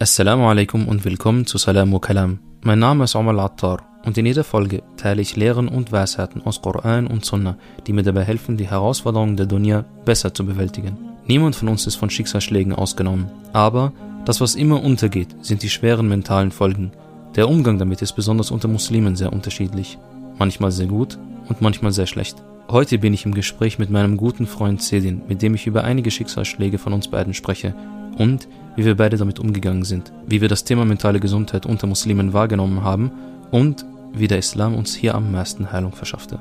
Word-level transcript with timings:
Assalamu 0.00 0.48
alaikum 0.48 0.88
und 0.88 1.04
willkommen 1.04 1.46
zu 1.46 1.56
Salam 1.56 2.00
Kalam. 2.00 2.40
Mein 2.62 2.80
Name 2.80 3.04
ist 3.04 3.14
Omar 3.14 3.38
Attar 3.38 3.78
und 4.04 4.18
in 4.18 4.26
jeder 4.26 4.42
Folge 4.42 4.82
teile 4.96 5.22
ich 5.22 5.36
Lehren 5.36 5.68
und 5.68 5.92
Weisheiten 5.92 6.42
aus 6.42 6.60
Koran 6.60 7.06
und 7.06 7.24
Sunnah, 7.24 7.56
die 7.86 7.92
mir 7.92 8.02
dabei 8.02 8.24
helfen, 8.24 8.56
die 8.56 8.68
Herausforderungen 8.68 9.36
der 9.36 9.46
Dunya 9.46 9.84
besser 10.04 10.34
zu 10.34 10.44
bewältigen. 10.44 10.98
Niemand 11.28 11.54
von 11.54 11.68
uns 11.68 11.86
ist 11.86 11.94
von 11.94 12.10
Schicksalsschlägen 12.10 12.74
ausgenommen, 12.74 13.30
aber 13.52 13.92
das, 14.24 14.40
was 14.40 14.56
immer 14.56 14.82
untergeht, 14.82 15.36
sind 15.42 15.62
die 15.62 15.70
schweren 15.70 16.08
mentalen 16.08 16.50
Folgen. 16.50 16.90
Der 17.36 17.48
Umgang 17.48 17.78
damit 17.78 18.02
ist 18.02 18.14
besonders 18.14 18.50
unter 18.50 18.66
Muslimen 18.66 19.14
sehr 19.14 19.32
unterschiedlich, 19.32 19.96
manchmal 20.38 20.72
sehr 20.72 20.88
gut 20.88 21.20
und 21.48 21.62
manchmal 21.62 21.92
sehr 21.92 22.08
schlecht. 22.08 22.42
Heute 22.68 22.98
bin 22.98 23.14
ich 23.14 23.26
im 23.26 23.34
Gespräch 23.34 23.78
mit 23.78 23.90
meinem 23.90 24.16
guten 24.16 24.48
Freund 24.48 24.82
Sedin, 24.82 25.22
mit 25.28 25.40
dem 25.40 25.54
ich 25.54 25.68
über 25.68 25.84
einige 25.84 26.10
Schicksalsschläge 26.10 26.78
von 26.78 26.92
uns 26.92 27.06
beiden 27.06 27.32
spreche 27.32 27.76
und 28.18 28.48
wie 28.76 28.84
wir 28.84 28.96
beide 28.96 29.16
damit 29.16 29.38
umgegangen 29.38 29.84
sind, 29.84 30.12
wie 30.26 30.40
wir 30.40 30.48
das 30.48 30.64
Thema 30.64 30.84
mentale 30.84 31.20
Gesundheit 31.20 31.66
unter 31.66 31.86
Muslimen 31.86 32.32
wahrgenommen 32.32 32.82
haben 32.82 33.12
und 33.50 33.84
wie 34.12 34.28
der 34.28 34.38
Islam 34.38 34.74
uns 34.74 34.94
hier 34.94 35.14
am 35.14 35.32
meisten 35.32 35.72
Heilung 35.72 35.92
verschaffte. 35.92 36.40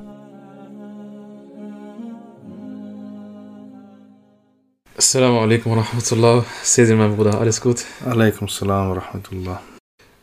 Assalamu 4.95 5.39
alaikum 5.39 5.75
wa 5.75 5.81
rahmatullah. 5.81 6.45
Sedin, 6.63 6.97
mein 6.97 7.15
Bruder, 7.15 7.39
alles 7.39 7.59
gut? 7.59 7.83
Alaikum 8.05 8.47
salam 8.47 8.89
wa 8.89 9.01
rahmatullah. 9.01 9.61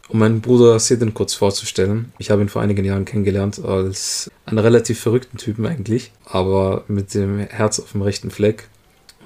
Um 0.09 0.18
meinen 0.18 0.40
Bruder 0.40 0.79
Sedin 0.80 1.15
kurz 1.15 1.34
vorzustellen, 1.34 2.12
ich 2.18 2.30
habe 2.30 2.42
ihn 2.42 2.48
vor 2.48 2.62
einigen 2.62 2.84
Jahren 2.84 3.04
kennengelernt 3.04 3.65
als 3.65 4.30
einen 4.46 4.59
relativ 4.59 4.98
verrückten 4.98 5.38
Typen 5.38 5.66
eigentlich, 5.66 6.10
aber 6.24 6.84
mit 6.88 7.15
dem 7.15 7.38
Herz 7.38 7.79
auf 7.79 7.92
dem 7.92 8.02
rechten 8.02 8.30
Fleck 8.30 8.68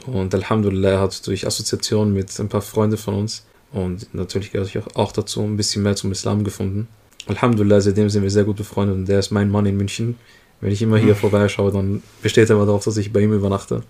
und 0.07 0.35
Alhamdulillah, 0.35 1.01
hat 1.01 1.27
durch 1.27 1.47
Assoziation 1.47 2.13
mit 2.13 2.39
ein 2.39 2.49
paar 2.49 2.63
Freunden 2.63 2.97
von 2.97 3.15
uns 3.15 3.45
und 3.73 4.15
natürlich 4.15 4.53
gehört 4.53 4.75
ich 4.75 4.97
auch 4.97 5.13
dazu 5.13 5.43
ein 5.43 5.57
bisschen 5.57 5.83
mehr 5.83 5.97
zum 5.97 6.13
Islam 6.13 6.45
gefunden. 6.45 6.89
Alhamdulillah, 7.27 7.81
seitdem 7.81 8.09
sind 8.11 8.23
wir 8.23 8.31
sehr 8.31 8.45
gut 8.45 8.57
befreundet 8.57 8.97
und 8.97 9.09
der 9.09 9.19
ist 9.19 9.31
mein 9.31 9.51
Mann 9.51 9.67
in 9.67 9.77
München. 9.77 10.17
Wenn 10.61 10.71
ich 10.71 10.83
immer 10.83 10.99
hier 10.99 11.15
mhm. 11.15 11.19
vorbeischaue, 11.19 11.73
dann 11.73 12.03
besteht 12.23 12.49
er 12.51 12.57
immer 12.57 12.67
darauf, 12.67 12.85
dass 12.85 12.97
ich 12.97 13.13
bei 13.13 13.21
ihm 13.21 13.33
übernachte. 13.33 13.83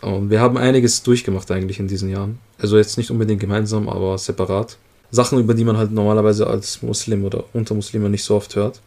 Und 0.00 0.30
wir 0.30 0.40
haben 0.40 0.58
einiges 0.58 1.02
durchgemacht 1.02 1.50
eigentlich 1.50 1.80
in 1.80 1.88
diesen 1.88 2.10
Jahren. 2.10 2.38
Also 2.58 2.76
jetzt 2.76 2.98
nicht 2.98 3.10
unbedingt 3.10 3.40
gemeinsam, 3.40 3.88
aber 3.88 4.18
separat. 4.18 4.76
Sachen, 5.10 5.38
über 5.38 5.54
die 5.54 5.64
man 5.64 5.76
halt 5.76 5.92
normalerweise 5.92 6.46
als 6.46 6.82
Muslim 6.82 7.24
oder 7.24 7.44
unter 7.52 7.74
Muslimen 7.74 8.10
nicht 8.10 8.24
so 8.24 8.36
oft 8.36 8.54
hört. 8.56 8.80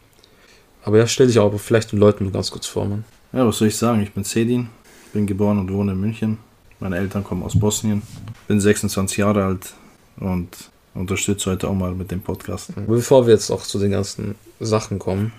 Aber 0.84 0.98
ja, 0.98 1.06
stell 1.06 1.26
dich 1.26 1.38
aber 1.38 1.58
vielleicht 1.58 1.92
den 1.92 1.98
Leuten 1.98 2.24
nur 2.24 2.32
ganz 2.32 2.50
kurz 2.50 2.66
vor, 2.66 2.84
Mann. 2.84 3.04
Ja, 3.32 3.46
was 3.46 3.58
soll 3.58 3.68
ich 3.68 3.76
sagen? 3.76 4.00
Ich 4.00 4.12
bin 4.12 4.24
Sedin, 4.24 4.68
bin 5.12 5.26
geboren 5.26 5.58
und 5.58 5.72
wohne 5.72 5.92
in 5.92 6.00
München. 6.00 6.38
Meine 6.80 6.96
Eltern 6.96 7.24
kommen 7.24 7.42
aus 7.42 7.58
Bosnien. 7.58 8.02
Bin 8.46 8.60
26 8.60 9.18
Jahre 9.18 9.44
alt 9.44 9.74
und 10.20 10.48
unterstütze 10.94 11.50
heute 11.50 11.68
auch 11.68 11.74
mal 11.74 11.94
mit 11.94 12.10
dem 12.10 12.20
Podcast. 12.20 12.70
Bevor 12.86 13.26
wir 13.26 13.34
jetzt 13.34 13.50
auch 13.50 13.62
zu 13.62 13.78
den 13.78 13.90
ganzen 13.90 14.34
Sachen 14.60 14.98
kommen, 14.98 15.32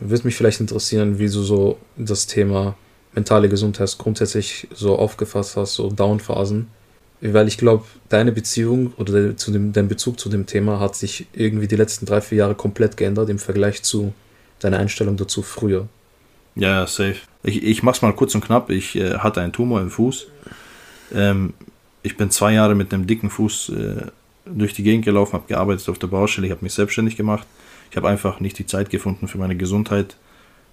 würde 0.00 0.24
mich 0.24 0.36
vielleicht 0.36 0.60
interessieren, 0.60 1.18
wie 1.18 1.26
du 1.26 1.42
so 1.42 1.78
das 1.96 2.26
Thema 2.26 2.76
mentale 3.14 3.48
Gesundheit 3.48 3.96
grundsätzlich 3.98 4.68
so 4.74 4.96
aufgefasst 4.98 5.56
hast, 5.56 5.74
so 5.74 5.90
Downphasen. 5.90 6.68
Weil 7.20 7.48
ich 7.48 7.56
glaube, 7.56 7.84
deine 8.08 8.32
Beziehung 8.32 8.92
oder 8.98 9.36
zu 9.36 9.50
dem, 9.50 9.72
dein 9.72 9.88
Bezug 9.88 10.20
zu 10.20 10.28
dem 10.28 10.46
Thema 10.46 10.80
hat 10.80 10.94
sich 10.96 11.26
irgendwie 11.32 11.68
die 11.68 11.76
letzten 11.76 12.06
drei, 12.06 12.20
vier 12.20 12.38
Jahre 12.38 12.54
komplett 12.54 12.96
geändert 12.96 13.30
im 13.30 13.38
Vergleich 13.38 13.82
zu 13.82 14.12
deiner 14.58 14.78
Einstellung 14.78 15.16
dazu 15.16 15.42
früher. 15.42 15.88
Ja, 16.54 16.86
safe. 16.86 17.16
Ich, 17.44 17.62
ich 17.62 17.82
mach's 17.82 18.02
mal 18.02 18.12
kurz 18.12 18.34
und 18.34 18.44
knapp. 18.44 18.70
Ich 18.70 18.96
äh, 18.96 19.18
hatte 19.18 19.40
einen 19.40 19.52
Tumor 19.52 19.80
im 19.80 19.90
Fuß. 19.90 20.26
Ähm, 21.14 21.52
ich 22.02 22.16
bin 22.16 22.30
zwei 22.30 22.52
Jahre 22.52 22.74
mit 22.74 22.92
einem 22.92 23.06
dicken 23.06 23.30
Fuß 23.30 23.68
äh, 23.68 24.06
durch 24.46 24.74
die 24.74 24.82
Gegend 24.82 25.04
gelaufen, 25.04 25.34
habe 25.34 25.46
gearbeitet 25.46 25.88
auf 25.88 25.98
der 25.98 26.06
Baustelle, 26.06 26.46
ich 26.46 26.50
habe 26.50 26.64
mich 26.64 26.74
selbstständig 26.74 27.16
gemacht. 27.16 27.46
Ich 27.90 27.96
habe 27.96 28.08
einfach 28.08 28.40
nicht 28.40 28.58
die 28.58 28.66
Zeit 28.66 28.90
gefunden 28.90 29.28
für 29.28 29.38
meine 29.38 29.56
Gesundheit 29.56 30.16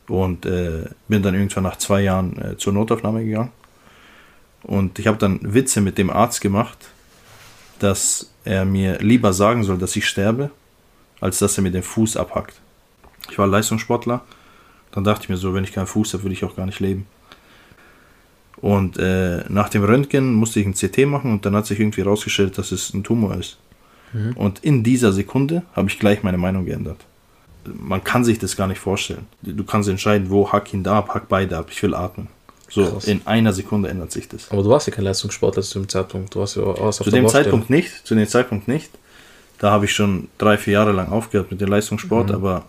und 0.08 0.46
äh, 0.46 0.86
bin 1.08 1.22
dann 1.22 1.36
irgendwann 1.36 1.64
nach 1.64 1.78
zwei 1.78 2.02
Jahren 2.02 2.38
äh, 2.42 2.58
zur 2.58 2.74
Notaufnahme 2.74 3.24
gegangen. 3.24 3.52
Und 4.64 4.98
ich 5.00 5.08
habe 5.08 5.18
dann 5.18 5.40
Witze 5.42 5.82
mit 5.82 5.98
dem 5.98 6.10
Arzt 6.10 6.42
gemacht, 6.42 6.78
dass 7.80 8.32
er 8.44 8.66
mir 8.66 9.00
lieber 9.00 9.34
sagen 9.34 9.64
soll, 9.64 9.78
dass 9.78 9.96
ich 9.96 10.08
sterbe, 10.08 10.52
als 11.20 11.40
dass 11.40 11.58
er 11.58 11.64
mir 11.64 11.72
den 11.72 11.84
Fuß 11.84 12.18
abhackt. 12.18 12.56
Ich 13.30 13.38
war 13.38 13.48
Leistungssportler 13.48 14.24
dann 14.92 15.04
dachte 15.04 15.24
ich 15.24 15.30
mir 15.30 15.38
so, 15.38 15.54
wenn 15.54 15.64
ich 15.64 15.72
keinen 15.72 15.88
Fuß 15.88 16.14
habe, 16.14 16.24
würde 16.24 16.34
ich 16.34 16.44
auch 16.44 16.56
gar 16.56 16.66
nicht 16.66 16.80
leben. 16.80 17.06
Und 18.58 18.98
äh, 19.00 19.44
nach 19.50 19.70
dem 19.70 19.84
Röntgen 19.84 20.34
musste 20.34 20.60
ich 20.60 20.68
ein 20.68 20.74
CT 20.74 21.08
machen 21.08 21.32
und 21.32 21.46
dann 21.46 21.56
hat 21.56 21.66
sich 21.66 21.80
irgendwie 21.80 22.02
herausgestellt, 22.02 22.58
dass 22.58 22.72
es 22.72 22.94
ein 22.94 23.04
Tumor 23.04 23.36
ist. 23.36 23.58
Mhm. 24.14 24.34
Und 24.36 24.60
in 24.60 24.84
dieser 24.84 25.12
Sekunde 25.12 25.64
habe 25.74 25.90
ich 25.90 25.98
gleich 25.98 26.22
meine 26.22 26.38
Meinung 26.38 26.66
geändert. 26.66 26.98
Man 27.66 28.04
kann 28.04 28.24
sich 28.24 28.40
das 28.40 28.56
gar 28.56 28.68
nicht 28.68 28.80
vorstellen. 28.80 29.26
Du 29.42 29.64
kannst 29.64 29.90
entscheiden, 29.90 30.30
wo 30.30 30.52
hack 30.52 30.74
ihn 30.74 30.84
da 30.84 30.98
ab, 31.00 31.10
hack 31.14 31.28
beide 31.28 31.58
ab, 31.58 31.68
ich 31.72 31.82
will 31.82 31.94
atmen. 31.94 32.28
So, 32.70 32.86
Krass. 32.86 33.06
in 33.06 33.22
einer 33.26 33.52
Sekunde 33.52 33.90
ändert 33.90 34.12
sich 34.12 34.30
das. 34.30 34.50
Aber 34.50 34.64
du 34.64 34.70
warst 34.70 34.88
ja 34.88 34.94
kein 34.94 35.04
Leistungssportler 35.04 35.62
zu 35.62 35.80
dem 35.80 35.90
Zeitpunkt. 35.90 36.34
Du 36.34 36.40
warst 36.40 36.56
ja 36.56 36.64
warst 36.66 37.04
Zu 37.04 37.12
dem 37.12 37.28
Zeitpunkt 37.28 37.70
nicht, 37.70 38.08
zu 38.08 38.16
dem 38.16 38.28
Zeitpunkt 38.28 38.68
nicht. 38.68 38.90
Da 39.60 39.72
habe 39.72 39.86
ich 39.86 39.94
schon 39.94 40.30
drei, 40.38 40.58
vier 40.58 40.74
Jahre 40.74 40.92
lang 40.92 41.10
aufgehört 41.10 41.52
mit 41.52 41.62
dem 41.62 41.70
Leistungssport, 41.70 42.30
mhm. 42.30 42.36
aber 42.36 42.66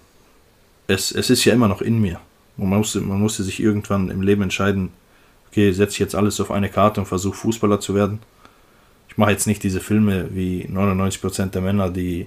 es, 0.92 1.12
es 1.12 1.30
ist 1.30 1.44
ja 1.44 1.52
immer 1.52 1.68
noch 1.68 1.82
in 1.82 2.00
mir. 2.00 2.20
Und 2.56 2.68
man 2.68 2.78
musste, 2.78 3.00
man 3.00 3.20
musste 3.20 3.42
sich 3.42 3.60
irgendwann 3.60 4.10
im 4.10 4.22
Leben 4.22 4.42
entscheiden, 4.42 4.90
okay, 5.48 5.72
setze 5.72 5.94
ich 5.94 5.98
jetzt 5.98 6.14
alles 6.14 6.40
auf 6.40 6.50
eine 6.50 6.68
Karte 6.68 7.00
und 7.00 7.06
versuche 7.06 7.36
Fußballer 7.36 7.80
zu 7.80 7.94
werden. 7.94 8.20
Ich 9.08 9.18
mache 9.18 9.30
jetzt 9.30 9.46
nicht 9.46 9.62
diese 9.62 9.80
Filme 9.80 10.28
wie 10.32 10.66
99% 10.66 11.46
der 11.46 11.62
Männer, 11.62 11.90
die 11.90 12.26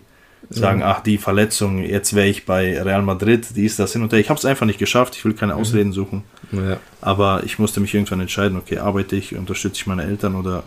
sagen, 0.50 0.82
ja. 0.82 0.92
ach, 0.92 1.02
die 1.02 1.18
Verletzung, 1.18 1.84
jetzt 1.84 2.14
wäre 2.14 2.28
ich 2.28 2.46
bei 2.46 2.80
Real 2.80 3.02
Madrid, 3.02 3.56
die 3.56 3.66
ist 3.66 3.80
das 3.80 3.94
hin 3.94 4.04
und 4.04 4.12
her. 4.14 4.20
Ich 4.20 4.30
habe 4.30 4.38
es 4.38 4.46
einfach 4.46 4.68
nicht 4.68 4.78
geschafft, 4.78 5.16
ich 5.16 5.26
will 5.26 5.34
keine 5.34 5.54
mhm. 5.54 5.60
Ausreden 5.60 5.92
suchen. 5.92 6.24
Ja. 6.52 6.78
Aber 7.02 7.44
ich 7.44 7.58
musste 7.58 7.80
mich 7.80 7.94
irgendwann 7.94 8.20
entscheiden, 8.20 8.58
okay, 8.58 8.78
arbeite 8.78 9.16
ich, 9.16 9.36
unterstütze 9.36 9.78
ich 9.78 9.88
meine 9.88 10.04
Eltern 10.04 10.36
oder 10.36 10.64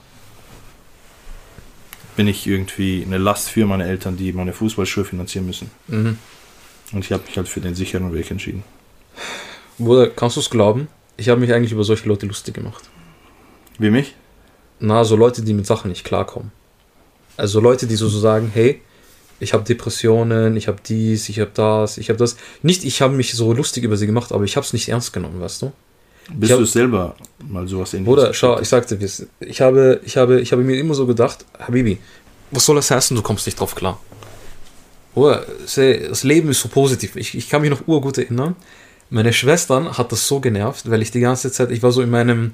bin 2.16 2.26
ich 2.26 2.48
irgendwie 2.48 3.04
eine 3.06 3.18
Last 3.18 3.50
für 3.50 3.66
meine 3.66 3.84
Eltern, 3.84 4.16
die 4.16 4.32
meine 4.32 4.52
Fußballschuhe 4.52 5.04
finanzieren 5.04 5.46
müssen. 5.46 5.70
Mhm. 5.86 6.18
Und 6.92 7.04
ich 7.04 7.12
habe 7.12 7.22
mich 7.26 7.36
halt 7.36 7.48
für 7.48 7.60
den 7.60 7.74
sicheren 7.74 8.12
Weg 8.14 8.30
entschieden. 8.30 8.62
Bruder, 9.78 10.08
kannst 10.08 10.36
du 10.36 10.40
es 10.40 10.50
glauben? 10.50 10.88
Ich 11.16 11.28
habe 11.28 11.40
mich 11.40 11.52
eigentlich 11.52 11.72
über 11.72 11.84
solche 11.84 12.08
Leute 12.08 12.26
lustig 12.26 12.54
gemacht. 12.54 12.88
Wie 13.78 13.90
mich? 13.90 14.14
Na, 14.80 15.04
so 15.04 15.16
Leute, 15.16 15.42
die 15.42 15.54
mit 15.54 15.66
Sachen 15.66 15.90
nicht 15.90 16.04
klarkommen. 16.04 16.52
Also 17.36 17.60
Leute, 17.60 17.86
die 17.86 17.96
so, 17.96 18.08
so 18.08 18.18
sagen, 18.18 18.50
hey, 18.52 18.80
ich 19.40 19.52
habe 19.52 19.64
Depressionen, 19.64 20.56
ich 20.56 20.66
habe 20.66 20.78
dies, 20.84 21.28
ich 21.28 21.38
habe 21.40 21.50
das, 21.54 21.98
ich 21.98 22.08
habe 22.08 22.18
das. 22.18 22.36
Nicht, 22.62 22.84
ich 22.84 23.00
habe 23.02 23.14
mich 23.14 23.34
so 23.34 23.52
lustig 23.52 23.84
über 23.84 23.96
sie 23.96 24.06
gemacht, 24.06 24.32
aber 24.32 24.44
ich 24.44 24.56
habe 24.56 24.64
es 24.64 24.72
nicht 24.72 24.88
ernst 24.88 25.12
genommen, 25.12 25.40
weißt 25.40 25.62
du? 25.62 25.72
Bist 26.34 26.52
hab, 26.52 26.58
du 26.58 26.64
selber 26.66 27.16
mal 27.46 27.66
sowas 27.66 27.94
ähnliches? 27.94 28.14
Bruder, 28.14 28.34
schau, 28.34 28.60
ich 28.60 28.68
sagte, 28.68 28.98
ich 29.40 29.60
habe, 29.60 30.00
ich 30.04 30.16
habe, 30.16 30.40
ich 30.40 30.52
habe 30.52 30.62
mir 30.62 30.78
immer 30.78 30.94
so 30.94 31.06
gedacht, 31.06 31.44
Habibi, 31.58 31.98
was 32.50 32.66
soll 32.66 32.76
das 32.76 32.90
heißen, 32.90 33.16
du 33.16 33.22
kommst 33.22 33.46
nicht 33.46 33.58
drauf 33.58 33.74
klar? 33.74 34.00
Das 35.14 36.24
Leben 36.24 36.50
ist 36.50 36.60
so 36.60 36.68
positiv. 36.68 37.16
Ich, 37.16 37.36
ich 37.36 37.48
kann 37.48 37.62
mich 37.62 37.70
noch 37.70 37.86
urgut 37.86 38.18
erinnern. 38.18 38.56
Meine 39.10 39.32
Schwestern 39.32 39.96
hat 39.96 40.12
das 40.12 40.28
so 40.28 40.40
genervt, 40.40 40.90
weil 40.90 41.02
ich 41.02 41.10
die 41.10 41.20
ganze 41.20 41.50
Zeit, 41.50 41.70
ich 41.70 41.82
war 41.82 41.92
so 41.92 42.02
in 42.02 42.10
meinem, 42.10 42.52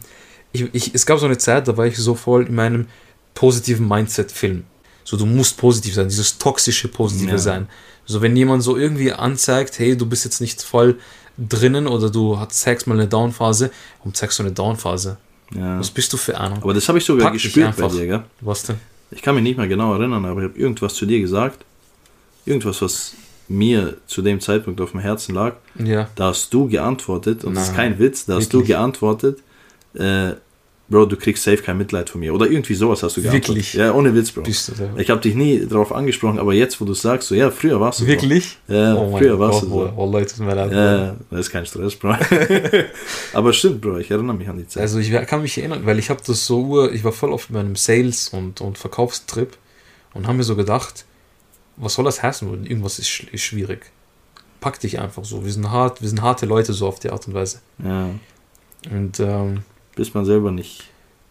ich, 0.53 0.69
ich, 0.73 0.95
es 0.95 1.05
gab 1.05 1.19
so 1.19 1.27
eine 1.27 1.39
Zeit, 1.39 1.67
da 1.67 1.77
war 1.77 1.87
ich 1.87 1.97
so 1.99 2.15
voll 2.15 2.47
in 2.47 2.55
meinem 2.55 2.87
positiven 3.35 3.89
Mindset-Film. 3.89 4.65
So, 5.03 5.17
du 5.17 5.27
musst 5.27 5.59
positiv 5.59 5.95
sein, 5.95 6.09
dieses 6.09 6.39
toxische 6.39 6.89
Positive 6.89 7.33
ja. 7.33 7.39
sein. 7.39 7.69
So, 8.07 8.23
wenn 8.23 8.37
jemand 8.37 8.63
so 8.63 8.77
irgendwie 8.77 9.13
anzeigt, 9.13 9.79
hey, 9.79 9.97
du 9.97 10.07
bist 10.07 10.25
jetzt 10.25 10.41
nicht 10.41 10.63
voll 10.63 10.99
drinnen 11.37 11.87
oder 11.87 12.09
du 12.09 12.39
zeigst 12.49 12.87
mal 12.87 12.95
eine 12.95 13.09
Downphase, 13.09 13.71
warum 13.99 14.15
zeigst 14.15 14.39
du 14.39 14.45
eine 14.45 14.53
Downphase? 14.53 15.19
Ja. 15.55 15.79
Was 15.79 15.91
bist 15.91 16.13
du 16.13 16.17
für 16.17 16.39
einer? 16.41 16.57
Aber 16.57 16.73
das 16.73 16.89
habe 16.89 16.99
ich 16.99 17.05
sogar 17.05 17.27
Pack 17.27 17.35
gespürt 17.35 17.77
bei 17.77 17.89
dir, 17.89 18.07
gell? 18.07 18.23
Was 18.41 18.63
denn? 18.63 18.77
Ich 19.11 19.21
kann 19.21 19.35
mich 19.35 19.45
nicht 19.45 19.59
mehr 19.59 19.69
genau 19.69 19.95
erinnern, 19.95 20.25
aber 20.25 20.43
ich 20.43 20.49
habe 20.49 20.59
irgendwas 20.59 20.95
zu 20.95 21.05
dir 21.05 21.21
gesagt 21.21 21.65
irgendwas, 22.45 22.83
was 22.83 23.15
mir 23.49 23.97
zu 24.07 24.23
dem 24.23 24.41
Zeitpunkt 24.41 24.81
auf 24.81 24.93
dem 24.93 25.01
Herzen 25.01 25.35
lag, 25.35 25.57
ja. 25.79 26.09
da 26.15 26.29
hast 26.29 26.53
du 26.55 26.69
geantwortet, 26.69 27.45
und 27.45 27.55
Nein, 27.55 27.63
das 27.63 27.69
ist 27.71 27.77
kein 27.77 27.99
Witz, 27.99 28.27
da 28.27 28.35
hast 28.35 28.53
wirklich? 28.53 28.69
du 28.69 28.75
geantwortet, 28.75 29.43
äh, 29.95 30.33
Bro, 30.87 31.07
du 31.07 31.17
kriegst 31.17 31.43
safe 31.43 31.63
kein 31.63 31.79
Mitleid 31.79 32.11
von 32.11 32.21
mir. 32.21 32.35
Oder 32.35 32.47
irgendwie 32.47 32.75
sowas 32.75 33.03
hast 33.03 33.17
du 33.17 33.23
geantwortet. 33.23 33.49
Wirklich? 33.49 33.73
Ja, 33.73 33.95
ohne 33.95 34.15
Witz, 34.15 34.33
Bro. 34.33 34.43
Ich 34.99 35.09
habe 35.09 35.21
dich 35.21 35.35
nie 35.35 35.67
darauf 35.67 35.93
angesprochen, 35.93 36.39
aber 36.39 36.53
jetzt, 36.53 36.79
wo 36.79 36.85
du 36.85 36.93
sagst, 36.93 37.29
so, 37.29 37.35
ja, 37.35 37.51
früher 37.51 37.81
warst 37.81 38.01
du 38.01 38.07
Wirklich? 38.07 38.59
So. 38.69 38.75
Ja, 38.75 38.95
oh 38.95 39.17
früher 39.17 39.39
warst 39.39 39.63
Gott, 39.63 39.71
du 39.71 39.75
so. 39.75 39.93
Oh, 39.97 40.11
Leute, 40.11 40.35
tut 40.35 40.45
mir 40.45 40.55
leid. 40.55 40.73
Ja, 40.73 41.17
das 41.31 41.41
ist 41.41 41.51
kein 41.51 41.65
Stress, 41.65 41.97
Bro. 41.97 42.17
aber 43.33 43.53
stimmt, 43.55 43.81
Bro, 43.81 43.97
ich 43.97 44.11
erinnere 44.11 44.37
mich 44.37 44.49
an 44.49 44.59
die 44.59 44.69
Zeit. 44.69 44.83
Also 44.83 44.99
ich 44.99 45.11
kann 45.11 45.41
mich 45.41 45.57
erinnern, 45.57 45.87
weil 45.87 45.99
ich 45.99 46.11
habe 46.11 46.21
das 46.25 46.45
so, 46.45 46.91
ich 46.91 47.03
war 47.03 47.13
voll 47.13 47.33
auf 47.33 47.49
meinem 47.49 47.77
Sales- 47.77 48.29
und, 48.29 48.61
und 48.61 48.77
Verkaufstrip 48.77 49.57
und 50.13 50.27
haben 50.27 50.37
mir 50.37 50.45
so 50.45 50.55
gedacht, 50.55 51.07
was 51.77 51.95
soll 51.95 52.05
das 52.05 52.23
heißen? 52.23 52.67
Irgendwas 52.67 52.99
ist, 52.99 53.21
ist 53.33 53.43
schwierig. 53.43 53.91
Pack 54.61 54.81
dich 54.81 54.99
einfach 54.99 55.25
so. 55.25 55.45
Wir 55.45 55.53
sind 55.53 55.71
hart, 55.71 56.01
wir 56.01 56.09
sind 56.09 56.23
harte 56.23 56.47
Leute 56.47 56.73
so 56.73 56.87
auf 56.87 56.99
die 56.99 57.11
Art 57.11 57.27
und 57.27 57.35
Weise. 57.35 57.61
Ja. 57.83 58.11
Und 58.91 59.21
ähm, 59.21 59.63
bis 59.95 60.15
man 60.15 60.25
selber 60.25 60.51
nicht. 60.51 60.85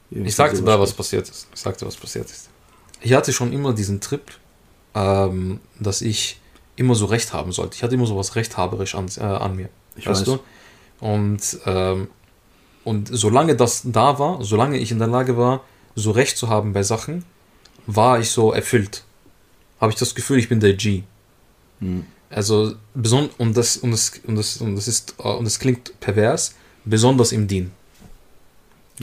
Ich 0.10 0.36
sagte 0.36 0.62
da, 0.62 0.80
was 0.80 0.94
passiert 0.94 1.28
ist. 1.30 1.48
Ich 1.54 1.60
sagte, 1.60 1.86
was 1.86 1.96
passiert 1.96 2.30
ist. 2.30 2.50
ich 3.02 3.14
hatte 3.14 3.34
schon 3.34 3.52
immer 3.52 3.74
diesen 3.74 4.00
Trip, 4.00 4.24
ähm, 4.94 5.60
dass 5.80 6.02
ich 6.02 6.40
immer 6.76 6.96
so 6.96 7.06
Recht 7.06 7.34
haben 7.34 7.52
sollte. 7.52 7.76
Ich 7.76 7.84
hatte 7.84 7.96
immer 7.96 8.06
so 8.06 8.18
was 8.18 8.36
Rechthaberisch 8.36 8.96
an, 8.96 9.08
äh, 9.18 9.22
an 9.22 9.56
mir. 9.56 9.70
Ich 9.96 10.06
weißt 10.06 10.22
weiß. 10.22 10.26
du? 10.26 10.40
Und, 11.06 11.60
ähm, 11.66 12.08
und 12.84 13.10
solange 13.12 13.56
das 13.56 13.82
da 13.86 14.20
war, 14.20 14.44
solange 14.44 14.78
ich 14.78 14.92
in 14.92 15.00
der 15.00 15.08
Lage 15.08 15.38
war, 15.38 15.62
so 15.96 16.12
Recht 16.12 16.38
zu 16.38 16.50
haben 16.50 16.74
bei 16.74 16.84
Sachen, 16.84 17.26
war 17.86 18.20
ich 18.20 18.30
so 18.30 18.52
erfüllt. 18.52 19.04
Habe 19.84 19.92
ich 19.92 20.00
das 20.00 20.16
Gefühl, 20.16 20.40
ich 20.40 20.48
bin 20.48 20.62
der 20.62 20.76
G. 20.76 21.04
Hm. 21.80 22.06
Also 22.30 22.76
und 22.96 23.58
das 23.58 23.76
und 23.76 23.92
das 23.92 24.18
und 24.24 24.36
das 24.36 24.62
und 24.62 24.76
das 24.78 24.88
ist 24.88 25.16
äh, 25.20 25.28
und 25.28 25.44
das 25.44 25.60
klingt 25.60 26.00
pervers, 26.00 26.56
besonders 26.86 27.34
im 27.34 27.50
Dien. 27.50 27.72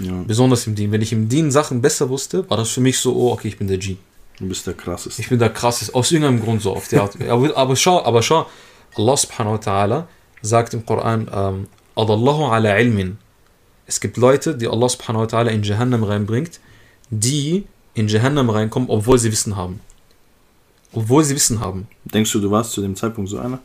Ja, 0.00 0.24
Besonders 0.26 0.66
im 0.66 0.74
Dien. 0.74 0.90
Wenn 0.90 1.02
ich 1.02 1.12
im 1.12 1.28
Dien 1.28 1.50
Sachen 1.50 1.82
besser 1.82 2.08
wusste, 2.08 2.48
war 2.48 2.56
das 2.56 2.70
für 2.70 2.80
mich 2.80 2.98
so, 2.98 3.14
oh, 3.14 3.32
okay, 3.32 3.48
ich 3.48 3.58
bin 3.58 3.68
der 3.68 3.76
G. 3.76 3.98
du 4.38 4.48
bist 4.48 4.66
der 4.66 4.72
krasseste. 4.72 5.20
Ich 5.20 5.28
bin 5.28 5.38
der 5.38 5.50
krasseste. 5.50 5.94
Aus 5.94 6.10
irgendeinem 6.12 6.40
Grund 6.42 6.62
so 6.62 6.72
auf 6.72 6.88
die 6.88 6.96
Art. 6.96 7.20
aber, 7.28 7.54
aber 7.54 7.76
schau, 7.76 8.02
aber 8.02 8.22
schau, 8.22 8.46
Allah 8.96 9.16
subhanahu 9.18 9.56
wa 9.56 9.58
ta'ala 9.58 10.04
sagt 10.40 10.72
im 10.72 10.86
Koran, 10.86 11.30
ähm, 11.30 11.66
Adallahu 11.94 12.46
ala 12.46 12.80
ilmin. 12.80 13.18
Es 13.86 14.00
gibt 14.00 14.16
Leute, 14.16 14.56
die 14.56 14.66
Allah 14.66 14.88
subhanahu 14.88 15.24
wa 15.24 15.26
ta'ala 15.26 15.50
in 15.50 15.62
Jahannam 15.62 16.04
reinbringt, 16.04 16.58
die 17.10 17.66
in 17.92 18.08
Jahannam 18.08 18.48
reinkommen, 18.48 18.88
obwohl 18.88 19.18
sie 19.18 19.30
Wissen 19.30 19.56
haben. 19.56 19.80
Obwohl 20.92 21.24
sie 21.24 21.34
Wissen 21.34 21.60
haben. 21.60 21.86
Denkst 22.04 22.32
du, 22.32 22.40
du 22.40 22.50
warst 22.50 22.72
zu 22.72 22.80
dem 22.80 22.96
Zeitpunkt 22.96 23.30
so 23.30 23.38
einer? 23.38 23.60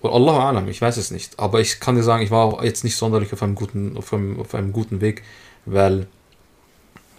Und 0.00 0.12
Allahu 0.12 0.38
alam, 0.38 0.68
ich 0.68 0.80
weiß 0.80 0.96
es 0.96 1.10
nicht. 1.10 1.38
Aber 1.38 1.60
ich 1.60 1.80
kann 1.80 1.96
dir 1.96 2.02
sagen, 2.02 2.22
ich 2.22 2.30
war 2.30 2.44
auch 2.44 2.62
jetzt 2.62 2.84
nicht 2.84 2.96
sonderlich 2.96 3.32
auf 3.32 3.42
einem 3.42 3.54
guten, 3.54 3.96
auf 3.96 4.12
einem, 4.12 4.40
auf 4.40 4.54
einem 4.54 4.72
guten 4.72 5.00
Weg, 5.00 5.22
weil 5.66 6.06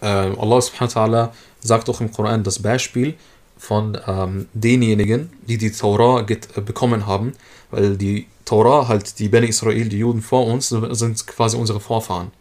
äh, 0.02 0.06
Allah 0.06 0.62
subhanahu 0.62 0.96
wa 0.96 1.02
ta'ala 1.02 1.30
sagt 1.62 1.90
auch 1.90 2.02
im 2.02 2.12
Koran 2.12 2.44
das 2.44 2.62
Beispiel 2.62 3.16
von 3.58 3.98
ähm, 4.06 4.48
denjenigen, 4.54 5.32
die 5.48 5.58
die 5.58 5.72
Torah 5.72 6.22
get, 6.22 6.56
äh, 6.56 6.62
bekommen 6.62 7.08
haben, 7.08 7.34
weil 7.72 7.98
die 7.98 8.28
Torah, 8.44 8.88
halt 8.88 9.18
die 9.18 9.30
Bene 9.30 9.48
Israel, 9.48 9.90
die 9.90 9.98
Juden 9.98 10.22
vor 10.22 10.46
uns, 10.46 10.70
sind 10.70 11.26
quasi 11.26 11.58
unsere 11.58 11.80
Vorfahren, 11.80 12.32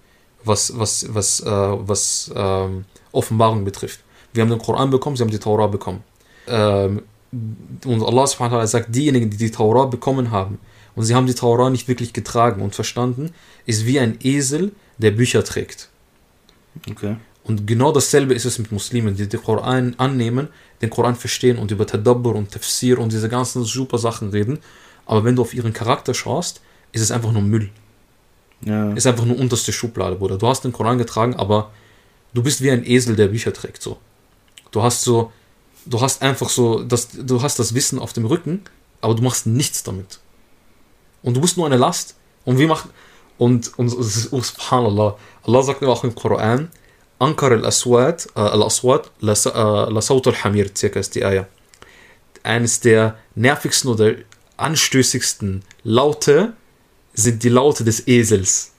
was, 0.45 0.79
was, 0.79 1.07
was, 1.15 1.41
äh, 1.41 1.47
was 1.47 2.31
ähm, 2.35 2.85
Offenbarung 3.13 3.65
betrifft. 3.65 4.01
Wir 4.35 4.43
haben 4.43 4.51
den 4.51 4.59
Koran 4.59 4.91
bekommen, 4.91 5.17
sie 5.17 5.23
haben 5.23 5.31
die 5.31 5.39
Torah 5.39 5.69
bekommen. 5.69 6.03
Ähm, 6.47 7.03
und 7.85 8.03
Allah 8.03 8.27
subhanahu 8.27 8.53
wa 8.53 8.61
ta'ala 8.61 8.67
sagt, 8.67 8.95
diejenigen, 8.95 9.31
die 9.31 9.37
die 9.37 9.51
Torah 9.51 9.87
bekommen 9.87 10.31
haben 10.31 10.59
und 10.95 11.05
sie 11.05 11.15
haben 11.15 11.27
die 11.27 11.35
Torah 11.35 11.71
nicht 11.71 11.89
wirklich 11.89 12.13
getragen 12.13 12.63
und 12.63 12.75
verstanden, 12.75 13.33
ist 13.67 13.87
wie 13.87 13.99
ein 13.99 14.19
Esel, 14.23 14.73
der 14.99 15.11
Bücher 15.11 15.43
trägt. 15.43 15.89
Okay. 16.89 17.17
Und 17.43 17.67
genau 17.67 17.93
dasselbe 17.93 18.35
ist 18.35 18.45
es 18.45 18.59
mit 18.59 18.73
Muslimen, 18.73 19.17
die 19.17 19.29
den 19.29 19.43
Koran 19.43 19.95
annehmen, 19.99 20.49
den 20.81 20.91
Koran 20.91 21.15
verstehen 21.15 21.59
und 21.59 21.71
über 21.71 21.87
Tadabbur 21.87 22.35
und 22.35 22.53
Tafsir 22.53 22.99
und 22.99 23.13
diese 23.13 23.29
ganzen 23.29 23.65
super 23.65 23.99
Sachen 23.99 24.31
reden. 24.31 24.59
Aber 25.05 25.25
wenn 25.25 25.37
du 25.37 25.43
auf 25.43 25.53
ihren 25.53 25.73
Charakter 25.73 26.15
schaust, 26.15 26.63
ist 26.93 27.03
es 27.03 27.11
einfach 27.11 27.33
nur 27.33 27.43
Müll. 27.43 27.71
Ja. 28.63 28.93
Ist 28.93 29.07
einfach 29.07 29.27
nur 29.27 29.39
unterste 29.39 29.73
Schublade, 29.73 30.17
Bruder. 30.17 30.39
Du 30.39 30.47
hast 30.47 30.65
den 30.65 30.73
Koran 30.73 30.97
getragen, 30.97 31.35
aber 31.35 31.71
du 32.33 32.43
bist 32.43 32.63
wie 32.63 32.71
ein 32.71 32.87
Esel, 32.87 33.15
der 33.15 33.29
Bücher 33.29 33.53
trägt. 33.53 33.83
So. 33.83 33.99
Du 34.71 34.83
hast 34.83 35.03
so, 35.03 35.31
du 35.87 36.01
hast 36.01 36.23
einfach 36.23 36.49
so, 36.49 36.83
das, 36.83 37.09
du 37.13 37.43
hast 37.43 37.59
das 37.59 37.75
Wissen 37.75 37.99
auf 37.99 38.13
dem 38.13 38.27
Rücken, 38.27 38.63
aber 39.01 39.15
du 39.15 39.23
machst 39.23 39.47
nichts 39.47 39.83
damit. 39.83 40.19
Und 41.23 41.37
du 41.37 41.41
bist 41.41 41.57
nur 41.57 41.67
eine 41.67 41.77
Last. 41.77 42.15
Und 42.45 42.59
wir 42.59 42.69
machen, 42.69 42.91
und, 43.39 43.77
und 43.79 43.87
es 43.87 44.17
ist, 44.17 44.33
oh, 44.33 44.43
subhanallah, 44.43 45.17
Allah 45.45 45.63
sagt 45.63 45.81
mir 45.81 45.89
auch 45.89 46.05
im 46.05 46.15
Koran, 46.15 46.71
Ankar 47.19 47.53
al-Aswad, 47.53 48.29
äh, 48.35 48.41
al-Aswad, 48.41 49.11
la 49.21 49.33
äh, 49.33 50.03
Saut 50.03 50.27
al-Hamir, 50.27 50.71
circa 50.75 51.01
ist 51.01 51.15
die 51.15 51.25
Ayah. 51.25 51.47
Eines 52.43 52.81
der 52.81 53.17
nervigsten 53.35 53.91
oder 53.91 54.15
anstößigsten 54.57 55.63
Laute 55.85 56.53
sind 57.15 57.43
die 57.43 57.49
Laute 57.49 57.85
des 57.85 58.07
Esels. 58.07 58.73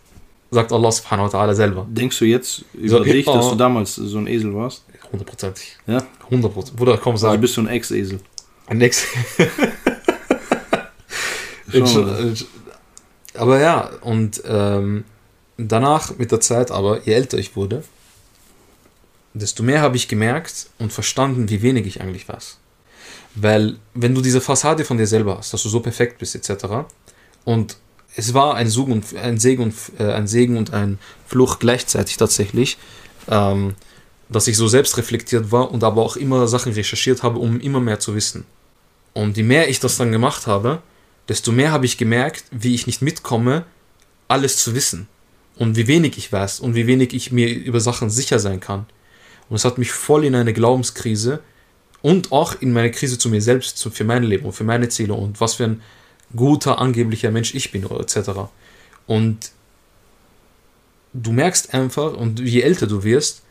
Sagt 0.51 0.71
Allah 0.71 0.91
subhanahu 0.91 1.33
wa 1.33 1.39
ta'ala 1.39 1.53
selber. 1.55 1.87
Denkst 1.89 2.19
du 2.19 2.25
jetzt 2.25 2.63
über 2.73 2.99
So, 2.99 3.03
dich, 3.03 3.25
dass 3.25 3.49
du 3.49 3.55
damals 3.55 3.95
so 3.95 4.17
ein 4.19 4.27
Esel 4.27 4.53
warst? 4.53 4.83
Hundertprozentig. 5.11 5.77
Ja? 5.87 6.03
Hundertprozentig. 6.29 6.77
Bruder, 6.77 6.97
komm, 6.97 7.13
Also 7.13 7.27
sag. 7.27 7.41
bist 7.41 7.57
du 7.57 7.61
ein 7.61 7.67
Ex-Esel. 7.67 8.19
Ein 8.67 8.77
Next. 8.79 9.05
Schon, 11.71 12.35
aber 13.33 13.59
ja, 13.59 13.89
und 14.01 14.41
ähm, 14.45 15.03
danach 15.57 16.17
mit 16.17 16.31
der 16.31 16.39
Zeit, 16.39 16.71
aber 16.71 17.01
je 17.03 17.13
älter 17.13 17.37
ich 17.37 17.55
wurde, 17.55 17.83
desto 19.33 19.63
mehr 19.63 19.81
habe 19.81 19.97
ich 19.97 20.07
gemerkt 20.07 20.67
und 20.79 20.93
verstanden, 20.93 21.49
wie 21.49 21.61
wenig 21.61 21.85
ich 21.85 22.01
eigentlich 22.01 22.27
weiß. 22.29 22.57
Weil, 23.35 23.77
wenn 23.93 24.15
du 24.15 24.21
diese 24.21 24.39
Fassade 24.39 24.85
von 24.85 24.97
dir 24.97 25.07
selber 25.07 25.37
hast, 25.37 25.53
dass 25.53 25.63
du 25.63 25.69
so 25.69 25.81
perfekt 25.81 26.19
bist, 26.19 26.35
etc., 26.35 26.85
und 27.43 27.77
es 28.15 28.33
war 28.33 28.55
ein, 28.55 28.69
Segen 28.69 28.93
und, 28.93 29.15
ein, 29.17 29.37
Segen 29.37 29.63
und, 29.63 29.73
äh, 29.99 30.13
ein 30.13 30.27
Segen 30.27 30.57
und 30.57 30.73
ein 30.73 30.99
Fluch 31.27 31.59
gleichzeitig 31.59 32.15
tatsächlich, 32.15 32.77
ähm, 33.29 33.75
dass 34.29 34.47
ich 34.47 34.57
so 34.57 34.67
selbstreflektiert 34.67 35.51
war 35.51 35.71
und 35.71 35.83
aber 35.83 36.01
auch 36.01 36.15
immer 36.15 36.47
Sachen 36.47 36.73
recherchiert 36.73 37.23
habe, 37.23 37.39
um 37.39 37.59
immer 37.59 37.79
mehr 37.79 37.99
zu 37.99 38.15
wissen. 38.15 38.45
Und 39.13 39.37
je 39.37 39.43
mehr 39.43 39.69
ich 39.69 39.79
das 39.79 39.97
dann 39.97 40.11
gemacht 40.11 40.47
habe, 40.47 40.81
desto 41.29 41.51
mehr 41.51 41.71
habe 41.71 41.85
ich 41.85 41.97
gemerkt, 41.97 42.45
wie 42.51 42.75
ich 42.75 42.87
nicht 42.87 43.01
mitkomme, 43.01 43.65
alles 44.27 44.57
zu 44.57 44.75
wissen. 44.75 45.07
Und 45.57 45.77
wie 45.77 45.87
wenig 45.87 46.17
ich 46.17 46.31
weiß 46.31 46.59
und 46.59 46.75
wie 46.75 46.85
wenig 46.85 47.13
ich 47.13 47.31
mir 47.31 47.47
über 47.47 47.79
Sachen 47.79 48.09
sicher 48.09 48.39
sein 48.39 48.59
kann. 48.59 48.85
Und 49.49 49.55
es 49.55 49.63
hat 49.63 49.77
mich 49.77 49.91
voll 49.91 50.25
in 50.25 50.35
eine 50.35 50.53
Glaubenskrise 50.53 51.39
und 52.01 52.31
auch 52.31 52.59
in 52.61 52.73
meine 52.73 52.91
Krise 52.91 53.17
zu 53.17 53.29
mir 53.29 53.41
selbst, 53.41 53.81
für 53.81 54.03
mein 54.03 54.23
Leben 54.23 54.45
und 54.45 54.51
für 54.51 54.63
meine 54.65 54.89
Ziele 54.89 55.13
und 55.13 55.39
was 55.39 55.55
für 55.55 55.63
ein 55.63 55.81
guter, 56.35 56.79
angeblicher 56.79 57.31
Mensch 57.31 57.55
ich 57.55 57.71
bin, 57.71 57.83
etc. 57.89 58.31
Und 59.07 59.51
du 61.13 61.31
merkst 61.31 61.73
einfach, 61.73 62.13
und 62.13 62.39
je 62.41 62.61
älter 62.61 62.87
du 62.87 63.03
wirst, 63.03 63.43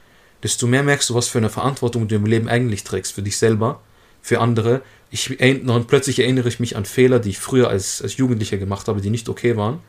desto 0.44 0.66
mehr 0.68 0.84
merkst 0.84 1.10
du, 1.10 1.14
was 1.14 1.26
für 1.26 1.38
eine 1.38 1.50
Verantwortung 1.50 2.06
du 2.06 2.14
im 2.14 2.26
Leben 2.26 2.48
eigentlich 2.48 2.84
trägst, 2.84 3.12
für 3.14 3.22
dich 3.22 3.36
selber, 3.38 3.80
für 4.22 4.40
andere. 4.40 4.82
Ich, 5.10 5.40
und 5.40 5.86
plötzlich 5.88 6.20
erinnere 6.20 6.48
ich 6.48 6.60
mich 6.60 6.76
an 6.76 6.84
Fehler, 6.84 7.18
die 7.18 7.30
ich 7.30 7.38
früher 7.38 7.68
als, 7.68 8.00
als 8.02 8.16
Jugendlicher 8.16 8.58
gemacht 8.58 8.86
habe, 8.88 9.00
die 9.00 9.10
nicht 9.10 9.28
okay 9.28 9.56
waren, 9.56 9.80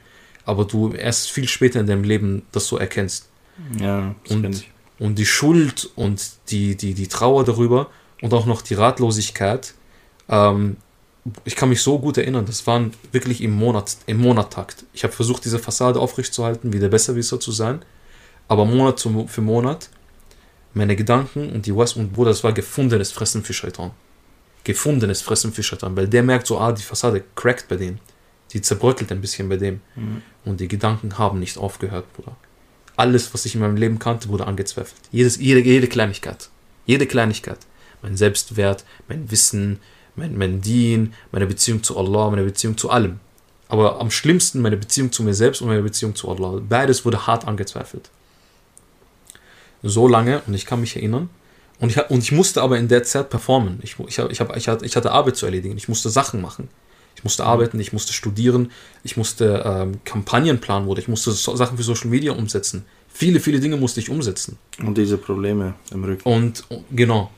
aber 0.45 0.65
du 0.65 0.93
erst 0.93 1.29
viel 1.31 1.47
später 1.47 1.79
in 1.79 1.87
deinem 1.87 2.03
Leben 2.03 2.43
das 2.51 2.67
so 2.67 2.77
erkennst. 2.77 3.29
Ja, 3.79 4.15
das 4.23 4.31
Und- 4.35 4.49
ich. 4.55 4.71
Und 4.97 5.19
die 5.19 5.25
Schuld 5.25 5.89
und 5.97 6.23
die, 6.49 6.75
die, 6.77 6.93
die 6.93 7.07
Trauer 7.09 7.43
darüber 7.43 7.89
und 8.21 8.33
auch 8.33 8.45
noch 8.45 8.61
die 8.61 8.75
Ratlosigkeit, 8.75 9.73
ähm, 10.29 10.77
ich 11.43 11.57
kann 11.57 11.67
mich 11.67 11.81
so 11.81 11.99
gut 11.99 12.17
erinnern, 12.17 12.45
das 12.45 12.65
waren 12.65 12.91
wirklich 13.11 13.41
im 13.41 13.51
Monat, 13.51 13.97
im 14.05 14.21
Monattakt. 14.21 14.85
Ich 14.93 15.03
habe 15.03 15.11
versucht, 15.11 15.43
diese 15.43 15.59
Fassade 15.59 15.99
aufrechtzuerhalten, 15.99 16.71
wieder 16.71 16.87
Besserwisser 16.87 17.41
zu 17.41 17.51
sein, 17.51 17.81
aber 18.47 18.63
Monat 18.63 19.01
für 19.27 19.41
Monat, 19.41 19.89
meine 20.75 20.95
Gedanken 20.95 21.51
und 21.51 21.65
die 21.65 21.75
West 21.75 21.95
und 21.95 22.13
Bruder, 22.13 22.31
das 22.31 22.43
war 22.43 22.53
gefundenes 22.53 23.11
Fressen 23.11 23.43
für 23.43 23.53
Shaitan. 23.53 23.91
Gefundenes 24.63 25.21
Fressen 25.21 25.53
für 25.53 25.63
Shaitan, 25.63 25.95
weil 25.95 26.07
der 26.07 26.21
merkt 26.21 26.47
so, 26.47 26.59
ah, 26.59 26.71
die 26.71 26.83
Fassade 26.83 27.23
crackt 27.35 27.67
bei 27.67 27.77
dem. 27.77 27.99
Die 28.51 28.61
zerbröckelt 28.61 29.11
ein 29.11 29.21
bisschen 29.21 29.49
bei 29.49 29.57
dem. 29.57 29.81
Mhm. 29.95 30.21
Und 30.43 30.59
die 30.59 30.67
Gedanken 30.67 31.17
haben 31.17 31.39
nicht 31.39 31.57
aufgehört, 31.57 32.11
Bruder. 32.13 32.35
Alles, 32.97 33.33
was 33.33 33.45
ich 33.45 33.55
in 33.55 33.61
meinem 33.61 33.77
Leben 33.77 33.99
kannte, 33.99 34.29
wurde 34.29 34.47
angezweifelt. 34.47 35.01
Jedes, 35.11 35.37
jede, 35.37 35.61
jede 35.61 35.87
Kleinigkeit. 35.87 36.49
Jede 36.85 37.07
Kleinigkeit. 37.07 37.59
Mein 38.01 38.15
Selbstwert, 38.15 38.85
mein 39.07 39.29
Wissen, 39.31 39.79
mein, 40.15 40.37
mein 40.37 40.61
Dien, 40.61 41.13
meine 41.31 41.47
Beziehung 41.47 41.83
zu 41.83 41.97
Allah, 41.97 42.29
meine 42.29 42.43
Beziehung 42.43 42.77
zu 42.77 42.89
allem. 42.89 43.19
Aber 43.67 43.99
am 43.99 44.11
schlimmsten 44.11 44.61
meine 44.61 44.77
Beziehung 44.77 45.11
zu 45.11 45.23
mir 45.23 45.33
selbst 45.33 45.61
und 45.61 45.67
meine 45.67 45.81
Beziehung 45.81 46.15
zu 46.15 46.29
Allah. 46.29 46.61
Beides 46.67 47.03
wurde 47.03 47.27
hart 47.27 47.47
angezweifelt. 47.47 48.09
So 49.87 50.07
lange, 50.07 50.41
und 50.47 50.53
ich 50.53 50.65
kann 50.65 50.81
mich 50.81 50.95
erinnern, 50.95 51.29
und 51.79 51.91
ich, 51.91 52.09
und 52.09 52.23
ich 52.23 52.31
musste 52.31 52.61
aber 52.61 52.77
in 52.77 52.87
der 52.87 53.03
Zeit 53.03 53.29
performen. 53.29 53.79
Ich, 53.81 53.97
ich, 53.99 54.17
ich, 54.17 54.39
hab, 54.39 54.55
ich, 54.55 54.67
hatte, 54.67 54.85
ich 54.85 54.95
hatte 54.95 55.11
Arbeit 55.11 55.35
zu 55.35 55.45
erledigen. 55.45 55.77
Ich 55.77 55.89
musste 55.89 56.09
Sachen 56.09 56.41
machen. 56.41 56.69
Ich 57.15 57.23
musste 57.23 57.45
arbeiten, 57.45 57.79
ich 57.79 57.93
musste 57.93 58.13
studieren, 58.13 58.71
ich 59.03 59.15
musste 59.15 59.63
ähm, 59.65 59.99
Kampagnen 60.03 60.59
planen 60.59 60.87
oder 60.87 60.99
ich 60.99 61.07
musste 61.07 61.31
so 61.31 61.55
Sachen 61.55 61.77
für 61.77 61.83
Social 61.83 62.09
Media 62.09 62.33
umsetzen. 62.33 62.85
Viele, 63.07 63.39
viele 63.39 63.59
Dinge 63.59 63.77
musste 63.77 63.99
ich 63.99 64.09
umsetzen. 64.09 64.57
Und 64.79 64.97
diese 64.97 65.17
Probleme 65.17 65.75
im 65.91 66.03
Rücken. 66.03 66.27
Und 66.27 66.63
und 66.69 66.83
genau, 66.91 67.31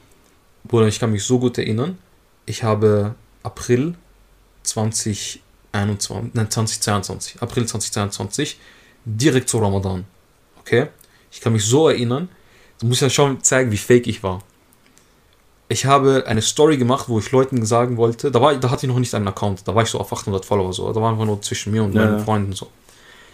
Bruder, 0.64 0.88
ich 0.88 1.00
kann 1.00 1.12
mich 1.12 1.24
so 1.24 1.40
gut 1.40 1.58
erinnern. 1.58 1.98
Ich 2.46 2.64
habe 2.64 3.14
April 3.44 3.96
2021, 4.64 5.42
nein, 6.34 6.50
2022, 6.50 7.42
April 7.42 7.66
2022, 7.66 8.58
direkt 9.06 9.50
zu 9.50 9.60
Ramadan. 9.60 10.06
Okay? 10.60 10.88
Ich 11.32 11.40
kann 11.40 11.54
mich 11.54 11.64
so 11.64 11.88
erinnern, 11.88 12.30
du 12.80 12.88
musst 12.88 13.02
ja 13.02 13.10
schon 13.10 13.42
zeigen, 13.42 13.72
wie 13.72 13.78
fake 13.78 14.08
ich 14.08 14.24
war. 14.24 14.42
Ich 15.70 15.86
habe 15.86 16.24
eine 16.28 16.42
Story 16.42 16.78
gemacht, 16.78 17.10
wo 17.10 17.20
ich 17.20 17.32
Leuten 17.32 17.66
sagen 17.66 17.98
wollte, 17.98 18.32
da, 18.32 18.42
war, 18.42 18.56
da 18.56 18.70
hatte 18.70 18.86
ich 18.86 18.92
noch 18.92 19.00
nicht 19.00 19.14
einen 19.14 19.28
Account, 19.28 19.68
da 19.68 19.76
war 19.76 19.84
ich 19.84 19.90
so 19.90 20.00
auf 20.00 20.14
800 20.14 20.46
Follower, 20.46 20.72
so, 20.72 20.92
da 20.94 21.02
war 21.02 21.12
einfach 21.12 21.26
nur 21.26 21.42
zwischen 21.42 21.74
mir 21.74 21.84
und 21.84 21.94
Ja, 21.94 22.06
meinen. 22.06 22.24
Freunden 22.24 22.54
so. 22.54 22.68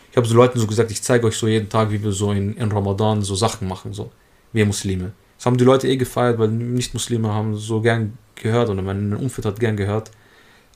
Ich 0.10 0.18
habe 0.18 0.28
so 0.28 0.36
Leuten 0.36 0.60
so 0.60 0.68
gesagt, 0.68 0.92
ich 0.92 1.02
zeige 1.02 1.28
euch 1.28 1.38
so 1.38 1.48
jeden 1.48 1.70
Tag, 1.70 1.92
wie 1.92 2.04
wir 2.04 2.12
so 2.12 2.32
in, 2.32 2.56
in 2.56 2.72
Ramadan 2.72 3.22
so 3.22 3.36
Sachen 3.36 3.68
machen, 3.68 3.94
so. 3.94 4.12
Wir 4.52 4.66
Muslime. 4.66 5.14
Das 5.38 5.46
haben 5.46 5.58
die 5.58 5.64
Leute 5.64 5.88
eh 5.88 5.98
gefeiert, 5.98 6.40
weil 6.40 6.50
Nicht-Muslime 6.50 7.34
haben 7.34 7.58
so 7.58 7.82
gern 7.82 8.18
gehört 8.36 8.70
oder 8.70 8.82
mein 8.82 9.16
Umfeld 9.16 9.46
hat 9.46 9.60
gern 9.60 9.76
gehört, 9.76 10.12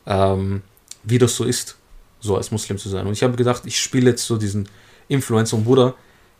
ähm, 0.05 0.61
wie 1.03 1.17
das 1.17 1.35
so 1.35 1.43
ist, 1.43 1.77
so 2.19 2.35
als 2.35 2.51
Muslim 2.51 2.77
zu 2.77 2.89
sein. 2.89 3.05
Und 3.05 3.13
ich 3.13 3.23
habe 3.23 3.35
gedacht, 3.35 3.63
ich 3.65 3.79
spiele 3.79 4.09
jetzt 4.09 4.25
so 4.25 4.37
diesen 4.37 4.67
Influencer 5.07 5.57
und 5.57 5.63
Bruder, 5.63 5.95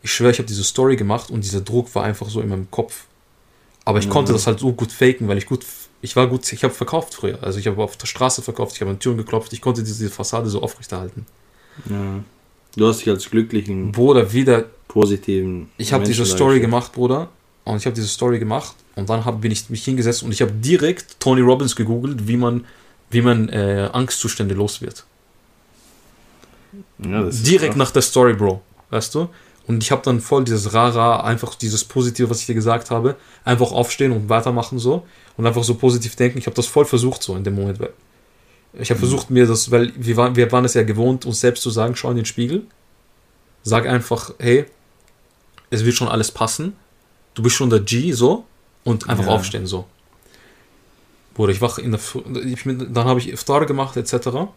ich 0.08 0.14
schwöre, 0.14 0.32
ich 0.32 0.38
habe 0.40 0.48
diese 0.48 0.64
Story 0.64 0.96
gemacht 0.96 1.30
und 1.30 1.44
dieser 1.44 1.60
Druck 1.60 1.94
war 1.94 2.04
einfach 2.06 2.30
so 2.30 2.40
in 2.40 2.48
meinem 2.48 2.72
Kopf. 2.72 3.04
Aber 3.84 4.00
ich 4.00 4.08
mhm. 4.08 4.12
konnte 4.12 4.32
das 4.32 4.48
halt 4.48 4.60
so 4.60 4.72
gut 4.72 4.90
faken, 4.90 5.28
weil 5.28 5.38
ich 5.38 5.46
gut, 5.46 5.66
ich 6.02 6.16
war 6.16 6.28
gut, 6.28 6.52
ich 6.52 6.64
habe 6.64 6.74
verkauft 6.74 7.14
früher. 7.14 7.44
Also 7.44 7.60
ich 7.60 7.68
habe 7.68 7.84
auf 7.84 7.98
der 7.98 8.08
Straße 8.08 8.42
verkauft, 8.42 8.76
ich 8.76 8.82
habe 8.82 8.92
an 8.92 9.00
Türen 9.00 9.18
geklopft, 9.18 9.52
ich 9.52 9.60
konnte 9.60 9.84
diese 9.84 10.10
Fassade 10.10 10.50
so 10.50 10.62
aufrechterhalten. 10.62 11.26
Ja. 11.90 12.24
Du 12.78 12.88
hast 12.88 13.02
dich 13.02 13.10
als 13.10 13.30
glücklichen, 13.30 13.92
Bruder, 13.92 14.32
wieder 14.32 14.66
positiven. 14.88 15.70
Ich 15.78 15.92
habe 15.92 16.06
diese 16.06 16.26
Story 16.26 16.62
gemacht, 16.62 16.94
Bruder, 16.94 17.30
und 17.66 17.78
ich 17.78 17.86
habe 17.86 17.96
diese 17.96 18.08
Story 18.08 18.40
gemacht 18.40 18.76
und 18.96 19.10
dann 19.10 19.26
hab, 19.26 19.42
bin 19.42 19.52
ich 19.52 19.70
mich 19.70 19.84
hingesetzt 19.84 20.24
und 20.24 20.32
ich 20.32 20.42
habe 20.42 20.54
direkt 20.54 21.20
Tony 21.20 21.42
Robbins 21.42 21.76
gegoogelt, 21.76 22.30
wie 22.30 22.38
man, 22.38 22.64
wie 23.10 23.22
man 23.22 23.50
äh, 23.50 23.90
Angstzustände 23.92 24.56
los 24.56 24.82
wird. 24.82 25.06
Ja, 27.00 27.24
direkt 27.24 27.76
nach 27.76 27.92
der 27.92 28.04
Story, 28.04 28.34
Bro. 28.34 28.62
Weißt 28.90 29.14
du? 29.16 29.28
Und 29.68 29.84
ich 29.84 29.92
habe 29.92 30.02
dann 30.02 30.22
voll 30.22 30.46
dieses 30.46 30.74
Rara, 30.74 31.22
einfach 31.26 31.54
dieses 31.54 31.84
Positive, 31.84 32.30
was 32.30 32.40
ich 32.40 32.46
dir 32.46 32.56
gesagt 32.56 32.90
habe, 32.90 33.18
einfach 33.44 33.74
aufstehen 33.74 34.14
und 34.14 34.30
weitermachen 34.30 34.80
so 34.80 35.06
und 35.36 35.46
einfach 35.46 35.64
so 35.66 35.76
positiv 35.76 36.16
denken. 36.16 36.38
Ich 36.38 36.46
habe 36.46 36.56
das 36.56 36.68
voll 36.68 36.86
versucht 36.86 37.22
so 37.22 37.36
in 37.36 37.44
dem 37.44 37.56
Moment. 37.56 37.80
Ich 38.74 38.90
habe 38.90 38.98
mhm. 38.98 39.02
versucht 39.02 39.30
mir 39.30 39.46
das, 39.46 39.70
weil 39.70 39.92
wir 39.98 40.16
waren, 40.16 40.38
wir 40.38 40.50
waren 40.54 40.64
es 40.64 40.74
ja 40.74 40.84
gewohnt, 40.84 41.26
uns 41.26 41.42
selbst 41.42 41.64
zu 41.64 41.70
sagen, 41.70 41.98
schau 41.98 42.10
in 42.12 42.16
den 42.16 42.26
Spiegel, 42.26 42.66
sag 43.62 43.86
einfach, 43.88 44.34
hey, 44.40 44.66
es 45.70 45.84
wird 45.84 45.96
schon 45.96 46.08
alles 46.08 46.32
passen. 46.32 46.74
Du 47.34 47.44
bist 47.44 47.58
schon 47.58 47.70
der 47.70 47.82
G 47.82 48.14
so 48.14 48.46
und 48.86 49.10
einfach 49.10 49.26
ja. 49.26 49.32
aufstehen 49.32 49.68
so. 49.68 49.86
Bruder, 51.34 51.52
ich 51.52 51.60
wache 51.60 51.82
in 51.82 51.92
der 51.92 52.00
Früh, 52.00 52.22
ich 52.46 52.64
bin, 52.64 52.94
dann 52.94 53.06
habe 53.06 53.20
ich 53.20 53.30
Iftar 53.30 53.66
gemacht 53.66 53.98
etc. 53.98 54.48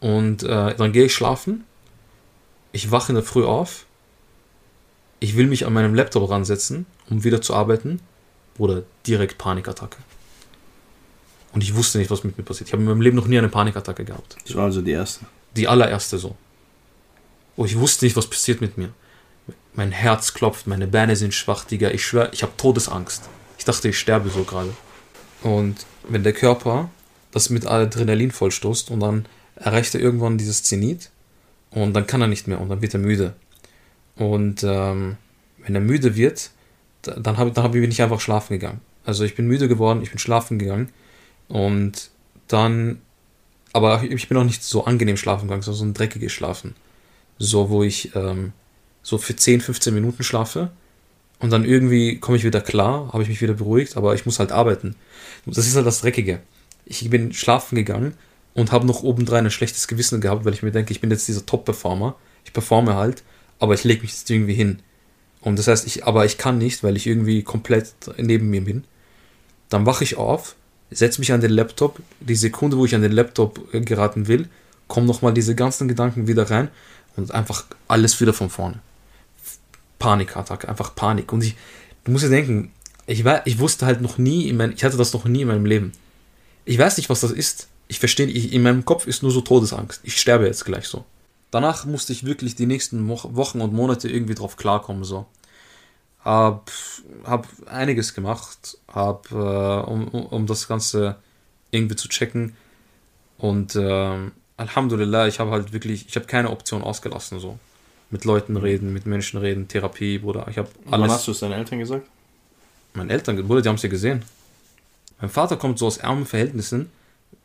Und 0.00 0.42
äh, 0.42 0.74
dann 0.74 0.92
gehe 0.92 1.04
ich 1.04 1.14
schlafen 1.14 1.64
ich 2.72 2.90
wache 2.90 3.12
in 3.12 3.16
der 3.16 3.24
Früh 3.24 3.44
auf, 3.44 3.86
ich 5.20 5.36
will 5.36 5.46
mich 5.46 5.66
an 5.66 5.72
meinem 5.72 5.94
Laptop 5.94 6.30
ransetzen, 6.30 6.86
um 7.10 7.24
wieder 7.24 7.40
zu 7.40 7.54
arbeiten, 7.54 8.00
oder 8.58 8.82
direkt 9.06 9.38
Panikattacke. 9.38 9.98
Und 11.52 11.62
ich 11.62 11.74
wusste 11.74 11.98
nicht, 11.98 12.10
was 12.10 12.24
mit 12.24 12.36
mir 12.36 12.44
passiert. 12.44 12.68
Ich 12.68 12.72
habe 12.72 12.82
in 12.82 12.88
meinem 12.88 13.00
Leben 13.00 13.16
noch 13.16 13.26
nie 13.26 13.38
eine 13.38 13.48
Panikattacke 13.48 14.04
gehabt. 14.04 14.36
Das 14.44 14.54
war 14.54 14.64
also 14.64 14.82
die 14.82 14.90
erste. 14.90 15.24
Die 15.56 15.66
allererste 15.66 16.18
so. 16.18 16.36
Und 17.56 17.66
ich 17.66 17.78
wusste 17.78 18.04
nicht, 18.04 18.16
was 18.16 18.28
passiert 18.28 18.60
mit 18.60 18.76
mir. 18.76 18.92
Mein 19.72 19.92
Herz 19.92 20.34
klopft, 20.34 20.66
meine 20.66 20.86
Beine 20.86 21.16
sind 21.16 21.34
schwach, 21.34 21.64
Digga. 21.64 21.90
Ich 21.90 22.04
schwöre, 22.04 22.30
ich 22.32 22.42
habe 22.42 22.52
Todesangst. 22.56 23.28
Ich 23.58 23.64
dachte, 23.64 23.88
ich 23.88 23.98
sterbe 23.98 24.28
so 24.28 24.44
gerade. 24.44 24.74
Und 25.42 25.86
wenn 26.08 26.22
der 26.22 26.32
Körper 26.32 26.90
das 27.30 27.50
mit 27.50 27.66
Adrenalin 27.66 28.30
vollstoßt 28.30 28.90
und 28.90 29.00
dann 29.00 29.26
erreicht 29.54 29.94
er 29.94 30.00
irgendwann 30.00 30.38
dieses 30.38 30.62
Zenit, 30.62 31.10
und 31.70 31.92
dann 31.94 32.06
kann 32.06 32.20
er 32.20 32.28
nicht 32.28 32.48
mehr 32.48 32.60
und 32.60 32.68
dann 32.68 32.82
wird 32.82 32.94
er 32.94 33.00
müde. 33.00 33.34
Und 34.16 34.64
ähm, 34.64 35.16
wenn 35.58 35.74
er 35.74 35.80
müde 35.80 36.16
wird, 36.16 36.50
dann 37.02 37.38
habe 37.38 37.52
dann 37.52 37.64
hab 37.64 37.74
ich 37.74 37.88
nicht 37.88 38.02
einfach 38.02 38.20
schlafen 38.20 38.54
gegangen. 38.54 38.80
Also 39.04 39.24
ich 39.24 39.34
bin 39.34 39.46
müde 39.46 39.68
geworden, 39.68 40.02
ich 40.02 40.10
bin 40.10 40.18
schlafen 40.18 40.58
gegangen 40.58 40.90
und 41.48 42.10
dann, 42.48 43.00
aber 43.72 44.02
ich 44.02 44.28
bin 44.28 44.36
auch 44.36 44.44
nicht 44.44 44.62
so 44.62 44.84
angenehm 44.84 45.16
schlafen 45.16 45.46
gegangen, 45.46 45.62
sondern 45.62 45.78
so 45.78 45.84
ein 45.84 45.94
dreckiges 45.94 46.32
Schlafen. 46.32 46.74
So, 47.38 47.70
wo 47.70 47.82
ich 47.82 48.14
ähm, 48.16 48.52
so 49.02 49.16
für 49.18 49.36
10, 49.36 49.60
15 49.60 49.94
Minuten 49.94 50.24
schlafe 50.24 50.70
und 51.38 51.50
dann 51.50 51.64
irgendwie 51.64 52.18
komme 52.18 52.36
ich 52.36 52.44
wieder 52.44 52.60
klar, 52.60 53.12
habe 53.12 53.22
ich 53.22 53.28
mich 53.28 53.40
wieder 53.40 53.54
beruhigt, 53.54 53.96
aber 53.96 54.14
ich 54.14 54.26
muss 54.26 54.38
halt 54.38 54.52
arbeiten. 54.52 54.96
Das 55.46 55.66
ist 55.66 55.76
halt 55.76 55.86
das 55.86 56.00
Dreckige. 56.00 56.40
Ich 56.84 57.08
bin 57.08 57.32
schlafen 57.32 57.76
gegangen 57.76 58.14
und 58.54 58.72
habe 58.72 58.86
noch 58.86 59.02
obendrein 59.02 59.44
ein 59.44 59.50
schlechtes 59.50 59.88
Gewissen 59.88 60.20
gehabt, 60.20 60.44
weil 60.44 60.54
ich 60.54 60.62
mir 60.62 60.72
denke, 60.72 60.92
ich 60.92 61.00
bin 61.00 61.10
jetzt 61.10 61.28
dieser 61.28 61.46
Top-Performer, 61.46 62.16
ich 62.44 62.52
performe 62.52 62.94
halt, 62.94 63.22
aber 63.58 63.74
ich 63.74 63.84
lege 63.84 64.02
mich 64.02 64.12
jetzt 64.12 64.30
irgendwie 64.30 64.54
hin. 64.54 64.80
Und 65.40 65.58
das 65.58 65.68
heißt, 65.68 65.86
ich, 65.86 66.04
aber 66.04 66.24
ich 66.24 66.38
kann 66.38 66.58
nicht, 66.58 66.82
weil 66.82 66.96
ich 66.96 67.06
irgendwie 67.06 67.42
komplett 67.42 67.92
neben 68.16 68.50
mir 68.50 68.64
bin. 68.64 68.84
Dann 69.68 69.86
wache 69.86 70.04
ich 70.04 70.16
auf, 70.16 70.56
setze 70.90 71.20
mich 71.20 71.32
an 71.32 71.40
den 71.40 71.50
Laptop, 71.50 72.00
die 72.20 72.34
Sekunde, 72.34 72.76
wo 72.76 72.84
ich 72.84 72.94
an 72.94 73.02
den 73.02 73.12
Laptop 73.12 73.72
äh, 73.72 73.80
geraten 73.80 74.26
will, 74.26 74.48
kommen 74.88 75.06
nochmal 75.06 75.34
diese 75.34 75.54
ganzen 75.54 75.86
Gedanken 75.86 76.26
wieder 76.26 76.50
rein 76.50 76.68
und 77.16 77.32
einfach 77.32 77.64
alles 77.86 78.20
wieder 78.20 78.32
von 78.32 78.50
vorne. 78.50 78.80
Panikattacke, 79.98 80.68
einfach 80.68 80.94
Panik. 80.94 81.32
Und 81.32 81.44
ich, 81.44 81.56
du 82.04 82.12
musst 82.12 82.24
ja 82.24 82.30
denken, 82.30 82.72
ich, 83.06 83.24
war, 83.24 83.46
ich 83.46 83.58
wusste 83.58 83.86
halt 83.86 84.00
noch 84.00 84.18
nie, 84.18 84.48
in 84.48 84.56
mein, 84.56 84.72
ich 84.72 84.84
hatte 84.84 84.96
das 84.96 85.12
noch 85.12 85.24
nie 85.26 85.42
in 85.42 85.48
meinem 85.48 85.66
Leben. 85.66 85.92
Ich 86.64 86.78
weiß 86.78 86.96
nicht, 86.96 87.10
was 87.10 87.20
das 87.20 87.30
ist 87.30 87.68
ich 87.88 87.98
verstehe, 87.98 88.26
ich, 88.26 88.52
in 88.52 88.62
meinem 88.62 88.84
Kopf 88.84 89.06
ist 89.06 89.22
nur 89.22 89.32
so 89.32 89.40
Todesangst. 89.40 90.00
Ich 90.04 90.20
sterbe 90.20 90.46
jetzt 90.46 90.64
gleich 90.64 90.86
so. 90.86 91.04
Danach 91.50 91.86
musste 91.86 92.12
ich 92.12 92.24
wirklich 92.24 92.54
die 92.54 92.66
nächsten 92.66 93.08
Wochen 93.08 93.60
und 93.62 93.72
Monate 93.72 94.08
irgendwie 94.08 94.34
drauf 94.34 94.56
klarkommen 94.56 95.04
so. 95.04 95.26
Hab, 96.22 96.70
hab 97.24 97.48
einiges 97.66 98.12
gemacht, 98.12 98.76
hab, 98.92 99.30
äh, 99.32 99.34
um, 99.34 100.08
um 100.08 100.46
das 100.46 100.68
Ganze 100.68 101.16
irgendwie 101.70 101.96
zu 101.96 102.08
checken. 102.08 102.54
Und 103.38 103.74
äh, 103.76 104.30
Alhamdulillah, 104.58 105.26
ich 105.26 105.40
habe 105.40 105.52
halt 105.52 105.72
wirklich, 105.72 106.06
ich 106.06 106.16
habe 106.16 106.26
keine 106.26 106.50
Option 106.50 106.82
ausgelassen 106.82 107.40
so. 107.40 107.58
Mit 108.10 108.24
Leuten 108.24 108.56
reden, 108.56 108.92
mit 108.92 109.06
Menschen 109.06 109.38
reden, 109.38 109.68
Therapie, 109.68 110.18
Bruder. 110.18 110.46
Ich 110.50 110.58
habe 110.58 110.68
alles. 110.90 111.02
Wann 111.02 111.10
hast 111.10 111.26
du 111.26 111.32
es 111.32 111.40
deinen 111.40 111.52
Eltern 111.52 111.78
gesagt? 111.78 112.06
Meinen 112.94 113.10
Eltern, 113.10 113.36
Bruder, 113.46 113.62
die 113.62 113.68
haben 113.68 113.76
es 113.76 113.82
ja 113.82 113.88
gesehen. 113.88 114.22
Mein 115.20 115.30
Vater 115.30 115.56
kommt 115.56 115.78
so 115.78 115.86
aus 115.86 115.98
ärmeren 115.98 116.26
Verhältnissen 116.26 116.90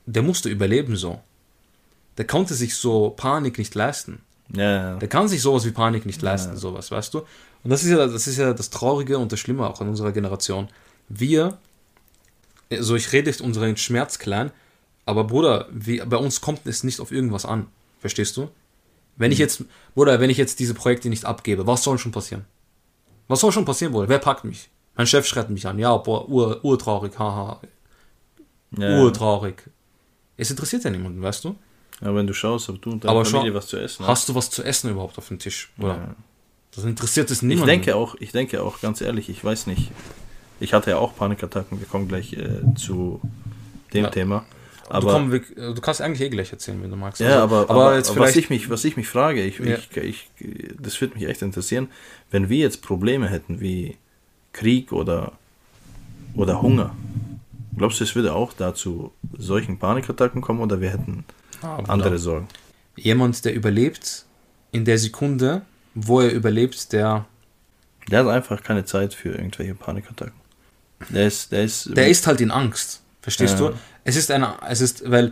der 0.05 0.23
musste 0.23 0.49
überleben 0.49 0.95
so. 0.95 1.21
Der 2.17 2.25
konnte 2.25 2.53
sich 2.53 2.75
so 2.75 3.09
Panik 3.11 3.57
nicht 3.57 3.73
leisten. 3.75 4.21
Ja. 4.55 4.97
Der 4.97 5.07
kann 5.07 5.27
sich 5.27 5.41
sowas 5.41 5.65
wie 5.65 5.71
Panik 5.71 6.05
nicht 6.05 6.21
leisten, 6.21 6.57
sowas, 6.57 6.91
weißt 6.91 7.13
du? 7.13 7.19
Und 7.63 7.69
das 7.69 7.83
ist 7.83 7.89
ja, 7.89 8.05
das 8.05 8.27
ist 8.27 8.37
ja 8.37 8.53
das 8.53 8.69
Traurige 8.69 9.17
und 9.17 9.31
das 9.31 9.39
Schlimme 9.39 9.67
auch 9.67 9.81
an 9.81 9.87
unserer 9.89 10.11
Generation. 10.11 10.67
Wir, 11.09 11.57
also 12.71 12.95
ich 12.95 13.11
rede 13.13 13.29
jetzt 13.29 13.41
unseren 13.41 13.77
Schmerz 13.77 14.19
klein, 14.19 14.51
aber 15.05 15.23
Bruder, 15.23 15.67
wie, 15.71 15.99
bei 15.99 16.17
uns 16.17 16.41
kommt 16.41 16.65
es 16.65 16.83
nicht 16.83 16.99
auf 16.99 17.11
irgendwas 17.11 17.45
an. 17.45 17.67
Verstehst 17.99 18.37
du? 18.37 18.49
Wenn 19.15 19.31
ich 19.31 19.39
mhm. 19.39 19.43
jetzt, 19.43 19.63
Bruder, 19.95 20.19
wenn 20.19 20.29
ich 20.29 20.37
jetzt 20.37 20.59
diese 20.59 20.73
Projekte 20.73 21.09
nicht 21.09 21.25
abgebe, 21.25 21.65
was 21.65 21.83
soll 21.83 21.97
schon 21.97 22.11
passieren? 22.11 22.45
Was 23.27 23.39
soll 23.39 23.51
schon 23.51 23.65
passieren, 23.65 23.93
Bruder? 23.93 24.09
Wer 24.09 24.19
packt 24.19 24.43
mich? 24.43 24.69
Mein 24.95 25.07
Chef 25.07 25.25
schreit 25.25 25.49
mich 25.49 25.65
an. 25.65 25.79
Ja, 25.79 25.95
boah, 25.97 26.27
ur, 26.29 26.63
urtraurig, 26.63 27.17
haha. 27.17 27.59
Ja. 28.77 29.01
Urtraurig. 29.01 29.63
Es 30.37 30.49
interessiert 30.49 30.83
ja 30.83 30.89
niemanden, 30.89 31.21
weißt 31.21 31.43
du? 31.43 31.55
Ja, 32.01 32.13
wenn 32.13 32.27
du 32.27 32.33
schaust, 32.33 32.69
ob 32.69 32.81
du 32.81 32.91
und 32.91 33.03
deine 33.03 33.11
Aber 33.11 33.25
Familie 33.25 33.51
schau, 33.51 33.57
was 33.57 33.67
zu 33.67 33.77
essen 33.77 34.03
hast. 34.03 34.09
Hast 34.09 34.29
du 34.29 34.35
was 34.35 34.49
zu 34.49 34.63
essen 34.63 34.89
überhaupt 34.89 35.17
auf 35.17 35.27
dem 35.27 35.39
Tisch? 35.39 35.71
Oder? 35.77 35.95
Ja. 35.95 36.15
Das 36.75 36.83
interessiert 36.85 37.29
es 37.29 37.41
niemanden. 37.41 37.69
Ich 37.69 37.75
denke 37.75 37.95
auch, 37.95 38.15
ich 38.19 38.31
denke 38.31 38.63
auch, 38.63 38.81
ganz 38.81 39.01
ehrlich, 39.01 39.29
ich 39.29 39.43
weiß 39.43 39.67
nicht. 39.67 39.91
Ich 40.59 40.73
hatte 40.73 40.91
ja 40.91 40.97
auch 40.97 41.15
Panikattacken, 41.15 41.79
wir 41.79 41.87
kommen 41.87 42.07
gleich 42.07 42.33
äh, 42.33 42.61
zu 42.75 43.21
dem 43.93 44.05
ja. 44.05 44.09
Thema. 44.09 44.45
Aber 44.89 45.29
du, 45.29 45.39
komm, 45.39 45.75
du, 45.75 45.81
kannst 45.81 46.01
eigentlich 46.01 46.21
eh 46.21 46.29
gleich 46.29 46.51
erzählen, 46.51 46.81
wenn 46.81 46.89
du 46.89 46.95
magst. 46.95 47.21
Ja, 47.21 47.27
also, 47.27 47.43
aber, 47.43 47.61
aber, 47.61 47.71
aber, 47.71 48.09
aber 48.09 48.19
was, 48.19 48.35
ich 48.35 48.49
mich, 48.49 48.69
was 48.69 48.83
ich 48.85 48.97
mich 48.97 49.07
frage, 49.07 49.43
ich, 49.43 49.59
ja. 49.59 49.77
ich, 49.77 49.97
ich, 49.97 50.29
das 50.79 50.99
würde 50.99 51.15
mich 51.15 51.27
echt 51.27 51.41
interessieren, 51.41 51.87
wenn 52.31 52.49
wir 52.49 52.57
jetzt 52.57 52.81
Probleme 52.81 53.29
hätten 53.29 53.61
wie 53.61 53.97
Krieg 54.51 54.91
oder, 54.91 55.33
oder 56.35 56.61
Hunger, 56.61 56.95
Glaubst 57.77 57.99
du, 57.99 58.03
es 58.03 58.15
würde 58.15 58.33
auch 58.33 58.53
dazu 58.53 59.11
solchen 59.37 59.79
Panikattacken 59.79 60.41
kommen 60.41 60.61
oder 60.61 60.81
wir 60.81 60.89
hätten 60.89 61.25
ah, 61.61 61.77
andere 61.87 62.17
Sorgen? 62.17 62.47
Jemand, 62.95 63.43
der 63.45 63.53
überlebt, 63.53 64.25
in 64.71 64.85
der 64.85 64.97
Sekunde, 64.97 65.63
wo 65.93 66.21
er 66.21 66.31
überlebt, 66.31 66.91
der. 66.93 67.25
Der 68.09 68.19
hat 68.19 68.27
einfach 68.27 68.61
keine 68.61 68.85
Zeit 68.85 69.13
für 69.13 69.29
irgendwelche 69.29 69.75
Panikattacken. 69.75 70.33
Der 71.09 71.27
ist, 71.27 71.51
der 71.51 71.63
ist. 71.63 71.95
Der 71.95 72.07
ist 72.07 72.27
halt 72.27 72.41
in 72.41 72.51
Angst. 72.51 73.01
Verstehst 73.21 73.59
ja. 73.59 73.69
du? 73.69 73.75
Es 74.03 74.15
ist 74.15 74.29
eine, 74.31 74.55
es 74.67 74.81
ist, 74.81 75.09
weil 75.09 75.31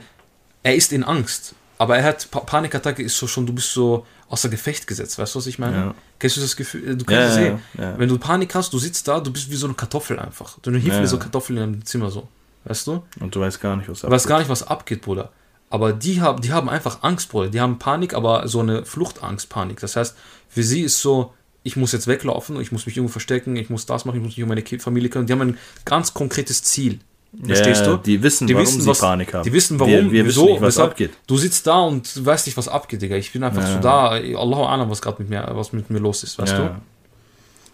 er 0.64 0.76
ist 0.76 0.94
in 0.94 1.04
Angst. 1.04 1.56
Aber 1.78 1.98
er 1.98 2.04
hat 2.04 2.30
Panikattacke 2.32 3.02
ist 3.02 3.18
so 3.18 3.28
schon, 3.28 3.46
du 3.46 3.54
bist 3.54 3.74
so 3.74 4.06
außer 4.32 4.50
Gefecht 4.50 4.88
gesetzt, 4.88 5.20
weißt 5.20 5.36
du, 5.36 5.40
was 5.40 5.48
ich 5.48 5.60
meine? 5.60 5.78
Ja. 5.78 5.96
Kennst 6.18 6.38
du 6.38 6.42
das 6.42 6.56
Gefühl? 6.56 6.96
Du 6.96 7.04
kannst 7.04 7.12
ja, 7.12 7.28
es 7.28 7.36
sehen. 7.36 7.60
Ja, 7.78 8.00
Wenn 8.00 8.08
du 8.08 8.18
Panik 8.18 8.56
hast, 8.56 8.72
du 8.72 8.80
sitzt 8.80 9.08
da, 9.08 9.20
du 9.20 9.32
bist 9.32 9.52
wie 9.52 9.56
so 9.56 9.68
eine 9.68 9.76
Kartoffel 9.76 10.18
einfach. 10.20 10.58
Du 10.62 10.72
hilfst 10.72 10.88
ja. 10.88 11.02
wie 11.02 11.08
so 11.08 11.20
Kartoffel 11.20 11.58
in 11.58 11.62
deinem 11.62 11.86
Zimmer 11.86 12.10
so. 12.10 12.30
Weißt 12.64 12.88
du? 12.88 13.04
Und 13.20 13.36
du 13.36 13.42
weißt 13.42 13.60
gar 13.60 13.76
nicht, 13.76 13.90
was 13.90 14.00
abgeht. 14.00 14.10
Du 14.10 14.16
weißt 14.16 14.28
gar 14.28 14.40
nicht, 14.40 14.50
was 14.50 14.64
abgeht, 14.64 15.02
Bruder. 15.02 15.32
Aber 15.70 15.92
die 15.92 16.22
haben, 16.22 16.42
die 16.42 16.54
haben 16.54 16.70
einfach 16.70 17.04
Angst, 17.04 17.30
Bruder. 17.30 17.50
Die 17.50 17.60
haben 17.60 17.78
Panik, 17.78 18.14
aber 18.14 18.48
so 18.48 18.62
eine 18.62 18.86
Fluchtangst, 18.86 19.50
Panik. 19.50 19.82
Das 19.82 19.98
heißt, 19.98 20.16
für 20.48 20.64
sie 20.64 20.82
ist 20.82 21.02
so, 21.02 21.34
ich 21.64 21.76
muss 21.76 21.92
jetzt 21.92 22.08
weglaufen, 22.08 22.60
ich 22.62 22.72
muss 22.72 22.86
mich 22.86 22.96
irgendwo 22.96 23.12
verstecken, 23.12 23.58
ich 23.58 23.70
muss 23.70 23.86
das 23.86 24.06
machen, 24.06 24.18
ich 24.18 24.24
muss 24.24 24.38
mich 24.38 24.44
um 24.44 24.50
meine 24.50 24.64
Familie 24.64 25.10
kümmern. 25.10 25.28
Die 25.28 25.34
haben 25.34 25.42
ein 25.42 25.58
ganz 25.84 26.14
konkretes 26.14 26.64
Ziel. 26.64 27.00
Verstehst 27.46 27.86
ja, 27.86 27.96
du? 27.96 27.98
Die 27.98 28.22
wissen, 28.22 28.46
die 28.46 28.54
warum 28.54 28.68
wissen, 28.68 28.86
was, 28.86 29.00
sie 29.00 29.06
Panik 29.06 29.34
haben. 29.34 29.44
Die 29.44 29.54
wissen, 29.54 29.80
warum, 29.80 29.92
wir, 29.92 30.12
wir 30.12 30.26
wieso, 30.26 30.42
wissen 30.42 30.52
nicht, 30.54 30.62
was 30.62 30.76
weshalb. 30.76 30.92
abgeht. 30.92 31.12
Du 31.28 31.38
sitzt 31.38 31.66
da 31.66 31.80
und 31.80 32.26
weißt 32.26 32.46
nicht, 32.46 32.58
was 32.58 32.68
abgeht, 32.68 33.02
Digga. 33.02 33.16
Ich 33.16 33.32
bin 33.32 33.44
einfach 33.44 33.62
ja. 33.62 33.74
so 33.74 33.80
da, 33.80 34.10
Allahu 34.10 34.64
Alam, 34.64 34.90
was 34.90 35.02
gerade 35.02 35.22
mit 35.22 35.30
mir, 35.30 35.48
was 35.52 35.72
mit 35.72 35.90
mir 35.90 36.00
los 36.00 36.24
ist, 36.24 36.38
weißt 36.38 36.54
ja. 36.54 36.82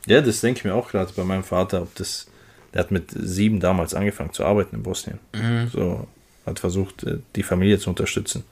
du? 0.06 0.14
Ja, 0.14 0.22
das 0.22 0.42
denke 0.42 0.60
ich 0.60 0.64
mir 0.64 0.76
auch 0.76 0.90
gerade 0.90 1.12
bei 1.16 1.24
meinem 1.24 1.44
Vater, 1.44 1.82
ob 1.82 1.96
das, 1.96 2.28
der 2.74 2.82
hat 2.82 2.92
mit 2.92 3.10
sieben 3.16 3.60
damals 3.60 3.96
angefangen 3.96 4.32
zu 4.32 4.46
arbeiten 4.46 4.76
in 4.76 4.84
Bosnien. 4.84 5.20
Mhm. 5.34 5.70
So, 5.74 6.08
hat 6.46 6.60
versucht, 6.60 7.04
äh, 7.04 7.18
die 7.36 7.44
Familie 7.44 7.80
zu 7.80 7.90
unterstützen. 7.90 8.44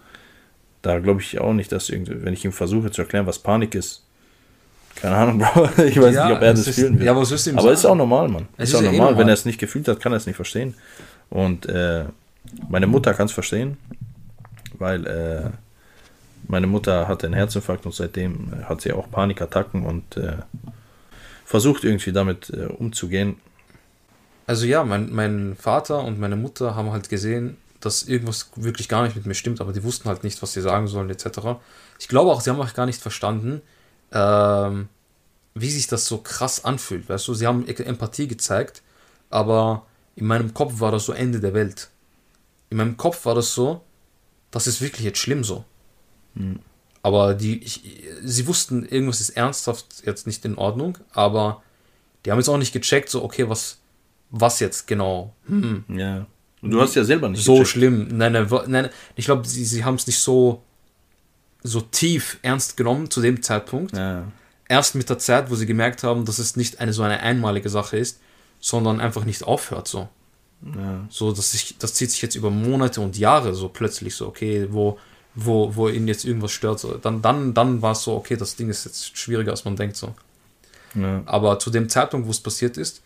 Da 0.82 1.00
glaube 1.00 1.22
ich 1.22 1.40
auch 1.40 1.54
nicht, 1.54 1.72
dass 1.72 1.90
irgendwie, 1.90 2.24
wenn 2.24 2.34
ich 2.34 2.46
ihm 2.46 2.52
versuche 2.52 2.92
zu 2.92 3.02
erklären, 3.02 3.28
was 3.28 3.40
Panik 3.40 3.76
ist, 3.76 4.05
keine 5.10 5.16
Ahnung, 5.18 5.38
Bro, 5.54 5.84
ich 5.84 6.00
weiß 6.02 6.16
Ja, 6.16 6.28
nicht, 6.28 6.38
ob 6.38 6.42
er 6.44 6.54
das 6.54 6.68
ist- 6.68 6.76
fühlen 6.76 7.00
will. 7.00 7.06
ja, 7.06 7.12
aber 7.12 7.24
du 7.24 7.36
ihm 7.50 7.58
aber 7.60 7.72
ist 7.72 7.86
auch 7.86 7.96
normal, 7.96 8.28
Mann. 8.28 8.48
Es 8.58 8.70
ist 8.70 8.74
ist 8.74 8.80
auch 8.80 8.84
ja 8.84 8.90
eh 8.90 8.92
normal. 8.98 9.10
Wenn 9.12 9.18
normal. 9.18 9.30
er 9.30 9.34
es 9.34 9.46
nicht 9.46 9.60
gefühlt 9.60 9.88
hat, 9.88 10.00
kann 10.00 10.12
er 10.14 10.18
es 10.18 10.26
nicht 10.26 10.36
verstehen. 10.36 10.74
Und 11.30 11.66
äh, 11.68 12.06
meine 12.70 12.88
Mutter 12.88 13.14
kann 13.14 13.26
es 13.26 13.32
verstehen, 13.32 13.78
weil 14.78 15.06
äh, 15.08 15.50
meine 16.48 16.68
Mutter 16.68 17.08
hatte 17.08 17.26
einen 17.28 17.36
Herzinfarkt 17.36 17.86
und 17.86 17.94
seitdem 17.96 18.54
äh, 18.54 18.64
hat 18.66 18.82
sie 18.82 18.94
auch 18.94 19.10
Panikattacken 19.10 19.86
und 19.86 20.18
äh, 20.18 20.34
versucht 21.46 21.84
irgendwie 21.84 22.12
damit 22.12 22.50
äh, 22.52 22.66
umzugehen. 22.66 23.38
Also 24.48 24.66
ja, 24.68 24.84
mein, 24.84 25.12
mein 25.12 25.56
Vater 25.60 26.04
und 26.04 26.20
meine 26.20 26.36
Mutter 26.36 26.76
haben 26.76 26.92
halt 26.92 27.10
gesehen, 27.10 27.58
dass 27.80 28.04
irgendwas 28.04 28.52
wirklich 28.56 28.90
gar 28.90 29.04
nicht 29.04 29.16
mit 29.16 29.26
mir 29.26 29.34
stimmt, 29.36 29.62
aber 29.62 29.74
die 29.74 29.84
wussten 29.84 30.08
halt 30.10 30.24
nicht, 30.24 30.42
was 30.42 30.54
sie 30.54 30.62
sagen 30.62 30.88
sollen, 30.88 31.10
etc. 31.10 31.26
Ich 32.00 32.08
glaube 32.08 32.32
auch, 32.32 32.42
sie 32.42 32.50
haben 32.50 32.60
auch 32.62 32.74
gar 32.74 32.86
nicht 32.86 33.02
verstanden, 33.02 33.62
ähm, 34.12 34.88
wie 35.56 35.70
sich 35.72 35.88
das 35.88 36.06
so 36.06 36.18
krass 36.20 36.64
anfühlt. 36.66 37.10
Weißt 37.10 37.28
du, 37.28 37.34
sie 37.34 37.48
haben 37.48 37.68
Empathie 37.68 38.28
gezeigt, 38.28 38.84
aber 39.30 39.86
in 40.16 40.26
meinem 40.26 40.54
Kopf 40.54 40.80
war 40.80 40.92
das 40.92 41.06
so 41.06 41.14
Ende 41.14 41.40
der 41.40 41.54
Welt. 41.54 41.90
In 42.70 42.78
meinem 42.78 42.98
Kopf 42.98 43.26
war 43.26 43.36
das 43.36 43.54
so, 43.54 43.82
das 44.52 44.68
ist 44.68 44.82
wirklich 44.82 45.06
jetzt 45.06 45.20
schlimm 45.20 45.44
so. 45.44 45.64
Aber 47.02 47.34
die, 47.34 47.64
ich, 47.64 47.82
sie 48.24 48.48
wussten, 48.48 48.86
irgendwas 48.86 49.22
ist 49.22 49.30
ernsthaft 49.30 49.86
jetzt 50.06 50.28
nicht 50.28 50.44
in 50.44 50.58
Ordnung, 50.58 50.98
aber 51.14 51.64
die 52.26 52.32
haben 52.32 52.40
jetzt 52.40 52.50
auch 52.50 52.58
nicht 52.58 52.74
gecheckt, 52.74 53.10
so, 53.10 53.24
okay, 53.24 53.48
was, 53.48 53.78
was 54.32 54.60
jetzt 54.60 54.88
genau? 54.88 55.34
Hm, 55.48 55.86
Ja. 55.88 56.26
Und 56.62 56.72
du 56.72 56.82
hast 56.82 56.96
ja 56.96 57.04
selber 57.04 57.30
nicht 57.30 57.44
so 57.44 57.54
gecheckt. 57.54 57.70
schlimm. 57.70 58.08
Nein, 58.18 58.34
nein, 58.34 58.48
nein 58.68 58.90
ich 59.16 59.26
glaube, 59.26 59.48
sie, 59.48 59.64
sie 59.64 59.86
haben 59.86 59.96
es 59.96 60.08
nicht 60.08 60.18
so, 60.18 60.64
so 61.64 61.80
tief 61.80 62.40
ernst 62.42 62.76
genommen 62.76 63.10
zu 63.10 63.22
dem 63.22 63.42
Zeitpunkt. 63.44 63.96
Ja. 63.96 64.26
Erst 64.68 64.96
mit 64.96 65.10
der 65.10 65.20
Zeit, 65.20 65.52
wo 65.52 65.56
sie 65.56 65.66
gemerkt 65.66 66.04
haben, 66.04 66.26
dass 66.26 66.40
es 66.40 66.56
nicht 66.56 66.80
eine 66.80 66.94
so 66.94 67.04
eine 67.04 67.20
einmalige 67.20 67.70
Sache 67.70 67.98
ist, 67.98 68.20
sondern 68.60 69.00
einfach 69.00 69.26
nicht 69.26 69.44
aufhört 69.44 69.88
so. 69.88 70.10
Ja. 70.64 71.06
So, 71.10 71.32
dass 71.32 71.52
sich, 71.52 71.78
das 71.78 71.94
zieht 71.94 72.12
sich 72.12 72.22
jetzt 72.22 72.36
über 72.36 72.50
Monate 72.50 73.02
und 73.02 73.18
Jahre 73.18 73.54
so 73.54 73.70
plötzlich 73.70 74.16
so, 74.16 74.28
okay, 74.28 74.68
wo, 74.72 74.98
wo, 75.36 75.76
wo 75.76 75.90
ihnen 75.90 76.08
jetzt 76.08 76.26
irgendwas 76.26 76.52
stört. 76.52 76.80
So. 76.80 76.98
Dann, 76.98 77.22
dann, 77.22 77.54
dann 77.54 77.82
war 77.82 77.92
es 77.92 78.04
so, 78.04 78.16
okay, 78.16 78.38
das 78.38 78.56
Ding 78.56 78.70
ist 78.70 78.86
jetzt 78.86 79.18
schwieriger, 79.18 79.52
als 79.52 79.66
man 79.66 79.76
denkt 79.76 79.98
so. 79.98 80.16
Ja. 80.96 81.22
Aber 81.26 81.60
zu 81.60 81.70
dem 81.70 81.90
Zeitpunkt, 81.90 82.26
wo 82.26 82.32
es 82.32 82.40
passiert 82.40 82.78
ist, 82.78 83.04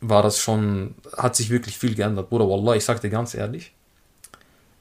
war 0.00 0.22
das 0.22 0.38
schon, 0.38 0.94
hat 1.16 1.34
sich 1.34 1.50
wirklich 1.50 1.78
viel 1.78 1.94
geändert. 1.94 2.28
Bruder, 2.28 2.48
Wallah, 2.48 2.76
ich 2.76 2.84
sag 2.84 3.00
dir 3.00 3.10
ganz 3.10 3.34
ehrlich, 3.34 3.72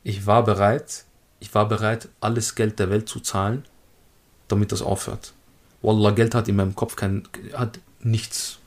ich 0.03 0.25
war 0.25 0.43
bereit, 0.43 1.05
ich 1.39 1.53
war 1.55 1.67
bereit, 1.67 2.09
alles 2.19 2.55
Geld 2.55 2.77
der 2.79 2.89
Welt 2.89 3.07
zu 3.07 3.21
zahlen, 3.21 3.63
damit 4.47 4.71
das 4.71 4.81
aufhört. 4.81 5.33
Wallah, 5.81 6.11
Geld 6.11 6.35
hat 6.35 6.47
in 6.47 6.55
meinem 6.55 6.75
Kopf 6.75 6.95
kein, 6.95 7.27
hat 7.53 7.79
nichts. 8.01 8.59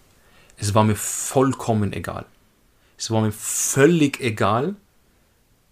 Es 0.58 0.74
war 0.74 0.84
mir 0.84 0.96
vollkommen 0.96 1.92
egal. 1.92 2.26
Es 2.98 3.10
war 3.10 3.20
mir 3.20 3.32
völlig 3.32 4.20
egal, 4.20 4.74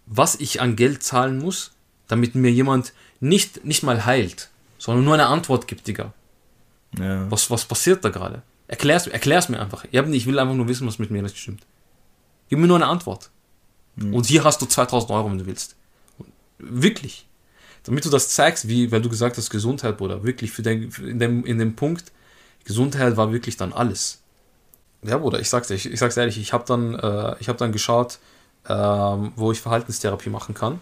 was 0.05 0.35
ich 0.35 0.61
an 0.61 0.75
Geld 0.75 1.03
zahlen 1.03 1.39
muss, 1.39 1.71
damit 2.07 2.35
mir 2.35 2.51
jemand 2.51 2.93
nicht, 3.19 3.65
nicht 3.65 3.83
mal 3.83 4.05
heilt, 4.05 4.49
sondern 4.77 5.05
nur 5.05 5.15
eine 5.15 5.27
Antwort 5.27 5.67
gibt, 5.67 5.87
Digga. 5.87 6.13
Ja. 6.99 7.29
Was, 7.31 7.49
was 7.49 7.65
passiert 7.65 8.05
da 8.05 8.09
gerade? 8.09 8.43
Erklär's, 8.67 9.07
erklär's 9.07 9.49
mir 9.49 9.59
einfach. 9.59 9.85
Ich, 9.91 10.25
will 10.25 10.39
einfach 10.39 10.55
nur 10.55 10.67
wissen, 10.67 10.87
was 10.87 10.99
mit 10.99 11.11
mir 11.11 11.21
nicht 11.21 11.37
stimmt. 11.37 11.63
Gib 12.49 12.59
mir 12.59 12.67
nur 12.67 12.77
eine 12.77 12.87
Antwort. 12.87 13.29
Und 13.97 14.25
hier 14.25 14.43
hast 14.43 14.61
du 14.61 14.65
2000 14.65 15.11
Euro, 15.11 15.29
wenn 15.29 15.37
du 15.37 15.45
willst. 15.45 15.75
Wirklich. 16.57 17.24
Damit 17.85 18.05
du 18.05 18.09
das 18.09 18.29
zeigst, 18.29 18.67
wie, 18.67 18.91
weil 18.91 19.01
du 19.01 19.09
gesagt 19.09 19.37
hast, 19.37 19.49
Gesundheit, 19.49 19.97
Bruder, 19.97 20.23
wirklich 20.23 20.51
für 20.51 20.61
den, 20.61 20.91
für 20.91 21.07
in, 21.07 21.19
dem, 21.19 21.45
in 21.45 21.59
dem 21.59 21.75
Punkt, 21.75 22.11
Gesundheit 22.63 23.15
war 23.15 23.31
wirklich 23.31 23.57
dann 23.57 23.73
alles. 23.73 24.21
Ja, 25.03 25.17
Bruder, 25.19 25.39
ich 25.39 25.49
sag's 25.49 25.67
dir, 25.67 25.75
ich, 25.75 25.85
ich 25.85 25.99
sag's 25.99 26.17
ehrlich, 26.17 26.39
ich 26.39 26.51
habe 26.51 26.65
dann, 26.67 26.95
äh, 26.95 27.35
ich 27.39 27.47
hab 27.47 27.57
dann 27.57 27.71
geschaut, 27.71 28.17
ähm, 28.67 29.33
wo 29.35 29.51
ich 29.51 29.61
Verhaltenstherapie 29.61 30.29
machen 30.29 30.55
kann. 30.55 30.81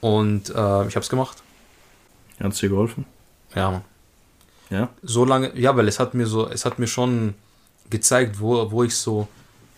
Und 0.00 0.50
äh, 0.50 0.52
ich 0.52 0.94
habe 0.96 1.00
es 1.00 1.08
gemacht. 1.08 1.38
Hat 2.38 2.60
dir 2.60 2.68
geholfen? 2.68 3.06
Ja, 3.54 3.70
Mann. 3.70 3.84
Ja. 4.70 4.88
so 5.02 5.24
lange, 5.24 5.58
ja, 5.58 5.76
weil 5.76 5.88
es 5.88 5.98
hat 5.98 6.14
mir 6.14 6.26
so, 6.26 6.48
es 6.48 6.64
hat 6.64 6.78
mir 6.78 6.86
schon 6.86 7.34
gezeigt, 7.90 8.38
wo, 8.38 8.70
wo 8.70 8.84
ich 8.84 8.96
so 8.96 9.26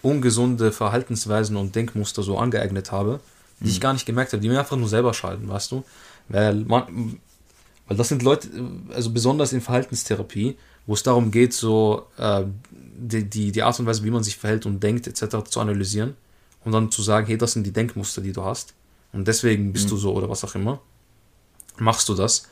ungesunde 0.02 0.70
Verhaltensweisen 0.70 1.56
und 1.56 1.74
Denkmuster 1.74 2.22
so 2.22 2.36
angeeignet 2.36 2.92
habe, 2.92 3.20
die 3.60 3.70
ich 3.70 3.80
gar 3.80 3.94
nicht 3.94 4.04
gemerkt 4.04 4.32
habe, 4.32 4.42
die 4.42 4.48
mir 4.48 4.58
einfach 4.58 4.76
nur 4.76 4.88
selber 4.88 5.14
schaden, 5.14 5.48
weißt 5.48 5.72
du? 5.72 5.84
Weil 6.28 6.54
man, 6.56 7.20
weil 7.86 7.96
das 7.96 8.08
sind 8.08 8.22
Leute, 8.22 8.48
also 8.94 9.10
besonders 9.10 9.52
in 9.52 9.60
Verhaltenstherapie, 9.60 10.56
wo 10.86 10.94
es 10.94 11.02
darum 11.02 11.30
geht, 11.30 11.52
so 11.52 12.06
äh, 12.18 12.44
die, 12.70 13.24
die, 13.28 13.52
die 13.52 13.62
Art 13.62 13.78
und 13.78 13.86
Weise, 13.86 14.02
wie 14.04 14.10
man 14.10 14.24
sich 14.24 14.36
verhält 14.36 14.66
und 14.66 14.82
denkt, 14.82 15.06
etc. 15.06 15.44
zu 15.48 15.60
analysieren 15.60 16.16
und 16.64 16.72
dann 16.72 16.90
zu 16.90 17.02
sagen, 17.02 17.26
hey, 17.26 17.38
das 17.38 17.52
sind 17.52 17.64
die 17.66 17.72
Denkmuster, 17.72 18.20
die 18.22 18.32
du 18.32 18.44
hast. 18.44 18.74
Und 19.12 19.28
deswegen 19.28 19.72
bist 19.72 19.90
du 19.90 19.96
so 19.96 20.14
oder 20.14 20.28
was 20.30 20.42
auch 20.42 20.54
immer, 20.54 20.80
machst 21.78 22.08
du 22.08 22.14
das. 22.14 22.48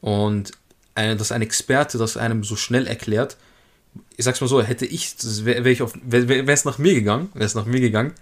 Und 0.00 0.52
eine, 0.94 1.16
dass 1.16 1.32
ein 1.32 1.42
Experte 1.42 1.98
das 1.98 2.16
einem 2.16 2.44
so 2.44 2.56
schnell 2.56 2.86
erklärt, 2.86 3.36
ich 4.16 4.24
sag's 4.24 4.40
mal 4.40 4.46
so, 4.48 4.62
hätte 4.62 4.86
ich, 4.86 5.14
wäre 5.44 5.64
wär 5.64 5.72
ich 5.72 5.82
auf, 5.82 5.92
wäre 6.02 6.28
wär, 6.28 6.48
es 6.48 6.64
nach 6.64 6.78
mir 6.78 6.94
gegangen, 6.94 7.30
wäre 7.34 7.44
es 7.46 7.54
nach 7.54 7.66
mir 7.66 7.80
gegangen, 7.80 8.12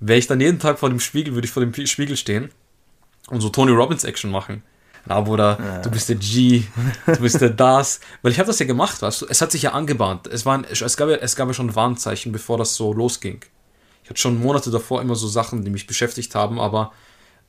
wäre 0.00 0.18
ich 0.18 0.26
dann 0.26 0.40
jeden 0.40 0.58
Tag 0.58 0.78
vor 0.78 0.88
dem 0.90 1.00
Spiegel, 1.00 1.34
würde 1.34 1.46
ich 1.46 1.52
vor 1.52 1.62
dem 1.62 1.72
Pi- 1.72 1.86
Spiegel 1.86 2.16
stehen 2.16 2.50
und 3.28 3.40
so 3.40 3.48
Tony 3.48 3.72
Robbins 3.72 4.04
Action 4.04 4.30
machen. 4.30 4.62
Na, 5.06 5.20
Bruder, 5.20 5.80
du 5.82 5.90
bist 5.90 6.08
der 6.08 6.16
G, 6.16 6.64
du 7.06 7.16
bist 7.20 7.38
der 7.40 7.50
das. 7.50 8.00
Weil 8.22 8.32
ich 8.32 8.38
habe 8.38 8.46
das 8.46 8.58
ja 8.58 8.64
gemacht, 8.66 9.02
weißt 9.02 9.22
du, 9.22 9.26
es 9.28 9.42
hat 9.42 9.52
sich 9.52 9.62
ja 9.62 9.72
angebahnt. 9.72 10.26
Es, 10.28 10.46
waren, 10.46 10.64
es, 10.64 10.96
gab 10.96 11.10
ja, 11.10 11.16
es 11.16 11.36
gab 11.36 11.46
ja 11.48 11.52
schon 11.54 11.74
Warnzeichen, 11.74 12.32
bevor 12.32 12.56
das 12.56 12.74
so 12.74 12.92
losging. 12.92 13.40
Ich 14.02 14.08
hatte 14.10 14.20
schon 14.20 14.40
Monate 14.40 14.70
davor 14.70 15.02
immer 15.02 15.14
so 15.14 15.28
Sachen, 15.28 15.62
die 15.64 15.70
mich 15.70 15.86
beschäftigt 15.86 16.34
haben, 16.34 16.58
aber 16.58 16.92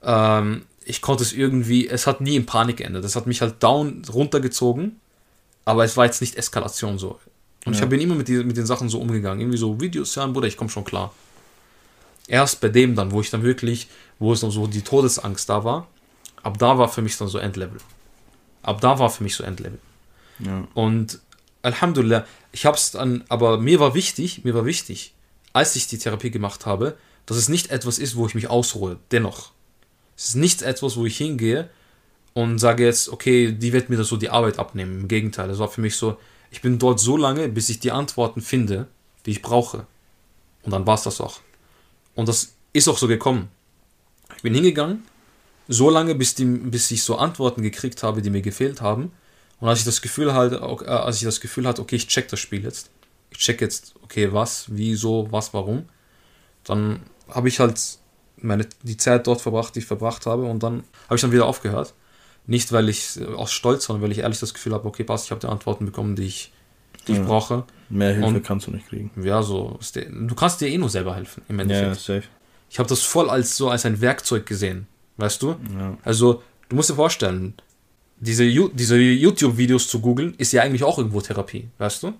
ähm, 0.03 0.65
ich 0.83 1.01
konnte 1.01 1.23
es 1.23 1.31
irgendwie, 1.31 1.87
es 1.87 2.07
hat 2.07 2.19
nie 2.19 2.35
in 2.35 2.45
Panik 2.45 2.77
geendet. 2.77 3.05
Es 3.05 3.15
hat 3.15 3.25
mich 3.25 3.41
halt 3.41 3.63
down 3.63 4.01
runtergezogen, 4.11 4.99
aber 5.63 5.85
es 5.85 5.95
war 5.95 6.05
jetzt 6.05 6.19
nicht 6.21 6.35
Eskalation 6.35 6.97
so. 6.97 7.19
Und 7.65 7.73
ich 7.73 7.79
Ja. 7.79 7.85
bin 7.85 8.01
immer 8.01 8.15
mit, 8.15 8.27
die, 8.27 8.43
mit 8.43 8.57
den 8.57 8.65
Sachen 8.65 8.89
so 8.89 8.99
umgegangen. 8.99 9.39
Irgendwie 9.39 9.57
so 9.57 9.79
Videos 9.79 10.15
hören, 10.17 10.33
Bruder, 10.33 10.47
ich 10.47 10.57
komme 10.57 10.69
schon 10.69 10.83
klar. 10.83 11.13
Erst 12.27 12.59
bei 12.59 12.69
dem 12.69 12.95
dann, 12.95 13.11
wo 13.11 13.21
ich 13.21 13.29
dann 13.29 13.43
wirklich, 13.43 13.87
wo 14.19 14.33
es 14.33 14.41
dann 14.41 14.51
so 14.51 14.67
die 14.67 14.81
Todesangst 14.81 15.49
da 15.49 15.63
war, 15.63 15.87
ab 16.43 16.57
da 16.57 16.77
war 16.77 16.89
für 16.89 17.01
mich 17.01 17.17
dann 17.17 17.27
so 17.27 17.37
Endlevel. 17.37 17.79
Ab 18.63 18.81
da 18.81 18.99
war 18.99 19.09
für 19.09 19.23
mich 19.23 19.35
so 19.35 19.43
Endlevel. 19.43 19.79
Ja. 20.39 20.67
Und 20.73 21.19
Alhamdulillah, 21.61 22.25
ich 22.51 22.65
hab's 22.65 22.91
dann, 22.91 23.23
aber 23.29 23.57
mir 23.57 23.79
war 23.79 23.93
wichtig, 23.93 24.43
mir 24.43 24.53
war 24.53 24.65
wichtig, 24.65 25.13
als 25.53 25.75
ich 25.75 25.87
die 25.87 25.97
Therapie 25.97 26.31
gemacht 26.31 26.65
habe, 26.65 26.97
dass 27.25 27.37
es 27.37 27.49
nicht 27.49 27.71
etwas 27.71 27.97
ist, 27.97 28.15
wo 28.15 28.27
ich 28.27 28.35
mich 28.35 28.49
ausruhe. 28.49 28.97
Dennoch. 29.11 29.51
Es 30.15 30.29
ist 30.29 30.35
nicht 30.35 30.61
etwas, 30.61 30.95
wo 30.95 31.05
ich 31.05 31.17
hingehe 31.17 31.69
und 32.33 32.59
sage 32.59 32.85
jetzt, 32.85 33.09
okay, 33.09 33.51
die 33.51 33.73
wird 33.73 33.89
mir 33.89 33.97
das 33.97 34.07
so 34.07 34.17
die 34.17 34.29
Arbeit 34.29 34.59
abnehmen. 34.59 35.01
Im 35.01 35.07
Gegenteil, 35.07 35.49
es 35.49 35.59
war 35.59 35.69
für 35.69 35.81
mich 35.81 35.95
so, 35.95 36.17
ich 36.51 36.61
bin 36.61 36.79
dort 36.79 36.99
so 36.99 37.17
lange, 37.17 37.49
bis 37.49 37.69
ich 37.69 37.79
die 37.79 37.91
Antworten 37.91 38.41
finde, 38.41 38.87
die 39.25 39.31
ich 39.31 39.41
brauche. 39.41 39.87
Und 40.63 40.71
dann 40.71 40.85
war 40.85 40.95
es 40.95 41.03
das 41.03 41.19
auch. 41.21 41.39
Und 42.13 42.29
das 42.29 42.53
ist 42.73 42.87
auch 42.87 42.97
so 42.97 43.07
gekommen. 43.07 43.49
Ich 44.37 44.43
bin 44.43 44.53
hingegangen, 44.53 45.03
so 45.67 45.89
lange, 45.89 46.15
bis, 46.15 46.35
die, 46.35 46.45
bis 46.45 46.91
ich 46.91 47.03
so 47.03 47.17
Antworten 47.17 47.61
gekriegt 47.63 48.03
habe, 48.03 48.21
die 48.21 48.29
mir 48.29 48.41
gefehlt 48.41 48.81
haben. 48.81 49.11
Und 49.59 49.69
als 49.69 49.79
ich 49.79 49.85
das 49.85 50.01
Gefühl 50.01 50.33
hatte, 50.33 50.57
äh, 50.57 50.87
als 50.89 51.17
ich 51.17 51.23
das 51.23 51.39
Gefühl 51.41 51.67
hatte, 51.67 51.81
okay, 51.81 51.95
ich 51.95 52.07
check 52.07 52.27
das 52.27 52.39
Spiel 52.39 52.63
jetzt. 52.63 52.89
Ich 53.31 53.39
check 53.39 53.61
jetzt, 53.61 53.95
okay, 54.03 54.31
was, 54.33 54.65
wieso, 54.69 55.27
was, 55.31 55.53
warum. 55.53 55.85
Dann 56.63 56.99
habe 57.29 57.47
ich 57.47 57.59
halt 57.59 57.79
meine, 58.37 58.67
die 58.83 58.97
Zeit 58.97 59.25
dort 59.27 59.41
verbracht, 59.41 59.73
die 59.75 59.79
ich 59.79 59.85
verbracht 59.85 60.25
habe. 60.25 60.43
Und 60.43 60.61
dann 60.61 60.83
habe 61.05 61.15
ich 61.15 61.21
dann 61.21 61.31
wieder 61.31 61.45
aufgehört. 61.45 61.93
Nicht, 62.47 62.71
weil 62.71 62.89
ich 62.89 63.19
äh, 63.19 63.25
aus 63.25 63.51
Stolz, 63.51 63.85
sondern 63.85 64.03
weil 64.03 64.11
ich 64.11 64.19
ehrlich 64.19 64.39
das 64.39 64.53
Gefühl 64.53 64.73
habe, 64.73 64.87
okay, 64.87 65.03
passt, 65.03 65.25
ich 65.25 65.31
habe 65.31 65.41
die 65.41 65.47
Antworten 65.47 65.85
bekommen, 65.85 66.15
die 66.15 66.25
ich, 66.25 66.51
die 67.07 67.13
ich 67.13 67.17
Ja. 67.17 67.23
brauche. 67.23 67.63
Mehr 67.89 68.13
Hilfe 68.13 68.27
Und- 68.27 68.43
kannst 68.43 68.67
du 68.67 68.71
nicht 68.71 68.87
kriegen. 68.87 69.09
Ja, 69.23 69.41
so. 69.41 69.79
Du 69.95 70.35
kannst 70.35 70.61
dir 70.61 70.67
eh 70.67 70.77
nur 70.77 70.89
selber 70.89 71.15
helfen, 71.15 71.41
im 71.49 71.55
Ja, 71.57 71.63
Endeffekt. 71.63 72.01
safe. 72.01 72.23
Ich 72.69 72.79
habe 72.79 72.89
das 72.89 73.01
voll 73.01 73.29
als 73.29 73.57
so 73.57 73.69
als 73.69 73.85
ein 73.85 74.01
Werkzeug 74.01 74.45
gesehen. 74.45 74.87
Weißt 75.17 75.41
du? 75.41 75.55
Ja. 75.77 75.97
Also, 76.03 76.43
du 76.69 76.75
musst 76.75 76.89
dir 76.89 76.95
vorstellen, 76.95 77.53
diese, 78.17 78.45
diese 78.73 78.97
YouTube-Videos 78.97 79.87
zu 79.87 80.01
googeln, 80.01 80.33
ist 80.37 80.51
ja 80.51 80.61
eigentlich 80.61 80.83
auch 80.83 80.97
irgendwo 80.97 81.21
Therapie, 81.21 81.69
weißt 81.77 82.03
du? 82.03 82.13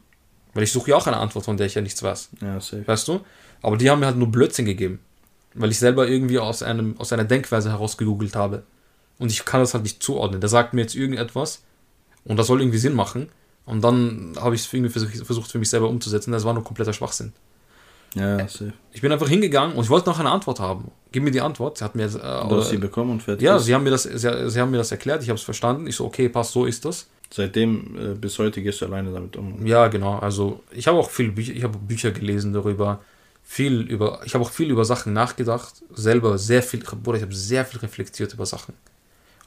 Weil 0.53 0.63
ich 0.63 0.71
suche 0.71 0.91
ja 0.91 0.95
auch 0.95 1.07
eine 1.07 1.17
Antwort, 1.17 1.45
von 1.45 1.57
der 1.57 1.67
ich 1.67 1.75
ja 1.75 1.81
nichts 1.81 2.01
weiß, 2.01 2.29
ja, 2.41 2.61
safe. 2.61 2.87
weißt 2.87 3.07
du? 3.07 3.21
Aber 3.61 3.75
die 3.75 3.89
haben 3.89 3.99
mir 3.99 4.05
halt 4.05 4.17
nur 4.17 4.29
Blödsinn 4.29 4.65
gegeben, 4.65 4.99
weil 5.53 5.71
ich 5.71 5.79
selber 5.79 6.07
irgendwie 6.07 6.39
aus, 6.39 6.63
einem, 6.63 6.97
aus 6.99 7.11
einer 7.11 7.25
Denkweise 7.25 7.69
heraus 7.69 7.97
gegoogelt 7.97 8.35
habe. 8.35 8.63
Und 9.17 9.31
ich 9.31 9.43
kann 9.43 9.59
das 9.59 9.73
halt 9.73 9.83
nicht 9.83 10.01
zuordnen. 10.03 10.39
Der 10.39 10.49
sagt 10.49 10.73
mir 10.73 10.81
jetzt 10.81 10.95
irgendetwas 10.95 11.63
und 12.23 12.37
das 12.37 12.47
soll 12.47 12.61
irgendwie 12.61 12.77
Sinn 12.77 12.93
machen, 12.93 13.29
Und 13.65 13.81
dann 13.83 14.35
habe 14.39 14.55
ich 14.55 14.61
es 14.65 14.73
irgendwie 14.73 14.91
versucht, 14.99 15.51
für 15.51 15.59
mich 15.59 15.69
selber 15.69 15.89
umzusetzen. 15.89 16.31
Das 16.31 16.43
war 16.45 16.53
nur 16.53 16.63
kompletter 16.63 16.93
Schwachsinn. 16.93 17.33
Ja, 18.15 18.47
safe. 18.47 18.73
Ich 18.93 19.01
bin 19.01 19.11
einfach 19.11 19.27
hingegangen 19.27 19.75
und 19.75 19.83
ich 19.83 19.89
wollte 19.89 20.09
noch 20.09 20.19
eine 20.19 20.31
Antwort 20.31 20.59
haben. 20.59 20.89
Gib 21.11 21.23
mir 21.23 21.31
die 21.31 21.41
Antwort. 21.41 21.77
Sie 21.77 21.83
hat 21.83 21.95
mir. 21.95 22.05
Äh, 22.05 22.09
Du 22.09 22.57
hast 22.57 22.69
sie 22.69 22.77
bekommen 22.77 23.11
und 23.11 23.21
fertig. 23.23 23.43
ja, 23.43 23.57
ist. 23.57 23.65
sie 23.65 23.73
haben, 23.75 23.83
mir 23.83 23.91
das, 23.91 24.03
sie, 24.03 24.49
sie 24.49 24.59
haben 24.61 24.71
mir 24.71 24.77
das 24.77 24.91
erklärt, 24.91 25.21
ich 25.21 25.29
habe 25.29 25.37
es 25.37 25.43
verstanden. 25.43 25.85
Ich 25.87 25.95
so, 25.97 26.05
okay, 26.05 26.29
passt, 26.29 26.53
so 26.53 26.65
ist 26.65 26.85
das. 26.85 27.07
Seitdem 27.31 27.95
äh, 27.97 28.13
bis 28.15 28.39
heute 28.39 28.61
gehst 28.61 28.81
du 28.81 28.85
alleine 28.85 29.11
damit 29.11 29.35
um. 29.35 29.65
Ja, 29.65 29.87
genau. 29.87 30.19
Also 30.19 30.61
ich 30.71 30.87
habe 30.87 30.97
auch 30.97 31.09
viel 31.09 31.31
Bücher, 31.31 31.53
ich 31.53 31.63
habe 31.63 31.77
Bücher 31.77 32.11
gelesen 32.11 32.53
darüber, 32.53 32.99
viel 33.43 33.81
über, 33.81 34.21
ich 34.25 34.33
habe 34.33 34.43
auch 34.45 34.51
viel 34.51 34.69
über 34.71 34.85
Sachen 34.85 35.11
nachgedacht, 35.13 35.73
selber 35.93 36.37
sehr 36.37 36.63
viel, 36.63 36.81
Bruder, 36.81 37.17
ich 37.17 37.23
habe 37.23 37.35
sehr 37.35 37.65
viel 37.65 37.79
reflektiert 37.79 38.33
über 38.33 38.45
Sachen. 38.45 38.73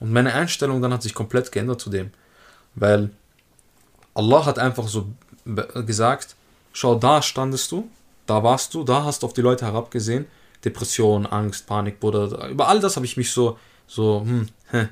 Und 0.00 0.12
meine 0.12 0.35
Einstellung 0.35 0.83
dann 0.83 0.92
hat 0.92 1.02
sich 1.02 1.14
komplett 1.14 1.50
geändert 1.50 1.81
zu 1.81 1.88
dem, 1.90 2.11
weil 2.74 3.11
Allah 4.14 4.44
hat 4.46 4.59
einfach 4.59 4.88
so 4.88 5.07
gesagt, 5.87 6.35
schau, 6.72 6.96
da 6.96 7.22
standest 7.22 7.72
du, 7.72 7.88
da 8.29 8.43
warst 8.45 8.75
du, 8.75 8.85
da 8.85 9.05
hast 9.05 9.23
du 9.23 9.27
auf 9.27 9.33
die 9.33 9.41
Leute 9.41 9.64
herabgesehen, 9.67 10.27
Depression, 10.64 11.27
Angst, 11.27 11.67
Panik, 11.67 11.99
Bruder, 12.01 12.49
über 12.49 12.69
all 12.69 12.81
das 12.81 12.97
habe 12.97 13.07
ich 13.07 13.17
mich 13.17 13.31
so, 13.33 13.59
so, 13.87 14.21
hm, 14.23 14.49
hä. 14.71 14.88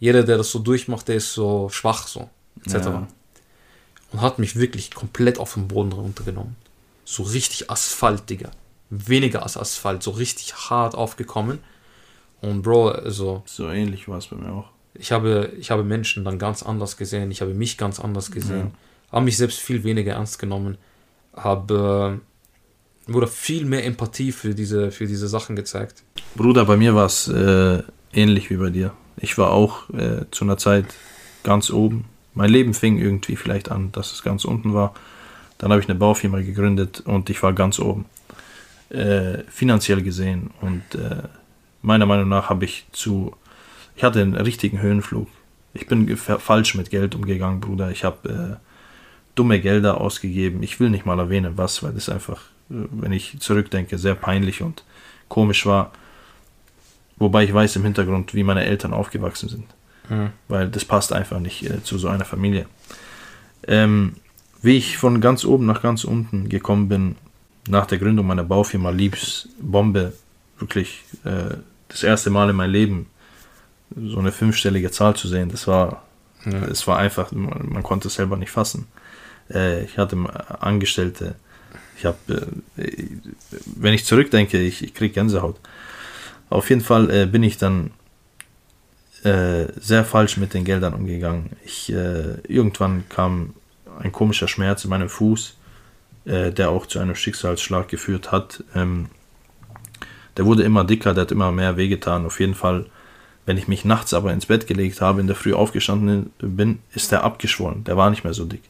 jeder, 0.00 0.22
der 0.24 0.38
das 0.38 0.50
so 0.50 0.58
durchmacht, 0.58 1.06
der 1.08 1.16
ist 1.16 1.32
so 1.32 1.68
schwach, 1.68 2.06
so, 2.06 2.28
etc 2.64 2.74
Ja. 2.86 3.08
und 4.12 4.20
hat 4.20 4.38
mich 4.38 4.56
wirklich 4.56 4.90
komplett 4.92 5.38
auf 5.38 5.54
den 5.54 5.68
Boden 5.68 5.92
runtergenommen. 5.92 6.56
So 7.04 7.22
richtig 7.24 7.70
Asphalt, 7.70 8.30
Digga. 8.30 8.50
Weniger 8.90 9.42
als 9.42 9.56
Asphalt, 9.56 10.02
so 10.02 10.12
richtig 10.12 10.54
hart 10.70 10.94
aufgekommen. 10.94 11.58
Und 12.40 12.62
Bro, 12.62 12.90
also 12.90 13.42
So 13.46 13.68
ähnlich 13.68 14.06
war 14.08 14.18
es 14.18 14.26
bei 14.28 14.36
mir 14.36 14.52
auch. 14.52 14.68
ich 14.94 15.10
habe, 15.12 15.52
ich 15.58 15.70
habe 15.70 15.82
Menschen 15.82 16.24
dann 16.24 16.38
ganz 16.38 16.62
anders 16.62 16.96
gesehen, 16.96 17.30
ich 17.30 17.40
habe 17.42 17.52
mich 17.52 17.76
ganz 17.76 17.98
anders 18.00 18.30
gesehen, 18.30 18.72
habe 19.10 19.24
mich 19.24 19.36
selbst 19.36 19.58
viel 19.58 19.82
weniger 19.84 20.12
ernst 20.14 20.38
genommen, 20.38 20.78
habe 21.34 22.20
wurde 23.06 23.26
viel 23.26 23.64
mehr 23.64 23.84
Empathie 23.84 24.32
für 24.32 24.54
diese, 24.54 24.90
für 24.90 25.06
diese 25.06 25.28
Sachen 25.28 25.56
gezeigt. 25.56 26.02
Bruder, 26.36 26.64
bei 26.64 26.76
mir 26.76 26.94
war 26.94 27.06
es 27.06 27.28
äh, 27.28 27.82
ähnlich 28.12 28.50
wie 28.50 28.56
bei 28.56 28.70
dir. 28.70 28.92
Ich 29.16 29.38
war 29.38 29.50
auch 29.50 29.90
äh, 29.90 30.24
zu 30.30 30.44
einer 30.44 30.58
Zeit 30.58 30.86
ganz 31.42 31.70
oben. 31.70 32.06
Mein 32.34 32.50
Leben 32.50 32.74
fing 32.74 32.98
irgendwie 32.98 33.36
vielleicht 33.36 33.70
an, 33.70 33.92
dass 33.92 34.12
es 34.12 34.22
ganz 34.22 34.44
unten 34.44 34.74
war. 34.74 34.94
Dann 35.58 35.70
habe 35.70 35.80
ich 35.80 35.88
eine 35.88 35.98
Baufirma 35.98 36.40
gegründet 36.40 37.02
und 37.04 37.30
ich 37.30 37.42
war 37.42 37.52
ganz 37.52 37.78
oben. 37.78 38.06
Äh, 38.90 39.44
finanziell 39.48 40.02
gesehen. 40.02 40.50
Und 40.60 40.82
äh, 40.94 41.22
meiner 41.82 42.06
Meinung 42.06 42.28
nach 42.28 42.50
habe 42.50 42.64
ich 42.64 42.86
zu. 42.92 43.34
Ich 43.96 44.02
hatte 44.02 44.20
einen 44.20 44.34
richtigen 44.34 44.80
Höhenflug. 44.80 45.28
Ich 45.72 45.86
bin 45.86 46.16
falsch 46.16 46.74
mit 46.74 46.90
Geld 46.90 47.14
umgegangen, 47.14 47.60
Bruder. 47.60 47.90
Ich 47.90 48.04
habe 48.04 48.58
äh, 48.60 48.66
dumme 49.34 49.60
Gelder 49.60 50.00
ausgegeben. 50.00 50.62
Ich 50.62 50.80
will 50.80 50.90
nicht 50.90 51.06
mal 51.06 51.18
erwähnen, 51.18 51.54
was, 51.56 51.82
weil 51.82 51.92
das 51.92 52.08
einfach, 52.08 52.42
wenn 52.68 53.12
ich 53.12 53.38
zurückdenke, 53.40 53.98
sehr 53.98 54.14
peinlich 54.14 54.62
und 54.62 54.84
komisch 55.28 55.66
war. 55.66 55.92
Wobei 57.16 57.44
ich 57.44 57.54
weiß 57.54 57.76
im 57.76 57.84
Hintergrund, 57.84 58.34
wie 58.34 58.42
meine 58.42 58.64
Eltern 58.64 58.92
aufgewachsen 58.92 59.48
sind. 59.48 59.66
Weil 60.48 60.68
das 60.68 60.84
passt 60.84 61.12
einfach 61.12 61.40
nicht 61.40 61.62
äh, 61.64 61.82
zu 61.82 61.96
so 61.98 62.08
einer 62.08 62.24
Familie. 62.24 62.66
Ähm, 63.66 64.16
wie 64.60 64.76
ich 64.76 64.98
von 64.98 65.20
ganz 65.20 65.44
oben 65.44 65.64
nach 65.66 65.80
ganz 65.82 66.04
unten 66.04 66.48
gekommen 66.48 66.88
bin, 66.88 67.16
nach 67.68 67.86
der 67.86 67.98
Gründung 67.98 68.26
meiner 68.26 68.44
Baufirma 68.44 68.90
Liebs 68.90 69.48
Bombe, 69.60 70.12
wirklich 70.58 71.04
äh, 71.24 71.54
das 71.88 72.02
erste 72.02 72.28
Mal 72.30 72.50
in 72.50 72.56
meinem 72.56 72.72
Leben 72.72 73.06
so 73.96 74.18
eine 74.18 74.32
fünfstellige 74.32 74.90
Zahl 74.90 75.14
zu 75.16 75.28
sehen, 75.28 75.48
das 75.50 75.66
war, 75.66 76.02
Ja. 76.44 76.64
es 76.66 76.86
war 76.86 76.98
einfach, 76.98 77.32
man, 77.32 77.68
man 77.70 77.82
konnte 77.82 78.08
es 78.08 78.14
selber 78.14 78.36
nicht 78.36 78.50
fassen. 78.50 78.86
Äh, 79.50 79.84
ich 79.84 79.96
hatte 79.96 80.16
Angestellte, 80.60 81.36
ich 81.96 82.04
habe, 82.04 82.16
äh, 82.76 83.06
wenn 83.76 83.94
ich 83.94 84.04
zurückdenke, 84.04 84.60
ich, 84.60 84.82
ich 84.82 84.94
kriege 84.94 85.14
Gänsehaut. 85.14 85.56
Auf 86.50 86.70
jeden 86.70 86.82
Fall 86.82 87.10
äh, 87.10 87.26
bin 87.26 87.42
ich 87.42 87.58
dann 87.58 87.90
äh, 89.24 89.66
sehr 89.76 90.04
falsch 90.04 90.36
mit 90.36 90.54
den 90.54 90.64
Geldern 90.64 90.94
umgegangen. 90.94 91.50
Ich, 91.64 91.90
äh, 91.92 92.34
irgendwann 92.46 93.08
kam 93.08 93.54
ein 93.98 94.12
komischer 94.12 94.48
Schmerz 94.48 94.84
in 94.84 94.90
meinem 94.90 95.08
Fuß, 95.08 95.56
äh, 96.26 96.52
der 96.52 96.70
auch 96.70 96.86
zu 96.86 96.98
einem 96.98 97.14
Schicksalsschlag 97.14 97.88
geführt 97.88 98.32
hat. 98.32 98.62
Ähm, 98.74 99.08
der 100.36 100.46
wurde 100.46 100.62
immer 100.62 100.84
dicker, 100.84 101.14
der 101.14 101.22
hat 101.22 101.32
immer 101.32 101.52
mehr 101.52 101.76
wehgetan. 101.76 102.26
Auf 102.26 102.40
jeden 102.40 102.54
Fall, 102.54 102.86
wenn 103.46 103.56
ich 103.56 103.68
mich 103.68 103.84
nachts 103.84 104.12
aber 104.14 104.32
ins 104.32 104.46
Bett 104.46 104.66
gelegt 104.66 105.00
habe, 105.00 105.20
in 105.20 105.26
der 105.26 105.36
Früh 105.36 105.54
aufgestanden 105.54 106.30
bin, 106.38 106.80
ist 106.92 107.12
der 107.12 107.24
abgeschwollen. 107.24 107.84
Der 107.84 107.96
war 107.96 108.10
nicht 108.10 108.24
mehr 108.24 108.34
so 108.34 108.44
dick. 108.44 108.62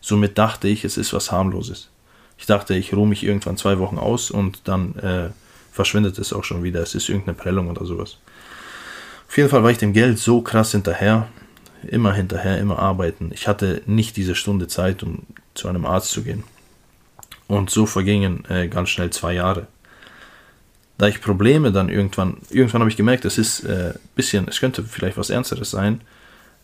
Somit 0.00 0.36
dachte 0.36 0.68
ich, 0.68 0.84
es 0.84 0.98
ist 0.98 1.14
was 1.14 1.32
harmloses. 1.32 1.88
Ich 2.38 2.46
dachte, 2.46 2.74
ich 2.74 2.92
ruhe 2.92 3.06
mich 3.06 3.22
irgendwann 3.22 3.56
zwei 3.56 3.78
Wochen 3.78 3.98
aus 3.98 4.30
und 4.30 4.62
dann 4.64 4.96
äh, 4.96 5.30
verschwindet 5.72 6.18
es 6.18 6.32
auch 6.32 6.44
schon 6.44 6.62
wieder. 6.62 6.80
Es 6.80 6.94
ist 6.94 7.08
irgendeine 7.08 7.36
Prellung 7.36 7.68
oder 7.68 7.84
sowas. 7.84 8.18
Auf 9.28 9.36
jeden 9.36 9.48
Fall 9.48 9.62
war 9.62 9.70
ich 9.70 9.78
dem 9.78 9.92
Geld 9.92 10.18
so 10.18 10.40
krass 10.40 10.72
hinterher. 10.72 11.28
Immer 11.86 12.14
hinterher, 12.14 12.58
immer 12.58 12.78
arbeiten. 12.78 13.30
Ich 13.34 13.46
hatte 13.46 13.82
nicht 13.86 14.16
diese 14.16 14.34
Stunde 14.34 14.68
Zeit, 14.68 15.02
um 15.02 15.24
zu 15.54 15.68
einem 15.68 15.84
Arzt 15.84 16.10
zu 16.10 16.22
gehen. 16.22 16.44
Und 17.46 17.70
so 17.70 17.86
vergingen 17.86 18.44
äh, 18.48 18.68
ganz 18.68 18.88
schnell 18.88 19.10
zwei 19.10 19.34
Jahre. 19.34 19.66
Da 20.96 21.08
ich 21.08 21.20
Probleme 21.20 21.72
dann 21.72 21.88
irgendwann, 21.88 22.38
irgendwann 22.50 22.80
habe 22.80 22.90
ich 22.90 22.96
gemerkt, 22.96 23.24
es 23.24 23.36
ist 23.36 23.64
äh, 23.64 23.94
bisschen, 24.14 24.48
es 24.48 24.60
könnte 24.60 24.84
vielleicht 24.84 25.16
was 25.16 25.30
Ernsteres 25.30 25.70
sein, 25.70 26.00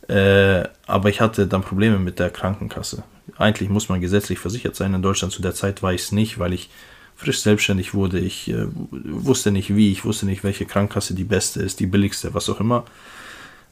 äh, 0.09 0.63
aber 0.87 1.09
ich 1.09 1.21
hatte 1.21 1.47
dann 1.47 1.63
Probleme 1.63 1.99
mit 1.99 2.19
der 2.19 2.31
Krankenkasse. 2.31 3.03
Eigentlich 3.41 3.71
muss 3.71 3.89
man 3.89 4.03
gesetzlich 4.03 4.39
versichert 4.39 4.77
sein 4.77 4.93
in 4.93 5.01
Deutschland. 5.01 5.33
Zu 5.33 5.41
der 5.41 5.55
Zeit 5.55 5.83
war 5.83 5.95
ich 5.95 6.03
es 6.03 6.13
nicht, 6.13 6.39
weil 6.39 6.53
ich 6.53 6.69
frisch 7.17 7.41
selbstständig 7.41 7.95
wurde. 7.95 8.19
Ich 8.19 8.51
äh, 8.51 8.67
wusste 8.91 9.51
nicht 9.51 9.75
wie, 9.75 9.91
ich 9.91 10.05
wusste 10.05 10.27
nicht, 10.27 10.45
welche 10.45 10.67
Krankenkasse 10.67 11.15
die 11.15 11.25
beste 11.25 11.63
ist, 11.63 11.81
die 11.81 11.87
billigste, 11.87 12.35
was 12.35 12.51
auch 12.51 12.61
immer. 12.61 12.85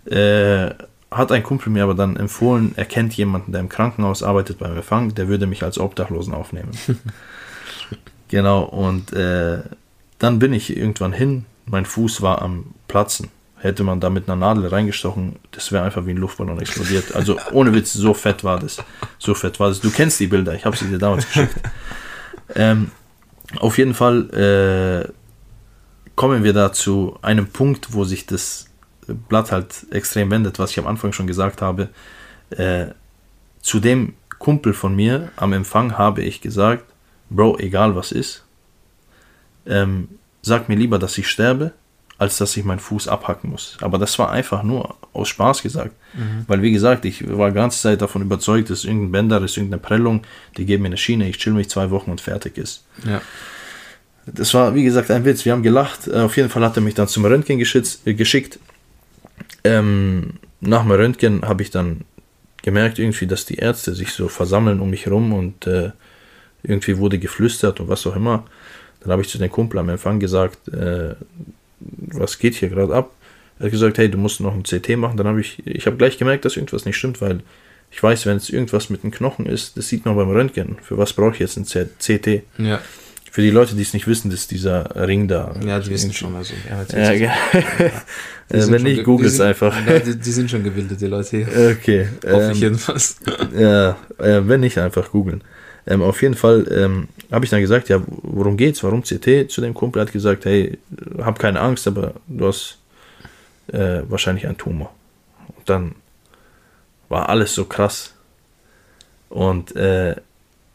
Äh, 0.07 0.71
hat 1.11 1.33
ein 1.33 1.43
Kumpel 1.43 1.71
mir 1.71 1.83
aber 1.83 1.95
dann 1.95 2.17
empfohlen, 2.17 2.73
er 2.77 2.87
kennt 2.87 3.15
jemanden, 3.15 3.53
der 3.53 3.61
im 3.61 3.69
Krankenhaus 3.69 4.23
arbeitet 4.23 4.59
beim 4.59 4.75
Empfang, 4.75 5.15
der 5.15 5.29
würde 5.29 5.47
mich 5.47 5.63
als 5.63 5.79
Obdachlosen 5.79 6.33
aufnehmen. 6.33 6.71
genau, 8.29 8.63
und 8.63 9.13
äh, 9.13 9.59
dann 10.19 10.39
bin 10.39 10.55
ich 10.55 10.75
irgendwann 10.75 11.13
hin, 11.13 11.45
mein 11.67 11.85
Fuß 11.85 12.23
war 12.23 12.41
am 12.41 12.75
Platzen. 12.89 13.29
Hätte 13.61 13.83
man 13.83 14.01
da 14.01 14.09
mit 14.09 14.29
einer 14.29 14.37
Nadel 14.37 14.67
reingestochen, 14.67 15.37
das 15.51 15.73
wäre 15.73 15.85
einfach 15.85 16.07
wie 16.07 16.11
ein 16.11 16.17
Luftballon 16.17 16.61
explodiert. 16.61 17.15
Also 17.15 17.39
ohne 17.53 17.75
Witz, 17.75 17.93
so 17.93 18.15
fett 18.15 18.45
war 18.45 18.59
das. 18.59 18.79
So 19.19 19.35
fett 19.35 19.59
war 19.59 19.69
das. 19.69 19.81
Du 19.81 19.91
kennst 19.91 20.21
die 20.21 20.29
Bilder, 20.29 20.55
ich 20.55 20.65
habe 20.65 20.77
sie 20.77 20.87
dir 20.87 20.99
damals 20.99 21.27
geschickt. 21.27 21.57
Ähm, 22.55 22.91
auf 23.57 23.79
jeden 23.79 23.95
Fall 23.95 24.31
äh, 24.31 25.13
kommen 26.15 26.45
wir 26.45 26.53
da 26.53 26.73
zu 26.73 27.19
einem 27.23 27.47
Punkt, 27.49 27.93
wo 27.93 28.05
sich 28.05 28.27
das 28.27 28.67
Blatt 29.07 29.53
halt 29.53 29.87
extrem 29.91 30.31
wendet, 30.31 30.59
was 30.59 30.71
ich 30.71 30.79
am 30.79 30.87
Anfang 30.87 31.13
schon 31.13 31.27
gesagt 31.27 31.63
habe. 31.63 31.89
Äh, 32.51 32.87
zu 33.61 33.81
dem 33.81 34.15
Kumpel 34.39 34.73
von 34.73 34.95
mir 34.95 35.31
am 35.37 35.53
Empfang 35.53 35.99
habe 35.99 36.23
ich 36.23 36.41
gesagt, 36.41 36.85
Bro, 37.31 37.59
egal 37.59 37.95
was 37.95 38.13
ist, 38.13 38.45
ähm, 39.67 40.09
sag 40.43 40.69
mir 40.69 40.77
lieber, 40.77 40.99
dass 40.99 41.19
ich 41.19 41.29
sterbe, 41.29 41.73
als 42.19 42.39
dass 42.39 42.57
ich 42.57 42.65
meinen 42.65 42.81
Fuß 42.81 43.09
abhacken 43.09 43.51
muss. 43.51 43.79
Aber 43.81 43.97
das 43.97 44.19
war 44.19 44.31
einfach 44.31 44.63
nur 44.65 44.97
aus 45.13 45.29
Spaß 45.29 45.63
gesagt. 45.63 45.95
Weil, 46.49 46.63
wie 46.63 46.73
gesagt, 46.73 47.05
ich 47.05 47.27
war 47.29 47.51
die 47.51 47.55
ganze 47.55 47.81
Zeit 47.81 48.03
davon 48.03 48.23
überzeugt, 48.23 48.71
dass 48.71 48.85
irgendein 48.85 49.13
Bänder 49.13 49.43
ist, 49.43 49.57
irgendeine 49.57 49.81
Prellung, 49.81 50.23
die 50.57 50.67
geben 50.67 50.83
mir 50.83 50.89
eine 50.89 50.97
Schiene, 50.97 51.29
ich 51.29 51.39
chill 51.39 51.53
mich 51.53 51.71
zwei 51.71 51.91
Wochen 51.91 52.11
und 52.11 52.21
fertig 52.21 52.59
ist. 52.59 52.85
Ja. 53.07 53.21
Das 54.27 54.53
war, 54.53 54.75
wie 54.75 54.85
gesagt, 54.85 55.11
ein 55.11 55.25
Witz. 55.25 55.45
Wir 55.45 55.53
haben 55.53 55.63
gelacht. 55.63 56.09
Äh, 56.09 56.17
Auf 56.17 56.37
jeden 56.37 56.51
Fall 56.51 56.65
hat 56.65 56.77
er 56.77 56.83
mich 56.83 56.95
dann 56.95 57.09
zum 57.09 57.25
Röntgen 57.25 57.59
äh, 57.61 58.15
geschickt. 58.15 58.59
Ähm, 59.65 60.35
nach 60.61 60.83
dem 60.83 60.91
Röntgen 60.91 61.43
habe 61.43 61.63
ich 61.63 61.71
dann 61.71 62.03
gemerkt, 62.63 62.99
irgendwie, 62.99 63.27
dass 63.27 63.47
die 63.47 63.57
Ärzte 63.57 63.95
sich 63.95 64.13
so 64.13 64.29
versammeln 64.29 64.81
um 64.81 64.91
mich 64.91 65.07
herum 65.07 65.33
und 65.33 65.67
äh, 65.67 65.93
irgendwie 66.63 66.99
wurde 66.99 67.19
geflüstert 67.19 67.81
und 67.81 67.89
was 67.89 68.07
auch 68.07 68.17
immer. 68.17 68.45
Dann 69.01 69.13
habe 69.13 69.23
ich 69.23 69.29
zu 69.29 69.39
dem 69.39 69.51
Kumpel 69.51 69.79
am 69.79 69.89
Empfang 69.89 70.19
gesagt, 70.19 70.69
äh, 70.69 71.15
was 71.81 72.39
geht 72.39 72.55
hier 72.55 72.69
gerade 72.69 72.95
ab? 72.95 73.11
Er 73.59 73.65
hat 73.67 73.73
gesagt, 73.73 73.99
hey, 73.99 74.09
du 74.11 74.19
musst 74.19 74.41
noch 74.41 74.55
ein 74.55 74.63
CT 74.63 74.97
machen. 74.97 75.17
Dann 75.17 75.27
habe 75.27 75.41
ich, 75.41 75.65
ich 75.67 75.87
habe 75.87 75.97
gleich 75.97 76.17
gemerkt, 76.19 76.45
dass 76.45 76.57
irgendwas 76.57 76.85
nicht 76.85 76.97
stimmt, 76.97 77.21
weil 77.21 77.41
ich 77.91 78.03
weiß, 78.03 78.27
wenn 78.27 78.37
es 78.37 78.51
irgendwas 78.51 78.91
mit 78.91 79.03
dem 79.03 79.11
Knochen 79.11 79.47
ist, 79.47 79.77
das 79.77 79.89
sieht 79.89 80.05
man 80.05 80.15
beim 80.15 80.31
Röntgen. 80.31 80.77
Für 80.83 80.99
was 80.99 81.13
brauche 81.13 81.33
ich 81.35 81.39
jetzt 81.41 81.57
ein 81.57 81.65
CT? 81.65 82.43
Ja, 82.59 82.81
Für 83.33 83.43
die 83.43 83.51
Leute, 83.51 83.75
die 83.75 83.83
es 83.83 83.95
nicht 83.95 84.07
wissen, 84.07 84.31
das 84.31 84.41
ist 84.41 84.51
dieser 84.51 84.91
Ring 84.95 85.27
da. 85.27 85.55
ja 85.65 85.81
die 85.81 85.91
wissen 85.91 86.13
schon. 86.13 86.37
Also, 86.37 86.55
ja, 86.69 86.99
Ja, 87.19 87.33
äh, 87.53 87.91
wenn 88.49 88.69
schon 88.69 88.83
nicht, 88.83 89.05
google 89.05 89.27
es 89.27 89.41
einfach. 89.41 89.75
Ja, 89.87 89.99
die, 89.99 90.17
die 90.17 90.31
sind 90.33 90.51
schon 90.51 90.63
gebildet, 90.63 91.01
die 91.01 91.07
Leute 91.07 91.45
hier. 91.45 91.49
Okay. 91.79 92.09
Hoffe 92.25 92.51
ich 92.53 92.59
Ähm, 92.59 92.63
jedenfalls. 92.63 93.17
ja, 93.59 93.91
äh, 94.19 94.41
wenn 94.47 94.61
nicht, 94.61 94.79
einfach 94.79 95.11
googeln. 95.11 95.43
Ähm, 95.89 96.03
auf 96.03 96.21
jeden 96.21 96.35
Fall 96.35 96.67
ähm, 96.71 97.09
habe 97.33 97.45
ich 97.47 97.51
dann 97.51 97.61
gesagt, 97.61 97.89
ja, 97.89 98.03
worum 98.07 98.57
geht's? 98.57 98.85
Warum 98.85 99.03
CT? 99.03 99.51
Zu 99.51 99.63
dem 99.63 99.73
Kumpel 99.73 100.03
hat 100.03 100.13
gesagt, 100.13 100.45
hey, 100.45 100.79
hab 101.19 101.39
keine 101.39 101.61
Angst, 101.61 101.87
aber 101.89 102.13
du 102.27 102.47
hast 102.47 102.79
äh, 103.73 104.03
wahrscheinlich 104.07 104.47
einen 104.47 104.59
Tumor. 104.59 104.95
Und 105.57 105.69
dann 105.69 105.95
war 107.09 107.31
alles 107.31 107.55
so 107.55 107.65
krass. 107.65 108.13
Und 109.31 109.75
äh, 109.77 110.15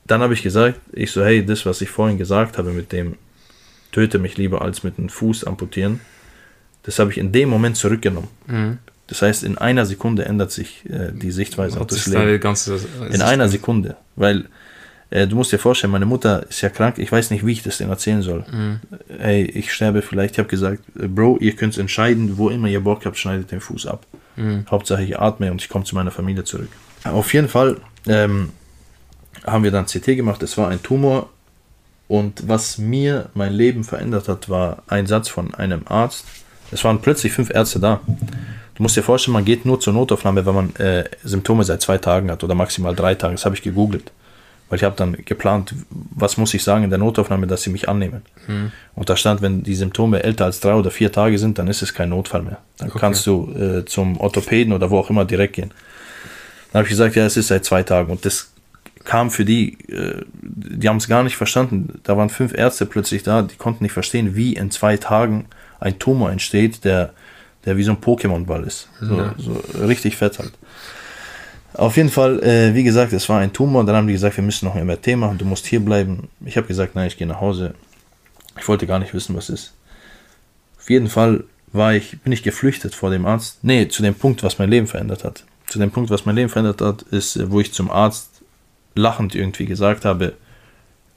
dann 0.06 0.22
habe 0.22 0.34
ich 0.34 0.42
gesagt, 0.42 0.80
ich 0.92 1.12
so, 1.12 1.24
hey, 1.24 1.46
das, 1.46 1.66
was 1.66 1.82
ich 1.82 1.90
vorhin 1.90 2.18
gesagt 2.18 2.58
habe 2.58 2.72
mit 2.72 2.92
dem 2.92 3.18
töte 3.92 4.18
mich 4.18 4.38
lieber 4.38 4.64
als 4.64 4.84
mit 4.84 4.98
einem 4.98 5.10
Fuß 5.10 5.44
amputieren, 5.44 6.00
das 6.82 6.98
habe 6.98 7.12
ich 7.12 7.20
in 7.20 7.32
dem 7.32 7.50
Moment 7.50 7.78
zurückgenommen. 7.78 8.30
Mhm. 8.48 8.80
Das 9.08 9.22
heißt, 9.22 9.44
in 9.44 9.58
einer 9.58 9.86
Sekunde 9.86 10.26
ändert 10.26 10.52
sich 10.52 10.90
äh, 10.90 11.12
die 11.14 11.32
Sichtweise 11.32 11.80
auf 11.80 11.88
Das 11.88 12.08
Leben. 12.08 12.40
ganze 12.40 12.80
In 13.12 13.22
einer 13.22 13.48
Sekunde. 13.48 13.96
Weil 14.16 14.46
äh, 15.14 15.28
du 15.28 15.36
musst 15.36 15.52
dir 15.52 15.60
vorstellen, 15.60 15.92
meine 15.92 16.08
Mutter 16.08 16.44
ist 16.50 16.62
ja 16.62 16.70
krank, 16.70 16.98
ich 16.98 17.12
weiß 17.12 17.30
nicht, 17.30 17.46
wie 17.46 17.52
ich 17.52 17.62
das 17.62 17.78
denen 17.78 17.92
erzählen 17.92 18.24
soll. 18.24 18.44
Mhm. 18.52 18.80
Hey, 19.20 19.44
ich 19.44 19.72
sterbe 19.72 20.02
vielleicht. 20.02 20.34
Ich 20.34 20.40
habe 20.40 20.50
gesagt, 20.50 20.80
äh, 21.00 21.08
Bro, 21.08 21.38
ihr 21.40 21.56
könnt 21.56 21.78
entscheiden, 21.78 22.40
wo 22.40 22.50
immer 22.50 22.68
ihr 22.68 22.80
Bock 22.80 23.06
habt, 23.06 23.18
schneidet 23.18 23.52
den 23.52 23.62
Fuß 23.62 23.86
ab. 23.86 24.08
Mhm. 24.38 24.66
Hauptsache 24.72 25.04
ich 25.04 25.20
atme 25.20 25.52
und 25.52 25.62
ich 25.62 25.70
komme 25.70 25.86
zu 25.86 25.94
meiner 25.94 26.10
Familie 26.10 26.44
zurück. 26.46 26.70
Auf 27.04 27.32
jeden 27.32 27.48
Fall 27.48 27.78
ähm, 28.08 28.50
haben 29.46 29.64
wir 29.64 29.70
dann 29.70 29.86
CT 29.86 30.06
gemacht. 30.16 30.42
Es 30.42 30.58
war 30.58 30.70
ein 30.70 30.82
Tumor. 30.82 31.30
Und 32.08 32.48
was 32.48 32.80
mir 32.80 33.30
mein 33.36 33.54
Leben 33.54 33.84
verändert 33.84 34.28
hat, 34.28 34.50
war 34.50 34.82
ein 34.88 35.06
Satz 35.06 35.30
von 35.30 35.54
einem 35.54 35.84
Arzt. 35.86 36.26
Es 36.72 36.84
waren 36.84 37.02
plötzlich 37.02 37.34
fünf 37.34 37.52
Ärzte 37.52 37.80
da. 37.80 38.02
Du 38.76 38.82
musst 38.82 38.98
dir 38.98 39.04
vorstellen, 39.04 39.34
man 39.34 39.46
geht 39.46 39.64
nur 39.64 39.80
zur 39.80 39.94
Notaufnahme, 39.94 40.44
wenn 40.44 40.56
man 40.56 40.76
äh, 40.78 41.04
Symptome 41.24 41.64
seit 41.64 41.84
zwei 41.84 42.00
Tagen 42.00 42.32
hat 42.32 42.44
oder 42.44 42.56
maximal 42.56 42.96
drei 42.96 43.14
Tagen. 43.14 43.36
Das 43.36 43.46
habe 43.46 43.56
ich 43.56 43.62
gegoogelt. 43.62 44.12
Weil 44.74 44.78
ich 44.78 44.84
habe 44.86 44.96
dann 44.96 45.16
geplant, 45.24 45.76
was 45.92 46.38
muss 46.38 46.52
ich 46.56 46.64
sagen 46.64 46.84
in 46.84 46.90
der 46.90 46.98
Notaufnahme, 46.98 47.46
dass 47.46 47.62
sie 47.62 47.70
mich 47.70 47.88
annehmen. 47.90 48.24
Und 48.96 49.08
da 49.08 49.16
stand, 49.16 49.44
wenn 49.44 49.62
die 49.62 49.76
Symptome 49.76 50.24
älter 50.24 50.46
als 50.46 50.62
drei 50.62 50.74
oder 50.74 50.90
vier 50.90 51.12
Tage 51.12 51.38
sind, 51.38 51.60
dann 51.60 51.68
ist 51.68 51.84
es 51.84 51.94
kein 51.94 52.10
Notfall 52.10 52.42
mehr. 52.42 52.58
Dann 52.80 52.90
Okay. 52.90 52.98
kannst 53.00 53.28
du 53.28 53.54
äh, 53.54 53.86
zum 53.86 54.20
Orthopäden 54.20 54.74
oder 54.74 54.90
wo 54.90 54.98
auch 54.98 55.12
immer 55.12 55.26
direkt 55.26 55.54
gehen. 55.58 55.70
Dann 56.72 56.80
habe 56.80 56.86
ich 56.86 56.90
gesagt, 56.90 57.16
ja, 57.16 57.24
es 57.24 57.38
ist 57.38 57.50
seit 57.50 57.66
zwei 57.66 57.84
Tagen. 57.84 58.12
Und 58.12 58.26
das 58.26 58.52
kam 59.04 59.30
für 59.30 59.46
die, 59.46 59.74
äh, 59.92 60.24
die 60.42 60.90
haben 60.90 60.98
es 60.98 61.08
gar 61.08 61.22
nicht 61.22 61.36
verstanden. 61.38 62.00
Da 62.02 62.18
waren 62.18 62.30
fünf 62.30 62.56
Ärzte 62.58 62.88
plötzlich 62.88 63.22
da, 63.22 63.44
die 63.44 63.58
konnten 63.58 63.84
nicht 63.84 63.94
verstehen, 63.94 64.36
wie 64.36 64.54
in 64.54 64.72
zwei 64.72 64.98
Tagen 64.98 65.46
ein 65.80 66.00
Tumor 66.00 66.32
entsteht, 66.32 66.84
der, 66.84 67.14
der 67.66 67.78
wie 67.78 67.84
so 67.84 67.92
ein 67.92 68.02
Pokémon-Ball 68.02 68.64
ist. 68.64 68.90
So, 69.00 69.18
Ja. 69.20 69.36
so 69.38 69.64
richtig 69.86 70.18
fett 70.18 70.40
halt. 70.40 70.54
Auf 71.74 71.98
jeden 71.98 72.10
Fall, 72.10 72.42
äh, 72.44 72.74
wie 72.76 72.84
gesagt, 72.84 73.14
es 73.14 73.28
war 73.30 73.40
ein 73.40 73.54
Tumor. 73.54 73.84
Dann 73.86 73.96
haben 73.96 74.08
die 74.08 74.14
gesagt, 74.14 74.38
wir 74.38 74.44
müssen 74.44 74.66
noch 74.66 74.76
ein 74.76 74.86
MRT 74.86 75.16
machen, 75.18 75.38
du 75.38 75.46
musst 75.46 75.66
hier 75.66 75.80
bleiben. 75.80 76.30
Ich 76.46 76.58
habe 76.58 76.68
gesagt, 76.68 76.96
nein, 76.96 77.08
ich 77.08 77.18
gehe 77.18 77.28
nach 77.28 77.42
Hause. 77.42 77.74
Ich 78.60 78.68
wollte 78.68 78.86
gar 78.86 79.00
nicht 79.00 79.14
wissen, 79.14 79.36
was 79.36 79.50
ist. 79.50 79.74
Auf 80.78 80.90
jeden 80.90 81.10
Fall 81.10 81.46
war 81.72 81.94
ich, 81.94 82.22
bin 82.22 82.32
ich 82.32 82.44
geflüchtet 82.44 82.94
vor 82.94 83.10
dem 83.10 83.26
Arzt. 83.26 83.60
Nee, 83.64 83.88
zu 83.88 84.04
dem 84.04 84.14
Punkt, 84.14 84.44
was 84.44 84.60
mein 84.60 84.70
Leben 84.70 84.86
verändert 84.86 85.24
hat. 85.24 85.46
Zu 85.68 85.80
dem 85.80 85.92
Punkt, 85.92 86.12
was 86.12 86.26
mein 86.26 86.36
Leben 86.36 86.50
verändert 86.50 86.82
hat, 86.82 87.02
ist, 87.04 87.36
äh, 87.36 87.50
wo 87.50 87.60
ich 87.60 87.74
zum 87.74 87.90
Arzt 87.90 88.30
lachend 88.96 89.34
irgendwie 89.34 89.66
gesagt 89.66 90.06
habe, 90.06 90.34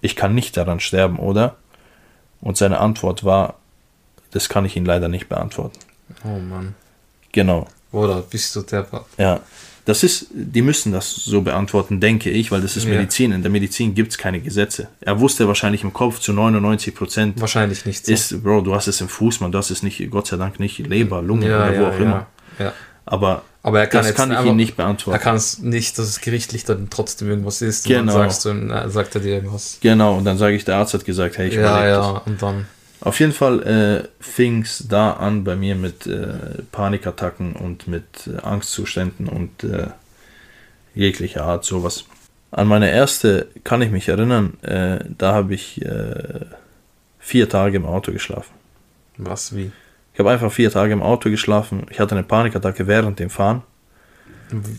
ich 0.01 0.17
kann 0.17 0.35
nicht 0.35 0.57
daran 0.57 0.81
sterben, 0.81 1.19
oder? 1.19 1.57
Und 2.41 2.57
seine 2.57 2.81
Antwort 2.81 3.25
war, 3.25 3.57
das 4.31 4.49
kann 4.49 4.65
ich 4.65 4.77
Ihnen 4.77 4.87
leider 4.87 5.09
nicht 5.09 5.29
beantworten. 5.29 5.79
Oh 6.25 6.39
Mann. 6.39 6.75
Genau. 7.33 7.67
Oder 7.93 8.23
bist 8.23 8.55
du 8.57 8.63
deppert? 8.63 9.07
Ja, 9.19 9.41
das 9.87 10.03
ist, 10.03 10.27
die 10.35 10.61
müssen 10.63 10.93
das 10.93 11.15
so 11.15 11.41
beantworten, 11.41 11.99
denke 12.01 12.29
ich, 12.29 12.51
weil 12.53 12.61
das 12.61 12.77
ist 12.77 12.85
Ja. 12.85 12.91
Medizin. 12.91 13.33
In 13.33 13.41
der 13.43 13.51
Medizin 13.51 13.95
gibt 13.95 14.13
es 14.13 14.19
keine 14.19 14.41
Gesetze. 14.41 14.89
Er 15.01 15.19
wusste 15.21 15.49
wahrscheinlich 15.49 15.83
im 15.83 15.93
Kopf 15.95 16.19
zu 16.21 16.33
99 16.35 16.95
Prozent, 16.95 17.41
Wahrscheinlich 17.41 17.87
nicht 17.87 18.05
so. 18.05 18.13
ist, 18.13 18.43
Bro, 18.43 18.61
du 18.61 18.75
hast 18.75 18.89
es 18.89 19.01
im 19.01 19.09
Fuß, 19.09 19.41
man, 19.41 19.51
du 19.53 19.59
hast 19.59 19.71
es 19.71 19.83
nicht, 19.83 20.11
Gott 20.11 20.27
sei 20.27 20.37
Dank 20.37 20.61
nicht 20.61 20.79
Leber, 20.79 21.23
Lunge 21.23 21.49
ja, 21.49 21.69
oder 21.69 21.81
wo 21.81 21.85
auch 21.87 21.99
immer. 21.99 22.27
Aber, 23.09 23.43
Aber 23.63 23.79
er 23.81 23.87
kann 23.87 24.01
das 24.01 24.09
jetzt 24.09 24.17
kann 24.17 24.31
ich 24.33 24.37
einfach- 24.37 24.51
ihm 24.51 24.57
nicht 24.57 24.73
Er 24.73 24.77
beantworten. 24.77 25.21
kann 25.23 25.37
es 25.37 25.59
nicht, 25.61 25.97
dass 25.99 26.07
es 26.09 26.21
gerichtlich 26.21 26.65
dann 26.65 26.89
trotzdem 26.91 27.29
irgendwas 27.31 27.63
ist. 27.63 27.87
Und 27.87 27.93
Genau. 27.93 28.13
dann 28.19 28.31
sagst 28.31 28.45
du, 28.45 28.51
äh, 28.51 28.91
sagt 28.91 29.15
er 29.15 29.21
dir 29.21 29.35
irgendwas. 29.35 29.79
Genau, 29.81 30.17
und 30.17 30.25
dann 30.25 30.39
sage 30.39 30.57
ich, 30.57 30.65
der 30.65 30.77
Arzt 30.79 30.95
hat 30.95 31.05
gesagt, 31.05 31.39
hey, 31.39 31.49
ich 31.49 31.55
ja, 31.55 31.87
ja, 31.87 32.13
das. 32.15 32.23
und 32.27 32.43
dann. 32.43 32.67
Auf 33.07 33.21
jeden 33.21 33.33
Fall 33.33 33.63
äh, 33.63 34.09
fing 34.19 34.63
es 34.63 34.89
da 34.89 35.13
an 35.13 35.45
bei 35.45 35.55
mir 35.55 35.77
mit 35.77 36.09
äh, 36.09 36.61
Panikattacken 36.73 37.53
und 37.53 37.87
mit 37.87 38.27
äh, 38.27 38.41
Angstzuständen 38.43 39.29
und 39.29 39.63
äh, 39.63 39.91
jeglicher 40.93 41.45
Art 41.45 41.65
sowas. 41.65 42.07
An 42.51 42.67
meine 42.67 42.91
erste 42.91 43.47
kann 43.63 43.81
ich 43.81 43.93
mich 43.93 44.09
erinnern, 44.09 44.55
äh, 44.63 45.05
da 45.19 45.35
habe 45.35 45.55
ich 45.55 45.81
äh, 45.83 46.47
vier 47.21 47.49
Tage 47.49 47.77
im 47.77 47.87
Auto 47.87 48.11
geschlafen. 48.11 48.53
Was, 49.19 49.55
wie? 49.55 49.71
Ich 50.13 50.19
habe 50.19 50.33
einfach 50.33 50.51
vier 50.51 50.73
Tage 50.73 50.93
im 50.93 51.03
Auto 51.03 51.31
geschlafen. 51.31 51.87
Ich 51.91 52.01
hatte 52.01 52.17
eine 52.17 52.25
Panikattacke 52.25 52.89
während 52.89 53.21
dem 53.21 53.31
Fahren 53.31 53.63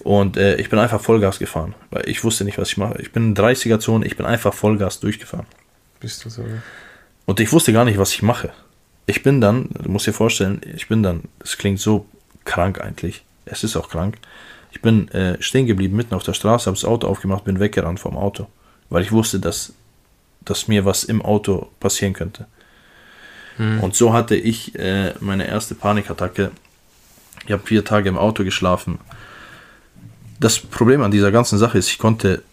und 0.04 0.36
äh, 0.36 0.58
ich 0.58 0.70
bin 0.70 0.80
einfach 0.80 1.00
Vollgas 1.00 1.40
gefahren, 1.40 1.76
weil 1.92 2.10
ich 2.10 2.26
wusste 2.26 2.44
nicht, 2.44 2.58
was 2.58 2.72
ich 2.72 2.78
mache. 2.78 3.02
Ich 3.02 3.14
bin 3.14 3.28
in 3.28 3.36
30er-Zone, 3.38 4.06
ich 4.06 4.18
bin 4.18 4.26
einfach 4.26 4.54
Vollgas 4.54 5.00
durchgefahren. 5.00 5.46
Bist 6.02 6.26
du 6.26 6.30
so? 6.30 6.44
Und 7.28 7.42
ich 7.42 7.52
wusste 7.52 7.74
gar 7.74 7.86
nicht, 7.86 8.00
was 8.00 8.14
ich 8.14 8.24
mache. 8.24 8.52
Ich 9.06 9.22
bin 9.22 9.42
dann, 9.42 9.70
du 9.84 9.92
musst 9.92 10.08
dir 10.08 10.14
vorstellen, 10.14 10.62
ich 10.76 10.88
bin 10.88 11.04
dann, 11.04 11.26
das 11.40 11.58
klingt 11.58 11.80
so 11.80 12.08
krank 12.46 12.82
eigentlich. 12.82 13.24
Es 13.46 13.64
ist 13.64 13.76
auch 13.76 13.90
krank. 13.90 14.18
Ich 14.72 14.82
bin 14.82 15.10
äh, 15.10 15.40
stehen 15.42 15.68
geblieben 15.68 15.96
mitten 15.96 16.16
auf 16.16 16.24
der 16.24 16.34
Straße, 16.34 16.66
habe 16.66 16.78
das 16.78 16.86
Auto 16.86 17.08
aufgemacht, 17.08 17.44
bin 17.44 17.60
weggerannt 17.60 18.00
vom 18.00 18.18
Auto. 18.18 18.48
Weil 18.90 19.04
ich 19.04 19.12
wusste, 19.12 19.40
dass, 19.40 19.74
dass 20.46 20.68
mir 20.68 20.86
was 20.86 21.04
im 21.04 21.22
Auto 21.22 21.70
passieren 21.80 22.14
könnte. 22.14 22.48
Und 23.82 23.96
so 23.96 24.14
hatte 24.14 24.36
ich 24.36 24.76
äh, 24.76 25.14
meine 25.20 25.48
erste 25.48 25.76
Panikattacke. 25.76 26.52
Ich 27.46 27.52
habe 27.52 27.66
vier 27.66 27.84
Tage 27.84 28.08
im 28.08 28.18
Auto 28.18 28.44
geschlafen. 28.44 29.00
Das 30.40 30.60
Problem 30.60 31.02
an 31.02 31.12
dieser 31.12 31.32
ganzen 31.32 31.58
Sache 31.58 31.78
ist, 31.78 31.90
ich 31.90 31.98
konnte 31.98 32.44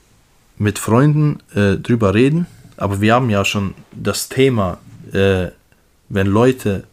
mit 0.56 0.78
Freunden 0.78 1.40
äh, 1.54 1.76
drüber 1.76 2.14
reden, 2.14 2.46
aber 2.76 3.00
wir 3.00 3.14
haben 3.14 3.30
ja 3.30 3.44
schon 3.44 3.74
das 3.92 4.28
Thema, 4.28 4.78
äh, 5.12 5.48
wenn 6.08 6.26
Leute 6.26 6.84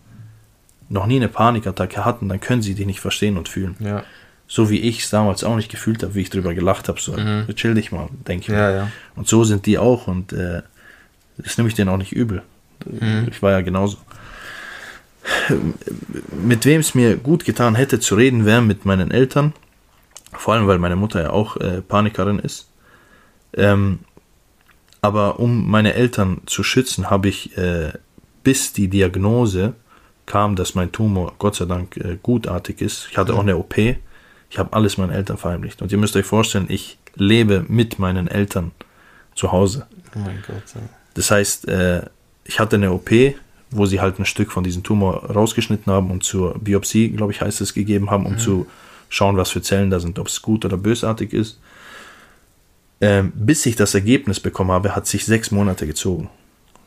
noch 0.89 1.05
nie 1.05 1.15
eine 1.17 1.27
Panikattacke 1.27 2.03
hatten, 2.05 2.27
dann 2.29 2.39
können 2.39 2.61
sie 2.61 2.75
dich 2.75 2.85
nicht 2.85 2.99
verstehen 2.99 3.37
und 3.37 3.47
fühlen. 3.49 3.75
Ja. 3.79 4.03
So 4.47 4.69
wie 4.69 4.79
ich 4.81 4.99
es 5.03 5.09
damals 5.09 5.43
auch 5.45 5.55
nicht 5.55 5.71
gefühlt 5.71 6.03
habe, 6.03 6.13
wie 6.15 6.21
ich 6.21 6.29
drüber 6.29 6.53
gelacht 6.53 6.89
habe. 6.89 6.99
So, 6.99 7.15
chill 7.53 7.73
dich 7.73 7.91
mal, 7.93 8.09
denke 8.27 8.43
ich 8.43 8.47
Ja, 8.49 8.57
mal. 8.57 8.73
ja. 8.75 8.91
Und 9.15 9.27
so 9.29 9.45
sind 9.45 9.65
die 9.65 9.77
auch 9.77 10.07
und 10.07 10.33
äh, 10.33 10.61
das 11.37 11.57
nehme 11.57 11.69
ich 11.69 11.75
denen 11.75 11.89
auch 11.89 11.97
nicht 11.97 12.11
übel. 12.11 12.41
Ich 13.29 13.41
war 13.41 13.51
ja 13.51 13.61
genauso. 13.61 13.97
Mit 16.31 16.65
wem 16.65 16.81
es 16.81 16.95
mir 16.95 17.15
gut 17.15 17.45
getan 17.45 17.75
hätte 17.75 17.99
zu 17.99 18.15
reden, 18.15 18.45
wäre 18.45 18.61
mit 18.61 18.85
meinen 18.85 19.11
Eltern. 19.11 19.53
Vor 20.33 20.53
allem, 20.55 20.67
weil 20.67 20.79
meine 20.79 20.95
Mutter 20.95 21.21
ja 21.21 21.29
auch 21.29 21.57
äh, 21.57 21.81
Panikerin 21.81 22.39
ist. 22.39 22.67
Ähm, 23.53 23.99
aber 25.01 25.39
um 25.39 25.69
meine 25.69 25.93
Eltern 25.93 26.41
zu 26.45 26.63
schützen, 26.63 27.09
habe 27.09 27.27
ich, 27.27 27.57
äh, 27.57 27.91
bis 28.43 28.73
die 28.73 28.87
Diagnose 28.87 29.73
kam, 30.25 30.55
dass 30.55 30.75
mein 30.75 30.91
Tumor 30.91 31.33
Gott 31.39 31.55
sei 31.55 31.65
Dank 31.65 31.97
äh, 31.97 32.17
gutartig 32.21 32.81
ist. 32.81 33.07
Ich 33.11 33.17
hatte 33.17 33.33
auch 33.33 33.41
eine 33.41 33.57
OP. 33.57 33.77
Ich 33.77 34.59
habe 34.59 34.73
alles 34.73 34.97
meinen 34.97 35.11
Eltern 35.11 35.37
verheimlicht. 35.37 35.81
Und 35.81 35.91
ihr 35.91 35.97
müsst 35.97 36.15
euch 36.15 36.25
vorstellen, 36.25 36.65
ich 36.69 36.97
lebe 37.15 37.65
mit 37.67 37.99
meinen 37.99 38.27
Eltern 38.27 38.71
zu 39.35 39.51
Hause. 39.51 39.87
Oh 40.15 40.19
mein 40.19 40.43
Gott. 40.45 40.63
Ja. 40.75 40.81
Das 41.15 41.31
heißt, 41.31 41.67
äh, 41.67 42.03
ich 42.43 42.59
hatte 42.59 42.75
eine 42.75 42.91
OP, 42.91 43.09
wo 43.71 43.85
sie 43.85 44.01
halt 44.01 44.19
ein 44.19 44.25
Stück 44.25 44.51
von 44.51 44.63
diesem 44.63 44.83
Tumor 44.83 45.31
rausgeschnitten 45.31 45.91
haben 45.91 46.11
und 46.11 46.23
zur 46.23 46.59
Biopsie, 46.59 47.09
glaube 47.09 47.31
ich, 47.31 47.41
heißt 47.41 47.61
es, 47.61 47.73
gegeben 47.73 48.11
haben, 48.11 48.25
um 48.25 48.37
zu 48.37 48.67
schauen, 49.09 49.37
was 49.37 49.49
für 49.51 49.61
Zellen 49.61 49.89
da 49.89 49.99
sind, 49.99 50.19
ob 50.19 50.27
es 50.27 50.41
gut 50.41 50.65
oder 50.65 50.77
bösartig 50.77 51.33
ist. 51.33 51.59
Ähm, 53.01 53.31
bis 53.35 53.65
ich 53.65 53.75
das 53.75 53.95
Ergebnis 53.95 54.39
bekommen 54.39 54.71
habe, 54.71 54.95
hat 54.95 55.07
sich 55.07 55.25
sechs 55.25 55.49
Monate 55.51 55.87
gezogen. 55.87 56.29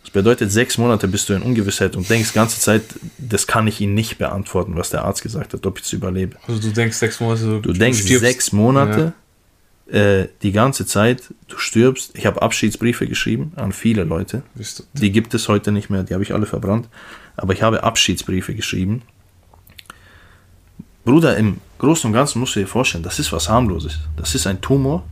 Das 0.03 0.11
bedeutet, 0.11 0.53
sechs 0.53 0.79
Monate 0.79 1.09
bist 1.09 1.29
du 1.29 1.33
in 1.33 1.43
Ungewissheit 1.43 1.97
und 1.97 2.09
denkst 2.09 2.31
die 2.31 2.35
ganze 2.35 2.61
Zeit, 2.61 2.83
das 3.19 3.47
kann 3.47 3.67
ich 3.67 3.81
Ihnen 3.81 3.95
nicht 3.95 4.19
beantworten, 4.19 4.77
was 4.77 4.91
der 4.91 5.05
Arzt 5.05 5.23
gesagt 5.23 5.55
hat, 5.55 5.67
ob 5.67 5.79
ich 5.79 5.87
es 5.87 5.93
überlebe. 5.93 6.37
Also 6.47 6.61
du 6.61 6.71
denkst 6.73 6.97
sechs 6.99 7.19
Monate, 7.21 7.61
Du 7.63 7.73
denkst 7.73 8.01
stirbst. 8.03 8.21
sechs 8.25 8.53
Monate, 8.53 9.13
äh, 9.91 10.27
die 10.43 10.53
ganze 10.53 10.87
Zeit, 10.87 11.23
du 11.49 11.59
stirbst. 11.59 12.13
Ich 12.17 12.27
habe 12.27 12.43
Abschiedsbriefe 12.43 13.07
geschrieben 13.09 13.53
an 13.57 13.73
viele 13.73 14.05
Leute. 14.05 14.43
Du, 14.55 14.63
Die 14.93 15.11
gibt 15.11 15.35
es 15.35 15.49
heute 15.49 15.73
nicht 15.73 15.91
mehr, 15.91 16.05
die 16.05 16.15
habe 16.15 16.23
ich 16.23 16.33
alle 16.33 16.47
verbrannt. 16.47 16.89
Aber 17.37 17.55
ich 17.55 17.63
habe 17.63 17.83
Abschiedsbriefe 17.83 18.55
geschrieben. 18.55 19.03
Bruder, 21.05 21.37
im 21.37 21.59
Großen 21.79 22.09
und 22.09 22.15
Ganzen 22.15 22.39
musst 22.39 22.57
du 22.57 22.61
dir 22.61 22.67
vorstellen, 22.67 23.03
das 23.05 23.19
ist 23.19 23.33
was 23.33 23.49
harmloses. 23.49 23.99
Das 24.17 24.35
ist 24.35 24.47
ein 24.47 24.61
Tumor, 24.61 25.05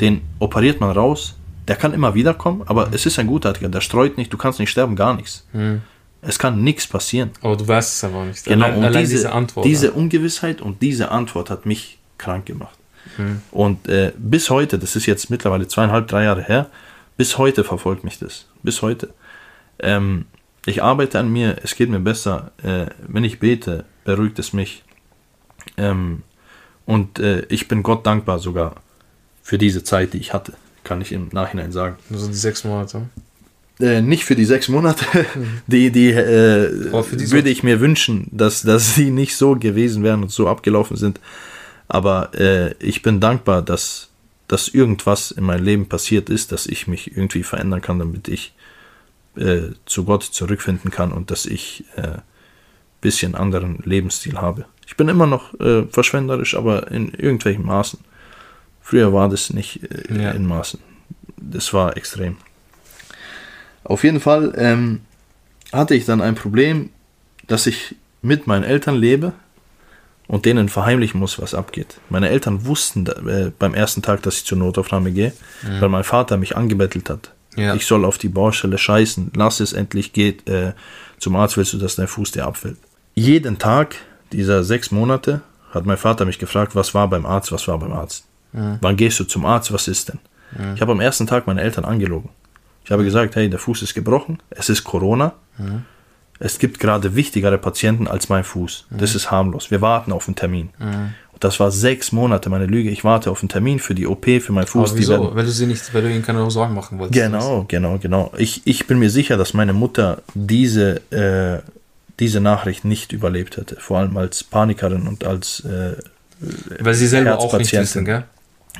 den 0.00 0.22
operiert 0.38 0.80
man 0.80 0.90
raus. 0.90 1.34
Der 1.66 1.76
kann 1.76 1.92
immer 1.92 2.14
wiederkommen, 2.14 2.62
aber 2.66 2.88
es 2.92 3.04
ist 3.04 3.18
ein 3.18 3.26
gutartiger, 3.26 3.68
der 3.68 3.82
streut 3.82 4.16
nicht, 4.16 4.32
du 4.32 4.38
kannst 4.38 4.58
nicht 4.58 4.70
sterben, 4.70 4.96
gar 4.96 5.14
nichts. 5.14 5.46
Es 6.22 6.38
kann 6.38 6.62
nichts 6.64 6.86
passieren. 6.86 7.30
aber 7.42 7.56
du 7.56 7.68
weißt 7.68 7.96
es 7.96 8.04
einfach 8.04 8.24
nicht. 8.24 8.44
Genau, 8.44 8.64
allein, 8.64 8.78
und 8.78 8.84
allein 8.84 9.02
diese, 9.02 9.16
diese 9.16 9.32
Antwort. 9.32 9.66
diese 9.66 9.92
Ungewissheit 9.92 10.62
und 10.62 10.80
diese 10.80 11.10
Antwort 11.10 11.50
hat 11.50 11.66
mich 11.66 11.98
krank 12.16 12.46
gemacht. 12.46 12.78
Und 13.50 13.88
äh, 13.88 14.12
bis 14.16 14.48
heute, 14.50 14.78
das 14.78 14.94
ist 14.94 15.06
jetzt 15.06 15.28
mittlerweile 15.30 15.66
zweieinhalb, 15.66 16.06
drei 16.06 16.24
Jahre 16.24 16.42
her, 16.42 16.70
bis 17.16 17.36
heute 17.36 17.64
verfolgt 17.64 18.04
mich 18.04 18.18
das. 18.18 18.46
Bis 18.62 18.80
heute. 18.80 19.12
Ähm, 19.80 20.26
ich 20.66 20.82
arbeite 20.82 21.18
an 21.18 21.32
mir, 21.32 21.56
es 21.62 21.74
geht 21.74 21.90
mir 21.90 21.98
besser. 21.98 22.52
Äh, 22.62 22.86
wenn 23.06 23.24
ich 23.24 23.40
bete, 23.40 23.84
beruhigt 24.04 24.38
es 24.38 24.52
mich. 24.52 24.84
Ähm, 25.76 26.22
und 26.86 27.18
äh, 27.18 27.40
ich 27.48 27.66
bin 27.66 27.82
Gott 27.82 28.06
dankbar 28.06 28.38
sogar 28.38 28.76
Für 29.48 29.56
diese 29.56 29.82
Zeit, 29.82 30.12
die 30.12 30.18
ich 30.18 30.34
hatte, 30.34 30.52
kann 30.84 31.00
ich 31.00 31.10
im 31.10 31.30
Nachhinein 31.32 31.72
sagen. 31.72 31.96
Also 32.12 32.26
die 32.26 32.34
sechs 32.34 32.64
Monate. 32.64 33.08
Äh, 33.80 34.02
nicht 34.02 34.26
für 34.26 34.36
die 34.36 34.44
sechs 34.44 34.68
Monate. 34.68 35.06
Die, 35.66 35.90
die 35.90 36.10
äh, 36.10 36.92
würde 36.92 37.48
ich 37.48 37.62
mir 37.62 37.80
wünschen, 37.80 38.28
dass, 38.30 38.60
dass 38.60 38.94
sie 38.94 39.08
nicht 39.10 39.36
so 39.36 39.54
gewesen 39.54 40.02
wären 40.02 40.20
und 40.20 40.30
so 40.30 40.48
abgelaufen 40.48 40.98
sind. 40.98 41.18
Aber 41.88 42.34
äh, 42.38 42.74
ich 42.78 43.00
bin 43.00 43.20
dankbar, 43.20 43.62
dass, 43.62 44.10
dass 44.48 44.68
irgendwas 44.68 45.30
in 45.30 45.44
meinem 45.44 45.64
Leben 45.64 45.88
passiert 45.88 46.28
ist, 46.28 46.52
dass 46.52 46.66
ich 46.66 46.86
mich 46.86 47.16
irgendwie 47.16 47.42
verändern 47.42 47.80
kann, 47.80 47.98
damit 47.98 48.28
ich 48.28 48.52
äh, 49.38 49.70
zu 49.86 50.04
Gott 50.04 50.24
zurückfinden 50.24 50.90
kann 50.90 51.10
und 51.10 51.30
dass 51.30 51.46
ich 51.46 51.84
äh, 51.96 52.18
bisschen 53.00 53.34
anderen 53.34 53.78
Lebensstil 53.82 54.36
habe. 54.42 54.66
Ich 54.86 54.98
bin 54.98 55.08
immer 55.08 55.26
noch 55.26 55.58
äh, 55.58 55.84
verschwenderisch, 55.84 56.54
aber 56.54 56.90
in 56.90 57.14
irgendwelchen 57.14 57.64
Maßen. 57.64 58.00
Früher 58.88 59.12
war 59.12 59.28
das 59.28 59.50
nicht 59.50 59.82
äh, 59.82 60.22
Ja. 60.22 60.30
in 60.30 60.46
Maßen. 60.46 60.80
Das 61.36 61.74
war 61.74 61.96
extrem. 61.98 62.38
Auf 63.84 64.02
jeden 64.02 64.20
Fall 64.20 64.54
ähm, 64.56 65.00
hatte 65.74 65.94
ich 65.94 66.06
dann 66.06 66.22
ein 66.22 66.34
Problem, 66.34 66.88
dass 67.46 67.66
ich 67.66 67.96
mit 68.22 68.46
meinen 68.46 68.64
Eltern 68.64 68.96
lebe 68.96 69.34
und 70.26 70.46
denen 70.46 70.70
verheimlichen 70.70 71.20
muss, 71.20 71.38
was 71.38 71.52
abgeht. 71.54 71.98
Meine 72.08 72.30
Eltern 72.30 72.64
wussten 72.64 73.04
da, 73.04 73.12
äh, 73.26 73.52
beim 73.58 73.74
ersten 73.74 74.00
Tag, 74.00 74.22
dass 74.22 74.36
ich 74.38 74.44
zur 74.46 74.56
Notaufnahme 74.56 75.12
gehe, 75.12 75.32
weil 75.80 75.90
mein 75.90 76.04
Vater 76.04 76.38
mich 76.38 76.56
angebettelt 76.56 77.10
hat. 77.10 77.32
Ja. 77.56 77.74
Ich 77.74 77.84
soll 77.84 78.06
auf 78.06 78.16
die 78.16 78.28
Baustelle 78.30 78.78
scheißen, 78.78 79.32
lass 79.36 79.60
es 79.60 79.74
endlich 79.74 80.14
geht. 80.14 80.48
Äh, 80.48 80.72
zum 81.18 81.36
Arzt 81.36 81.58
willst 81.58 81.74
du, 81.74 81.78
dass 81.78 81.96
dein 81.96 82.08
Fuß 82.08 82.30
dir 82.32 82.46
abfällt. 82.46 82.78
Jeden 83.14 83.58
Tag 83.58 83.96
dieser 84.32 84.64
sechs 84.64 84.90
Monate 84.90 85.42
hat 85.72 85.84
mein 85.84 85.96
Vater 85.98 86.24
mich 86.24 86.38
gefragt, 86.38 86.74
was 86.74 86.94
war 86.94 87.08
beim 87.08 87.26
Arzt, 87.26 87.52
was 87.52 87.68
war 87.68 87.78
beim 87.78 87.92
Arzt. 87.92 88.24
Wann 88.52 88.96
gehst 88.96 89.20
du 89.20 89.24
zum 89.24 89.44
Arzt, 89.44 89.72
was 89.72 89.88
ist 89.88 90.08
denn? 90.08 90.18
Ich 90.74 90.80
habe 90.80 90.92
am 90.92 91.00
ersten 91.00 91.26
Tag 91.26 91.46
meine 91.46 91.60
Eltern 91.60 91.84
angelogen. 91.84 92.30
Ich 92.84 92.90
habe 92.90 93.04
gesagt, 93.04 93.36
hey, 93.36 93.50
der 93.50 93.58
Fuß 93.58 93.82
ist 93.82 93.94
gebrochen, 93.94 94.38
es 94.50 94.68
ist 94.70 94.84
Corona. 94.84 95.32
Es 96.40 96.58
gibt 96.58 96.78
gerade 96.80 97.14
wichtigere 97.16 97.58
Patienten 97.58 98.06
als 98.06 98.28
mein 98.28 98.44
Fuß. 98.44 98.86
Das 98.90 99.14
ist 99.14 99.30
harmlos. 99.30 99.70
Wir 99.70 99.80
warten 99.80 100.12
auf 100.12 100.26
einen 100.28 100.36
Termin. 100.36 100.70
Und 100.80 101.44
das 101.44 101.60
war 101.60 101.70
sechs 101.70 102.10
Monate 102.12 102.48
meine 102.48 102.66
Lüge. 102.66 102.90
Ich 102.90 103.04
warte 103.04 103.30
auf 103.30 103.42
einen 103.42 103.48
Termin 103.48 103.78
für 103.78 103.94
die 103.94 104.06
OP 104.06 104.24
für 104.40 104.52
meinen 104.52 104.66
Fuß. 104.66 104.90
Aber 104.90 104.96
Die 104.96 105.02
wieso? 105.02 105.12
werden- 105.24 105.36
Weil 105.36 105.44
du 105.44 105.50
sie 105.50 105.66
nicht, 105.66 105.92
weil 105.92 106.02
du 106.02 106.10
ihnen 106.10 106.22
keine 106.24 106.48
Sorgen 106.50 106.74
machen 106.74 106.98
wolltest. 106.98 107.20
Genau, 107.20 107.64
genau, 107.68 107.98
genau. 107.98 108.32
Ich, 108.38 108.62
ich 108.64 108.86
bin 108.86 108.98
mir 108.98 109.10
sicher, 109.10 109.36
dass 109.36 109.52
meine 109.54 109.72
Mutter 109.72 110.22
diese, 110.34 111.00
äh, 111.12 111.60
diese 112.18 112.40
Nachricht 112.40 112.84
nicht 112.84 113.12
überlebt 113.12 113.56
hätte. 113.56 113.76
Vor 113.76 113.98
allem 113.98 114.16
als 114.16 114.42
Panikerin 114.44 115.06
und 115.06 115.24
als. 115.24 115.60
Äh, 115.64 115.96
Weil 116.80 116.94
sie 116.94 117.06
selber 117.08 117.38
auch 117.38 117.56
nicht 117.58 117.72
wissen, 117.72 118.04
gell? 118.04 118.24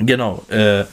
Genau, 0.01 0.44
äh, 0.48 0.85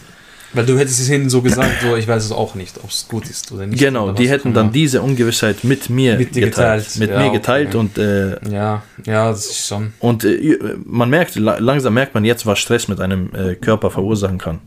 Weil 0.53 0.65
du 0.65 0.77
hättest 0.77 1.01
es 1.01 1.09
ihnen 1.09 1.29
so 1.29 1.41
gesagt, 1.41 1.81
so, 1.81 1.95
ich 1.97 2.07
weiß 2.07 2.23
es 2.23 2.31
auch 2.31 2.55
nicht, 2.55 2.77
ob 2.83 2.89
es 2.89 3.07
gut 3.09 3.29
ist 3.29 3.51
oder 3.51 3.65
nicht. 3.67 3.79
genau. 3.79 4.05
oder 4.05 4.13
Die 4.13 4.29
hätten 4.29 4.53
dann 4.53 4.71
diese 4.71 5.01
Ungewissheit 5.01 5.63
mit 5.63 5.89
mir 5.89 6.17
Mit 6.17 6.31
geteilt. 6.33 6.53
geteilt. 6.85 6.95
Mit 6.97 7.09
Ja, 7.09 7.17
mir 7.19 7.25
okay. 7.25 7.37
geteilt 7.37 7.75
und. 7.75 7.97
Äh, 7.97 8.37
Ja, 8.49 8.83
ja, 9.05 9.29
das 9.29 9.45
ist 9.47 9.67
schon. 9.67 9.93
und 9.99 10.23
äh, 10.23 10.57
man 10.85 11.09
merkt, 11.09 11.35
la- 11.35 11.57
langsam 11.59 11.93
merkt 11.93 12.13
man 12.13 12.23
jetzt, 12.23 12.45
was 12.45 12.59
Stress 12.59 12.87
mit 12.87 13.01
einem 13.01 13.33
äh, 13.35 13.55
Körper 13.55 13.91
verursachen 13.91 14.37
kann. 14.37 14.59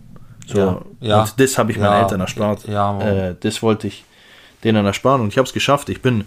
So, 0.46 0.58
Ja, 0.58 0.80
ja. 1.00 1.20
Und 1.22 1.40
das 1.40 1.56
habe 1.58 1.72
ich 1.72 1.78
meinen 1.78 1.92
Ja, 1.92 2.02
Eltern 2.02 2.20
erspart. 2.20 2.66
ja, 2.68 3.00
äh, 3.00 3.34
das 3.40 3.62
wollte 3.62 3.86
ich 3.86 4.04
denen 4.64 4.84
ersparen 4.84 5.20
und 5.22 5.28
ich 5.28 5.38
habe 5.38 5.46
es 5.46 5.52
geschafft. 5.54 5.88
Ich 5.88 6.02
bin 6.02 6.24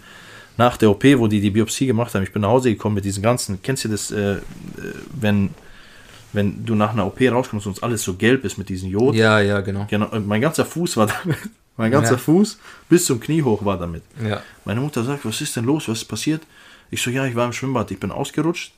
nach 0.56 0.76
der 0.76 0.90
OP, 0.90 1.04
wo 1.18 1.28
die 1.28 1.40
die 1.40 1.50
Biopsie 1.50 1.86
gemacht 1.86 2.14
haben, 2.14 2.22
ich 2.24 2.32
bin 2.32 2.42
nach 2.42 2.48
Hause 2.48 2.70
gekommen 2.70 2.94
mit 2.96 3.04
diesen 3.04 3.22
ganzen, 3.22 3.60
kennst 3.62 3.84
du 3.84 3.88
das, 3.88 4.10
äh, 4.10 4.36
wenn, 5.20 5.50
wenn 6.32 6.64
du 6.64 6.74
nach 6.74 6.92
einer 6.92 7.06
OP 7.06 7.20
rauskommst 7.20 7.66
und 7.66 7.82
alles 7.82 8.02
so 8.02 8.14
gelb 8.14 8.44
ist 8.44 8.58
mit 8.58 8.68
diesen 8.68 8.90
Jod? 8.90 9.14
Ja, 9.14 9.40
ja, 9.40 9.60
genau. 9.60 9.86
Genau, 9.88 10.08
und 10.08 10.26
mein 10.26 10.40
ganzer 10.40 10.64
Fuß 10.64 10.96
war 10.96 11.06
damit. 11.06 11.36
Mein 11.78 11.90
ganzer 11.90 12.12
Ja. 12.12 12.18
Fuß 12.18 12.58
bis 12.90 13.06
zum 13.06 13.18
Knie 13.18 13.42
hoch 13.42 13.64
war 13.64 13.78
damit. 13.78 14.02
Ja. 14.22 14.42
Meine 14.66 14.80
Mutter 14.82 15.02
sagt, 15.04 15.24
was 15.24 15.40
ist 15.40 15.56
denn 15.56 15.64
los, 15.64 15.88
was 15.88 16.02
ist 16.02 16.04
passiert? 16.04 16.42
Ich 16.90 17.00
so, 17.00 17.10
ja, 17.10 17.24
ich 17.24 17.34
war 17.34 17.46
im 17.46 17.54
Schwimmbad, 17.54 17.90
ich 17.90 17.98
bin 17.98 18.10
ausgerutscht. 18.10 18.74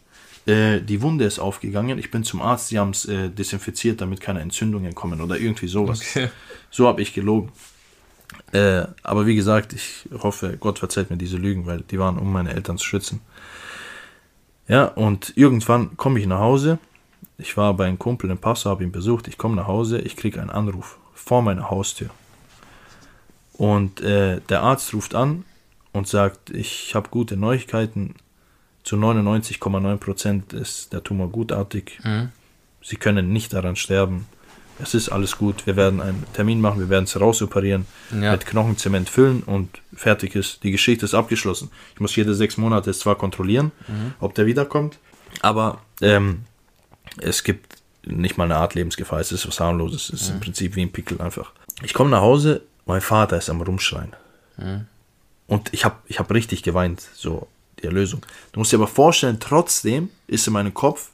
Äh, 0.47 0.81
die 0.81 1.03
Wunde 1.03 1.25
ist 1.25 1.41
aufgegangen. 1.41 1.99
Ich 1.99 2.13
bin 2.13 2.23
zum 2.23 2.41
Arzt, 2.41 2.69
sie 2.69 2.79
haben 2.79 2.91
es 2.91 3.07
äh, 3.07 3.31
desinfiziert, 3.31 4.01
damit 4.01 4.21
keine 4.21 4.41
Entzündungen 4.41 4.95
kommen 4.95 5.21
oder 5.21 5.37
irgendwie 5.37 5.67
sowas. 5.67 6.01
Okay. 6.03 6.29
So 6.71 6.87
habe 6.87 7.03
ich 7.03 7.13
gelogen. 7.13 7.51
Äh, 8.53 8.85
aber 9.03 9.27
wie 9.27 9.35
gesagt, 9.35 9.73
ich 9.73 10.09
hoffe, 10.23 10.57
Gott 10.61 10.79
verzeiht 10.79 11.11
mir 11.11 11.17
diese 11.17 11.37
Lügen, 11.37 11.67
weil 11.67 11.81
die 11.91 11.99
waren, 11.99 12.17
um 12.17 12.33
meine 12.33 12.55
Eltern 12.55 12.79
zu 12.79 12.85
schützen. 12.87 13.21
Ja, 14.69 14.85
und 14.85 15.33
irgendwann 15.37 15.97
komme 15.97 16.21
ich 16.21 16.27
nach 16.27 16.39
Hause. 16.39 16.79
Ich 17.39 17.57
war 17.57 17.75
bei 17.75 17.87
einem 17.87 17.99
Kumpel 17.99 18.31
in 18.31 18.39
Passau, 18.39 18.71
habe 18.71 18.85
ihn 18.85 18.93
besucht. 18.93 19.27
Ich 19.29 19.39
komme 19.39 19.57
nach 19.57 19.67
Hause, 19.67 19.99
ich 20.01 20.17
kriege 20.17 20.41
einen 20.41 20.51
Anruf 20.51 20.99
vor 21.15 21.43
meiner 21.43 21.71
Haustür. 21.71 22.11
Und 23.55 24.01
äh, 24.01 24.41
der 24.49 24.63
Arzt 24.63 24.93
ruft 24.95 25.15
an 25.15 25.45
und 25.93 26.09
sagt, 26.09 26.51
ich 26.51 26.95
habe 26.95 27.09
gute 27.11 27.37
Neuigkeiten. 27.37 28.15
Zu 28.83 28.97
99,9% 28.97 30.55
ist 30.55 30.93
der 30.93 31.03
Tumor 31.03 31.29
gutartig. 31.31 32.01
Mhm. 32.05 32.31
Sie 32.83 32.97
können 32.97 33.33
nicht 33.33 33.53
daran 33.53 33.77
sterben. 33.77 34.27
Es 34.83 34.93
ist 34.93 35.09
alles 35.09 35.39
gut. 35.39 35.67
Wir 35.67 35.77
werden 35.77 36.01
einen 36.01 36.25
Termin 36.35 36.61
machen, 36.61 36.81
wir 36.81 36.89
werden 36.89 37.05
es 37.05 37.19
rausoperieren, 37.19 37.87
Ja. 38.11 38.33
mit 38.33 38.45
Knochenzement 38.45 39.09
füllen 39.09 39.43
und 39.45 39.81
fertig 39.95 40.35
ist. 40.35 40.65
Die 40.65 40.73
Geschichte 40.73 41.05
ist 41.07 41.15
abgeschlossen. 41.15 41.71
Ich 41.95 42.01
muss 42.01 42.15
jede 42.17 42.35
sechs 42.35 42.57
Monate 42.57 42.91
es 42.91 42.99
zwar 42.99 43.15
kontrollieren, 43.15 43.71
ob 44.21 44.35
der 44.35 44.47
wiederkommt, 44.47 44.99
aber 45.43 45.79
ähm, 46.03 46.41
es 47.21 47.43
gibt 47.45 47.77
nicht 48.07 48.37
mal 48.37 48.45
eine 48.45 48.57
Art 48.57 48.75
Lebensgefahr. 48.75 49.21
Es 49.21 49.33
ist 49.33 49.47
was 49.47 49.61
harmloses. 49.61 50.11
Es 50.11 50.23
ist 50.23 50.31
im 50.31 50.41
Prinzip 50.41 50.77
wie 50.77 50.83
ein 50.83 50.93
Pickel 50.93 51.21
einfach. 51.21 51.53
Ich 51.83 51.95
komme 51.95 52.11
nach 52.11 52.21
Hause, 52.21 52.63
mein 52.87 53.01
Vater 53.01 53.39
ist 53.39 53.49
am 53.51 53.61
Rumschreien. 53.63 54.15
Und 55.47 55.73
ich 55.73 55.85
habe 55.85 55.97
ich 56.07 56.19
hab 56.19 56.31
richtig 56.33 56.63
geweint, 56.63 57.03
so 57.15 57.47
die 57.81 57.85
Erlösung. 57.87 58.25
Du 58.53 58.61
musst 58.61 58.73
dir 58.73 58.77
aber 58.77 58.87
vorstellen, 58.87 59.39
trotzdem 59.41 60.11
ist 60.27 60.47
in 60.47 60.53
meinem 60.53 60.73
Kopf, 60.73 61.11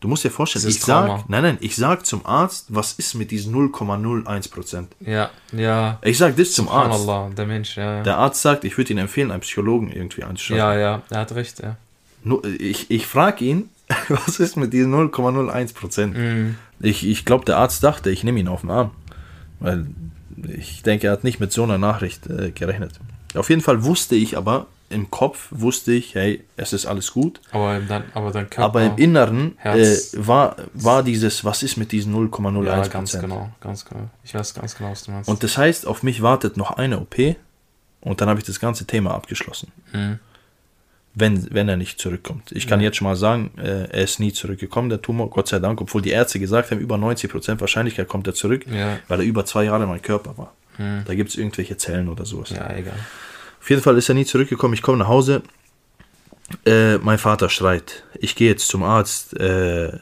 du 0.00 0.08
musst 0.08 0.24
dir 0.24 0.30
vorstellen, 0.30 0.66
ich 0.68 0.80
sag, 0.80 1.06
Trauma. 1.06 1.24
nein, 1.28 1.42
nein, 1.42 1.58
ich 1.60 1.76
sag 1.76 2.06
zum 2.06 2.24
Arzt, 2.24 2.66
was 2.68 2.92
ist 2.94 3.14
mit 3.14 3.30
diesen 3.30 3.54
0,01 3.54 4.50
Prozent? 4.50 4.92
Ja, 5.00 5.30
ja. 5.52 5.98
Ich 6.02 6.18
sag 6.18 6.36
das 6.36 6.52
zum 6.52 6.68
Arzt. 6.68 7.06
Der 7.36 7.46
Mensch, 7.46 7.76
ja. 7.76 7.96
Ja, 7.96 8.02
Der 8.02 8.18
Arzt 8.18 8.40
sagt, 8.42 8.64
ich 8.64 8.76
würde 8.78 8.92
Ihnen 8.92 9.00
empfehlen, 9.00 9.30
einen 9.30 9.40
Psychologen 9.40 9.90
irgendwie 9.90 10.22
einzuschalten. 10.24 10.58
ja, 10.64 10.78
ja, 10.78 11.02
er 11.10 11.18
hat 11.20 11.32
recht, 11.34 11.60
ja. 11.60 11.76
Nur, 12.22 12.44
ich 12.44 12.90
ich 12.90 13.06
frage 13.06 13.44
ihn, 13.44 13.68
was 14.08 14.40
ist 14.40 14.56
mit 14.56 14.72
diesen 14.72 14.94
0,01 14.94 15.74
Prozent? 15.74 16.16
Mhm. 16.16 16.56
Ich, 16.80 17.06
ich 17.06 17.24
glaube, 17.24 17.44
der 17.44 17.58
Arzt 17.58 17.82
dachte, 17.82 18.10
ich 18.10 18.24
nehme 18.24 18.40
ihn 18.40 18.48
auf 18.48 18.62
den 18.62 18.70
Arm. 18.70 18.90
Weil 19.60 19.86
ich 20.48 20.82
denke, 20.82 21.06
er 21.06 21.12
hat 21.12 21.24
nicht 21.24 21.40
mit 21.40 21.52
so 21.52 21.62
einer 21.62 21.78
Nachricht 21.78 22.26
äh, 22.26 22.50
gerechnet. 22.50 22.98
Auf 23.34 23.50
jeden 23.50 23.62
Fall 23.62 23.84
wusste 23.84 24.14
ich 24.14 24.36
aber, 24.36 24.66
im 24.90 25.10
Kopf 25.10 25.48
wusste 25.50 25.92
ich, 25.92 26.14
hey, 26.14 26.44
es 26.56 26.72
ist 26.72 26.86
alles 26.86 27.12
gut. 27.12 27.40
Aber 27.50 27.80
dann, 27.80 28.04
aber 28.14 28.30
Körper. 28.32 28.62
Aber 28.62 28.82
im 28.82 28.96
Inneren 28.96 29.58
äh, 29.62 29.96
war, 30.14 30.56
war 30.72 31.02
dieses, 31.02 31.44
was 31.44 31.62
ist 31.62 31.76
mit 31.76 31.92
diesen 31.92 32.14
0,01 32.14 32.64
ja, 32.64 32.74
Prozent? 32.74 32.92
ganz 32.92 33.12
genau, 33.18 33.50
ganz 33.60 33.84
genau. 33.84 34.08
Ich 34.22 34.34
weiß 34.34 34.54
ganz 34.54 34.76
genau, 34.76 34.90
was 34.90 35.04
du 35.04 35.10
meinst. 35.10 35.28
Und 35.28 35.42
das 35.42 35.58
heißt, 35.58 35.86
auf 35.86 36.02
mich 36.02 36.22
wartet 36.22 36.56
noch 36.56 36.72
eine 36.72 37.00
OP 37.00 37.16
und 38.00 38.20
dann 38.20 38.28
habe 38.28 38.38
ich 38.40 38.46
das 38.46 38.60
ganze 38.60 38.86
Thema 38.86 39.14
abgeschlossen. 39.14 39.72
Mhm. 39.92 40.18
Wenn, 41.16 41.46
wenn 41.54 41.68
er 41.68 41.76
nicht 41.76 42.00
zurückkommt. 42.00 42.50
Ich 42.50 42.66
kann 42.66 42.80
jetzt 42.80 42.96
schon 42.96 43.06
mal 43.06 43.14
sagen, 43.14 43.52
äh, 43.56 43.84
er 43.88 44.02
ist 44.02 44.18
nie 44.18 44.32
zurückgekommen, 44.32 44.88
der 44.88 45.00
Tumor, 45.00 45.30
Gott 45.30 45.46
sei 45.46 45.60
Dank, 45.60 45.80
obwohl 45.80 46.02
die 46.02 46.10
Ärzte 46.10 46.40
gesagt 46.40 46.72
haben, 46.72 46.80
über 46.80 46.96
90% 46.96 47.60
Wahrscheinlichkeit 47.60 48.08
kommt 48.08 48.26
er 48.26 48.34
zurück, 48.34 48.66
Ja. 48.66 48.98
weil 49.06 49.20
er 49.20 49.24
über 49.24 49.44
zwei 49.44 49.62
Jahre 49.64 49.86
mein 49.86 50.02
Körper 50.02 50.36
war. 50.36 50.52
Da 51.06 51.14
gibt 51.14 51.30
es 51.30 51.36
irgendwelche 51.36 51.76
Zellen 51.76 52.08
oder 52.08 52.24
sowas. 52.24 52.50
ja, 52.50 52.68
egal. 52.74 52.94
Auf 53.60 53.70
jeden 53.70 53.80
Fall 53.80 53.96
ist 53.96 54.08
er 54.08 54.16
nie 54.16 54.24
zurückgekommen. 54.24 54.74
Ich 54.74 54.82
komme 54.82 54.98
nach 54.98 55.06
Hause. 55.08 55.42
Äh, 56.66 56.98
mein 56.98 57.18
Vater 57.18 57.48
schreit. 57.48 58.02
Ich 58.18 58.34
gehe 58.34 58.50
jetzt 58.50 58.68
zum 58.68 58.82
Arzt. 58.82 59.38
Äh, 59.38 59.86
äh, 59.86 59.98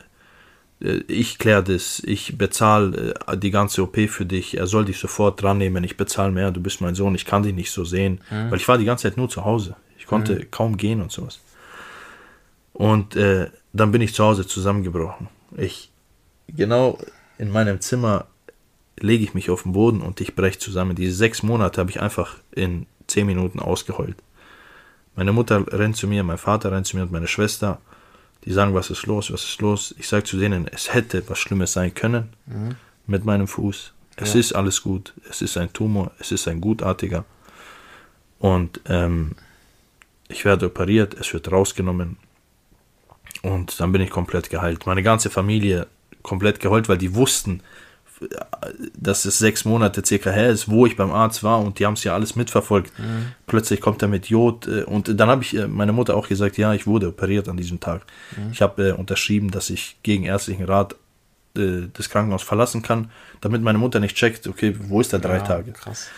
ich 1.09 1.39
kläre 1.39 1.63
das. 1.63 2.01
Ich 2.05 2.37
bezahle 2.39 3.15
äh, 3.27 3.37
die 3.37 3.51
ganze 3.51 3.83
OP 3.83 3.99
für 4.09 4.25
dich. 4.27 4.57
Er 4.57 4.67
soll 4.67 4.85
dich 4.87 4.99
sofort 4.99 5.41
dran 5.43 5.59
nehmen. 5.59 5.85
Ich 5.85 5.97
bezahle 5.97 6.33
mehr. 6.33 6.51
Du 6.51 6.61
bist 6.63 6.81
mein 6.81 6.95
Sohn. 6.95 7.15
Ich 7.15 7.27
kann 7.27 7.43
dich 7.43 7.55
nicht 7.55 7.71
so 7.71 7.85
sehen. 7.85 8.21
Weil 8.31 8.57
ich 8.57 8.67
war 8.67 8.79
die 8.79 8.85
ganze 8.87 9.03
Zeit 9.09 9.17
nur 9.17 9.29
zu 9.29 9.45
Hause. 9.45 9.77
Ich 10.03 10.09
konnte 10.09 10.45
kaum 10.47 10.77
gehen 10.77 11.01
und 11.01 11.13
sowas. 11.13 11.39
Und 12.73 13.15
äh, 13.15 13.49
dann 13.73 13.93
bin 13.93 14.03
ich 14.03 14.15
zu 14.15 14.25
Hause 14.25 14.45
zusammengebrochen. 14.49 15.29
Ich, 15.57 15.93
genau 16.49 16.99
in 17.39 17.53
meinem 17.53 17.81
Zimmer 17.81 18.27
lege 18.99 19.23
ich 19.23 19.33
mich 19.35 19.49
auf 19.49 19.63
den 19.63 19.73
Boden 19.73 20.01
und 20.01 20.21
ich 20.21 20.35
breche 20.35 20.59
zusammen. 20.59 20.97
Diese 20.97 21.15
sechs 21.15 21.45
Monate 21.45 21.81
habe 21.81 21.91
ich 21.91 22.01
einfach 22.01 22.37
in 22.51 22.87
zehn 23.07 23.27
Minuten 23.27 23.61
ausgeheult. 23.61 24.17
Meine 25.15 25.31
Mutter 25.33 25.65
rennt 25.73 25.97
zu 25.97 26.09
mir, 26.09 26.25
mein 26.25 26.39
Vater 26.39 26.73
rennt 26.73 26.87
zu 26.89 26.97
mir 26.97 27.05
und 27.05 27.13
meine 27.13 27.29
Schwester. 27.29 27.81
Die 28.45 28.53
sagen, 28.53 28.75
was 28.75 28.91
ist 28.91 29.07
los, 29.07 29.33
was 29.33 29.45
ist 29.45 29.61
los. 29.61 29.95
Ich 29.99 30.09
sage 30.09 30.25
zu 30.25 30.37
denen, 30.37 30.67
es 30.67 30.93
hätte 30.93 31.23
was 31.29 31.39
Schlimmes 31.39 31.73
sein 31.75 31.95
können 31.95 32.31
mit 33.07 33.25
meinem 33.25 33.47
Fuß. 33.47 33.93
Es 34.17 34.35
Ja. 34.35 34.41
ist 34.41 34.53
alles 34.55 34.83
gut. 34.83 35.15
Es 35.31 35.43
ist 35.43 35.57
ein 35.57 35.73
Tumor, 35.73 36.11
es 36.19 36.33
ist 36.33 36.49
ein 36.49 36.61
gutartiger. 36.61 37.25
Und 38.41 38.81
ähm, 38.87 39.37
ich 40.33 40.45
werde 40.45 40.66
operiert, 40.66 41.14
es 41.14 41.33
wird 41.33 41.51
rausgenommen. 41.51 42.16
Und 43.43 43.78
dann 43.80 43.93
bin 43.93 44.01
ich 44.03 44.11
komplett 44.11 44.51
geheilt. 44.51 44.87
Meine 44.87 45.03
ganze 45.03 45.30
Familie 45.30 45.87
komplett 46.22 46.61
geheult, 46.61 46.89
weil 46.89 46.99
die 46.99 47.14
wussten, 47.14 47.62
dass 48.97 49.24
es 49.24 49.39
sechs 49.39 49.64
Monate 49.64 50.05
circa 50.05 50.30
her 50.30 50.51
ist, 50.51 50.68
wo 50.70 50.87
ich 50.87 50.97
beim 50.97 51.11
Arzt 51.11 51.43
war 51.43 51.61
und 51.61 51.78
die 51.78 51.87
haben 51.87 51.95
es 51.95 52.05
ja 52.05 52.14
alles 52.14 52.37
mitverfolgt. 52.37 52.97
Mhm. 52.99 53.33
Plötzlich 53.47 53.80
kommt 53.80 54.03
er 54.03 54.09
mit 54.09 54.26
Jod 54.26 54.68
äh, 54.68 54.83
und 54.85 55.18
dann 55.18 55.28
habe 55.28 55.43
ich 55.43 55.57
äh, 55.57 55.66
meine 55.66 55.93
Mutter 55.93 56.16
auch 56.16 56.28
gesagt, 56.28 56.57
ja, 56.57 56.72
ich 56.72 56.87
wurde 56.87 57.09
operiert 57.09 57.49
an 57.49 57.57
diesem 57.57 57.80
Tag. 57.80 58.03
Mhm. 58.37 58.53
Ich 58.53 58.62
habe 58.62 58.91
äh, 58.91 58.93
unterschrieben, 58.93 59.51
dass 59.51 59.70
ich 59.70 59.97
gegen 60.03 60.24
ärztlichen 60.24 60.64
Rat 60.64 60.95
äh, 61.57 61.89
das 61.93 62.09
Krankenhaus 62.11 62.43
verlassen 62.43 62.83
kann, 62.83 63.11
damit 63.41 63.62
meine 63.62 63.78
Mutter 63.78 64.01
nicht 64.01 64.16
checkt, 64.16 64.47
okay, 64.47 64.76
wo 64.78 65.01
ist 65.01 65.12
der 65.12 65.18
drei 65.18 65.39
ja, 65.39 65.43
Tage? 65.43 65.72
Krass. 65.72 66.09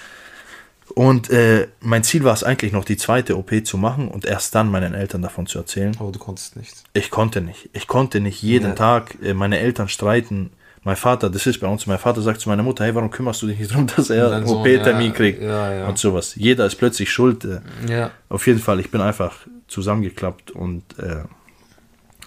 Und 0.94 1.30
äh, 1.30 1.68
mein 1.80 2.04
Ziel 2.04 2.24
war 2.24 2.34
es 2.34 2.44
eigentlich 2.44 2.72
noch, 2.72 2.84
die 2.84 2.96
zweite 2.96 3.36
OP 3.38 3.64
zu 3.64 3.78
machen 3.78 4.08
und 4.08 4.26
erst 4.26 4.54
dann 4.54 4.70
meinen 4.70 4.94
Eltern 4.94 5.22
davon 5.22 5.46
zu 5.46 5.58
erzählen. 5.58 5.96
Aber 5.98 6.12
du 6.12 6.18
konntest 6.18 6.56
nicht. 6.56 6.74
Ich 6.92 7.10
konnte 7.10 7.40
nicht. 7.40 7.70
Ich 7.72 7.86
konnte 7.86 8.20
nicht 8.20 8.42
jeden 8.42 8.70
ja. 8.70 8.74
Tag 8.74 9.16
äh, 9.22 9.34
meine 9.34 9.58
Eltern 9.58 9.88
streiten 9.88 10.50
mein 10.84 10.96
Vater, 10.96 11.30
das 11.30 11.46
ist 11.46 11.60
bei 11.60 11.66
uns, 11.66 11.86
mein 11.86 11.98
Vater 11.98 12.20
sagt 12.20 12.42
zu 12.42 12.48
meiner 12.50 12.62
Mutter, 12.62 12.84
hey, 12.84 12.94
warum 12.94 13.10
kümmerst 13.10 13.40
du 13.40 13.46
dich 13.46 13.58
nicht 13.58 13.70
darum, 13.72 13.86
dass 13.96 14.10
er 14.10 14.30
einen 14.30 14.46
OP-Termin 14.46 15.08
ja, 15.08 15.12
kriegt 15.12 15.42
ja, 15.42 15.88
und 15.88 15.98
sowas. 15.98 16.34
Jeder 16.36 16.66
ist 16.66 16.76
plötzlich 16.76 17.10
schuld. 17.10 17.44
Äh, 17.44 17.60
ja. 17.88 18.10
Auf 18.28 18.46
jeden 18.46 18.58
Fall, 18.58 18.80
ich 18.80 18.90
bin 18.90 19.00
einfach 19.00 19.34
zusammengeklappt 19.66 20.50
und 20.50 20.84
äh, 20.98 21.24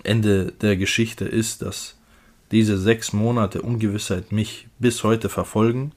Ende 0.03 0.53
der 0.53 0.75
Geschichte 0.75 1.25
ist, 1.25 1.61
dass 1.61 1.97
diese 2.51 2.77
sechs 2.79 3.13
Monate 3.13 3.61
Ungewissheit 3.61 4.31
mich 4.31 4.67
bis 4.79 5.03
heute 5.03 5.29
verfolgen, 5.29 5.91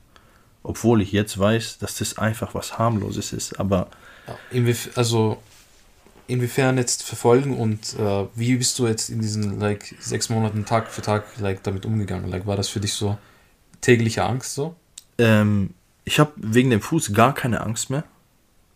obwohl 0.62 1.02
ich 1.02 1.12
jetzt 1.12 1.38
weiß, 1.38 1.78
dass 1.78 1.96
das 1.96 2.18
einfach 2.18 2.54
was 2.54 2.78
harmloses 2.78 3.32
ist. 3.32 3.58
Aber 3.58 3.88
also 4.94 5.38
inwiefern 6.26 6.78
jetzt 6.78 7.02
verfolgen 7.02 7.56
und 7.58 7.98
äh, 7.98 8.26
wie 8.34 8.56
bist 8.56 8.78
du 8.78 8.86
jetzt 8.86 9.10
in 9.10 9.20
diesen 9.20 9.58
like 9.58 9.96
sechs 9.98 10.28
Monaten 10.28 10.64
Tag 10.64 10.88
für 10.88 11.02
Tag 11.02 11.24
like 11.40 11.62
damit 11.62 11.84
umgegangen? 11.84 12.30
Like 12.30 12.46
war 12.46 12.56
das 12.56 12.68
für 12.68 12.80
dich 12.80 12.92
so 12.92 13.18
tägliche 13.80 14.22
Angst 14.22 14.54
so? 14.54 14.76
Ähm, 15.18 15.70
ich 16.04 16.20
habe 16.20 16.32
wegen 16.36 16.70
dem 16.70 16.80
Fuß 16.80 17.12
gar 17.12 17.34
keine 17.34 17.60
Angst 17.60 17.90
mehr. 17.90 18.04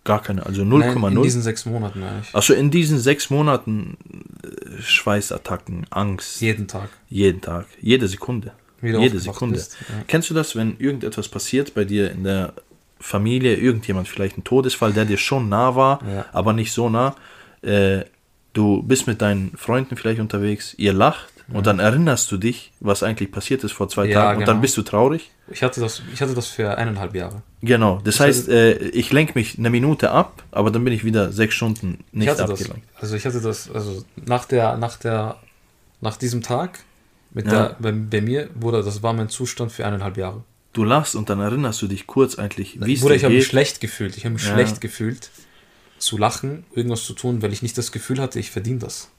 Gar 0.02 0.20
keine, 0.20 0.44
also 0.44 0.62
0,0. 0.62 1.12
In 1.12 1.22
diesen 1.22 1.40
sechs 1.40 1.64
Monaten 1.64 2.02
eigentlich. 2.02 2.34
Also 2.34 2.52
in 2.52 2.70
diesen 2.70 2.98
sechs 2.98 3.30
Monaten 3.30 3.96
äh, 4.42 4.82
Schweißattacken, 4.82 5.86
Angst. 5.88 6.42
Jeden 6.42 6.68
Tag. 6.68 6.90
Jeden 7.08 7.40
Tag, 7.40 7.66
jede 7.80 8.06
Sekunde. 8.06 8.52
Wieder 8.84 9.00
jede 9.00 9.18
Sekunde. 9.18 9.56
Bist, 9.56 9.76
ja. 9.80 10.04
Kennst 10.06 10.30
du 10.30 10.34
das, 10.34 10.54
wenn 10.54 10.78
irgendetwas 10.78 11.28
passiert 11.28 11.74
bei 11.74 11.84
dir 11.84 12.10
in 12.10 12.24
der 12.24 12.52
Familie, 13.00 13.56
irgendjemand 13.56 14.08
vielleicht 14.08 14.38
ein 14.38 14.44
Todesfall, 14.44 14.92
der 14.92 15.04
dir 15.04 15.18
schon 15.18 15.48
nah 15.48 15.74
war, 15.74 16.00
ja. 16.06 16.26
aber 16.32 16.52
nicht 16.52 16.72
so 16.72 16.88
nah 16.88 17.16
äh, 17.64 18.04
du 18.52 18.82
bist 18.82 19.06
mit 19.06 19.20
deinen 19.20 19.56
Freunden 19.56 19.96
vielleicht 19.96 20.20
unterwegs, 20.20 20.74
ihr 20.78 20.92
lacht 20.92 21.32
ja. 21.48 21.58
und 21.58 21.66
dann 21.66 21.80
erinnerst 21.80 22.30
du 22.30 22.36
dich, 22.36 22.72
was 22.80 23.02
eigentlich 23.02 23.32
passiert 23.32 23.64
ist 23.64 23.72
vor 23.72 23.88
zwei 23.88 24.06
ja, 24.06 24.14
Tagen 24.14 24.26
genau. 24.26 24.38
und 24.38 24.48
dann 24.48 24.56
genau. 24.56 24.62
bist 24.62 24.76
du 24.76 24.82
traurig. 24.82 25.30
Ich 25.48 25.62
hatte 25.62 25.80
das, 25.80 26.02
ich 26.12 26.22
hatte 26.22 26.34
das 26.34 26.46
für 26.46 26.76
eineinhalb 26.78 27.14
Jahre. 27.14 27.42
Genau, 27.62 28.00
das 28.04 28.16
ich 28.16 28.20
heißt, 28.20 28.48
äh, 28.48 28.74
ich 28.74 29.12
lenke 29.12 29.32
mich 29.34 29.58
eine 29.58 29.70
Minute 29.70 30.10
ab, 30.10 30.42
aber 30.52 30.70
dann 30.70 30.84
bin 30.84 30.92
ich 30.92 31.04
wieder 31.04 31.32
sechs 31.32 31.54
Stunden 31.54 32.04
nicht 32.12 32.28
abgelenkt. 32.28 32.86
Das, 32.94 33.02
also 33.02 33.16
ich 33.16 33.26
hatte 33.26 33.40
das, 33.40 33.70
also 33.70 34.04
nach 34.24 34.44
der, 34.44 34.76
nach 34.76 34.96
der, 34.96 35.36
nach 36.00 36.16
diesem 36.16 36.42
Tag 36.42 36.80
mit 37.34 37.46
ja. 37.46 37.52
der, 37.52 37.76
bei, 37.80 37.92
bei 37.92 38.20
mir 38.20 38.48
wurde, 38.54 38.82
das 38.82 39.02
war 39.02 39.12
mein 39.12 39.28
Zustand 39.28 39.72
für 39.72 39.84
eineinhalb 39.86 40.16
Jahre. 40.16 40.44
Du 40.72 40.84
lachst 40.84 41.14
und 41.14 41.28
dann 41.28 41.40
erinnerst 41.40 41.82
du 41.82 41.86
dich 41.86 42.06
kurz 42.06 42.36
eigentlich, 42.36 42.80
wie 42.80 42.94
es 42.94 43.02
geht. 43.02 43.10
Ich 43.12 43.24
habe 43.24 43.34
mich 43.34 43.46
schlecht 43.46 43.80
gefühlt. 43.80 44.16
Ich 44.16 44.24
habe 44.24 44.34
mich 44.34 44.42
schlecht 44.42 44.80
gefühlt 44.80 45.30
zu 45.98 46.18
lachen, 46.18 46.64
irgendwas 46.74 47.04
zu 47.04 47.12
tun, 47.12 47.42
weil 47.42 47.52
ich 47.52 47.62
nicht 47.62 47.78
das 47.78 47.92
Gefühl 47.92 48.20
hatte, 48.20 48.38
ich 48.38 48.50
verdiene 48.50 48.78
das. 48.78 49.10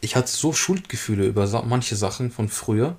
Ich 0.00 0.16
hatte 0.16 0.30
so 0.30 0.52
Schuldgefühle 0.52 1.26
über 1.26 1.64
manche 1.64 1.96
Sachen 1.96 2.30
von 2.30 2.48
früher. 2.48 2.96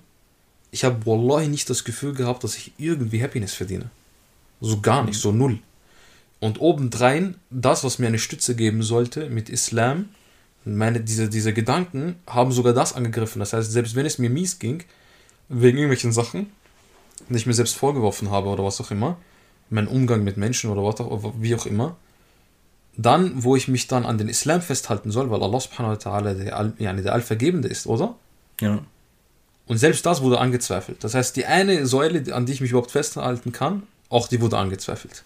Ich 0.72 0.84
habe 0.84 1.06
wallahi 1.06 1.48
nicht 1.48 1.70
das 1.70 1.84
Gefühl 1.84 2.14
gehabt, 2.14 2.44
dass 2.44 2.56
ich 2.56 2.74
irgendwie 2.78 3.24
Happiness 3.24 3.54
verdiene. 3.54 3.90
So 4.62 4.82
gar 4.82 5.04
nicht, 5.04 5.20
so 5.20 5.32
null. 5.32 5.60
Und 6.40 6.62
obendrein, 6.62 7.36
das, 7.50 7.84
was 7.84 8.00
mir 8.00 8.08
eine 8.08 8.20
Stütze 8.20 8.56
geben 8.56 8.84
sollte 8.84 9.30
mit 9.30 9.50
Islam, 9.50 10.10
meine, 10.66 11.00
diese, 11.00 11.30
diese 11.30 11.54
Gedanken 11.54 12.16
haben 12.28 12.52
sogar 12.52 12.74
das 12.74 12.94
angegriffen. 12.94 13.40
Das 13.40 13.54
heißt, 13.54 13.72
selbst 13.72 13.96
wenn 13.96 14.06
es 14.06 14.18
mir 14.18 14.30
mies 14.30 14.60
ging, 14.60 14.84
wegen 15.48 15.78
irgendwelchen 15.78 16.12
Sachen, 16.12 16.52
die 17.30 17.36
ich 17.36 17.46
mir 17.46 17.54
selbst 17.54 17.76
vorgeworfen 17.76 18.30
habe 18.30 18.50
oder 18.50 18.64
was 18.64 18.80
auch 18.82 18.92
immer, 18.92 19.18
mein 19.70 19.88
Umgang 19.88 20.24
mit 20.24 20.38
Menschen 20.38 20.70
oder 20.70 20.84
was 20.84 21.00
auch, 21.00 21.34
wie 21.40 21.56
auch 21.56 21.66
immer, 21.66 21.96
dann, 22.98 23.44
wo 23.44 23.56
ich 23.56 23.68
mich 23.68 23.88
dann 23.88 24.06
an 24.06 24.18
den 24.18 24.28
Islam 24.28 24.62
festhalten 24.62 25.12
soll, 25.12 25.32
weil 25.32 25.42
Allah 25.42 25.60
subhanahu 25.60 25.94
wa 25.94 25.96
ta'ala 25.96 26.34
der, 26.34 26.74
yani 26.80 27.02
der 27.02 27.14
Allvergebende 27.14 27.68
ist, 27.68 27.88
oder? 27.88 28.16
Ja. 28.60 28.80
Und 29.68 29.78
selbst 29.78 30.06
das 30.06 30.22
wurde 30.22 30.40
angezweifelt. 30.40 31.04
Das 31.04 31.14
heißt, 31.14 31.36
die 31.36 31.46
eine 31.46 31.86
Säule, 31.86 32.34
an 32.34 32.46
die 32.46 32.54
ich 32.54 32.62
mich 32.62 32.72
überhaupt 32.72 32.92
festhalten 32.92 33.52
kann, 33.52 33.84
auch 34.10 34.28
die 34.28 34.42
wurde 34.42 34.58
angezweifelt. 34.58 35.24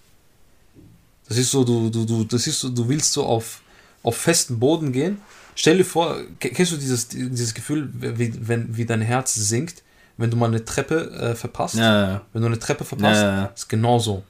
Das 1.27 1.37
ist 1.37 1.49
so, 1.49 1.63
du, 1.63 1.89
du, 1.89 2.05
du, 2.05 2.23
das 2.25 2.45
ist 2.45 2.59
so, 2.59 2.69
du 2.69 2.87
willst 2.89 3.13
so 3.13 3.23
auf, 3.23 3.62
auf 4.03 4.17
festen 4.17 4.59
Boden 4.59 4.91
gehen. 4.91 5.21
Stell 5.55 5.77
dir 5.77 5.85
vor, 5.85 6.17
kennst 6.39 6.71
du 6.71 6.77
dieses, 6.77 7.07
dieses 7.07 7.53
Gefühl, 7.53 7.89
wie, 7.93 8.47
wenn, 8.47 8.75
wie 8.75 8.85
dein 8.85 9.01
Herz 9.01 9.33
sinkt, 9.33 9.83
wenn 10.17 10.29
du 10.29 10.37
mal 10.37 10.47
eine 10.47 10.65
Treppe 10.65 11.11
äh, 11.11 11.35
verpasst? 11.35 11.75
Ja, 11.75 12.09
ja. 12.09 12.21
Wenn 12.33 12.41
du 12.41 12.47
eine 12.47 12.59
Treppe 12.59 12.85
verpasst, 12.85 13.21
ja, 13.21 13.45
ist 13.45 13.69
genauso. 13.69 14.23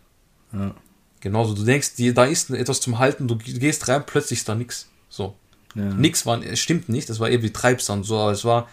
Ja. 0.51 0.74
Genauso, 1.19 1.53
du 1.53 1.63
denkst, 1.63 1.93
da 2.13 2.26
ist 2.26 2.49
etwas 2.49 2.82
zum 2.82 2.99
Halten, 2.99 3.28
du 3.28 3.38
gehst 3.38 3.88
rein, 3.88 4.03
plötzlich 4.05 4.39
ist 4.39 4.49
da 4.49 4.55
nichts. 4.55 4.89
So. 5.09 5.36
Nix 5.76 6.26
war, 6.26 6.43
es 6.43 6.59
stimmt 6.59 6.89
nicht, 6.89 7.09
das 7.09 7.19
war 7.19 7.30
eher 7.30 7.41
wie 7.41 7.49
Treibsand, 7.49 8.05
so, 8.05 8.17
aber 8.17 8.32
es 8.32 8.45
war, 8.45 8.67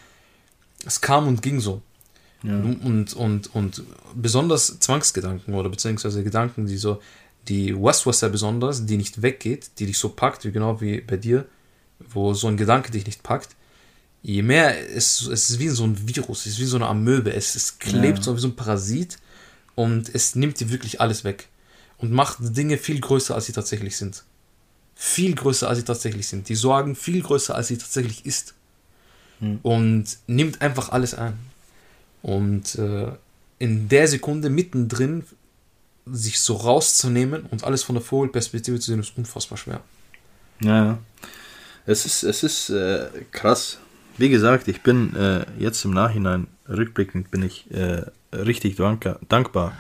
es 0.84 1.00
kam 1.00 1.28
und 1.28 1.42
ging 1.42 1.60
so. 1.60 1.80
Ja. 2.42 2.54
Und, 2.54 3.14
und, 3.14 3.54
und 3.54 3.82
besonders 4.14 4.80
Zwangsgedanken 4.80 5.54
oder 5.54 5.68
beziehungsweise 5.68 6.24
Gedanken, 6.24 6.66
die 6.66 6.76
so, 6.76 7.00
die 7.48 7.74
Waswasser 7.74 8.28
besonders, 8.28 8.86
die 8.86 8.96
nicht 8.96 9.22
weggeht, 9.22 9.70
die 9.78 9.86
dich 9.86 9.98
so 9.98 10.10
packt, 10.10 10.44
wie 10.44 10.52
genau 10.52 10.80
wie 10.80 11.00
bei 11.00 11.16
dir, 11.16 11.46
wo 11.98 12.34
so 12.34 12.48
ein 12.48 12.56
Gedanke 12.56 12.90
dich 12.90 13.06
nicht 13.06 13.22
packt, 13.22 13.56
je 14.22 14.42
mehr, 14.42 14.90
es, 14.94 15.22
es 15.22 15.50
ist 15.50 15.58
wie 15.58 15.68
so 15.68 15.84
ein 15.84 16.08
Virus, 16.08 16.46
es 16.46 16.52
ist 16.52 16.60
wie 16.60 16.64
so 16.64 16.76
eine 16.76 16.86
Amöbe, 16.86 17.32
es, 17.32 17.54
es 17.54 17.78
klebt 17.78 18.18
ja. 18.18 18.24
so 18.24 18.36
wie 18.36 18.40
so 18.40 18.48
ein 18.48 18.56
Parasit 18.56 19.18
und 19.74 20.14
es 20.14 20.34
nimmt 20.34 20.60
dir 20.60 20.70
wirklich 20.70 21.00
alles 21.00 21.24
weg 21.24 21.48
und 21.98 22.12
macht 22.12 22.38
Dinge 22.40 22.78
viel 22.78 23.00
größer, 23.00 23.34
als 23.34 23.46
sie 23.46 23.52
tatsächlich 23.52 23.96
sind. 23.96 24.24
Viel 24.94 25.34
größer, 25.34 25.68
als 25.68 25.78
sie 25.78 25.84
tatsächlich 25.84 26.28
sind. 26.28 26.48
Die 26.48 26.54
Sorgen 26.54 26.94
viel 26.94 27.22
größer, 27.22 27.54
als 27.54 27.68
sie 27.68 27.78
tatsächlich 27.78 28.26
ist. 28.26 28.54
Hm. 29.38 29.60
Und 29.62 30.04
nimmt 30.26 30.60
einfach 30.60 30.90
alles 30.90 31.14
ein. 31.14 31.38
Und 32.22 32.74
äh, 32.74 33.12
in 33.58 33.88
der 33.88 34.08
Sekunde 34.08 34.50
mittendrin 34.50 35.24
sich 36.12 36.40
so 36.40 36.54
rauszunehmen 36.54 37.42
und 37.50 37.64
alles 37.64 37.82
von 37.82 37.94
der 37.94 38.02
Vogelperspektive 38.02 38.78
zu 38.78 38.90
sehen, 38.90 39.00
ist 39.00 39.16
unfassbar 39.16 39.58
schwer. 39.58 39.80
Ja, 40.60 40.84
ja. 40.84 40.98
Es 41.86 42.06
ist, 42.06 42.22
es 42.22 42.42
ist 42.42 42.70
äh, 42.70 43.08
krass. 43.32 43.78
Wie 44.16 44.28
gesagt, 44.28 44.68
ich 44.68 44.82
bin 44.82 45.16
äh, 45.16 45.46
jetzt 45.58 45.84
im 45.84 45.92
Nachhinein 45.92 46.46
rückblickend 46.68 47.30
bin 47.30 47.42
ich 47.42 47.70
äh, 47.70 48.04
richtig 48.32 48.76
dankbar 48.76 49.72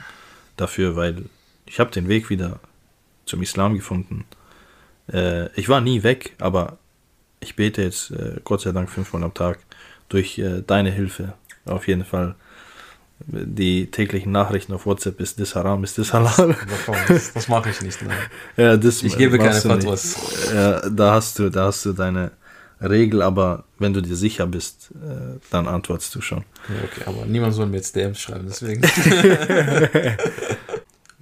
dafür, 0.56 0.96
weil 0.96 1.24
ich 1.66 1.78
habe 1.78 1.90
den 1.90 2.08
Weg 2.08 2.30
wieder 2.30 2.58
zum 3.26 3.42
Islam 3.42 3.74
gefunden. 3.74 4.24
Äh, 5.12 5.52
ich 5.58 5.68
war 5.68 5.80
nie 5.80 6.02
weg, 6.02 6.34
aber 6.38 6.78
ich 7.40 7.56
bete 7.56 7.82
jetzt 7.82 8.10
äh, 8.10 8.40
Gott 8.44 8.62
sei 8.62 8.72
Dank 8.72 8.90
fünfmal 8.90 9.22
am 9.22 9.34
Tag 9.34 9.58
durch 10.08 10.38
äh, 10.38 10.62
deine 10.66 10.90
Hilfe. 10.90 11.34
Auf 11.64 11.88
jeden 11.88 12.04
Fall. 12.04 12.34
Die 13.26 13.90
täglichen 13.90 14.32
Nachrichten 14.32 14.72
auf 14.72 14.86
WhatsApp 14.86 15.20
ist 15.20 15.38
das 15.38 15.54
Haram, 15.54 15.84
ist 15.84 15.98
das 15.98 16.12
Halal. 16.12 16.56
Das, 17.08 17.32
das 17.32 17.48
mache 17.48 17.70
ich 17.70 17.80
nicht. 17.82 18.00
Ne? 18.02 18.10
Ja, 18.56 18.76
das 18.76 19.02
ich 19.02 19.16
gebe 19.16 19.38
keine 19.38 19.60
Fatwas. 19.60 20.16
Ja, 20.52 20.88
da 20.88 21.14
hast 21.14 21.38
du, 21.38 21.50
da 21.50 21.66
hast 21.66 21.84
du 21.84 21.92
deine 21.92 22.32
Regel, 22.80 23.22
aber 23.22 23.64
wenn 23.78 23.92
du 23.92 24.00
dir 24.00 24.16
sicher 24.16 24.46
bist, 24.46 24.90
äh, 24.94 25.38
dann 25.50 25.68
antwortest 25.68 26.14
du 26.14 26.20
schon. 26.22 26.44
Okay, 26.84 27.02
aber 27.06 27.26
niemand 27.26 27.54
soll 27.54 27.66
mir 27.66 27.76
jetzt 27.76 27.94
DMs 27.94 28.18
schreiben, 28.18 28.46
deswegen. 28.48 28.82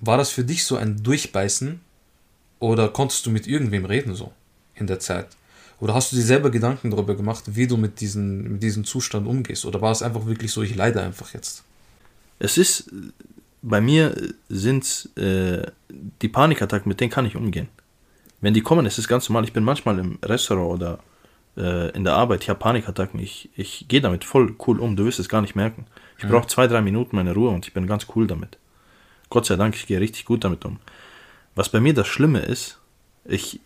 War 0.01 0.17
das 0.17 0.31
für 0.31 0.45
dich 0.45 0.65
so 0.65 0.77
ein 0.77 1.03
Durchbeißen 1.03 1.81
oder 2.61 2.89
konntest 2.89 3.27
du 3.27 3.31
mit 3.31 3.49
irgendwem 3.49 3.85
reden 3.85 4.15
so 4.15 4.33
in 4.77 4.87
der 4.87 5.01
Zeit? 5.01 5.27
Oder 5.81 5.95
hast 5.95 6.13
du 6.13 6.17
dir 6.17 6.23
selber 6.23 6.51
Gedanken 6.51 6.91
darüber 6.91 7.17
gemacht, 7.17 7.45
wie 7.47 7.67
du 7.67 7.77
mit, 7.77 8.01
diesen, 8.01 8.53
mit 8.53 8.63
diesem 8.63 8.85
Zustand 8.85 9.27
umgehst? 9.27 9.65
Oder 9.65 9.81
war 9.81 9.93
es 9.93 10.03
einfach 10.03 10.27
wirklich 10.27 10.53
so, 10.53 10.63
ich 10.63 10.75
leide 10.75 11.03
einfach 11.03 11.35
jetzt? 11.35 11.65
Es 12.39 12.59
ist, 12.59 12.91
bei 13.63 13.81
mir 13.81 14.15
sind 14.49 15.11
äh, 15.17 15.63
die 15.89 16.29
Panikattacken, 16.29 16.89
mit 16.89 17.01
denen 17.01 17.11
kann 17.11 17.27
ich 17.27 17.37
umgehen. 17.37 17.69
Wenn 18.41 18.55
die 18.55 18.61
kommen, 18.61 18.87
ist 18.87 18.99
es 18.99 19.09
ganz 19.09 19.29
normal. 19.29 19.45
Ich 19.45 19.53
bin 19.53 19.65
manchmal 19.65 19.99
im 19.99 20.19
Restaurant 20.23 20.75
oder 20.75 20.99
äh, 21.57 21.91
in 21.91 22.05
der 22.05 22.15
Arbeit, 22.15 22.43
ich 22.43 22.49
habe 22.49 22.61
Panikattacken. 22.61 23.19
Ich, 23.19 23.51
ich 23.57 23.87
gehe 23.89 24.01
damit 24.01 24.25
voll 24.25 24.55
cool 24.67 24.79
um, 24.79 24.95
du 24.95 25.05
wirst 25.05 25.19
es 25.19 25.29
gar 25.29 25.41
nicht 25.41 25.57
merken. 25.57 25.87
Ich 26.17 26.25
ja. 26.25 26.31
brauche 26.31 26.47
zwei, 26.47 26.67
drei 26.69 26.81
Minuten 26.81 27.17
meine 27.17 27.35
Ruhe 27.35 27.51
und 27.51 27.67
ich 27.67 27.75
bin 27.75 27.87
ganz 27.87 28.07
cool 28.15 28.27
damit. 28.27 28.59
Gott 29.31 29.47
sei 29.47 29.57
Dank, 29.57 29.75
ich 29.75 29.87
gehe 29.87 30.01
richtig 30.01 30.25
gut 30.25 30.45
damit 30.45 30.65
um. 30.65 30.79
Was 31.55 31.69
bei 31.69 31.81
mir 31.81 31.95
das 31.95 32.07
Schlimme 32.07 32.41
ist, 32.41 32.79
ich, 33.25 33.61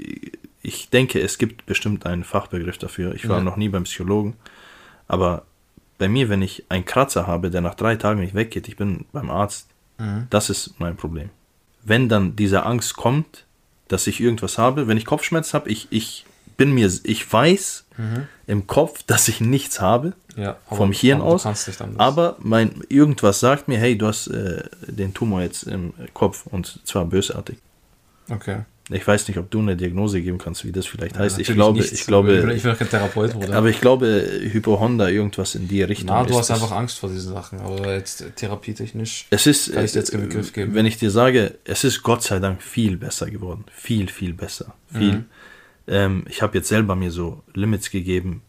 ich 0.63 0.89
denke, 0.89 1.21
es 1.21 1.39
gibt 1.39 1.67
bestimmt 1.67 2.07
einen 2.07 2.25
Fachbegriff 2.25 2.79
dafür. 2.79 3.15
Ich 3.15 3.29
war 3.29 3.39
ja. 3.39 3.45
noch 3.45 3.57
nie 3.57 3.69
beim 3.69 3.85
Psychologen, 3.85 4.35
aber 5.07 5.45
bei 6.03 6.09
mir, 6.09 6.29
wenn 6.29 6.43
ich 6.43 6.65
einen 6.69 6.85
Kratzer 6.85 7.29
habe, 7.29 7.49
der 7.49 7.61
nach 7.61 7.77
drei 7.77 7.95
Tagen 7.95 8.19
nicht 8.19 8.35
weggeht, 8.35 8.67
ich 8.67 8.77
bin 8.77 9.05
beim 9.13 9.31
Arzt, 9.31 9.69
Mhm. 9.99 10.27
das 10.31 10.51
ist 10.51 10.81
mein 10.81 10.97
Problem. 10.97 11.31
Wenn 11.85 12.09
dann 12.09 12.35
diese 12.35 12.65
Angst 12.67 12.97
kommt, 12.97 13.45
dass 13.87 14.09
ich 14.09 14.19
irgendwas 14.21 14.59
habe, 14.59 14.89
wenn 14.89 14.97
ich 14.97 15.05
Kopfschmerzen 15.05 15.53
habe, 15.53 15.71
ich, 15.71 15.87
ich 15.91 16.25
bin 16.57 16.73
mir, 16.75 16.91
ich 17.05 17.33
weiß 17.33 17.85
im 18.49 18.67
Kopf, 18.67 19.05
dass 19.05 19.29
ich 19.29 19.41
nichts 19.41 19.81
habe, 19.81 20.15
Ja, 20.35 20.57
vom 20.69 20.91
Hirn 20.93 21.21
aus, 21.21 21.45
aber 21.99 22.37
mein, 22.41 22.83
irgendwas 22.89 23.39
sagt 23.39 23.69
mir, 23.69 23.79
hey, 23.79 23.97
du 23.97 24.07
hast 24.09 24.27
äh, 24.27 24.65
den 24.89 25.15
Tumor 25.15 25.43
jetzt 25.43 25.65
im 25.65 25.93
Kopf 26.15 26.47
und 26.47 26.81
zwar 26.85 27.05
bösartig. 27.05 27.59
Okay. 28.29 28.63
Ich 28.91 29.07
weiß 29.07 29.29
nicht, 29.29 29.39
ob 29.39 29.49
du 29.51 29.61
eine 29.61 29.77
Diagnose 29.77 30.21
geben 30.21 30.39
kannst, 30.39 30.65
wie 30.65 30.73
das 30.73 30.87
vielleicht 30.87 31.17
heißt. 31.17 31.39
ich 31.39 31.49
Natürlich 31.49 31.57
glaube, 31.57 31.79
nicht. 31.81 31.93
ich 31.93 32.07
glaube, 32.07 32.53
Ich 32.55 32.63
bin 32.65 32.77
kein 32.77 32.91
Therapeut, 32.91 33.35
oder? 33.37 33.55
aber 33.57 33.69
ich 33.69 33.81
glaube, 33.81 34.27
Hypochonda, 34.43 35.09
irgendwas 35.09 35.55
in 35.55 35.69
die 35.69 35.83
Richtung. 35.83 36.09
Na, 36.09 36.25
du 36.25 36.37
hast 36.37 36.51
das. 36.51 36.61
einfach 36.63 36.77
Angst 36.77 36.99
vor 36.99 37.09
diesen 37.09 37.33
Sachen, 37.33 37.61
aber 37.61 37.95
jetzt 37.95 38.25
therapietechnisch. 38.37 39.27
Es 39.31 39.47
ist, 39.47 39.73
Kann 39.73 39.85
ich 39.85 39.93
dir 39.93 39.99
jetzt 40.01 40.11
keinen 40.11 40.25
äh, 40.25 40.27
Begriff 40.27 40.53
geben? 40.53 40.75
wenn 40.75 40.85
ich 40.87 40.99
dir 40.99 41.11
sage, 41.13 41.55
es 41.65 41.85
ist 41.85 42.03
Gott 42.03 42.23
sei 42.25 42.41
Dank 42.41 42.61
viel 42.61 42.97
besser 42.97 43.31
geworden. 43.31 43.65
Viel, 43.73 44.09
viel 44.09 44.35
besser. 44.35 44.75
Viel. 44.93 45.13
Mhm. 45.13 45.25
Ähm, 45.87 46.25
ich 46.29 46.43
habe 46.43 46.59
jetzt 46.59 46.69
selber 46.69 46.97
mir 46.97 47.11
so 47.13 47.43
Limits 47.55 47.91
gegeben, 47.91 48.43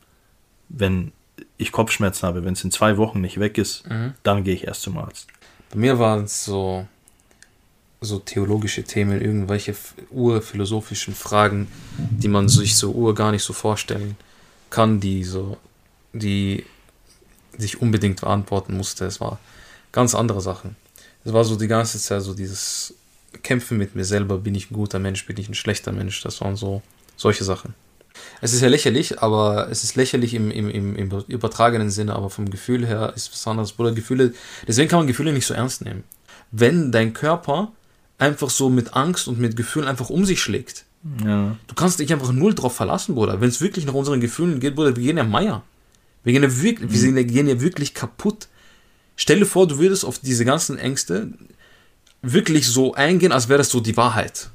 wenn 0.69 1.11
ich 1.57 1.71
Kopfschmerzen 1.71 2.27
habe, 2.27 2.43
wenn 2.43 2.53
es 2.53 2.63
in 2.63 2.71
zwei 2.71 2.97
Wochen 2.97 3.21
nicht 3.21 3.39
weg 3.39 3.57
ist, 3.59 3.87
Mhm. 3.89 4.13
dann 4.23 4.43
gehe 4.43 4.55
ich 4.55 4.65
erst 4.65 4.81
zum 4.81 4.97
Arzt. 4.97 5.27
Bei 5.71 5.77
mir 5.79 5.99
waren 5.99 6.23
es 6.25 6.43
so, 6.45 6.87
so 8.03 8.19
theologische 8.19 8.83
Themen, 8.83 9.21
irgendwelche 9.21 9.75
urphilosophischen 10.11 11.15
Fragen, 11.15 11.67
die 11.97 12.27
man 12.27 12.49
sich 12.49 12.75
so 12.75 12.91
ur 12.91 13.15
gar 13.15 13.31
nicht 13.31 13.43
so 13.43 13.53
vorstellen 13.53 14.17
kann, 14.69 14.99
die 14.99 15.23
so, 15.23 15.57
die 16.11 16.65
sich 17.57 17.81
unbedingt 17.81 18.21
beantworten 18.21 18.75
musste. 18.75 19.05
Es 19.05 19.21
war 19.21 19.39
ganz 19.91 20.15
andere 20.15 20.41
Sachen. 20.41 20.75
Es 21.23 21.31
war 21.31 21.45
so 21.45 21.55
die 21.55 21.67
ganze 21.67 21.99
Zeit 21.99 22.21
so 22.21 22.33
dieses 22.33 22.93
Kämpfen 23.41 23.77
mit 23.77 23.95
mir 23.95 24.05
selber, 24.05 24.37
bin 24.37 24.55
ich 24.55 24.69
ein 24.69 24.73
guter 24.73 24.99
Mensch, 24.99 25.25
bin 25.25 25.37
ich 25.37 25.47
ein 25.49 25.55
schlechter 25.55 25.91
Mensch, 25.91 26.21
das 26.21 26.41
waren 26.41 26.55
so 26.55 26.81
solche 27.15 27.43
Sachen. 27.43 27.73
Es 28.41 28.53
ist 28.53 28.61
ja 28.61 28.67
lächerlich, 28.67 29.21
aber 29.21 29.69
es 29.69 29.83
ist 29.83 29.95
lächerlich 29.95 30.33
im, 30.33 30.51
im, 30.51 30.69
im, 30.69 30.95
im 30.95 31.23
übertragenen 31.27 31.89
Sinne, 31.89 32.15
aber 32.15 32.29
vom 32.29 32.49
Gefühl 32.49 32.85
her 32.85 33.13
ist 33.15 33.27
es 33.27 33.33
was 33.33 33.47
anderes. 33.47 33.71
Bruder, 33.71 33.91
Gefühle, 33.93 34.33
deswegen 34.67 34.89
kann 34.89 34.99
man 34.99 35.07
Gefühle 35.07 35.33
nicht 35.33 35.47
so 35.47 35.53
ernst 35.53 35.83
nehmen. 35.83 36.03
Wenn 36.51 36.91
dein 36.91 37.13
Körper 37.13 37.71
einfach 38.17 38.49
so 38.49 38.69
mit 38.69 38.93
Angst 38.95 39.27
und 39.27 39.39
mit 39.39 39.55
Gefühlen 39.55 39.87
einfach 39.87 40.09
um 40.09 40.25
sich 40.25 40.41
schlägt, 40.41 40.85
Ja. 41.25 41.55
du 41.67 41.75
kannst 41.75 41.99
dich 41.99 42.11
einfach 42.13 42.31
null 42.31 42.53
drauf 42.53 42.75
verlassen, 42.75 43.15
Bruder. 43.15 43.41
Wenn 43.41 43.49
es 43.49 43.59
wirklich 43.61 43.85
nach 43.85 43.93
unseren 43.93 44.21
Gefühlen 44.21 44.59
geht, 44.59 44.75
Bruder, 44.75 44.95
wir 44.95 45.03
gehen 45.03 45.17
ja 45.17 45.23
Meier. 45.23 45.63
Wir 46.23 46.31
gehen 46.33 46.43
ja 46.43 46.61
wirklich, 46.61 46.89
wir 46.91 46.99
sind, 46.99 47.17
ja- 47.17 47.23
gehen 47.23 47.47
ja 47.47 47.59
wirklich 47.59 47.93
kaputt. 47.93 48.47
Stell 49.17 49.39
dir 49.39 49.45
vor, 49.45 49.67
du 49.67 49.77
würdest 49.79 50.05
auf 50.05 50.19
diese 50.19 50.45
ganzen 50.45 50.77
Ängste 50.77 51.33
wirklich 52.21 52.67
so 52.67 52.93
eingehen, 52.93 53.31
als 53.33 53.49
wäre 53.49 53.57
das 53.57 53.69
so 53.69 53.79
die 53.79 53.97
Wahrheit. 53.97 54.49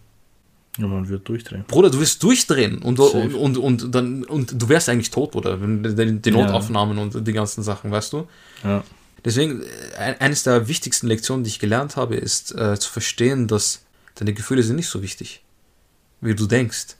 ja, 0.78 0.86
man 0.86 1.08
wird 1.08 1.28
durchdrehen. 1.28 1.64
Bruder, 1.66 1.90
du 1.90 1.98
wirst 2.00 2.22
durchdrehen 2.22 2.78
und, 2.78 2.98
und, 3.00 3.34
und, 3.34 3.56
und, 3.58 3.94
dann, 3.94 4.24
und 4.24 4.62
du 4.62 4.68
wärst 4.68 4.88
eigentlich 4.88 5.10
tot, 5.10 5.32
Bruder, 5.32 5.60
wenn 5.60 5.82
die, 5.82 6.20
die 6.22 6.30
Ja. 6.30 6.36
Notaufnahmen 6.46 6.96
und 6.98 7.26
die 7.26 7.32
ganzen 7.32 7.62
Sachen, 7.64 7.90
weißt 7.90 8.12
du? 8.12 8.28
Ja. 8.64 8.84
Deswegen, 9.24 9.62
äh, 9.62 9.66
ein- 9.98 10.20
eines 10.20 10.42
der 10.42 10.68
wichtigsten 10.68 11.06
Lektionen, 11.08 11.44
die 11.44 11.50
ich 11.50 11.58
gelernt 11.58 11.96
habe, 11.96 12.16
ist 12.16 12.54
äh, 12.54 12.78
zu 12.78 12.90
verstehen, 12.90 13.48
dass 13.48 13.82
deine 14.14 14.32
Gefühle 14.34 14.62
sind 14.62 14.76
nicht 14.76 14.88
so 14.88 15.02
wichtig, 15.02 15.42
wie 16.20 16.34
du 16.34 16.46
denkst. 16.46 16.96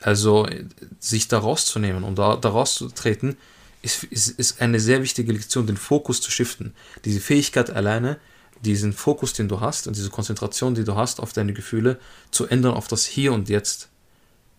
Also, 0.00 0.46
sich 1.00 1.28
da 1.28 1.38
rauszunehmen 1.38 2.04
und 2.04 2.18
da, 2.18 2.36
da 2.36 2.50
rauszutreten, 2.50 3.36
ist, 3.82 4.04
ist, 4.04 4.28
ist 4.28 4.60
eine 4.60 4.80
sehr 4.80 5.02
wichtige 5.02 5.32
Lektion, 5.32 5.66
den 5.66 5.76
Fokus 5.76 6.20
zu 6.20 6.30
shiften. 6.30 6.74
Diese 7.04 7.20
Fähigkeit 7.20 7.70
alleine, 7.70 8.18
diesen 8.62 8.92
Fokus, 8.92 9.32
den 9.32 9.48
du 9.48 9.60
hast 9.60 9.86
und 9.86 9.96
diese 9.96 10.10
Konzentration, 10.10 10.74
die 10.74 10.84
du 10.84 10.96
hast 10.96 11.20
auf 11.20 11.32
deine 11.32 11.52
Gefühle, 11.52 11.98
zu 12.30 12.46
ändern 12.46 12.74
auf 12.74 12.88
das 12.88 13.06
Hier 13.06 13.32
und 13.32 13.48
Jetzt. 13.48 13.88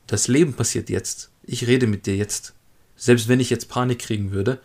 Das 0.08 0.28
Leben 0.28 0.54
passiert 0.54 0.90
jetzt. 0.90 1.30
Ich 1.44 1.68
rede 1.68 1.88
mit 1.88 2.06
dir 2.06 2.16
jetzt. 2.16 2.54
Selbst 2.96 3.28
wenn 3.28 3.40
ich 3.40 3.50
jetzt 3.50 3.70
Panik 3.70 4.00
kriegen 4.00 4.32
würde, 4.32 4.60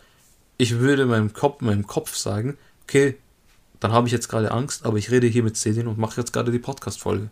ich 0.59 0.79
würde 0.79 1.07
meinem 1.07 1.33
Kopf, 1.33 1.61
meinem 1.61 1.87
Kopf 1.87 2.15
sagen, 2.17 2.57
okay, 2.85 3.17
dann 3.81 3.93
habe 3.93 4.07
ich 4.07 4.13
jetzt 4.13 4.29
gerade 4.29 4.53
Angst, 4.53 4.85
aber 4.87 4.97
ich 4.99 5.11
rede 5.11 5.27
hier 5.27 5.43
mit 5.43 5.57
Sedin 5.57 5.87
und 5.89 5.99
mache 5.99 6.21
jetzt 6.21 6.33
gerade 6.33 6.53
die 6.53 6.59
Podcast-Folge. 6.59 7.31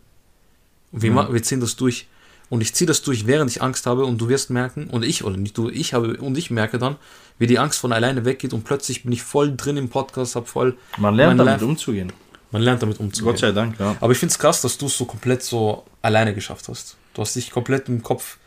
Und 0.91 1.01
wir, 1.01 1.11
Ja. 1.11 1.31
wir 1.33 1.43
ziehen 1.43 1.59
das 1.61 1.75
durch. 1.75 2.07
Und 2.49 2.59
ich 2.59 2.73
ziehe 2.73 2.85
das 2.85 3.01
durch, 3.01 3.25
während 3.27 3.49
ich 3.49 3.61
Angst 3.61 3.85
habe 3.85 4.03
und 4.03 4.19
du 4.19 4.27
wirst 4.27 4.49
merken, 4.49 4.87
und 4.87 5.05
ich, 5.05 5.23
oder 5.23 5.37
nicht 5.37 5.57
du, 5.57 5.69
ich 5.69 5.93
habe, 5.93 6.17
und 6.17 6.37
ich 6.37 6.51
merke 6.51 6.77
dann, 6.79 6.97
wie 7.39 7.47
die 7.47 7.57
Angst 7.59 7.79
von 7.79 7.93
alleine 7.93 8.25
weggeht 8.25 8.51
und 8.51 8.65
plötzlich 8.65 9.03
bin 9.03 9.13
ich 9.13 9.23
voll 9.23 9.55
drin 9.55 9.77
im 9.77 9.87
Podcast, 9.87 10.35
hab 10.35 10.49
voll, 10.49 10.75
Man 10.97 11.15
lernt 11.15 11.39
damit 11.39 11.53
Life- 11.53 11.65
umzugehen. 11.65 12.11
man 12.51 12.61
lernt 12.61 12.81
damit 12.81 12.99
umzugehen. 12.99 13.31
Gott 13.31 13.39
sei 13.39 13.53
Dank, 13.53 13.79
ja. 13.79 13.95
Aber 14.01 14.11
ich 14.11 14.17
finde 14.17 14.33
es 14.33 14.39
krass, 14.39 14.59
dass 14.61 14.77
du 14.77 14.87
es 14.87 14.97
so 14.97 15.05
komplett 15.05 15.41
so 15.43 15.85
alleine 16.01 16.35
geschafft 16.35 16.67
hast. 16.67 16.97
Du 17.13 17.21
hast 17.21 17.33
dich 17.37 17.51
komplett 17.51 17.87
im 17.87 18.03
Kopf 18.03 18.37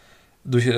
durch, 0.44 0.66
äh, 0.66 0.72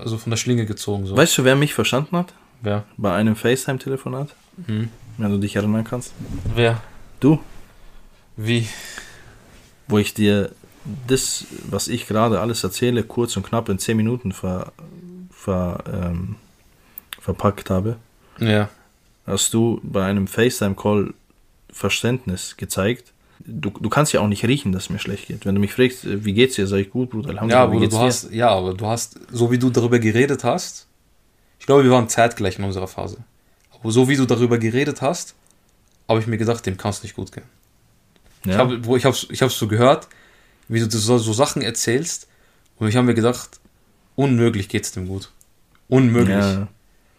also 0.00 0.18
von 0.18 0.30
der 0.30 0.36
Schlinge 0.36 0.66
gezogen. 0.66 1.06
So. 1.06 1.16
Weißt 1.16 1.38
du, 1.38 1.44
wer 1.44 1.54
mich 1.54 1.74
verstanden 1.74 2.16
hat? 2.16 2.34
Wer? 2.62 2.84
Bei 2.96 3.14
einem 3.14 3.36
FaceTime-Telefonat? 3.36 4.34
Hm. 4.66 4.88
Wenn 5.16 5.30
du 5.30 5.38
dich 5.38 5.56
erinnern 5.56 5.84
kannst. 5.84 6.12
Wer? 6.54 6.80
Du, 7.20 7.40
Wie? 8.36 8.66
wo 9.88 9.98
ich 9.98 10.14
dir 10.14 10.52
das, 11.06 11.46
was 11.68 11.88
ich 11.88 12.06
gerade 12.06 12.40
alles 12.40 12.62
erzähle, 12.64 13.02
kurz 13.02 13.36
und 13.36 13.44
knapp 13.46 13.68
in 13.68 13.78
10 13.78 13.96
Minuten 13.96 14.32
ver, 14.32 14.72
ver, 15.30 15.82
ähm, 15.92 16.36
verpackt 17.20 17.70
habe, 17.70 17.96
Ja. 18.38 18.68
hast 19.26 19.54
du 19.54 19.80
bei 19.82 20.04
einem 20.04 20.26
FaceTime-Call 20.26 21.14
Verständnis 21.70 22.56
gezeigt. 22.56 23.12
Du, 23.44 23.70
du 23.70 23.88
kannst 23.88 24.12
ja 24.12 24.20
auch 24.20 24.26
nicht 24.28 24.44
riechen, 24.44 24.72
dass 24.72 24.84
es 24.84 24.90
mir 24.90 24.98
schlecht 24.98 25.28
geht. 25.28 25.46
Wenn 25.46 25.54
du 25.54 25.60
mich 25.60 25.72
fragst, 25.72 26.04
äh, 26.04 26.24
wie 26.24 26.32
geht's 26.32 26.56
dir, 26.56 26.66
sag 26.66 26.78
ich 26.78 26.90
gut, 26.90 27.10
Bruder. 27.10 27.32
Ja, 27.46 27.62
aber 27.64 27.86
du 27.86 27.98
hast, 27.98 28.32
ja, 28.32 28.48
aber 28.50 28.74
du 28.74 28.86
hast, 28.86 29.18
so 29.30 29.50
wie 29.50 29.58
du 29.58 29.70
darüber 29.70 29.98
geredet 29.98 30.42
hast, 30.44 30.87
glaube, 31.68 31.84
wir 31.84 31.90
waren 31.90 32.08
zeitgleich 32.08 32.58
in 32.58 32.64
unserer 32.64 32.88
Phase. 32.88 33.18
Aber 33.78 33.92
so 33.92 34.08
wie 34.08 34.16
du 34.16 34.24
darüber 34.26 34.58
geredet 34.58 35.02
hast, 35.02 35.34
habe 36.08 36.18
ich 36.20 36.26
mir 36.26 36.38
gedacht, 36.38 36.64
dem 36.66 36.76
kann 36.76 36.90
es 36.90 37.02
nicht 37.02 37.14
gut 37.14 37.30
gehen. 37.30 37.44
ja. 38.44 38.52
Ich 38.52 38.58
habe 38.58 38.96
ich 38.96 39.04
hab's, 39.04 39.26
ich 39.30 39.42
hab's 39.42 39.58
so 39.58 39.68
gehört, 39.68 40.08
wie 40.68 40.80
du 40.80 40.90
so, 40.90 41.18
so 41.18 41.32
Sachen 41.32 41.62
erzählst, 41.62 42.26
und 42.78 42.88
ich 42.88 42.96
habe 42.96 43.06
mir 43.06 43.14
gedacht, 43.14 43.60
unmöglich 44.16 44.68
geht's 44.68 44.92
dem 44.92 45.06
gut. 45.08 45.30
Unmöglich. 45.88 46.36
ja, 46.36 46.68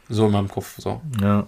So 0.10 0.26
in 0.28 0.32
meinem 0.32 0.48
Kopf. 0.48 0.76
So. 0.78 1.02
ja, 1.22 1.46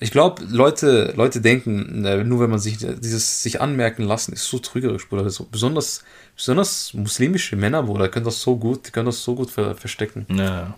Ich 0.00 0.10
glaube, 0.10 0.42
Leute, 0.44 1.12
Leute 1.16 1.40
denken, 1.40 2.04
äh, 2.04 2.24
nur 2.24 2.40
wenn 2.40 2.50
man 2.50 2.58
sich 2.60 2.78
dieses 2.78 3.42
sich 3.42 3.60
anmerken 3.60 4.04
lassen, 4.04 4.32
ist 4.32 4.46
so 4.46 4.58
trügerisch, 4.58 5.08
Bruder. 5.08 5.28
So, 5.30 5.46
besonders, 5.50 6.02
besonders 6.34 6.94
muslimische 6.94 7.56
Männer, 7.56 7.82
Bruder, 7.82 8.08
können 8.08 8.24
das 8.24 8.40
so 8.40 8.56
gut, 8.56 8.86
die 8.86 8.90
können 8.90 9.06
das 9.06 9.22
so 9.22 9.34
gut 9.34 9.50
ver 9.50 9.74
verstecken. 9.74 10.26
ja, 10.30 10.74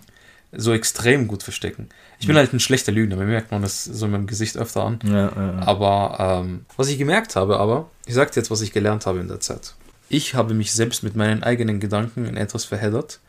So 0.53 0.73
extrem 0.73 1.27
gut 1.27 1.43
verstecken. 1.43 1.89
Ich 2.19 2.27
bin 2.27 2.35
halt 2.35 2.51
ein 2.53 2.59
schlechter 2.59 2.91
Lügner, 2.91 3.15
mir 3.15 3.25
merkt 3.25 3.51
man 3.51 3.61
das 3.61 3.85
so 3.85 4.05
in 4.05 4.11
meinem 4.11 4.27
Gesicht 4.27 4.57
öfter 4.57 4.83
an. 4.83 4.99
ja, 5.03 5.31
ja, 5.33 5.59
Aber 5.65 6.43
ähm, 6.43 6.65
was 6.75 6.89
ich 6.89 6.97
gemerkt 6.97 7.35
habe, 7.35 7.57
aber, 7.57 7.89
ich 8.05 8.13
sag 8.13 8.31
dir 8.31 8.41
jetzt, 8.41 8.51
was 8.51 8.61
ich 8.61 8.73
gelernt 8.73 9.05
habe 9.05 9.19
in 9.19 9.27
der 9.27 9.39
Zeit. 9.39 9.75
Ich 10.09 10.35
habe 10.35 10.53
mich 10.53 10.73
selbst 10.73 11.03
mit 11.03 11.15
meinen 11.15 11.41
eigenen 11.41 11.79
Gedanken 11.79 12.25
in 12.25 12.35
etwas 12.35 12.65
verheddert 12.65 13.19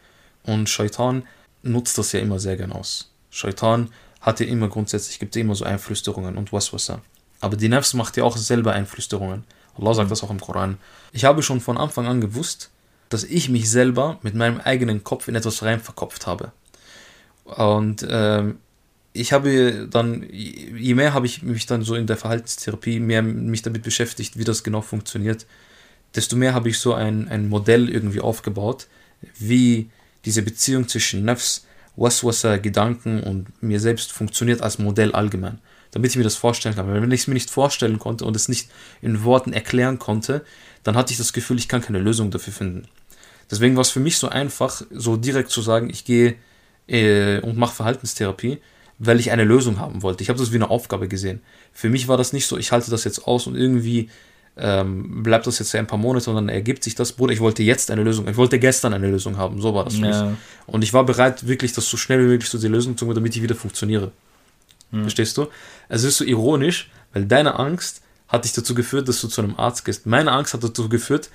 und 0.43 0.69
Shaitan 0.69 1.23
nutzt 1.63 1.97
das 1.97 2.11
ja 2.11 2.19
immer 2.19 2.41
sehr 2.41 2.57
gern 2.57 2.73
aus. 2.73 3.11
Shaitan 3.31 3.91
hat 4.21 4.41
ja 4.41 4.47
immer 4.47 4.69
grundsätzlich, 4.69 5.19
gibt 5.19 5.37
ja 5.37 5.43
immer 5.43 5.55
so 5.55 5.65
Einflüsterungen 5.65 6.37
und 6.37 6.53
Waswasa. 6.53 7.01
Aber 7.41 7.57
die 7.57 7.69
Nafs 7.69 7.95
macht 7.95 8.17
ja 8.17 8.25
auch 8.25 8.37
selber 8.37 8.73
Einflüsterungen. 8.73 9.45
Allah 9.79 9.95
sagt 9.95 10.11
das 10.11 10.23
auch 10.23 10.31
im 10.31 10.41
Koran. 10.41 10.79
Ich 11.13 11.25
habe 11.25 11.43
schon 11.43 11.61
von 11.61 11.79
Anfang 11.79 12.07
an 12.07 12.21
gewusst, 12.21 12.71
dass 13.09 13.25
ich 13.25 13.49
mich 13.49 13.69
selber 13.71 14.19
mit 14.23 14.35
meinem 14.35 14.61
eigenen 14.61 15.05
Kopf 15.05 15.29
in 15.29 15.35
etwas 15.35 15.63
rein 15.63 15.81
verkopft 15.81 16.27
habe. 16.27 16.53
Und 17.45 18.07
ähm, 18.09 18.59
ich 19.13 19.33
habe 19.33 19.89
dann, 19.91 20.27
je 20.31 20.95
mehr 20.95 21.13
habe 21.13 21.27
ich 21.27 21.43
mich 21.43 21.67
dann 21.67 21.83
so 21.83 21.95
in 21.95 22.07
der 22.07 22.17
Verhaltenstherapie 22.17 23.01
mehr 23.01 23.23
mich 23.23 23.63
damit 23.63 23.83
beschäftigt, 23.83 24.39
wie 24.39 24.45
das 24.45 24.65
genau 24.65 24.81
funktioniert, 24.81 25.47
desto 26.15 26.37
mehr 26.37 26.55
habe 26.55 26.69
ich 26.69 26.79
so 26.79 26.95
ein, 26.95 27.29
ein 27.29 27.49
Modell 27.49 27.89
irgendwie 27.89 28.21
aufgebaut, 28.21 28.87
wie 29.39 29.91
diese 30.25 30.43
Beziehung 30.43 30.89
zwischen 30.89 31.25
Nafs, 31.25 31.67
Waswasa, 31.97 32.57
Gedanken 32.57 33.23
und 33.23 33.63
mir 33.63 33.81
selbst 33.81 34.13
funktioniert 34.13 34.63
als 34.63 34.79
Modell 34.79 35.13
allgemein. 35.13 35.59
Damit 35.91 36.13
ich 36.13 36.17
mir 36.17 36.25
das 36.25 36.37
vorstellen 36.37 36.75
kann. 36.75 36.89
Weil 36.89 37.03
wenn 37.03 37.11
ich 37.11 37.23
es 37.23 37.27
mir 37.27 37.35
nicht 37.35 37.51
vorstellen 37.51 37.99
konnte 37.99 38.25
und 38.25 38.35
es 38.35 38.49
nicht 38.49 38.71
in 39.03 39.25
Worten 39.25 39.53
erklären 39.53 39.99
konnte, 39.99 40.43
dann 40.85 40.97
hatte 40.97 41.13
ich 41.13 41.19
das 41.19 41.35
Gefühl, 41.35 41.59
ich 41.59 41.69
kann 41.69 41.83
keine 41.83 41.99
Lösung 41.99 42.31
dafür 42.31 42.53
finden. 42.53 42.89
Deswegen 43.51 43.77
war 43.77 43.83
es 43.83 43.91
für 43.91 44.01
mich 44.01 44.17
so 44.17 44.29
einfach, 44.29 44.83
so 44.91 45.17
direkt 45.17 45.51
zu 45.51 45.61
sagen, 45.61 45.91
ich 45.91 46.07
gehe 46.07 46.37
äh, 46.89 47.41
und 47.41 47.57
mache 47.57 47.75
Verhaltenstherapie, 47.75 48.59
weil 48.99 49.21
ich 49.21 49.31
eine 49.33 49.45
Lösung 49.45 49.79
haben 49.79 50.03
wollte. 50.03 50.23
Ich 50.23 50.29
habe 50.29 50.39
das 50.39 50.53
wie 50.53 50.57
eine 50.57 50.71
Aufgabe 50.71 51.09
gesehen. 51.09 51.41
Für 51.73 51.89
mich 51.89 52.09
war 52.09 52.17
das 52.17 52.33
nicht 52.33 52.47
so, 52.47 52.57
ich 52.57 52.73
halte 52.73 52.91
das 52.91 53.05
jetzt 53.05 53.27
aus 53.27 53.47
und 53.47 53.57
irgendwie 53.57 54.11
ähm, 54.57 55.23
bleibt 55.23 55.47
das 55.47 55.59
jetzt 55.59 55.75
ein 55.75 55.87
paar 55.87 55.99
Monate 55.99 56.29
und 56.29 56.37
dann 56.37 56.49
ergibt 56.49 56.85
sich 56.85 56.95
das. 56.95 57.13
Bruder, 57.13 57.33
ich 57.33 57.41
wollte 57.41 57.63
jetzt 57.63 57.91
eine 57.91 58.03
Lösung, 58.03 58.29
ich 58.29 58.37
wollte 58.37 58.59
gestern 58.59 58.93
eine 58.93 59.11
Lösung 59.11 59.39
haben. 59.39 59.61
So 59.61 59.75
war 59.75 59.85
das 59.85 59.95
für 59.95 60.03
mich. 60.03 60.11
ja. 60.11 60.37
Und 60.67 60.83
ich 60.85 60.93
war 60.93 61.05
bereit, 61.05 61.47
wirklich 61.47 61.73
das 61.73 61.89
so 61.89 61.97
schnell 61.97 62.21
wie 62.21 62.29
möglich 62.29 62.51
zu 62.51 62.59
der 62.59 62.71
Lösung 62.71 62.97
zu 62.97 63.07
machen, 63.07 63.15
damit 63.15 63.35
ich 63.35 63.43
wieder 63.43 63.55
funktioniere. 63.55 64.13
Mhm. 64.91 65.03
Verstehst 65.03 65.37
du? 65.39 65.47
Es 65.89 66.05
ist 66.05 66.19
so 66.19 66.25
ironisch, 66.25 66.91
weil 67.15 67.25
deine 67.25 67.59
Angst 67.59 68.03
hat 68.29 68.45
dich 68.45 68.53
dazu 68.53 68.75
geführt, 68.75 69.09
dass 69.09 69.21
du 69.21 69.29
zu 69.29 69.43
einem 69.43 69.57
Arzt 69.57 69.85
gehst. 69.85 70.07
Meine 70.07 70.33
Angst 70.33 70.55
hat 70.55 70.63
dazu 70.63 70.89
geführt, 70.89 71.31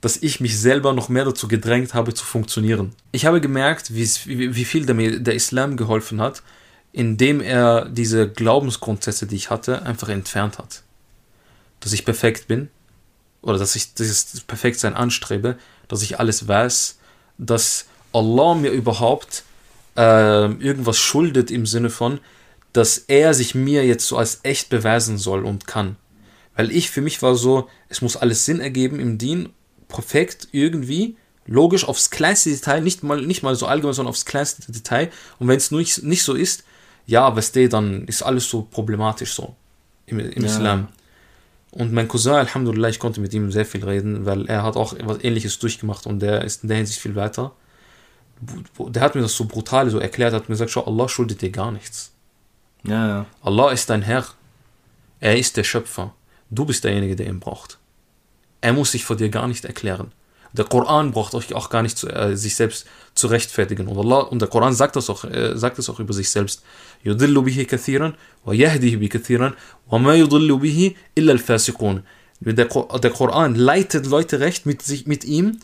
dass 0.00 0.16
ich 0.16 0.40
mich 0.40 0.58
selber 0.58 0.92
noch 0.92 1.08
mehr 1.08 1.24
dazu 1.24 1.46
gedrängt 1.46 1.94
habe, 1.94 2.14
zu 2.14 2.24
funktionieren. 2.24 2.92
Ich 3.12 3.26
habe 3.26 3.40
gemerkt, 3.40 3.94
wie, 3.94 4.08
wie 4.26 4.64
viel 4.64 4.86
der, 4.86 5.20
der 5.20 5.34
Islam 5.34 5.76
geholfen 5.76 6.20
hat, 6.20 6.42
indem 6.92 7.40
er 7.40 7.86
diese 7.88 8.28
Glaubensgrundsätze, 8.28 9.26
die 9.26 9.36
ich 9.36 9.50
hatte, 9.50 9.82
einfach 9.82 10.08
entfernt 10.08 10.58
hat. 10.58 10.82
Dass 11.80 11.92
ich 11.92 12.04
perfekt 12.04 12.48
bin 12.48 12.68
oder 13.42 13.58
dass 13.58 13.76
ich 13.76 13.94
dieses 13.94 14.40
Perfektsein 14.40 14.94
anstrebe, 14.94 15.56
dass 15.88 16.02
ich 16.02 16.18
alles 16.18 16.48
weiß, 16.48 16.98
dass 17.38 17.86
Allah 18.12 18.54
mir 18.54 18.70
überhaupt 18.70 19.44
äh, 19.96 20.46
irgendwas 20.46 20.98
schuldet 20.98 21.50
im 21.50 21.66
Sinne 21.66 21.90
von, 21.90 22.20
dass 22.72 22.98
er 22.98 23.34
sich 23.34 23.54
mir 23.54 23.84
jetzt 23.84 24.06
so 24.06 24.16
als 24.16 24.40
echt 24.42 24.68
beweisen 24.68 25.18
soll 25.18 25.44
und 25.44 25.66
kann. 25.66 25.96
Weil 26.54 26.70
ich 26.70 26.90
für 26.90 27.00
mich 27.00 27.22
war 27.22 27.34
so, 27.34 27.68
es 27.88 28.02
muss 28.02 28.16
alles 28.16 28.44
Sinn 28.44 28.60
ergeben 28.60 29.00
im 29.00 29.18
Dien, 29.18 29.50
perfekt 29.90 30.48
irgendwie, 30.52 31.16
logisch 31.46 31.84
aufs 31.84 32.10
kleinste 32.10 32.50
Detail, 32.50 32.80
nicht 32.80 33.02
mal, 33.02 33.20
nicht 33.20 33.42
mal 33.42 33.54
so 33.54 33.66
allgemein, 33.66 33.94
sondern 33.94 34.10
aufs 34.10 34.24
kleinste 34.24 34.70
Detail. 34.70 35.10
Und 35.38 35.48
wenn 35.48 35.56
es 35.56 35.70
nicht, 35.70 36.02
nicht 36.02 36.22
so 36.22 36.34
ist, 36.34 36.64
ja, 37.06 37.34
weißt 37.34 37.56
du, 37.56 37.68
dann 37.68 38.04
ist 38.06 38.22
alles 38.22 38.48
so 38.48 38.62
problematisch 38.62 39.34
so 39.34 39.56
im, 40.06 40.20
im 40.20 40.42
ja. 40.42 40.48
Islam. 40.48 40.88
Und 41.72 41.92
mein 41.92 42.08
Cousin, 42.08 42.32
Alhamdulillah, 42.32 42.88
ich 42.88 42.98
konnte 42.98 43.20
mit 43.20 43.32
ihm 43.32 43.52
sehr 43.52 43.64
viel 43.64 43.84
reden, 43.84 44.26
weil 44.26 44.46
er 44.46 44.62
hat 44.62 44.76
auch 44.76 44.92
etwas 44.92 45.22
Ähnliches 45.22 45.58
durchgemacht 45.58 46.06
und 46.06 46.20
der 46.20 46.44
ist 46.44 46.62
in 46.62 46.68
der 46.68 46.78
Hinsicht 46.78 47.00
viel 47.00 47.14
weiter. 47.14 47.52
Der 48.40 49.02
hat 49.02 49.14
mir 49.14 49.20
das 49.20 49.36
so 49.36 49.44
brutal 49.44 49.90
so 49.90 49.98
erklärt, 49.98 50.32
hat 50.32 50.48
mir 50.48 50.54
gesagt, 50.54 50.70
schau, 50.70 50.84
Allah 50.84 51.08
schuldet 51.08 51.42
dir 51.42 51.50
gar 51.50 51.70
nichts. 51.70 52.12
Ja, 52.84 53.06
ja. 53.06 53.26
Allah 53.42 53.70
ist 53.70 53.90
dein 53.90 54.02
Herr. 54.02 54.24
Er 55.20 55.38
ist 55.38 55.56
der 55.56 55.64
Schöpfer. 55.64 56.14
Du 56.50 56.64
bist 56.64 56.82
derjenige, 56.82 57.14
der 57.14 57.26
ihn 57.26 57.38
braucht. 57.38 57.78
Er 58.61 58.73
muss 58.73 58.91
sich 58.91 59.05
vor 59.05 59.15
dir 59.15 59.29
gar 59.29 59.47
nicht 59.47 59.65
erklären. 59.65 60.11
Der 60.53 60.65
Koran 60.65 61.11
braucht 61.11 61.33
euch 61.35 61.53
auch 61.53 61.69
gar 61.69 61.81
nicht 61.81 61.97
zu, 61.97 62.07
äh, 62.07 62.37
sich 62.37 62.55
selbst 62.55 62.85
zu 63.13 63.27
rechtfertigen. 63.27 63.87
Und, 63.87 63.97
Allah, 63.97 64.21
und 64.21 64.39
der 64.41 64.47
Koran 64.47 64.73
sagt 64.73 64.95
das 64.95 65.09
auch, 65.09 65.25
äh, 65.25 65.57
sagt 65.57 65.77
das 65.77 65.89
auch 65.89 65.99
über 65.99 66.13
sich 66.13 66.29
selbst. 66.29 66.63
يضل 67.05 67.41
به 67.41 67.63
كثيرا 67.69 68.13
ويهديه 68.45 68.95
بكثيرا 68.97 69.53
وما 69.91 70.15
يضل 70.15 70.57
به 70.57 70.95
إلا 71.17 71.31
الفاسقون. 71.31 72.03
Der, 72.41 72.65
der 72.65 73.11
Koran 73.11 73.55
leitet 73.55 74.05
Leute 74.07 74.39
recht 74.39 74.65
mit, 74.65 74.81
sich, 74.81 75.07
mit 75.07 75.23
ihm 75.23 75.59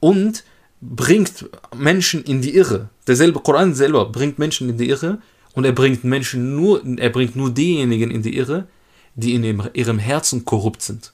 und 0.00 0.44
bringt 0.80 1.48
Menschen 1.74 2.24
in 2.24 2.40
die 2.40 2.54
Irre. 2.54 2.88
Derselbe 3.06 3.40
Koran 3.40 3.74
selber 3.74 4.06
bringt 4.06 4.38
Menschen 4.38 4.68
in 4.68 4.78
die 4.78 4.88
Irre 4.88 5.18
und 5.52 5.64
er 5.64 5.72
bringt 5.72 6.04
Menschen 6.04 6.56
nur, 6.56 6.82
er 6.98 7.10
bringt 7.10 7.36
nur 7.36 7.50
diejenigen 7.50 8.10
in 8.10 8.22
die 8.22 8.36
Irre, 8.36 8.66
die 9.14 9.34
in 9.34 9.44
ihrem 9.74 9.98
Herzen 9.98 10.44
korrupt 10.44 10.82
sind. 10.82 11.12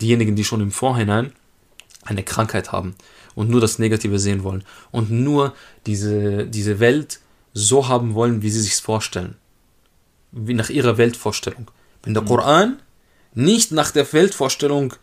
Diejenigen, 0.00 0.36
die 0.36 0.44
schon 0.44 0.60
im 0.60 0.70
Vorhinein 0.70 1.32
eine 2.04 2.22
Krankheit 2.22 2.72
haben 2.72 2.94
und 3.34 3.50
nur 3.50 3.60
das 3.60 3.78
Negative 3.78 4.18
sehen 4.18 4.44
wollen 4.44 4.64
und 4.90 5.10
nur 5.10 5.54
diese, 5.86 6.46
diese 6.46 6.80
Welt 6.80 7.20
so 7.52 7.88
haben 7.88 8.14
wollen, 8.14 8.42
wie 8.42 8.50
sie 8.50 8.60
sich 8.60 8.76
vorstellen. 8.76 9.36
Wie 10.32 10.54
nach 10.54 10.70
ihrer 10.70 10.98
Weltvorstellung. 10.98 11.70
Wenn 12.02 12.14
der 12.14 12.22
mhm. 12.22 12.28
Koran 12.28 12.82
nicht 13.34 13.72
nach 13.72 13.90
der 13.90 14.12
Weltvorstellung 14.12 14.94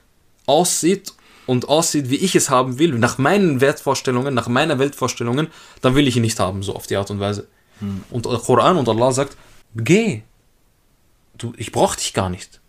aussieht 0.46 1.14
und 1.48 1.68
aussieht, 1.70 2.10
wie 2.10 2.16
ich 2.16 2.36
es 2.36 2.50
haben 2.50 2.80
will, 2.80 2.94
nach 2.94 3.18
meinen 3.18 3.62
Wertvorstellungen, 3.62 4.34
nach 4.34 4.48
meiner 4.48 4.80
Weltvorstellungen, 4.80 5.48
dann 5.82 5.96
will 5.96 6.08
ich 6.08 6.16
ihn 6.16 6.22
nicht 6.22 6.40
haben, 6.40 6.64
so 6.64 6.76
auf 6.76 6.88
die 6.88 6.96
Art 6.96 7.12
und 7.12 7.20
Weise. 7.20 7.48
Mhm. 7.80 8.04
Und 8.10 8.26
der 8.26 8.38
Koran 8.38 8.78
und 8.78 8.88
Allah 8.88 9.12
sagt, 9.12 9.36
geh. 9.76 10.22
Du, 11.38 11.54
ich 11.58 11.72
brauche 11.72 11.98
dich 11.98 12.14
gar 12.14 12.30
nicht. 12.30 12.61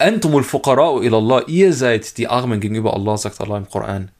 Antumul 0.00 0.44
fuqara'u 0.44 1.02
ilallah, 1.02 1.44
ihr 1.46 1.72
seid 1.72 2.16
die 2.18 2.28
Armen 2.28 2.60
gegenüber 2.60 2.94
Allah, 2.94 3.16
sagt 3.16 3.40
Allah 3.40 3.58
im 3.58 3.68
Koran. 3.68 4.10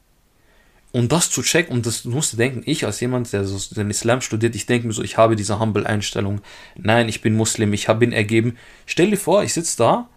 Und 0.91 1.11
das 1.11 1.29
zu 1.29 1.41
checken, 1.41 1.73
und 1.73 1.85
das 1.85 2.03
musst 2.03 2.33
du 2.33 2.37
denken, 2.37 2.63
ich 2.65 2.85
als 2.85 2.99
jemand, 2.99 3.31
der 3.31 3.45
so 3.45 3.73
den 3.73 3.89
Islam 3.89 4.19
studiert, 4.19 4.55
ich 4.55 4.65
denke 4.65 4.87
mir 4.87 4.93
so, 4.93 5.03
ich 5.03 5.17
habe 5.17 5.37
diese 5.37 5.57
humble 5.59 5.85
Einstellung. 5.85 6.41
Nein, 6.75 7.07
ich 7.07 7.21
bin 7.21 7.35
Muslim, 7.35 7.71
ich 7.71 7.87
bin 7.87 8.11
ergeben. 8.11 8.57
Stell 8.85 9.09
dir 9.09 9.17
vor, 9.17 9.43
ich 9.43 9.53
sitze 9.53 9.77
da 9.77 10.09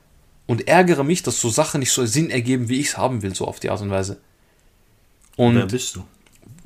und 0.47 0.67
ärgere 0.67 1.05
mich, 1.05 1.23
dass 1.23 1.41
so 1.41 1.49
Sachen 1.49 1.79
nicht 1.79 1.93
so 1.93 2.05
Sinn 2.07 2.29
ergeben, 2.31 2.69
wie 2.69 2.81
ich 2.81 2.89
es 2.89 2.99
haben 2.99 3.23
will, 3.23 3.35
so 3.35 3.47
auf 3.47 3.61
die 3.61 3.71
Art 3.71 3.81
und 3.83 3.91
Weise. 3.91 4.21
Und 5.37 5.55
wer 5.55 5.67
bist 5.67 5.95
du? 5.95 6.05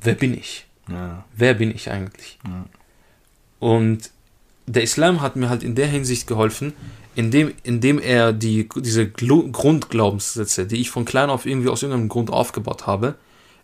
Wer 0.01 0.15
bin 0.15 0.33
ich? 0.33 0.65
Ja. 0.89 1.23
Wer 1.35 1.53
bin 1.53 1.69
ich 1.73 1.91
eigentlich? 1.91 2.39
Ja. 2.43 2.65
Und 3.59 4.09
der 4.65 4.83
Islam 4.83 5.21
hat 5.21 5.35
mir 5.35 5.49
halt 5.49 5.63
in 5.63 5.75
der 5.75 5.87
Hinsicht 5.87 6.25
geholfen, 6.25 6.73
indem, 7.19 7.53
indem 7.63 7.99
er 7.99 8.31
die, 8.31 8.69
diese 8.77 9.09
Grundglaubenssätze, 9.09 10.65
die 10.65 10.77
ich 10.77 10.89
von 10.89 11.03
klein 11.03 11.29
auf 11.29 11.45
irgendwie 11.45 11.67
aus 11.67 11.83
irgendeinem 11.83 12.07
Grund 12.07 12.29
aufgebaut 12.29 12.87
habe, 12.87 13.15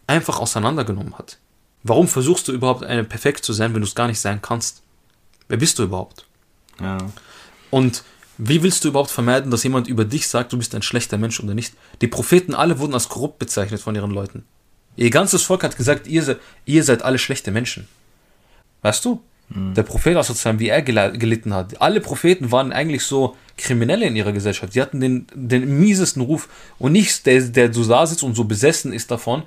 einfach 0.07 0.41
auseinandergenommen 0.41 1.17
hat. 1.17 1.37
Warum 1.81 2.09
versuchst 2.09 2.49
du 2.49 2.51
überhaupt 2.51 2.83
eine 2.83 3.05
perfekt 3.05 3.45
zu 3.45 3.53
sein, 3.53 3.73
wenn 3.73 3.79
du 3.79 3.87
es 3.87 3.95
gar 3.95 4.07
nicht 4.07 4.19
sein 4.19 4.41
kannst? 4.41 4.81
Wer 5.47 5.55
bist 5.55 5.79
du 5.79 5.83
überhaupt? 5.83 6.25
Ja. 6.81 6.97
Und 7.71 8.03
wie 8.37 8.61
willst 8.61 8.83
du 8.83 8.89
überhaupt 8.89 9.11
vermeiden, 9.11 9.51
dass 9.51 9.63
jemand 9.63 9.87
über 9.87 10.03
dich 10.03 10.27
sagt, 10.27 10.51
du 10.51 10.57
bist 10.57 10.75
ein 10.75 10.81
schlechter 10.81 11.17
Mensch 11.17 11.39
oder 11.39 11.53
nicht? 11.53 11.75
Die 12.01 12.07
Propheten 12.07 12.53
alle 12.53 12.79
wurden 12.79 12.93
als 12.93 13.07
korrupt 13.07 13.39
bezeichnet 13.39 13.79
von 13.79 13.95
ihren 13.95 14.11
Leuten. 14.11 14.43
Ihr 14.97 15.11
ganzes 15.11 15.43
Volk 15.43 15.63
hat 15.63 15.77
gesagt, 15.77 16.07
ihr, 16.07 16.37
ihr 16.65 16.83
seid 16.83 17.03
alle 17.03 17.19
schlechte 17.19 17.51
Menschen. 17.51 17.87
Weißt 18.81 19.05
du? 19.05 19.21
Mhm. 19.49 19.73
Der 19.73 19.83
Prophet, 19.83 20.15
wie 20.15 20.69
er 20.69 20.81
gelitten 20.81 21.53
hat. 21.53 21.81
Alle 21.81 22.01
Propheten 22.01 22.51
waren 22.51 22.71
eigentlich 22.71 23.03
so 23.03 23.35
Kriminelle 23.57 24.05
in 24.05 24.15
ihrer 24.15 24.31
Gesellschaft. 24.31 24.73
Sie 24.73 24.81
hatten 24.81 24.99
den, 24.99 25.27
den 25.33 25.79
miesesten 25.79 26.21
Ruf. 26.21 26.49
Und 26.79 26.93
nicht 26.93 27.25
der, 27.25 27.41
der 27.41 27.73
so 27.73 27.85
da 27.85 28.05
sitzt 28.05 28.23
und 28.23 28.35
so 28.35 28.43
besessen 28.45 28.91
ist 28.91 29.11
davon, 29.11 29.43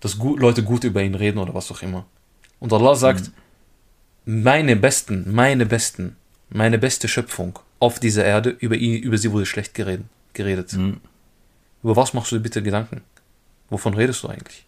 dass 0.00 0.18
gut, 0.18 0.40
Leute 0.40 0.62
gut 0.62 0.84
über 0.84 1.02
ihn 1.02 1.14
reden 1.14 1.38
oder 1.38 1.54
was 1.54 1.70
auch 1.70 1.82
immer. 1.82 2.06
Und 2.60 2.72
Allah 2.72 2.94
sagt, 2.94 3.30
mhm. 4.24 4.42
meine 4.42 4.76
Besten, 4.76 5.32
meine 5.32 5.66
Besten, 5.66 6.16
meine 6.48 6.78
beste 6.78 7.08
Schöpfung 7.08 7.58
auf 7.78 7.98
dieser 7.98 8.24
Erde, 8.24 8.50
über, 8.50 8.76
ihn, 8.76 9.02
über 9.02 9.18
sie 9.18 9.32
wurde 9.32 9.46
schlecht 9.46 9.74
geredet. 9.74 10.06
geredet. 10.34 10.72
Mhm. 10.72 11.00
Über 11.82 11.96
was 11.96 12.14
machst 12.14 12.30
du 12.30 12.36
dir 12.36 12.42
bitte 12.42 12.62
Gedanken? 12.62 13.02
Wovon 13.70 13.94
redest 13.94 14.22
du 14.22 14.28
eigentlich? 14.28 14.64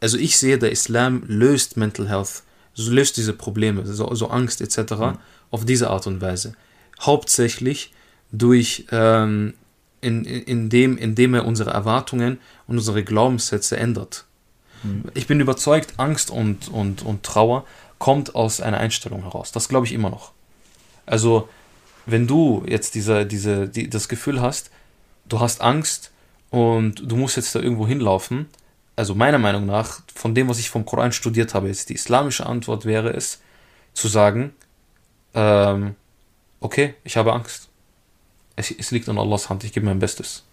Also 0.00 0.18
ich 0.18 0.36
sehe, 0.36 0.58
der 0.58 0.70
Islam 0.70 1.24
löst 1.26 1.76
Mental 1.76 2.08
Health, 2.08 2.42
löst 2.76 3.16
diese 3.16 3.32
Probleme, 3.32 3.86
so, 3.86 4.14
so 4.14 4.28
Angst 4.28 4.60
etc. 4.60 4.92
Mhm. 4.92 5.18
auf 5.50 5.64
diese 5.64 5.90
Art 5.90 6.06
und 6.06 6.20
Weise. 6.20 6.54
Hauptsächlich 7.00 7.92
durch 8.32 8.86
ähm, 8.90 9.54
in, 10.00 10.24
in, 10.24 10.42
indem, 10.42 10.98
indem 10.98 11.34
er 11.34 11.46
unsere 11.46 11.70
Erwartungen 11.70 12.38
und 12.66 12.78
unsere 12.78 13.02
Glaubenssätze 13.02 13.76
ändert. 13.76 14.24
Mhm. 14.82 15.04
Ich 15.14 15.26
bin 15.26 15.40
überzeugt, 15.40 15.94
Angst 15.96 16.30
und, 16.30 16.68
und, 16.68 17.02
und 17.02 17.22
Trauer 17.22 17.64
kommt 17.98 18.34
aus 18.34 18.60
einer 18.60 18.78
Einstellung 18.78 19.22
heraus. 19.22 19.50
Das 19.52 19.68
glaube 19.68 19.86
ich 19.86 19.92
immer 19.92 20.10
noch. 20.10 20.32
Also, 21.06 21.48
wenn 22.06 22.26
du 22.26 22.64
jetzt 22.66 22.94
diese, 22.94 23.24
diese, 23.24 23.68
die, 23.68 23.88
das 23.88 24.08
Gefühl 24.08 24.40
hast, 24.42 24.70
du 25.28 25.40
hast 25.40 25.62
Angst 25.62 26.10
und 26.50 27.10
du 27.10 27.16
musst 27.16 27.36
jetzt 27.36 27.54
da 27.54 27.60
irgendwo 27.60 27.86
hinlaufen, 27.86 28.46
also 28.96 29.14
meiner 29.14 29.38
Meinung 29.38 29.66
nach, 29.66 30.00
von 30.14 30.34
dem, 30.34 30.48
was 30.48 30.58
ich 30.58 30.70
vom 30.70 30.84
Koran 30.84 31.12
studiert 31.12 31.54
habe, 31.54 31.68
jetzt 31.68 31.88
die 31.88 31.94
islamische 31.94 32.46
Antwort 32.46 32.84
wäre 32.84 33.12
es, 33.12 33.40
zu 33.92 34.08
sagen, 34.08 34.52
ähm, 35.34 35.94
okay, 36.60 36.94
ich 37.04 37.16
habe 37.16 37.32
Angst. 37.32 37.68
Es, 38.56 38.70
es 38.70 38.90
liegt 38.90 39.08
an 39.08 39.18
Allahs 39.18 39.48
Hand, 39.48 39.64
ich 39.64 39.72
gebe 39.72 39.86
mein 39.86 39.98
Bestes. 39.98 40.44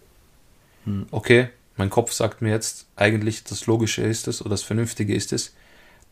Hm. 0.84 1.06
Okay, 1.10 1.50
mein 1.76 1.90
Kopf 1.90 2.12
sagt 2.12 2.42
mir 2.42 2.50
jetzt, 2.50 2.86
eigentlich 2.96 3.44
das 3.44 3.66
Logische 3.66 4.02
ist 4.02 4.28
es 4.28 4.40
oder 4.40 4.50
das 4.50 4.62
Vernünftige 4.62 5.14
ist 5.14 5.32
es, 5.32 5.54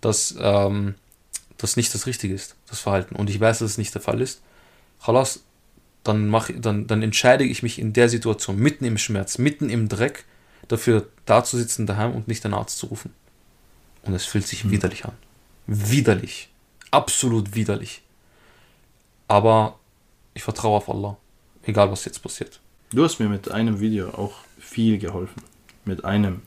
dass 0.01 0.35
ähm, 0.41 0.95
das 1.59 1.77
nicht 1.77 1.93
das 1.95 2.07
Richtige 2.07 2.35
ist, 2.35 2.57
das 2.69 2.81
Verhalten. 2.81 3.17
Und 3.17 3.29
ich 3.29 3.39
weiß, 3.39 3.59
dass 3.59 3.73
es 3.73 3.79
nicht 3.79 3.95
der 3.95 4.03
Fall 4.03 4.21
ist. 4.21 4.41
Chalas, 5.05 5.41
dann, 6.05 6.29
mach, 6.29 6.51
dann, 6.55 6.87
dann 6.87 7.03
entscheide 7.03 7.45
ich 7.45 7.63
mich 7.63 7.79
in 7.79 7.93
der 7.93 8.09
Situation, 8.09 8.57
mitten 8.57 8.85
im 8.85 8.99
Schmerz, 8.99 9.39
mitten 9.39 9.69
im 9.69 9.89
Dreck, 9.89 10.25
dafür 10.71 11.09
da 11.27 11.45
zu 11.45 11.57
sitzen 11.57 11.87
daheim 11.87 12.15
und 12.15 12.29
nicht 12.29 12.45
den 12.45 12.55
Arzt 12.55 12.79
zu 12.79 12.87
rufen. 12.87 13.13
Und 14.03 14.15
es 14.15 14.25
fühlt 14.25 14.47
sich 14.47 14.65
mhm. 14.65 14.71
widerlich 14.71 15.05
an. 15.05 15.13
Widerlich. 15.67 16.49
Absolut 16.91 17.55
widerlich. 17.55 18.03
Aber 19.29 19.79
ich 20.35 20.43
vertraue 20.43 20.79
auf 20.79 20.89
Allah. 20.89 21.17
Egal, 21.65 21.91
was 21.91 22.05
jetzt 22.05 22.23
passiert. 22.23 22.61
Du 22.91 23.05
hast 23.05 23.21
mir 23.21 23.29
mit 23.29 23.51
einem 23.51 23.81
Video 23.81 24.11
auch 24.11 24.35
viel 24.59 24.99
geholfen 24.99 25.43
mit 25.85 26.05
einem, 26.05 26.43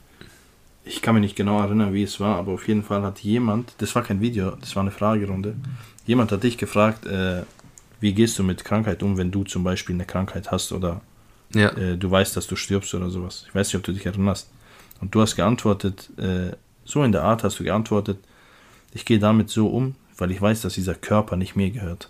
ich 0.85 1.01
kann 1.01 1.15
mich 1.15 1.21
nicht 1.21 1.35
genau 1.35 1.59
erinnern, 1.61 1.93
wie 1.93 2.03
es 2.03 2.19
war, 2.19 2.37
aber 2.37 2.53
auf 2.53 2.67
jeden 2.67 2.83
Fall 2.83 3.03
hat 3.03 3.19
jemand, 3.19 3.73
das 3.77 3.93
war 3.95 4.03
kein 4.03 4.21
Video, 4.21 4.51
das 4.51 4.75
war 4.75 4.81
eine 4.81 4.91
Fragerunde, 4.91 5.55
jemand 6.05 6.31
hat 6.31 6.43
dich 6.43 6.57
gefragt, 6.57 7.05
äh, 7.05 7.43
wie 7.99 8.13
gehst 8.13 8.37
du 8.37 8.43
mit 8.43 8.65
Krankheit 8.65 9.03
um, 9.03 9.17
wenn 9.17 9.31
du 9.31 9.43
zum 9.43 9.63
Beispiel 9.63 9.95
eine 9.95 10.05
Krankheit 10.05 10.51
hast 10.51 10.71
oder 10.71 11.01
ja. 11.53 11.69
äh, 11.69 11.97
du 11.97 12.09
weißt, 12.09 12.35
dass 12.35 12.47
du 12.47 12.55
stirbst 12.55 12.93
oder 12.93 13.09
sowas. 13.09 13.45
Ich 13.47 13.55
weiß 13.55 13.67
nicht, 13.67 13.75
ob 13.75 13.83
du 13.83 13.91
dich 13.93 14.05
erinnerst. 14.05 14.49
Und 15.01 15.13
du 15.13 15.21
hast 15.21 15.35
geantwortet, 15.35 16.09
äh, 16.17 16.51
so 16.85 17.03
in 17.03 17.11
der 17.11 17.23
Art 17.23 17.43
hast 17.43 17.59
du 17.59 17.63
geantwortet, 17.63 18.17
ich 18.93 19.05
gehe 19.05 19.19
damit 19.19 19.49
so 19.49 19.67
um, 19.67 19.95
weil 20.17 20.31
ich 20.31 20.41
weiß, 20.41 20.61
dass 20.61 20.73
dieser 20.75 20.95
Körper 20.95 21.35
nicht 21.35 21.55
mir 21.55 21.71
gehört. 21.71 22.09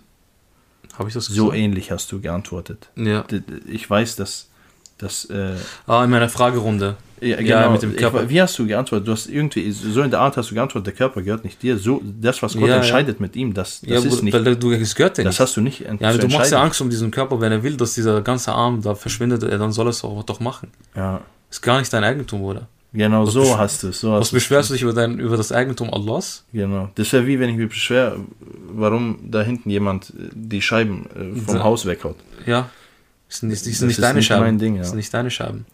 Habe 0.98 1.08
ich 1.08 1.14
das 1.14 1.26
So 1.26 1.52
ähnlich 1.52 1.90
hast 1.90 2.10
du 2.12 2.20
geantwortet. 2.20 2.88
Ja. 2.96 3.24
Ich 3.66 3.88
weiß, 3.88 4.16
dass. 4.16 4.48
dass 4.98 5.24
äh, 5.26 5.56
Ah, 5.86 6.04
in 6.04 6.10
meiner 6.10 6.28
Fragerunde. 6.28 6.96
Ja, 7.24 7.40
Ja, 7.40 7.70
mit 7.70 7.82
dem 7.82 7.96
Körper. 7.96 8.22
Ich, 8.24 8.28
wie 8.30 8.40
hast 8.42 8.58
du 8.58 8.66
geantwortet? 8.66 9.08
Du 9.08 9.12
hast 9.12 9.26
irgendwie, 9.28 9.70
so 9.70 10.02
in 10.02 10.10
der 10.10 10.20
Art 10.20 10.36
hast 10.36 10.50
du 10.50 10.54
geantwortet, 10.54 10.86
der 10.88 10.94
Körper 10.94 11.22
gehört 11.22 11.44
nicht 11.44 11.62
dir. 11.62 11.76
So, 11.78 12.00
das, 12.20 12.42
was 12.42 12.54
Gott 12.54 12.68
Ja, 12.68 12.76
entscheidet 12.76 13.20
mit 13.20 13.34
ihm, 13.36 13.54
das, 13.54 13.80
das 13.80 14.04
ist 14.04 14.22
nicht. 14.22 14.34
weil 14.34 14.56
du, 14.56 14.72
es 14.72 14.94
gehört 14.94 15.18
dir 15.18 15.24
Das 15.24 15.34
nicht. 15.34 15.40
hast 15.40 15.56
du 15.56 15.60
nicht 15.60 15.80
ja, 15.80 16.12
du 16.16 16.28
machst 16.28 16.52
ja. 16.52 16.62
Angst 16.62 16.80
um 16.80 16.90
diesen 16.90 17.10
Körper, 17.10 17.40
wenn 17.40 17.52
er 17.52 17.62
will, 17.62 17.76
dass 17.76 17.94
dieser 17.94 18.20
ganze 18.22 18.52
Arm 18.52 18.82
da 18.82 18.94
verschwindet, 18.94 19.42
dann 19.42 19.72
soll 19.72 19.86
er 19.86 19.90
es 19.90 20.04
auch 20.04 20.22
doch 20.24 20.40
machen. 20.40 20.68
Ja, 20.94 21.20
Ist 21.50 21.62
gar 21.62 21.78
nicht 21.78 21.92
dein 21.92 22.04
Eigentum, 22.04 22.42
oder? 22.42 22.68
genau 22.96 23.26
Was 23.26 23.32
so 23.32 23.58
hast 23.58 23.82
du 23.82 23.88
es. 23.88 24.00
So 24.00 24.12
Was 24.12 24.30
beschwerst 24.30 24.70
du 24.70 24.74
dich 24.74 24.82
über, 24.82 24.92
dein, 24.92 25.18
über 25.18 25.36
das 25.36 25.50
Eigentum 25.50 25.92
Allahs? 25.92 26.44
Genau. 26.52 26.90
Das 26.94 27.12
wäre 27.12 27.26
wie 27.26 27.40
wenn 27.40 27.50
ich 27.50 27.56
mich 27.56 27.68
beschwer, 27.68 28.16
warum 28.72 29.18
da 29.28 29.42
hinten 29.42 29.68
jemand 29.70 30.12
die 30.16 30.62
Scheiben 30.62 31.06
äh, 31.36 31.40
vom 31.40 31.56
Ja. 31.56 31.64
Haus 31.64 31.86
weghaut. 31.86 32.16
Ja. 32.46 32.70
Das 33.28 33.40
sind 33.40 33.48
nicht, 33.48 33.62
das 33.62 33.68
Das 33.70 33.78
sind 33.78 33.88
nicht 33.88 33.98
ist 33.98 34.02
deine 34.04 34.18
nicht 34.18 34.26
Scheiben. 34.26 34.44
mein 34.44 34.58
Ding, 34.58 34.74
ja. 34.76 34.80
Das 34.82 34.90
sind 34.90 34.98
nicht 34.98 35.12
deine 35.12 35.30
Scheiben. 35.30 35.66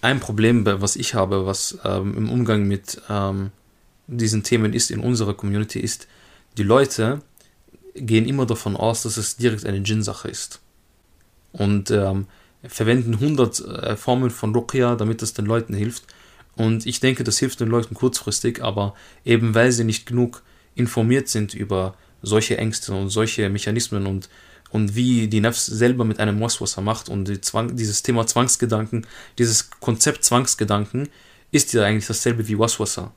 Ein 0.00 0.20
Problem, 0.20 0.64
was 0.64 0.96
ich 0.96 1.14
habe, 1.14 1.46
was 1.46 1.78
ähm, 1.84 2.16
im 2.16 2.30
Umgang 2.30 2.68
mit 2.68 3.00
ähm, 3.08 3.50
diesen 4.06 4.44
Themen 4.44 4.72
ist 4.72 4.90
in 4.90 5.00
unserer 5.00 5.34
Community, 5.34 5.80
ist, 5.80 6.06
die 6.56 6.62
Leute 6.62 7.20
gehen 7.94 8.26
immer 8.26 8.46
davon 8.46 8.76
aus, 8.76 9.02
dass 9.02 9.16
es 9.16 9.36
direkt 9.36 9.66
eine 9.66 9.80
Djinn-Sache 9.80 10.28
ist. 10.28 10.60
Und 11.52 11.90
ähm, 11.90 12.26
verwenden 12.62 13.14
100 13.14 13.60
äh, 13.60 13.96
Formeln 13.96 14.30
von 14.30 14.54
Ruqya, 14.54 14.94
damit 14.94 15.22
es 15.22 15.34
den 15.34 15.46
Leuten 15.46 15.74
hilft. 15.74 16.04
Und 16.56 16.86
ich 16.86 17.00
denke, 17.00 17.24
das 17.24 17.38
hilft 17.38 17.60
den 17.60 17.68
Leuten 17.68 17.94
kurzfristig, 17.94 18.62
aber 18.62 18.94
eben 19.24 19.54
weil 19.54 19.72
sie 19.72 19.84
nicht 19.84 20.06
genug 20.06 20.42
informiert 20.74 21.28
sind 21.28 21.54
über 21.54 21.94
solche 22.22 22.58
Ängste 22.58 22.92
und 22.94 23.10
solche 23.10 23.48
Mechanismen 23.48 24.06
und, 24.06 24.28
und 24.70 24.94
wie 24.94 25.28
die 25.28 25.40
Nafs 25.40 25.66
selber 25.66 26.04
mit 26.04 26.20
einem 26.20 26.40
Waswasser 26.40 26.82
macht 26.82 27.08
und 27.08 27.26
die 27.26 27.40
Zwang, 27.40 27.76
dieses 27.76 28.02
Thema 28.02 28.26
Zwangsgedanken, 28.26 29.06
dieses 29.38 29.70
Konzept 29.70 30.24
Zwangsgedanken 30.24 31.08
ist 31.50 31.72
ja 31.72 31.84
eigentlich 31.84 32.06
dasselbe 32.06 32.46
wie 32.48 32.58
Waswasser 32.58 33.12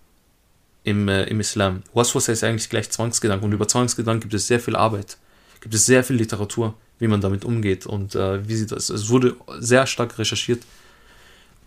im, 0.83 1.07
äh, 1.07 1.23
im 1.23 1.39
Islam. 1.39 1.83
Waswasser 1.93 2.33
ist 2.33 2.43
eigentlich 2.43 2.69
gleich 2.69 2.89
Zwangsgedanken 2.89 3.45
und 3.45 3.53
über 3.53 3.67
Zwangsgedanken 3.67 4.21
gibt 4.21 4.33
es 4.33 4.47
sehr 4.47 4.59
viel 4.59 4.75
Arbeit, 4.75 5.17
gibt 5.59 5.73
es 5.73 5.85
sehr 5.85 6.03
viel 6.03 6.15
Literatur, 6.15 6.73
wie 6.99 7.07
man 7.07 7.21
damit 7.21 7.43
umgeht 7.43 7.85
und 7.85 8.15
äh, 8.15 8.47
wie 8.47 8.55
sie 8.55 8.67
das, 8.67 8.89
es 8.89 9.09
wurde 9.09 9.35
sehr 9.59 9.85
stark 9.87 10.17
recherchiert 10.17 10.63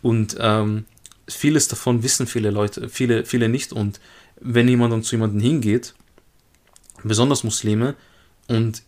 und 0.01 0.37
ähm, 0.39 0.87
vieles 1.29 1.69
davon 1.69 2.03
wissen 2.03 2.27
viele 2.27 2.51
Leute, 2.51 2.89
viele, 2.89 3.25
viele 3.25 3.49
nicht 3.49 3.73
und 3.73 4.01
wenn 4.41 4.69
jemand 4.69 4.93
dann 4.93 5.03
zu 5.03 5.17
jemandem 5.17 5.41
hingeht, 5.41 5.95
besonders 7.03 7.45
Muslime, 7.45 7.95
und 8.49 8.83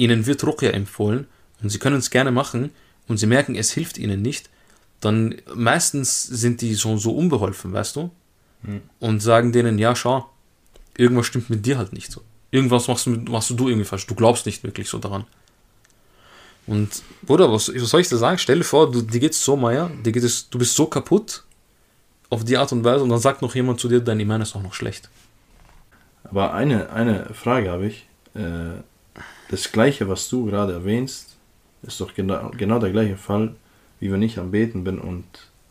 ihnen 0.00 0.26
wird 0.26 0.42
Ruqya 0.44 0.70
empfohlen 0.70 1.26
und 1.62 1.68
sie 1.68 1.78
können 1.78 1.96
es 1.96 2.10
gerne 2.10 2.30
machen 2.30 2.70
und 3.06 3.18
sie 3.18 3.26
merken, 3.26 3.54
es 3.54 3.72
hilft 3.72 3.98
ihnen 3.98 4.22
nicht, 4.22 4.48
dann 5.00 5.36
meistens 5.54 6.22
sind 6.22 6.62
die 6.62 6.76
schon 6.76 6.98
so 6.98 7.14
unbeholfen, 7.14 7.72
weißt 7.72 7.96
du? 7.96 8.10
Hm. 8.64 8.80
Und 8.98 9.20
sagen 9.20 9.52
denen, 9.52 9.78
ja, 9.78 9.94
schau, 9.94 10.28
irgendwas 10.96 11.26
stimmt 11.26 11.50
mit 11.50 11.64
dir 11.66 11.78
halt 11.78 11.92
nicht 11.92 12.10
so. 12.10 12.22
Irgendwas 12.50 12.88
machst 12.88 13.06
du, 13.06 13.10
machst 13.10 13.50
du 13.50 13.68
irgendwie 13.68 13.86
falsch. 13.86 14.06
Du 14.06 14.14
glaubst 14.14 14.46
nicht 14.46 14.64
wirklich 14.64 14.88
so 14.88 14.98
daran. 14.98 15.24
Und, 16.66 17.02
Bruder, 17.22 17.50
was, 17.52 17.72
was 17.74 17.90
soll 17.90 18.00
ich 18.00 18.08
dir 18.08 18.16
sagen? 18.16 18.38
Stell 18.38 18.58
dir 18.58 18.64
vor, 18.64 18.90
du, 18.90 19.02
dir 19.02 19.20
geht's 19.20 19.42
so, 19.42 19.56
Meier, 19.56 19.90
dir 20.04 20.12
geht 20.12 20.24
es, 20.24 20.48
du 20.50 20.58
bist 20.58 20.74
so 20.74 20.86
kaputt 20.86 21.44
auf 22.28 22.44
die 22.44 22.56
Art 22.56 22.72
und 22.72 22.84
Weise 22.84 23.02
und 23.02 23.10
dann 23.10 23.18
sagt 23.18 23.42
noch 23.42 23.54
jemand 23.54 23.80
zu 23.80 23.88
dir, 23.88 24.00
dein 24.00 24.20
Iman 24.20 24.40
ist 24.40 24.54
auch 24.54 24.62
noch 24.62 24.74
schlecht. 24.74 25.08
Aber 26.24 26.52
eine, 26.54 26.90
eine 26.90 27.32
Frage 27.34 27.70
habe 27.70 27.86
ich. 27.86 28.06
Äh, 28.34 28.82
das 29.50 29.72
gleiche, 29.72 30.08
was 30.08 30.28
du 30.28 30.46
gerade 30.46 30.72
erwähnst, 30.72 31.36
ist 31.82 32.00
doch 32.00 32.14
genau, 32.14 32.50
genau 32.56 32.78
der 32.78 32.90
gleiche 32.90 33.16
Fall, 33.16 33.54
wie 33.98 34.10
wenn 34.12 34.22
ich 34.22 34.38
am 34.38 34.50
Beten 34.50 34.84
bin 34.84 34.98
und 34.98 35.24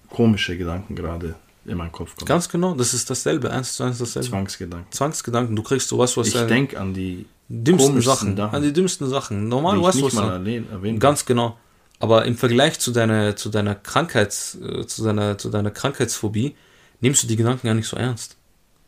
komische 0.10 0.58
Gedanken 0.58 0.96
gerade 0.96 1.36
in 1.66 1.78
meinen 1.78 1.92
Kopf 1.92 2.16
kommen. 2.16 2.28
Ganz 2.28 2.50
genau, 2.50 2.74
das 2.74 2.94
ist 2.94 3.10
dasselbe, 3.10 3.52
eins 3.52 3.76
zu 3.76 3.84
eins 3.84 4.00
dasselbe. 4.00 4.28
Zwangsgedanken. 4.28 4.92
Zwangsgedanken, 4.92 5.56
du 5.56 5.64
kriegst 5.64 5.88
sowas, 5.88 6.18
was 6.18 6.28
Ich 6.28 6.34
denke 6.34 6.80
an 6.80 6.94
die 6.94 7.26
dümmsten 7.48 8.02
Sachen, 8.02 8.36
Sachen, 8.36 8.56
an 8.56 8.64
die 8.64 8.74
dümmsten 8.74 9.08
Sachen. 9.08 9.48
Normal, 9.48 9.82
was 9.82 9.96
erwähnt 9.96 11.00
Ganz 11.00 11.26
genau. 11.26 11.58
Aber 12.00 12.26
im 12.26 12.38
Vergleich 12.38 12.80
zu 12.80 12.92
deiner, 12.92 13.36
zu 13.36 13.50
deiner 13.50 13.76
Krankheits, 13.76 14.58
äh, 14.62 14.86
zu 14.86 15.04
deiner, 15.04 15.38
zu 15.38 15.50
deiner 15.50 15.72
Krankheitsphobie, 15.72 16.56
nimmst 17.02 17.24
du 17.24 17.28
die 17.28 17.36
Gedanken 17.36 17.68
gar 17.68 17.74
nicht 17.74 17.88
so 17.88 17.98
ernst. 17.98 18.36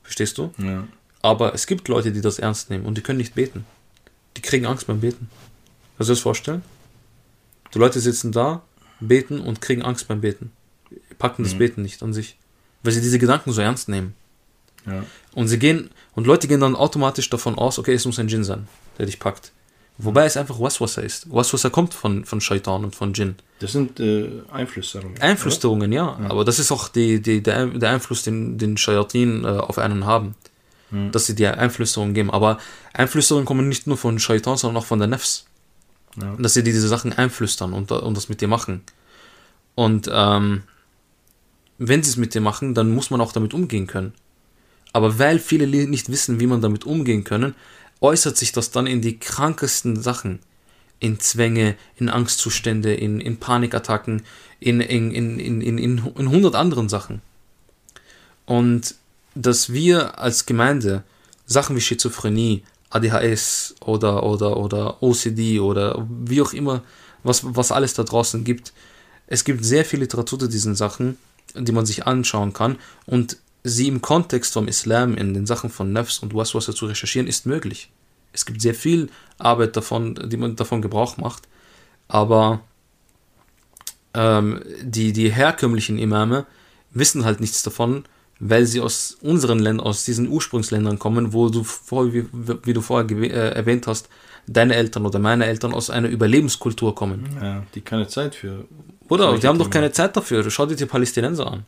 Verstehst 0.03 0.37
du? 0.37 0.51
Ja. 0.57 0.87
Aber 1.21 1.53
es 1.53 1.67
gibt 1.67 1.87
Leute, 1.87 2.11
die 2.11 2.21
das 2.21 2.39
ernst 2.39 2.69
nehmen 2.69 2.85
und 2.85 2.97
die 2.97 3.01
können 3.01 3.17
nicht 3.17 3.35
beten. 3.35 3.65
Die 4.37 4.41
kriegen 4.41 4.65
Angst 4.65 4.87
beim 4.87 4.99
Beten. 5.01 5.29
Kannst 5.97 6.09
du 6.09 6.13
dir 6.13 6.15
das 6.15 6.19
vorstellen? 6.21 6.63
Die 7.73 7.79
Leute 7.79 7.99
sitzen 7.99 8.31
da, 8.31 8.61
beten 8.99 9.39
und 9.39 9.61
kriegen 9.61 9.81
Angst 9.81 10.07
beim 10.07 10.21
Beten. 10.21 10.51
Packen 11.19 11.43
das 11.43 11.53
Mhm. 11.53 11.57
Beten 11.59 11.81
nicht 11.83 12.01
an 12.03 12.13
sich. 12.13 12.37
Weil 12.83 12.93
sie 12.93 13.01
diese 13.01 13.19
Gedanken 13.19 13.51
so 13.51 13.61
ernst 13.61 13.87
nehmen. 13.89 14.15
Ja. 14.85 15.03
Und 15.33 15.47
sie 15.47 15.59
gehen, 15.59 15.91
und 16.15 16.25
Leute 16.25 16.47
gehen 16.47 16.59
dann 16.59 16.75
automatisch 16.75 17.29
davon 17.29 17.55
aus, 17.57 17.77
okay, 17.77 17.93
es 17.93 18.05
muss 18.05 18.17
ein 18.19 18.27
Djinn 18.27 18.43
sein, 18.43 18.67
der 18.97 19.05
dich 19.05 19.19
packt. 19.19 19.51
Wobei 19.99 20.25
es 20.25 20.35
einfach 20.35 20.59
Waswasser 20.59 21.03
ist. 21.03 21.31
Waswasser 21.31 21.69
kommt 21.69 21.93
von, 21.93 22.25
von 22.25 22.41
Shaitan 22.41 22.83
und 22.83 22.95
von 22.95 23.13
Djinn. 23.13 23.35
Das 23.59 23.73
sind 23.73 23.99
äh, 23.99 24.41
Einflüsterungen. 24.51 25.21
Einflüsterungen, 25.21 25.91
ja, 25.91 26.17
Ja. 26.19 26.29
aber 26.31 26.43
das 26.43 26.57
ist 26.57 26.71
auch 26.71 26.87
die, 26.87 27.21
die, 27.21 27.43
der, 27.43 27.67
der 27.67 27.91
Einfluss, 27.91 28.23
den, 28.23 28.57
den 28.57 28.77
Shayatin 28.77 29.43
äh, 29.43 29.47
auf 29.47 29.77
einen 29.77 30.05
haben. 30.05 30.33
Mhm. 30.91 31.11
Dass 31.11 31.25
sie 31.25 31.35
dir 31.35 31.57
Einflüsterungen 31.57 32.13
geben. 32.13 32.31
Aber 32.31 32.59
Einflüsterungen 32.93 33.45
kommen 33.45 33.67
nicht 33.67 33.87
nur 33.87 33.97
von 33.97 34.19
Shaitan, 34.19 34.57
sondern 34.57 34.81
auch 34.81 34.85
von 34.85 34.99
der 34.99 35.07
Nefs. 35.07 35.45
Ja. 36.21 36.35
Dass 36.37 36.53
sie 36.53 36.63
dir 36.63 36.73
diese 36.73 36.89
Sachen 36.89 37.13
einflüstern 37.13 37.73
und, 37.73 37.91
und 37.91 38.17
das 38.17 38.29
mit 38.29 38.41
dir 38.41 38.47
machen. 38.47 38.81
Und 39.75 40.09
ähm, 40.11 40.63
wenn 41.77 42.03
sie 42.03 42.09
es 42.09 42.17
mit 42.17 42.33
dir 42.33 42.41
machen, 42.41 42.75
dann 42.75 42.91
muss 42.91 43.09
man 43.09 43.21
auch 43.21 43.31
damit 43.31 43.53
umgehen 43.53 43.87
können. 43.87 44.13
Aber 44.93 45.19
weil 45.19 45.39
viele 45.39 45.67
nicht 45.87 46.09
wissen, 46.09 46.39
wie 46.39 46.47
man 46.47 46.61
damit 46.61 46.85
umgehen 46.85 47.23
können, 47.23 47.55
äußert 48.01 48.37
sich 48.37 48.51
das 48.51 48.71
dann 48.71 48.87
in 48.87 49.01
die 49.01 49.19
krankesten 49.19 50.01
Sachen. 50.01 50.39
In 50.99 51.19
Zwänge, 51.19 51.75
in 51.95 52.09
Angstzustände, 52.09 52.93
in, 52.93 53.19
in 53.19 53.37
Panikattacken, 53.37 54.23
in, 54.59 54.81
in, 54.81 55.11
in, 55.11 55.39
in, 55.39 55.61
in, 55.61 55.77
in, 55.77 55.97
in 56.15 56.29
hundert 56.29 56.55
anderen 56.55 56.89
Sachen. 56.89 57.21
Und 58.45 58.95
dass 59.35 59.71
wir 59.71 60.19
als 60.19 60.45
Gemeinde 60.45 61.03
Sachen 61.45 61.75
wie 61.75 61.81
Schizophrenie, 61.81 62.63
ADHS 62.89 63.75
oder, 63.81 64.23
oder, 64.23 64.57
oder 64.57 65.01
OCD 65.01 65.59
oder 65.59 66.07
wie 66.09 66.41
auch 66.41 66.53
immer, 66.53 66.83
was, 67.23 67.41
was 67.43 67.71
alles 67.71 67.93
da 67.93 68.03
draußen 68.03 68.43
gibt, 68.43 68.73
es 69.27 69.43
gibt 69.45 69.63
sehr 69.63 69.85
viel 69.85 69.99
Literatur 69.99 70.39
zu 70.39 70.47
diesen 70.47 70.75
Sachen, 70.75 71.17
die 71.55 71.71
man 71.71 71.85
sich 71.85 72.05
anschauen 72.05 72.53
kann 72.53 72.77
und 73.05 73.37
sie 73.63 73.87
im 73.87 74.01
Kontext 74.01 74.53
vom 74.53 74.67
Islam 74.67 75.15
in 75.15 75.33
den 75.33 75.45
Sachen 75.45 75.69
von 75.69 75.93
Nafs 75.93 76.19
und 76.19 76.33
Waswasser 76.33 76.75
zu 76.75 76.87
recherchieren, 76.87 77.27
ist 77.27 77.45
möglich. 77.45 77.91
Es 78.33 78.45
gibt 78.45 78.61
sehr 78.61 78.75
viel 78.75 79.09
Arbeit 79.37 79.75
davon, 79.75 80.15
die 80.29 80.37
man 80.37 80.55
davon 80.55 80.81
Gebrauch 80.81 81.17
macht, 81.17 81.47
aber 82.07 82.61
ähm, 84.13 84.61
die, 84.81 85.13
die 85.13 85.31
herkömmlichen 85.31 85.97
Imame 85.97 86.45
wissen 86.91 87.23
halt 87.23 87.39
nichts 87.39 87.61
davon, 87.61 88.03
weil 88.43 88.65
sie 88.65 88.81
aus 88.81 89.17
unseren 89.21 89.59
Ländern, 89.59 89.85
aus 89.85 90.03
diesen 90.03 90.27
Ursprungsländern 90.27 90.97
kommen, 90.97 91.31
wo 91.31 91.49
du 91.49 91.63
vor, 91.63 92.11
wie, 92.11 92.25
wie 92.63 92.73
du 92.73 92.81
vorher 92.81 93.09
äh, 93.21 93.53
erwähnt 93.53 93.85
hast, 93.85 94.09
deine 94.47 94.73
Eltern 94.73 95.05
oder 95.05 95.19
meine 95.19 95.45
Eltern 95.45 95.75
aus 95.75 95.91
einer 95.91 96.09
Überlebenskultur 96.09 96.95
kommen. 96.95 97.37
ja, 97.39 97.63
die 97.75 97.81
keine 97.81 98.07
Zeit 98.07 98.33
für. 98.33 98.65
Oder? 99.09 99.37
Die 99.37 99.47
haben 99.47 99.59
doch 99.59 99.69
keine 99.69 99.91
Zeit 99.91 100.17
dafür. 100.17 100.49
Schau 100.49 100.65
dir 100.65 100.75
die 100.75 100.87
Palästinenser 100.87 101.45
an. 101.45 101.65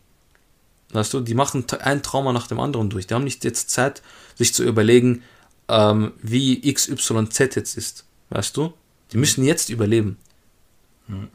Weißt 0.91 1.13
du, 1.13 1.19
die 1.19 1.35
machen 1.35 1.63
ein 1.79 2.01
Trauma 2.01 2.33
nach 2.33 2.47
dem 2.47 2.59
anderen 2.59 2.89
durch. 2.89 3.05
Die 3.05 3.13
haben 3.13 3.23
nicht 3.23 3.43
jetzt 3.43 3.69
Zeit, 3.69 4.01
sich 4.33 4.53
zu 4.55 4.63
überlegen, 4.63 5.21
ähm, 5.67 6.13
wie 6.23 6.73
XYZ 6.73 7.39
jetzt 7.55 7.77
ist. 7.77 8.05
Weißt 8.31 8.57
du? 8.57 8.73
Die 9.11 9.17
müssen 9.17 9.43
jetzt 9.43 9.69
überleben. 9.69 10.17
Mhm. 11.07 11.27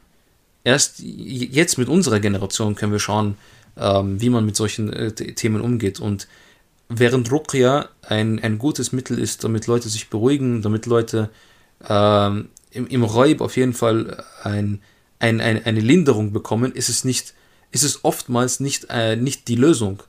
Erst 0.65 0.99
jetzt 0.99 1.77
mit 1.77 1.87
unserer 1.87 2.19
Generation 2.19 2.75
können 2.75 2.91
wir 2.91 2.99
schauen, 2.99 3.37
ähm, 3.79 4.21
wie 4.21 4.29
man 4.29 4.45
mit 4.45 4.55
solchen 4.55 4.91
äh, 4.91 5.11
The- 5.15 5.33
Themen 5.33 5.61
umgeht. 5.61 5.99
Und 5.99 6.27
während 6.89 7.31
Ruqya 7.31 7.89
ein, 8.01 8.39
ein 8.39 8.57
gutes 8.57 8.91
Mittel 8.91 9.19
ist, 9.19 9.43
damit 9.43 9.67
Leute 9.67 9.89
sich 9.89 10.09
beruhigen, 10.09 10.61
damit 10.61 10.85
Leute 10.85 11.29
ähm, 11.87 12.49
im, 12.71 12.87
im 12.87 13.03
Räub 13.03 13.41
auf 13.41 13.55
jeden 13.57 13.73
Fall 13.73 14.23
ein, 14.43 14.81
ein, 15.19 15.41
ein, 15.41 15.63
eine 15.65 15.79
Linderung 15.79 16.33
bekommen, 16.33 16.71
ist 16.73 16.89
es 16.89 17.03
nicht, 17.03 17.33
ist 17.71 17.83
es 17.83 18.03
oftmals 18.03 18.59
nicht, 18.59 18.87
äh, 18.89 19.15
nicht 19.15 19.47
die 19.47 19.55
Lösung. 19.55 20.03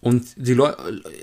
Und 0.00 0.26
die, 0.36 0.52
Leu 0.54 0.72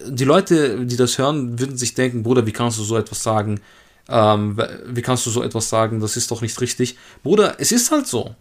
die 0.08 0.26
Leute, 0.26 0.86
die 0.86 0.98
das 0.98 1.18
hören, 1.18 1.60
würden 1.60 1.78
sich 1.78 1.94
denken, 1.94 2.24
Bruder, 2.24 2.46
wie 2.48 2.52
kannst 2.52 2.80
du 2.80 2.84
so 2.84 2.98
etwas 2.98 3.22
sagen? 3.22 3.62
Ähm, 4.10 4.58
wie 4.88 5.04
kannst 5.04 5.26
du 5.28 5.30
so 5.30 5.44
etwas 5.44 5.70
sagen? 5.70 6.00
Das 6.00 6.18
ist 6.18 6.32
doch 6.32 6.42
nicht 6.42 6.60
richtig. 6.60 6.98
Bruder, 7.22 7.56
es 7.60 7.72
ist 7.72 7.92
halt 7.92 8.08
so. 8.08 8.36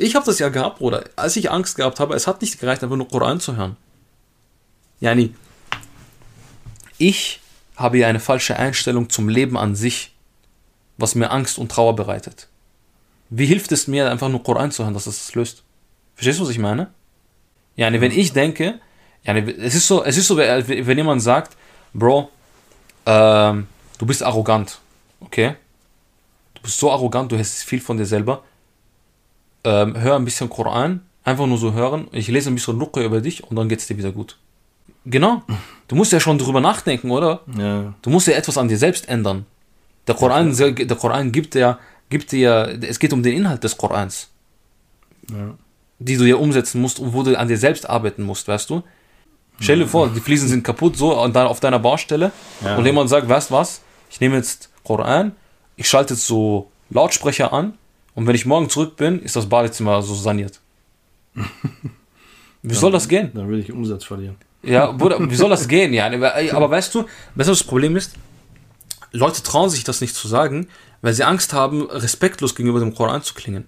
Ich 0.00 0.14
habe 0.14 0.24
das 0.24 0.38
ja 0.38 0.48
gehabt, 0.48 0.78
Bruder. 0.78 1.04
Als 1.14 1.36
ich 1.36 1.50
Angst 1.50 1.76
gehabt 1.76 2.00
habe, 2.00 2.14
es 2.14 2.26
hat 2.26 2.40
nicht 2.40 2.58
gereicht, 2.58 2.82
einfach 2.82 2.96
nur 2.96 3.06
Koran 3.06 3.38
zu 3.38 3.56
hören. 3.56 3.76
Yani, 4.98 5.34
ich 6.96 7.40
habe 7.76 7.98
ja 7.98 8.08
eine 8.08 8.18
falsche 8.20 8.56
Einstellung 8.56 9.10
zum 9.10 9.28
Leben 9.28 9.58
an 9.58 9.74
sich. 9.74 10.12
was 10.96 11.14
mir 11.14 11.30
Angst 11.30 11.58
und 11.58 11.70
Trauer 11.70 11.96
bereitet. 11.96 12.48
Wie 13.30 13.46
hilft 13.46 13.72
es 13.72 13.86
mir, 13.88 14.10
einfach 14.10 14.28
nur 14.28 14.42
Koran 14.42 14.70
zu 14.70 14.84
hören, 14.84 14.94
dass 14.94 15.06
es 15.06 15.18
das 15.18 15.34
löst? 15.34 15.62
Verstehst 16.14 16.38
du, 16.38 16.44
was 16.44 16.50
ich 16.50 16.58
meine? 16.58 16.88
Ja, 17.76 17.90
wenn 17.90 18.12
ich 18.12 18.32
denke, 18.32 18.80
ja, 19.24 19.34
es 19.34 19.74
ist 19.74 19.86
so, 19.86 20.04
es 20.04 20.16
ist 20.18 20.26
so, 20.26 20.36
wenn 20.36 20.98
jemand 20.98 21.22
sagt, 21.22 21.56
Bro, 21.94 22.30
ähm, 23.06 23.66
du 23.98 24.06
bist 24.06 24.22
arrogant, 24.22 24.78
okay? 25.20 25.56
Du 26.54 26.62
bist 26.62 26.78
so 26.78 26.90
arrogant, 26.90 27.32
du 27.32 27.38
hast 27.38 27.62
viel 27.64 27.80
von 27.80 27.96
dir 27.96 28.06
selber. 28.06 28.44
Ähm, 29.64 29.98
hör 30.00 30.16
ein 30.16 30.24
bisschen 30.24 30.48
Koran, 30.48 31.00
einfach 31.24 31.46
nur 31.46 31.58
so 31.58 31.72
hören. 31.72 32.08
Ich 32.12 32.28
lese 32.28 32.50
ein 32.50 32.54
bisschen 32.54 32.78
Lukke 32.78 33.04
über 33.04 33.20
dich 33.20 33.44
und 33.44 33.56
dann 33.56 33.68
geht 33.68 33.80
es 33.80 33.86
dir 33.86 33.98
wieder 33.98 34.12
gut. 34.12 34.36
Genau. 35.04 35.42
Du 35.88 35.96
musst 35.96 36.12
ja 36.12 36.20
schon 36.20 36.38
drüber 36.38 36.60
nachdenken, 36.60 37.10
oder? 37.10 37.40
Ja. 37.58 37.94
Du 38.02 38.10
musst 38.10 38.26
ja 38.26 38.34
etwas 38.34 38.58
an 38.58 38.68
dir 38.68 38.78
selbst 38.78 39.08
ändern. 39.08 39.46
Der 40.06 40.14
Koran, 40.14 40.56
der 40.56 40.96
Koran 40.96 41.32
gibt 41.32 41.54
ja, 41.54 41.78
gibt 42.08 42.32
dir, 42.32 42.78
es 42.82 42.98
geht 42.98 43.12
um 43.12 43.22
den 43.22 43.34
Inhalt 43.36 43.64
des 43.64 43.76
Korans. 43.76 44.28
Ja. 45.30 45.54
Die 45.98 46.16
du 46.16 46.24
ja 46.24 46.36
umsetzen 46.36 46.80
musst 46.80 46.98
und 46.98 47.12
wo 47.12 47.22
du 47.22 47.38
an 47.38 47.48
dir 47.48 47.58
selbst 47.58 47.88
arbeiten 47.88 48.22
musst, 48.22 48.48
weißt 48.48 48.70
du? 48.70 48.82
Stell 49.60 49.78
dir 49.78 49.86
vor, 49.86 50.08
die 50.08 50.20
Fliesen 50.20 50.48
sind 50.48 50.64
kaputt 50.64 50.96
so 50.96 51.20
und 51.20 51.36
dann 51.36 51.46
auf 51.46 51.60
deiner 51.60 51.78
Baustelle 51.78 52.32
ja. 52.64 52.76
und 52.76 52.86
jemand 52.86 53.10
sagt, 53.10 53.28
weißt 53.28 53.50
du 53.50 53.54
was, 53.54 53.82
ich 54.10 54.18
nehme 54.20 54.36
jetzt 54.36 54.70
Koran, 54.84 55.32
ich 55.76 55.86
schalte 55.88 56.14
jetzt 56.14 56.26
so 56.26 56.70
Lautsprecher 56.88 57.52
an 57.52 57.74
und 58.14 58.26
wenn 58.26 58.34
ich 58.34 58.46
morgen 58.46 58.68
zurück 58.68 58.96
bin, 58.96 59.20
ist 59.20 59.36
das 59.36 59.48
Badezimmer 59.48 60.02
so 60.02 60.14
saniert. 60.14 60.60
Wie 62.62 62.74
soll 62.74 62.92
das 62.92 63.08
gehen? 63.08 63.30
Dann 63.34 63.48
würde 63.48 63.62
ich 63.62 63.72
Umsatz 63.72 64.04
verlieren. 64.04 64.36
Ja, 64.62 64.92
Bruder, 64.92 65.18
wie 65.30 65.34
soll 65.34 65.50
das 65.50 65.68
gehen? 65.68 65.92
Ja, 65.92 66.06
aber 66.06 66.70
weißt 66.70 66.94
du, 66.94 67.00
weißt 67.00 67.04
du, 67.04 67.06
was 67.34 67.46
das 67.46 67.64
Problem 67.64 67.96
ist? 67.96 68.14
Leute 69.12 69.42
trauen 69.42 69.70
sich 69.70 69.84
das 69.84 70.00
nicht 70.00 70.14
zu 70.14 70.28
sagen, 70.28 70.68
weil 71.02 71.14
sie 71.14 71.24
Angst 71.24 71.52
haben, 71.52 71.82
respektlos 71.90 72.54
gegenüber 72.54 72.80
dem 72.80 72.94
Koran 72.94 73.22
zu 73.22 73.34
klingen. 73.34 73.66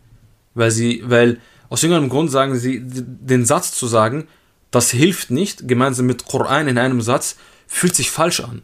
Weil 0.55 0.70
sie, 0.70 1.03
weil 1.05 1.40
aus 1.68 1.82
irgendeinem 1.82 2.11
Grund 2.11 2.30
sagen 2.30 2.57
sie, 2.57 2.80
den 2.84 3.45
Satz 3.45 3.72
zu 3.72 3.86
sagen, 3.86 4.28
das 4.70 4.90
hilft 4.90 5.30
nicht, 5.30 5.66
gemeinsam 5.66 6.07
mit 6.07 6.26
Koran 6.26 6.68
in 6.68 6.78
einem 6.78 7.01
Satz, 7.01 7.36
fühlt 7.66 7.95
sich 7.95 8.11
falsch 8.11 8.40
an. 8.40 8.62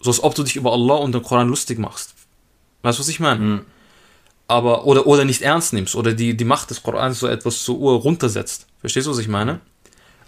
So 0.00 0.10
als 0.10 0.22
ob 0.22 0.34
du 0.34 0.44
dich 0.44 0.56
über 0.56 0.72
Allah 0.72 0.94
und 0.96 1.12
den 1.12 1.22
Koran 1.22 1.48
lustig 1.48 1.78
machst. 1.78 2.14
Weißt 2.82 2.98
du, 2.98 3.00
was 3.00 3.08
ich 3.08 3.20
meine? 3.20 3.40
Mhm. 3.40 3.60
Aber, 4.48 4.86
oder, 4.86 5.06
oder 5.06 5.24
nicht 5.24 5.42
ernst 5.42 5.72
nimmst, 5.72 5.94
oder 5.94 6.14
die, 6.14 6.36
die 6.36 6.44
Macht 6.44 6.70
des 6.70 6.82
Korans 6.82 7.20
so 7.20 7.26
etwas 7.26 7.62
zur 7.62 7.78
Uhr 7.78 8.00
runtersetzt. 8.00 8.66
Verstehst 8.80 9.06
du, 9.06 9.10
was 9.10 9.18
ich 9.18 9.28
meine? 9.28 9.60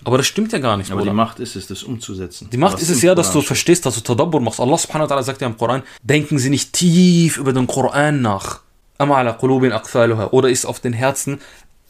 Aber 0.05 0.17
das 0.17 0.27
stimmt 0.27 0.53
ja 0.53 0.59
gar 0.59 0.77
nicht. 0.77 0.91
Aber 0.91 1.03
oder? 1.03 1.11
die 1.11 1.17
Macht 1.17 1.41
ist 1.41 1.57
es, 1.57 1.67
das 1.67 1.83
umzusetzen. 1.83 2.49
Die 2.51 2.57
Macht 2.57 2.81
ist 2.81 2.89
es 2.89 3.03
ja, 3.03 3.15
dass 3.15 3.33
du 3.33 3.43
verstehst, 3.43 3.85
dass 3.85 3.95
du 3.97 4.01
Tadabbur 4.01 4.41
machst. 4.41 4.61
Allah 4.61 4.79
subhanahu 4.79 5.09
wa 5.09 5.15
ta'ala 5.15 5.23
sagt 5.23 5.41
ja 5.41 5.47
im 5.47 5.57
Koran, 5.57 5.83
denken 6.03 6.39
Sie 6.39 6.51
nicht 6.51 6.73
tief 6.73 7.37
über 7.37 7.53
den 7.53 7.67
Koran 7.67 8.23
nach. 8.23 8.61
Oder 8.99 10.51
ist 10.51 10.67
auf 10.67 10.81
den 10.81 10.93
Herzen 10.93 11.41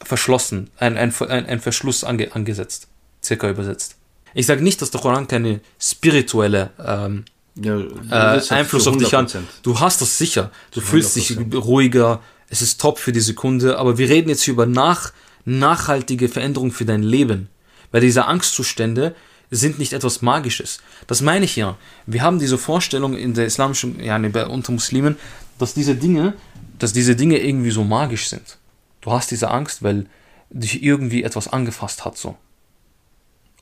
verschlossen, 0.03 0.69
ein, 0.77 0.97
ein, 0.97 1.13
ein, 1.29 1.45
ein 1.45 1.59
Verschluss 1.59 2.03
ange, 2.03 2.33
angesetzt, 2.33 2.87
circa 3.23 3.49
übersetzt. 3.49 3.95
Ich 4.33 4.45
sage 4.45 4.63
nicht, 4.63 4.81
dass 4.81 4.91
der 4.91 5.01
Koran 5.01 5.27
keine 5.27 5.59
spirituelle 5.79 6.71
ähm, 6.83 7.25
ja, 7.55 7.79
äh, 7.79 8.41
Einfluss 8.49 8.87
auf 8.87 8.97
dich 8.97 9.13
hat. 9.13 9.37
Du 9.63 9.79
hast 9.79 10.01
das 10.01 10.17
sicher. 10.17 10.51
Du 10.71 10.81
fühlst 10.81 11.15
dich 11.15 11.37
ruhiger. 11.53 12.21
Es 12.49 12.61
ist 12.61 12.79
top 12.79 12.99
für 12.99 13.11
die 13.11 13.19
Sekunde. 13.19 13.77
Aber 13.77 13.97
wir 13.97 14.09
reden 14.09 14.29
jetzt 14.29 14.43
hier 14.43 14.53
über 14.53 14.65
nach, 14.65 15.11
nachhaltige 15.45 16.29
Veränderungen 16.29 16.71
für 16.71 16.85
dein 16.85 17.03
Leben. 17.03 17.49
Weil 17.91 18.01
diese 18.01 18.25
Angstzustände 18.25 19.15
sind 19.49 19.79
nicht 19.79 19.91
etwas 19.91 20.21
Magisches. 20.21 20.79
Das 21.07 21.21
meine 21.21 21.43
ich 21.45 21.57
ja. 21.57 21.77
Wir 22.05 22.21
haben 22.21 22.39
diese 22.39 22.57
Vorstellung 22.57 23.15
in 23.15 23.33
der 23.33 23.45
islamischen, 23.45 24.01
ja, 24.01 24.15
unter 24.15 24.71
Muslimen, 24.71 25.17
dass 25.59 25.73
diese 25.73 25.95
Dinge, 25.95 26.33
dass 26.79 26.93
diese 26.93 27.17
Dinge 27.17 27.37
irgendwie 27.37 27.71
so 27.71 27.83
magisch 27.83 28.29
sind. 28.29 28.57
Du 29.01 29.11
hast 29.11 29.29
diese 29.29 29.51
Angst, 29.51 29.83
weil 29.83 30.07
dich 30.49 30.81
irgendwie 30.81 31.23
etwas 31.23 31.49
angefasst 31.49 32.05
hat, 32.05 32.17
so. 32.17 32.37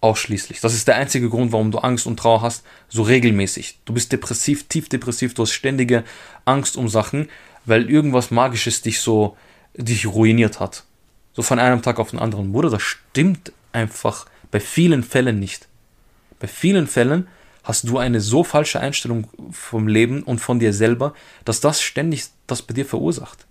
Ausschließlich. 0.02 0.62
Das 0.62 0.74
ist 0.74 0.88
der 0.88 0.95
einzige 0.95 1.30
Grund, 1.30 1.52
warum 1.52 1.72
du 1.72 1.80
Angst 1.80 2.08
und 2.08 2.18
Trauer 2.18 2.41
hast, 2.41 2.64
so 2.88 3.02
regelmäßig. 3.02 3.80
Du 3.84 3.93
bist 3.93 4.12
depressiv, 4.12 4.68
tief 4.70 4.88
depressiv, 4.88 5.34
du 5.34 5.41
hast 5.41 5.52
ständige 5.52 6.06
Angst 6.45 6.78
um 6.78 6.88
Sachen, 6.88 7.28
weil 7.66 7.89
irgendwas 7.89 8.32
Magisches 8.32 8.82
dich 8.82 9.02
so, 9.02 9.36
dich 9.76 10.08
ruiniert 10.08 10.62
hat. 10.62 10.86
So 11.34 11.41
von 11.41 11.60
einem 11.60 11.82
Tag 11.82 12.00
auf 12.00 12.12
den 12.12 12.20
anderen. 12.20 12.54
Bruder, 12.54 12.70
das 12.70 12.82
stimmt 12.82 13.52
einfach 13.74 14.26
bei 14.52 14.60
vielen 14.60 15.04
Fällen 15.04 15.39
nicht. 15.39 15.68
Bei 16.39 16.47
vielen 16.47 16.88
Fällen 16.88 17.28
hast 17.64 17.88
du 17.88 17.97
eine 17.97 18.22
so 18.22 18.43
falsche 18.43 18.80
Einstellung 18.80 19.28
vom 19.52 19.88
Leben 19.88 20.24
und 20.24 20.39
von 20.39 20.60
dir 20.60 20.74
selber, 20.74 21.14
dass 21.45 21.60
das 21.60 21.82
ständig 21.82 22.26
das 22.47 22.62
bei 22.62 22.74
dir 22.74 22.86
verursacht. 22.86 23.45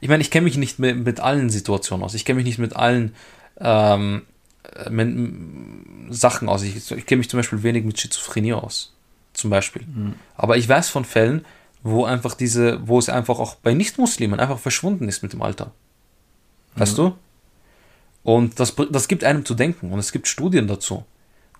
Ich 0.00 0.08
meine, 0.08 0.22
ich 0.22 0.30
kenne 0.30 0.44
mich 0.44 0.56
nicht 0.56 0.78
mit, 0.78 0.96
mit, 1.04 1.20
allen 1.20 1.50
Situationen 1.50 2.04
aus. 2.04 2.14
Ich 2.14 2.24
kenne 2.24 2.38
mich 2.38 2.46
nicht 2.46 2.58
mit 2.58 2.74
allen 2.74 3.14
ähm, 3.60 4.22
Sachen 6.10 6.48
aus. 6.48 6.62
Ich, 6.62 6.90
ich 6.90 7.06
kenne 7.06 7.18
mich 7.18 7.28
zum 7.28 7.38
Beispiel 7.38 7.62
wenig 7.62 7.84
mit 7.84 7.98
Schizophrenie 7.98 8.54
aus. 8.54 8.94
Zum 9.32 9.50
Beispiel. 9.50 9.82
Mhm. 9.82 10.14
Aber 10.36 10.56
ich 10.56 10.68
weiß 10.68 10.88
von 10.88 11.04
Fällen, 11.04 11.44
wo 11.82 12.04
einfach 12.04 12.34
diese, 12.34 12.86
wo 12.86 12.98
es 12.98 13.08
einfach 13.08 13.38
auch 13.38 13.56
bei 13.56 13.74
Nichtmuslimen 13.74 14.38
einfach 14.38 14.58
verschwunden 14.58 15.08
ist 15.08 15.22
mit 15.22 15.32
dem 15.32 15.42
Alter. 15.42 15.72
Weißt 16.76 16.98
mhm. 16.98 17.02
du? 17.02 17.14
Und 18.22 18.60
das, 18.60 18.74
das 18.90 19.08
gibt 19.08 19.24
einem 19.24 19.44
zu 19.44 19.54
denken 19.54 19.92
und 19.92 19.98
es 19.98 20.12
gibt 20.12 20.28
Studien 20.28 20.68
dazu. 20.68 21.04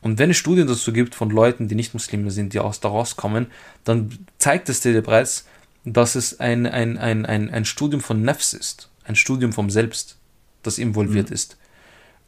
Und 0.00 0.18
wenn 0.18 0.30
es 0.30 0.36
Studien 0.36 0.66
dazu 0.66 0.92
gibt 0.92 1.14
von 1.14 1.30
Leuten, 1.30 1.68
die 1.68 1.74
nicht 1.74 1.94
Muslime 1.94 2.30
sind, 2.30 2.52
die 2.52 2.60
aus 2.60 2.80
daraus 2.80 3.16
kommen, 3.16 3.46
dann 3.84 4.26
zeigt 4.38 4.68
es 4.68 4.80
dir 4.80 5.00
bereits, 5.00 5.46
dass 5.84 6.14
es 6.14 6.40
ein, 6.40 6.66
ein, 6.66 6.98
ein, 6.98 7.26
ein, 7.26 7.50
ein 7.50 7.64
Studium 7.64 8.00
von 8.00 8.22
Nefs 8.22 8.52
ist, 8.52 8.90
ein 9.04 9.16
Studium 9.16 9.52
vom 9.52 9.70
Selbst, 9.70 10.18
das 10.62 10.78
involviert 10.78 11.30
mhm. 11.30 11.34
ist. 11.34 11.56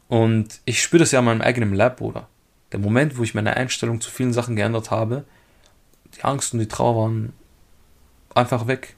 Und 0.07 0.59
ich 0.65 0.81
spüre 0.81 0.99
das 0.99 1.11
ja 1.11 1.19
in 1.19 1.25
meinem 1.25 1.41
eigenen 1.41 1.73
Lab, 1.73 1.97
Bruder. 1.97 2.27
Der 2.71 2.79
Moment, 2.79 3.17
wo 3.17 3.23
ich 3.23 3.33
meine 3.33 3.55
Einstellung 3.55 4.01
zu 4.01 4.11
vielen 4.11 4.33
Sachen 4.33 4.55
geändert 4.55 4.91
habe, 4.91 5.25
die 6.15 6.23
Angst 6.23 6.53
und 6.53 6.59
die 6.59 6.67
Trauer 6.67 6.95
waren 7.03 7.33
einfach 8.33 8.67
weg, 8.67 8.95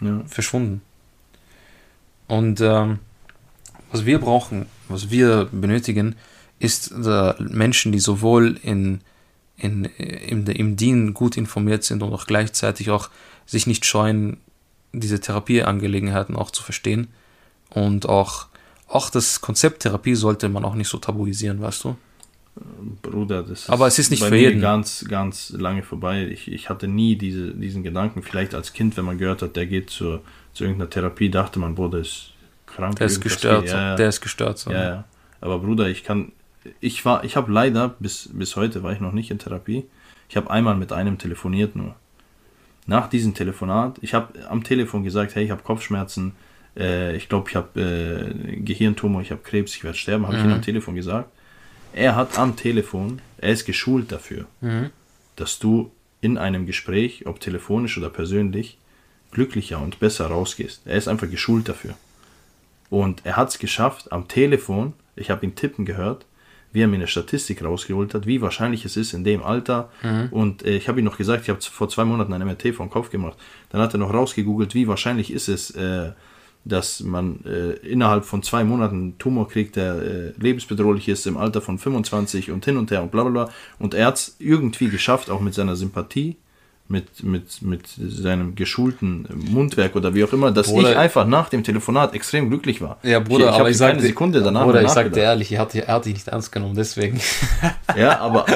ja. 0.00 0.22
verschwunden. 0.26 0.82
Und 2.26 2.60
ähm, 2.60 3.00
was 3.90 4.06
wir 4.06 4.20
brauchen, 4.20 4.66
was 4.88 5.10
wir 5.10 5.48
benötigen, 5.50 6.16
ist 6.58 6.92
äh, 6.92 7.34
Menschen, 7.38 7.92
die 7.92 7.98
sowohl 7.98 8.58
in, 8.62 9.00
in, 9.56 9.84
im, 9.84 10.46
im 10.46 10.76
Dien 10.76 11.14
gut 11.14 11.36
informiert 11.36 11.84
sind 11.84 12.02
und 12.02 12.12
auch 12.12 12.26
gleichzeitig 12.26 12.90
auch 12.90 13.10
sich 13.46 13.66
nicht 13.66 13.84
scheuen, 13.84 14.38
diese 14.92 15.20
Therapieangelegenheiten 15.20 16.36
auch 16.36 16.50
zu 16.50 16.62
verstehen. 16.62 17.08
Und 17.70 18.08
auch, 18.08 18.46
auch 18.90 19.10
das 19.10 19.40
Konzept 19.40 19.82
Therapie 19.82 20.14
sollte 20.14 20.48
man 20.48 20.64
auch 20.64 20.74
nicht 20.74 20.88
so 20.88 20.98
tabuisieren, 20.98 21.60
weißt 21.60 21.84
du? 21.84 21.96
Bruder, 23.02 23.42
das 23.42 23.62
ist 23.62 23.70
Aber 23.70 23.86
es 23.86 23.98
ist 23.98 24.10
nicht 24.10 24.20
bei 24.20 24.28
für 24.28 24.36
jeden. 24.36 24.60
ganz, 24.60 25.04
ganz 25.08 25.50
lange 25.50 25.82
vorbei. 25.82 26.26
Ich, 26.26 26.50
ich 26.50 26.68
hatte 26.68 26.88
nie 26.88 27.16
diese, 27.16 27.52
diesen 27.54 27.82
Gedanken. 27.82 28.22
Vielleicht 28.22 28.54
als 28.54 28.72
Kind, 28.72 28.96
wenn 28.96 29.04
man 29.04 29.18
gehört 29.18 29.42
hat, 29.42 29.56
der 29.56 29.66
geht 29.66 29.88
zur, 29.90 30.20
zu 30.52 30.64
irgendeiner 30.64 30.90
Therapie, 30.90 31.30
dachte 31.30 31.58
man, 31.58 31.74
Bruder, 31.74 31.98
ist 32.00 32.32
krank. 32.66 32.96
Der 32.96 33.06
ist 33.06 33.20
gestört. 33.20 33.68
Ja, 33.68 33.94
Der 33.96 34.08
ist 34.08 34.20
gestört. 34.20 34.58
So. 34.58 34.70
Ja, 34.72 34.82
ja. 34.84 35.04
Aber 35.40 35.60
Bruder, 35.60 35.88
ich 35.88 36.02
kann, 36.04 36.32
ich 36.80 37.04
war, 37.04 37.24
ich 37.24 37.36
habe 37.36 37.50
leider 37.50 37.94
bis, 38.00 38.28
bis 38.32 38.56
heute 38.56 38.82
war 38.82 38.92
ich 38.92 39.00
noch 39.00 39.12
nicht 39.12 39.30
in 39.30 39.38
Therapie. 39.38 39.84
Ich 40.28 40.36
habe 40.36 40.50
einmal 40.50 40.76
mit 40.76 40.92
einem 40.92 41.16
telefoniert 41.18 41.76
nur. 41.76 41.94
Nach 42.86 43.08
diesem 43.08 43.34
Telefonat, 43.34 43.98
ich 44.00 44.14
habe 44.14 44.46
am 44.48 44.64
Telefon 44.64 45.04
gesagt, 45.04 45.34
hey, 45.34 45.44
ich 45.44 45.50
habe 45.50 45.62
Kopfschmerzen, 45.62 46.32
äh, 46.76 47.16
ich 47.16 47.28
glaube, 47.28 47.48
ich 47.50 47.56
habe 47.56 47.80
äh, 47.80 48.56
Gehirntumor, 48.60 49.22
ich 49.22 49.30
habe 49.30 49.42
Krebs, 49.42 49.74
ich 49.74 49.84
werde 49.84 49.98
sterben, 49.98 50.26
habe 50.26 50.36
mhm. 50.36 50.40
ich 50.40 50.46
ihm 50.46 50.52
am 50.54 50.62
Telefon 50.62 50.94
gesagt. 50.94 51.30
Er 51.92 52.14
hat 52.16 52.38
am 52.38 52.56
Telefon, 52.56 53.20
er 53.38 53.52
ist 53.52 53.64
geschult 53.64 54.12
dafür, 54.12 54.46
mhm. 54.60 54.90
dass 55.36 55.58
du 55.58 55.90
in 56.20 56.38
einem 56.38 56.66
Gespräch, 56.66 57.26
ob 57.26 57.40
telefonisch 57.40 57.98
oder 57.98 58.10
persönlich, 58.10 58.78
glücklicher 59.32 59.80
und 59.80 60.00
besser 60.00 60.26
rausgehst. 60.26 60.82
Er 60.84 60.96
ist 60.96 61.08
einfach 61.08 61.30
geschult 61.30 61.68
dafür. 61.68 61.94
Und 62.90 63.22
er 63.24 63.36
hat 63.36 63.48
es 63.48 63.58
geschafft, 63.58 64.12
am 64.12 64.28
Telefon, 64.28 64.92
ich 65.16 65.30
habe 65.30 65.46
ihn 65.46 65.54
tippen 65.54 65.84
gehört, 65.84 66.26
wie 66.72 66.82
er 66.82 66.88
mir 66.88 66.96
eine 66.96 67.06
Statistik 67.06 67.64
rausgeholt 67.64 68.14
hat, 68.14 68.26
wie 68.26 68.40
wahrscheinlich 68.40 68.84
es 68.84 68.96
ist 68.96 69.12
in 69.12 69.24
dem 69.24 69.42
Alter. 69.42 69.90
Mhm. 70.02 70.28
Und 70.30 70.64
äh, 70.64 70.76
ich 70.76 70.88
habe 70.88 71.00
ihm 71.00 71.04
noch 71.04 71.16
gesagt, 71.16 71.42
ich 71.42 71.48
habe 71.48 71.60
vor 71.60 71.88
zwei 71.88 72.04
Monaten 72.04 72.32
ein 72.32 72.46
MRT 72.46 72.74
vom 72.74 72.90
Kopf 72.90 73.10
gemacht. 73.10 73.38
Dann 73.70 73.80
hat 73.80 73.94
er 73.94 73.98
noch 73.98 74.12
rausgegoogelt, 74.12 74.74
wie 74.74 74.86
wahrscheinlich 74.86 75.32
ist 75.32 75.48
es, 75.48 75.70
äh, 75.72 76.12
dass 76.64 77.00
man 77.00 77.44
äh, 77.46 77.72
innerhalb 77.86 78.24
von 78.24 78.42
zwei 78.42 78.64
Monaten 78.64 78.96
einen 78.96 79.18
Tumor 79.18 79.48
kriegt, 79.48 79.76
der 79.76 79.94
äh, 79.94 80.32
lebensbedrohlich 80.38 81.08
ist 81.08 81.26
im 81.26 81.36
Alter 81.36 81.62
von 81.62 81.78
25 81.78 82.50
und 82.50 82.64
hin 82.64 82.76
und 82.76 82.90
her 82.90 83.02
und 83.02 83.10
bla 83.10 83.22
bla 83.22 83.30
bla. 83.30 83.52
Und 83.78 83.94
er 83.94 84.06
hat 84.06 84.16
es 84.16 84.36
irgendwie 84.38 84.88
geschafft, 84.88 85.30
auch 85.30 85.40
mit 85.40 85.54
seiner 85.54 85.74
Sympathie, 85.74 86.36
mit, 86.88 87.22
mit, 87.22 87.62
mit 87.62 87.86
seinem 87.86 88.56
geschulten 88.56 89.26
Mundwerk 89.32 89.96
oder 89.96 90.14
wie 90.14 90.24
auch 90.24 90.32
immer, 90.32 90.50
dass 90.50 90.68
Bruder, 90.68 90.90
ich 90.90 90.96
einfach 90.96 91.26
nach 91.26 91.48
dem 91.48 91.64
Telefonat 91.64 92.14
extrem 92.14 92.50
glücklich 92.50 92.82
war. 92.82 92.98
Ja, 93.04 93.20
Bruder, 93.20 93.46
ich, 93.46 93.54
ich 93.54 93.60
aber 93.60 93.70
ich 93.70 93.76
sage 93.76 94.00
Sekunde 94.00 94.42
danach. 94.42 94.64
Bruder, 94.64 94.82
ich 94.82 94.90
sag 94.90 95.12
dir 95.12 95.22
ehrlich, 95.22 95.52
er 95.52 95.60
hat, 95.60 95.74
er 95.74 95.86
hat 95.86 96.04
dich 96.04 96.14
nicht 96.14 96.28
ernst 96.28 96.52
genommen, 96.52 96.74
deswegen. 96.76 97.20
Ja, 97.96 98.20
aber, 98.20 98.46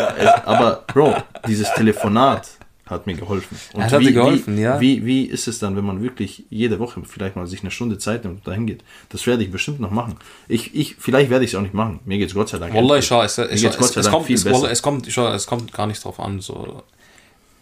aber 0.44 0.84
Bro, 0.86 1.16
dieses 1.46 1.72
Telefonat 1.74 2.48
hat 2.87 3.07
mir 3.07 3.14
geholfen. 3.14 3.59
Und 3.72 3.82
hat 3.82 4.01
wie, 4.01 4.07
dir 4.07 4.12
geholfen, 4.12 4.57
wie, 4.57 4.61
ja. 4.61 4.80
Wie, 4.80 5.07
wie 5.07 5.24
ist 5.24 5.49
es 5.49 5.59
dann, 5.59 5.74
wenn 5.76 5.85
man 5.85 6.03
wirklich 6.03 6.45
jede 6.51 6.78
Woche 6.78 7.03
vielleicht 7.05 7.35
mal 7.35 7.47
sich 7.47 7.61
eine 7.61 7.70
Stunde 7.70 7.99
Zeit 7.99 8.24
nimmt 8.24 8.39
und 8.39 8.47
dahin 8.47 8.66
geht? 8.66 8.85
Das 9.09 9.26
werde 9.26 9.43
ich 9.43 9.51
bestimmt 9.51 9.80
noch 9.80 9.91
machen. 9.91 10.16
Ich, 10.49 10.74
ich, 10.74 10.97
vielleicht 10.99 11.30
werde 11.30 11.45
ich 11.45 11.53
es 11.53 11.57
auch 11.57 11.62
nicht 11.62 11.74
machen. 11.74 12.01
Mir 12.05 12.18
geht 12.18 12.28
es 12.28 12.35
Gott 12.35 12.51
sei 12.51 12.59
Dank. 12.59 12.74
Wallah, 12.74 12.97
endlich. 12.97 13.07
schau, 13.07 13.22
es, 13.22 13.37
kommt, 13.37 14.26
viel 14.26 14.37
es, 14.37 14.45
besser. 14.45 14.57
Wallah, 14.57 14.70
es, 14.70 14.82
kommt, 14.82 15.07
schau, 15.11 15.32
es 15.32 15.47
kommt 15.47 15.72
gar 15.72 15.87
nicht 15.87 16.05
drauf 16.05 16.20
an. 16.20 16.41
So. 16.41 16.82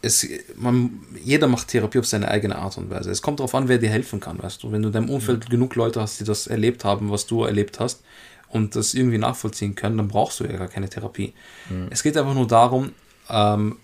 Es, 0.00 0.26
man, 0.56 1.00
jeder 1.22 1.46
macht 1.46 1.68
Therapie 1.68 2.00
auf 2.00 2.06
seine 2.06 2.26
eigene 2.26 2.56
Art 2.56 2.76
und 2.76 2.90
Weise. 2.90 3.12
Es 3.12 3.22
kommt 3.22 3.38
darauf 3.38 3.54
an, 3.54 3.68
wer 3.68 3.78
dir 3.78 3.90
helfen 3.90 4.18
kann, 4.18 4.42
weißt 4.42 4.60
du. 4.64 4.72
Wenn 4.72 4.82
du 4.82 4.88
in 4.88 4.92
deinem 4.92 5.10
Umfeld 5.10 5.48
genug 5.48 5.76
Leute 5.76 6.00
hast, 6.00 6.18
die 6.18 6.24
das 6.24 6.48
erlebt 6.48 6.84
haben, 6.84 7.12
was 7.12 7.26
du 7.26 7.44
erlebt 7.44 7.78
hast 7.78 8.02
und 8.48 8.74
das 8.74 8.94
irgendwie 8.94 9.18
nachvollziehen 9.18 9.76
können, 9.76 9.98
dann 9.98 10.08
brauchst 10.08 10.40
du 10.40 10.44
ja 10.44 10.56
gar 10.56 10.66
keine 10.66 10.88
Therapie. 10.88 11.32
Es 11.90 12.02
geht 12.02 12.16
einfach 12.16 12.34
nur 12.34 12.48
darum, 12.48 12.90
ähm, 13.30 13.76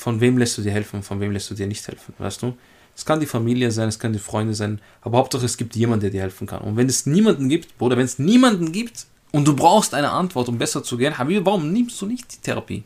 von 0.00 0.20
wem 0.20 0.38
lässt 0.38 0.56
du 0.56 0.62
dir 0.62 0.72
helfen 0.72 0.96
und 0.96 1.02
von 1.02 1.20
wem 1.20 1.30
lässt 1.30 1.50
du 1.50 1.54
dir 1.54 1.66
nicht 1.66 1.86
helfen, 1.86 2.14
weißt 2.18 2.42
du? 2.42 2.56
Es 2.96 3.04
kann 3.04 3.20
die 3.20 3.26
Familie 3.26 3.70
sein, 3.70 3.88
es 3.88 3.98
kann 3.98 4.12
die 4.12 4.18
Freunde 4.18 4.54
sein, 4.54 4.80
aber 5.00 5.18
Hauptsache 5.18 5.44
es 5.44 5.56
gibt 5.56 5.76
jemanden, 5.76 6.02
der 6.02 6.10
dir 6.10 6.22
helfen 6.22 6.46
kann. 6.46 6.62
Und 6.62 6.76
wenn 6.76 6.88
es 6.88 7.06
niemanden 7.06 7.48
gibt, 7.48 7.68
oder 7.78 7.96
wenn 7.96 8.04
es 8.04 8.18
niemanden 8.18 8.72
gibt 8.72 9.06
und 9.32 9.46
du 9.46 9.54
brauchst 9.54 9.94
eine 9.94 10.10
Antwort, 10.10 10.48
um 10.48 10.58
besser 10.58 10.82
zu 10.82 10.96
gehen, 10.96 11.18
Habib, 11.18 11.44
warum 11.44 11.72
nimmst 11.72 12.00
du 12.00 12.06
nicht 12.06 12.32
die 12.32 12.40
Therapie? 12.40 12.84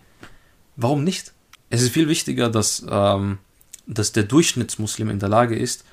Warum 0.77 1.05
nicht? 1.05 1.33
Es 1.71 1.83
ist 1.83 1.93
viel 1.93 2.09
wichtiger, 2.09 2.51
dass, 2.51 2.85
ähm, 2.89 3.39
dass 3.87 4.12
der 4.12 4.25
Durchschnittsmuslim 4.25 5.09
in 5.09 5.19
der 5.19 5.29
Lage 5.29 5.57
ist, 5.57 5.85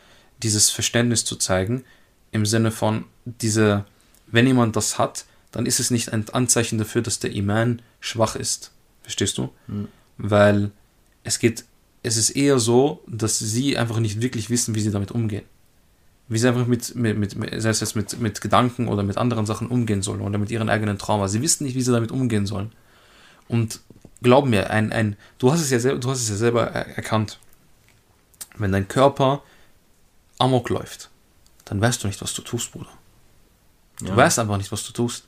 dieses 0.44 0.70
Verständnis 0.70 1.24
zu 1.24 1.36
zeigen, 1.36 1.84
im 2.32 2.46
Sinne 2.46 2.72
von, 2.72 3.06
diese, 3.26 3.86
wenn 4.28 4.48
jemand 4.48 4.76
das 4.76 4.98
hat, 4.98 5.26
dann 5.52 5.66
ist 5.66 5.80
es 5.80 5.92
nicht 5.92 6.12
ein 6.12 6.28
Anzeichen 6.30 6.78
dafür, 6.78 7.02
dass 7.02 7.20
der 7.20 7.34
Iman 7.34 7.82
schwach 8.00 8.36
ist. 8.36 8.72
Verstehst 9.04 9.38
du? 9.38 9.50
Weil 10.18 10.72
es 11.24 11.40
geht, 11.40 11.66
es 12.04 12.18
ist 12.18 12.32
eher 12.32 12.60
so, 12.60 13.02
dass 13.08 13.38
sie 13.40 13.78
einfach 13.78 14.00
nicht 14.00 14.22
wirklich 14.22 14.50
wissen, 14.50 14.74
wie 14.76 14.82
sie 14.82 14.92
damit 14.92 15.12
umgehen. 15.12 15.44
Wie 16.28 16.38
sie 16.40 16.48
einfach 16.48 16.66
mit, 16.66 16.96
mit, 16.96 17.18
mit, 17.36 17.62
sei 17.62 17.70
es 17.70 17.80
jetzt 17.82 17.96
mit, 17.96 18.20
mit 18.20 18.42
Gedanken 18.42 18.88
oder 18.88 19.04
mit 19.04 19.18
anderen 19.18 19.46
Sachen 19.46 19.68
umgehen 19.68 20.02
sollen 20.02 20.22
oder 20.22 20.38
mit 20.38 20.50
ihren 20.50 20.70
eigenen 20.70 20.98
Trauma. 20.98 21.28
Sie 21.28 21.42
wissen 21.42 21.66
nicht, 21.66 21.76
wie 21.76 21.82
sie 21.82 21.92
damit 21.92 22.12
umgehen 22.12 22.46
sollen. 22.46 22.72
Und 23.48 23.82
glaub 24.24 24.46
mir, 24.46 24.70
ein, 24.70 24.92
ein, 24.94 25.18
du, 25.40 25.52
hast 25.52 25.62
es 25.62 25.70
ja 25.70 25.80
selber, 25.80 26.00
du 26.00 26.10
hast 26.10 26.22
es 26.22 26.30
ja 26.30 26.36
selber 26.38 26.68
er- 26.68 26.96
erkannt. 26.96 27.38
Wenn 28.58 28.72
dein 28.72 28.88
Körper 28.88 29.44
Amok 30.40 30.70
läuft, 30.70 31.10
dann 31.66 31.82
weißt 31.82 32.04
du 32.04 32.08
nicht, 32.08 32.22
was 32.22 32.34
du 32.34 32.42
tust, 32.42 32.72
Bruder. 32.72 32.90
Du 34.00 34.06
Ja. 34.08 34.16
weißt 34.16 34.40
einfach 34.40 34.58
nicht, 34.58 34.72
was 34.72 34.84
du 34.86 34.94
tust. 34.94 35.26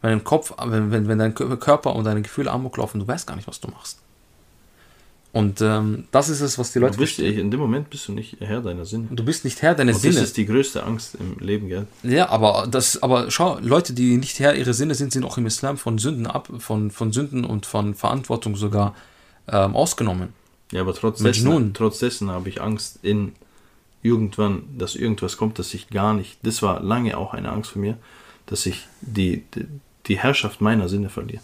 Wenn 0.00 0.10
dein 0.10 0.24
Kopf, 0.24 0.54
wenn, 0.64 0.90
wenn, 0.92 1.08
wenn 1.08 1.18
dein 1.18 1.34
Kö- 1.34 1.56
Körper 1.56 1.94
und 1.96 2.04
deine 2.04 2.22
Gefühle 2.22 2.50
Amok 2.50 2.76
laufen, 2.76 3.00
du 3.00 3.06
weißt 3.08 3.26
gar 3.26 3.34
nicht, 3.36 3.48
was 3.48 3.60
du 3.60 3.68
machst. 3.68 3.98
Und 5.30 5.60
ähm, 5.60 6.04
das 6.10 6.30
ist 6.30 6.40
es, 6.40 6.58
was 6.58 6.72
die 6.72 6.78
Leute 6.78 6.94
Du 6.94 7.00
bist, 7.00 7.16
verstehen. 7.16 7.38
in 7.38 7.50
dem 7.50 7.60
Moment 7.60 7.90
bist 7.90 8.08
du 8.08 8.12
nicht 8.12 8.36
Herr 8.40 8.62
deiner 8.62 8.86
Sinne. 8.86 9.08
Du 9.10 9.22
bist 9.24 9.44
nicht 9.44 9.60
Herr 9.60 9.74
deiner 9.74 9.92
Sinne. 9.92 10.14
das 10.14 10.22
ist 10.24 10.36
die 10.38 10.46
größte 10.46 10.82
Angst 10.82 11.16
im 11.20 11.38
Leben, 11.38 11.68
gell? 11.68 11.86
Ja, 12.02 12.30
aber 12.30 12.66
das, 12.70 13.02
aber 13.02 13.30
schau, 13.30 13.58
Leute, 13.60 13.92
die 13.92 14.16
nicht 14.16 14.40
Herr 14.40 14.54
ihrer 14.54 14.72
Sinne 14.72 14.94
sind, 14.94 15.12
sind 15.12 15.24
auch 15.24 15.36
im 15.36 15.44
Islam 15.46 15.76
von 15.76 15.98
Sünden 15.98 16.26
ab, 16.26 16.48
von, 16.58 16.90
von 16.90 17.12
Sünden 17.12 17.44
und 17.44 17.66
von 17.66 17.94
Verantwortung 17.94 18.56
sogar 18.56 18.94
ähm, 19.48 19.76
ausgenommen. 19.76 20.32
Ja, 20.72 20.80
aber 20.80 20.94
trotz 20.94 21.20
Majnun. 21.20 21.54
dessen, 21.62 21.74
trotz 21.74 21.98
dessen 21.98 22.30
habe 22.30 22.48
ich 22.48 22.60
Angst 22.62 22.98
in 23.02 23.32
irgendwann, 24.02 24.62
dass 24.78 24.94
irgendwas 24.94 25.36
kommt, 25.36 25.58
dass 25.58 25.74
ich 25.74 25.88
gar 25.90 26.14
nicht, 26.14 26.38
das 26.42 26.62
war 26.62 26.80
lange 26.80 27.16
auch 27.18 27.34
eine 27.34 27.50
Angst 27.52 27.72
von 27.72 27.82
mir, 27.82 27.98
dass 28.46 28.64
ich 28.64 28.86
die, 29.02 29.44
die, 29.54 29.66
die 30.06 30.18
Herrschaft 30.18 30.60
meiner 30.62 30.88
Sinne 30.88 31.10
verliere. 31.10 31.42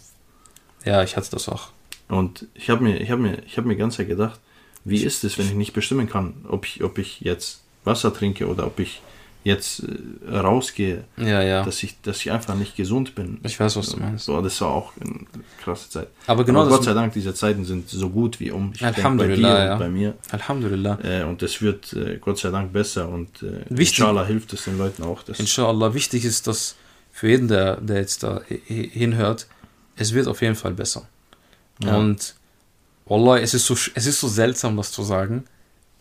Ja, 0.85 1.03
ich 1.03 1.15
hatte 1.17 1.29
das 1.31 1.49
auch. 1.49 1.69
Und 2.07 2.45
ich 2.53 2.69
habe 2.69 2.83
mir, 2.83 2.99
ich 3.01 3.09
habe 3.11 3.21
mir, 3.21 3.37
ich 3.47 3.57
habe 3.57 3.67
mir 3.67 3.75
ganz 3.75 3.95
Zeit 3.95 4.07
gedacht, 4.07 4.39
wie 4.83 5.03
ist 5.03 5.23
es, 5.23 5.37
wenn 5.37 5.47
ich 5.47 5.53
nicht 5.55 5.73
bestimmen 5.73 6.07
kann, 6.07 6.33
ob 6.47 6.65
ich, 6.65 6.83
ob 6.83 6.97
ich 6.99 7.21
jetzt 7.21 7.61
Wasser 7.83 8.13
trinke 8.13 8.47
oder 8.47 8.67
ob 8.67 8.79
ich 8.79 9.01
jetzt 9.43 9.83
äh, 10.27 10.37
rausgehe, 10.37 11.03
Ja, 11.17 11.41
ja. 11.43 11.63
dass 11.63 11.83
ich, 11.83 12.01
dass 12.01 12.17
ich 12.17 12.31
einfach 12.31 12.55
nicht 12.55 12.75
gesund 12.75 13.13
bin. 13.13 13.39
Ich 13.43 13.59
weiß, 13.59 13.75
was 13.75 13.89
du 13.91 13.97
meinst. 13.99 14.25
So, 14.25 14.41
das 14.41 14.59
war 14.61 14.69
auch 14.69 14.93
eine 14.99 15.19
krasse 15.63 15.87
Zeit. 15.89 16.07
Aber 16.25 16.43
genau 16.43 16.61
Aber 16.61 16.69
Gott 16.71 16.83
sei 16.83 16.93
Dank, 16.93 17.13
diese 17.13 17.33
Zeiten 17.35 17.63
sind 17.63 17.87
so 17.87 18.09
gut 18.09 18.39
wie 18.39 18.49
um. 18.49 18.71
Ich 18.73 18.79
denke 18.79 18.93
bei 18.95 19.03
Alhamdulillah, 19.03 19.55
dir 19.59 19.65
ja. 19.65 19.73
und 19.73 19.79
bei 19.79 19.89
mir. 19.89 20.15
Alhamdulillah. 20.31 20.99
Äh, 21.03 21.23
und 21.25 21.41
das 21.43 21.61
wird 21.61 21.93
äh, 21.93 22.17
Gott 22.19 22.39
sei 22.39 22.49
Dank 22.49 22.73
besser 22.73 23.07
und 23.07 23.43
äh, 23.43 23.61
Wichtig- 23.69 23.99
inshallah 23.99 24.25
hilft 24.25 24.51
es 24.53 24.63
den 24.63 24.79
Leuten 24.79 25.03
auch. 25.03 25.21
Dass, 25.21 25.39
Inshallah, 25.39 25.93
wichtig 25.93 26.25
ist, 26.25 26.47
dass 26.47 26.75
für 27.11 27.29
jeden, 27.29 27.47
der, 27.47 27.77
der 27.81 27.97
jetzt 27.97 28.23
da 28.23 28.41
hi- 28.49 28.61
hi- 28.67 28.89
hinhört, 28.91 29.45
es 29.95 30.13
wird 30.13 30.27
auf 30.27 30.41
jeden 30.41 30.55
Fall 30.55 30.73
besser. 30.73 31.07
Ja. 31.83 31.97
Und 31.97 32.35
Wallah, 33.05 33.39
es 33.39 33.53
ist, 33.53 33.65
so, 33.65 33.73
es 33.93 34.05
ist 34.05 34.19
so 34.19 34.27
seltsam, 34.27 34.77
das 34.77 34.91
zu 34.91 35.03
sagen, 35.03 35.43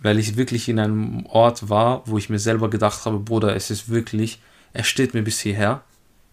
weil 0.01 0.18
ich 0.18 0.37
wirklich 0.37 0.68
in 0.68 0.79
einem 0.79 1.27
Ort 1.27 1.68
war, 1.68 2.03
wo 2.07 2.16
ich 2.18 2.29
mir 2.31 2.39
selber 2.39 2.70
gedacht 2.70 3.05
habe, 3.05 3.18
Bruder, 3.18 3.55
es 3.57 3.70
ist 3.70 3.89
wirklich, 3.89 4.41
es 4.72 4.87
steht 4.87 5.14
mir 5.14 5.22
bis 5.22 5.41
hierher, 5.41 5.83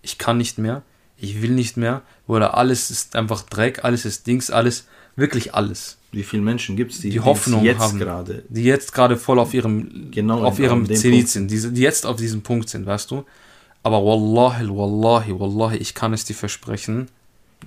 ich 0.01 0.17
kann 0.17 0.37
nicht 0.37 0.57
mehr, 0.57 0.81
ich 1.17 1.41
will 1.41 1.51
nicht 1.51 1.77
mehr, 1.77 2.01
oder 2.27 2.55
alles 2.57 2.89
ist 2.91 3.15
einfach 3.15 3.43
Dreck, 3.43 3.83
alles 3.83 4.05
ist 4.05 4.27
Dings, 4.27 4.49
alles, 4.49 4.87
wirklich 5.15 5.53
alles. 5.53 5.97
wie 6.11 6.23
viele 6.23 6.41
Menschen 6.41 6.75
gibt 6.75 6.91
es, 6.93 6.99
die, 6.99 7.09
Die 7.09 7.19
Hoffnung 7.19 7.63
jetzt 7.63 7.79
haben. 7.79 7.99
gerade 7.99 8.43
Die 8.49 8.63
jetzt 8.63 8.93
gerade 8.93 9.17
voll 9.17 9.39
auf 9.39 9.53
ihrem, 9.53 10.09
Genau 10.11 10.43
auf 10.43 10.57
in- 10.57 10.65
ihrem 10.65 10.93
Zenit 10.95 11.29
sind, 11.29 11.51
die, 11.51 11.59
die 11.73 11.81
jetzt 11.81 12.05
auf 12.05 12.15
diesem 12.17 12.41
Punkt 12.41 12.69
sind, 12.69 12.85
weißt 12.85 13.11
du? 13.11 13.23
Aber 13.83 14.03
Wallahi, 14.03 14.67
Wallahi, 14.69 15.37
Wallahi, 15.39 15.77
ich 15.77 15.93
kann 15.93 16.13
es 16.13 16.23
dir 16.25 16.35
versprechen, 16.35 17.07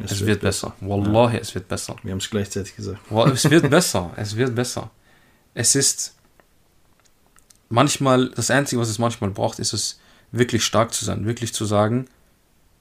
es, 0.03 0.25
wird 0.25 0.41
besser. 0.41 0.75
Wallahi, 0.81 1.39
es 1.39 1.55
wird 1.55 1.69
besser. 1.69 1.97
Wir 2.03 2.13
haben 2.13 2.19
es 2.19 2.31
gleichzeitig 2.31 2.75
gesagt. 2.77 3.01
Es 3.33 3.49
wird 3.51 3.71
besser, 3.71 4.13
es 4.17 4.37
wird 4.37 4.55
besser. 4.55 4.91
Es 5.55 5.75
ist 5.75 6.15
manchmal, 7.69 8.31
das 8.31 8.51
Einzige, 8.51 8.81
was 8.81 8.89
es 8.89 8.99
manchmal 8.99 9.31
braucht, 9.31 9.59
ist 9.59 9.73
es, 9.73 10.01
wirklich 10.37 10.65
stark 10.65 10.93
zu 10.93 11.05
sein, 11.05 11.27
wirklich 11.27 11.55
zu 11.55 11.65
sagen, 11.65 12.07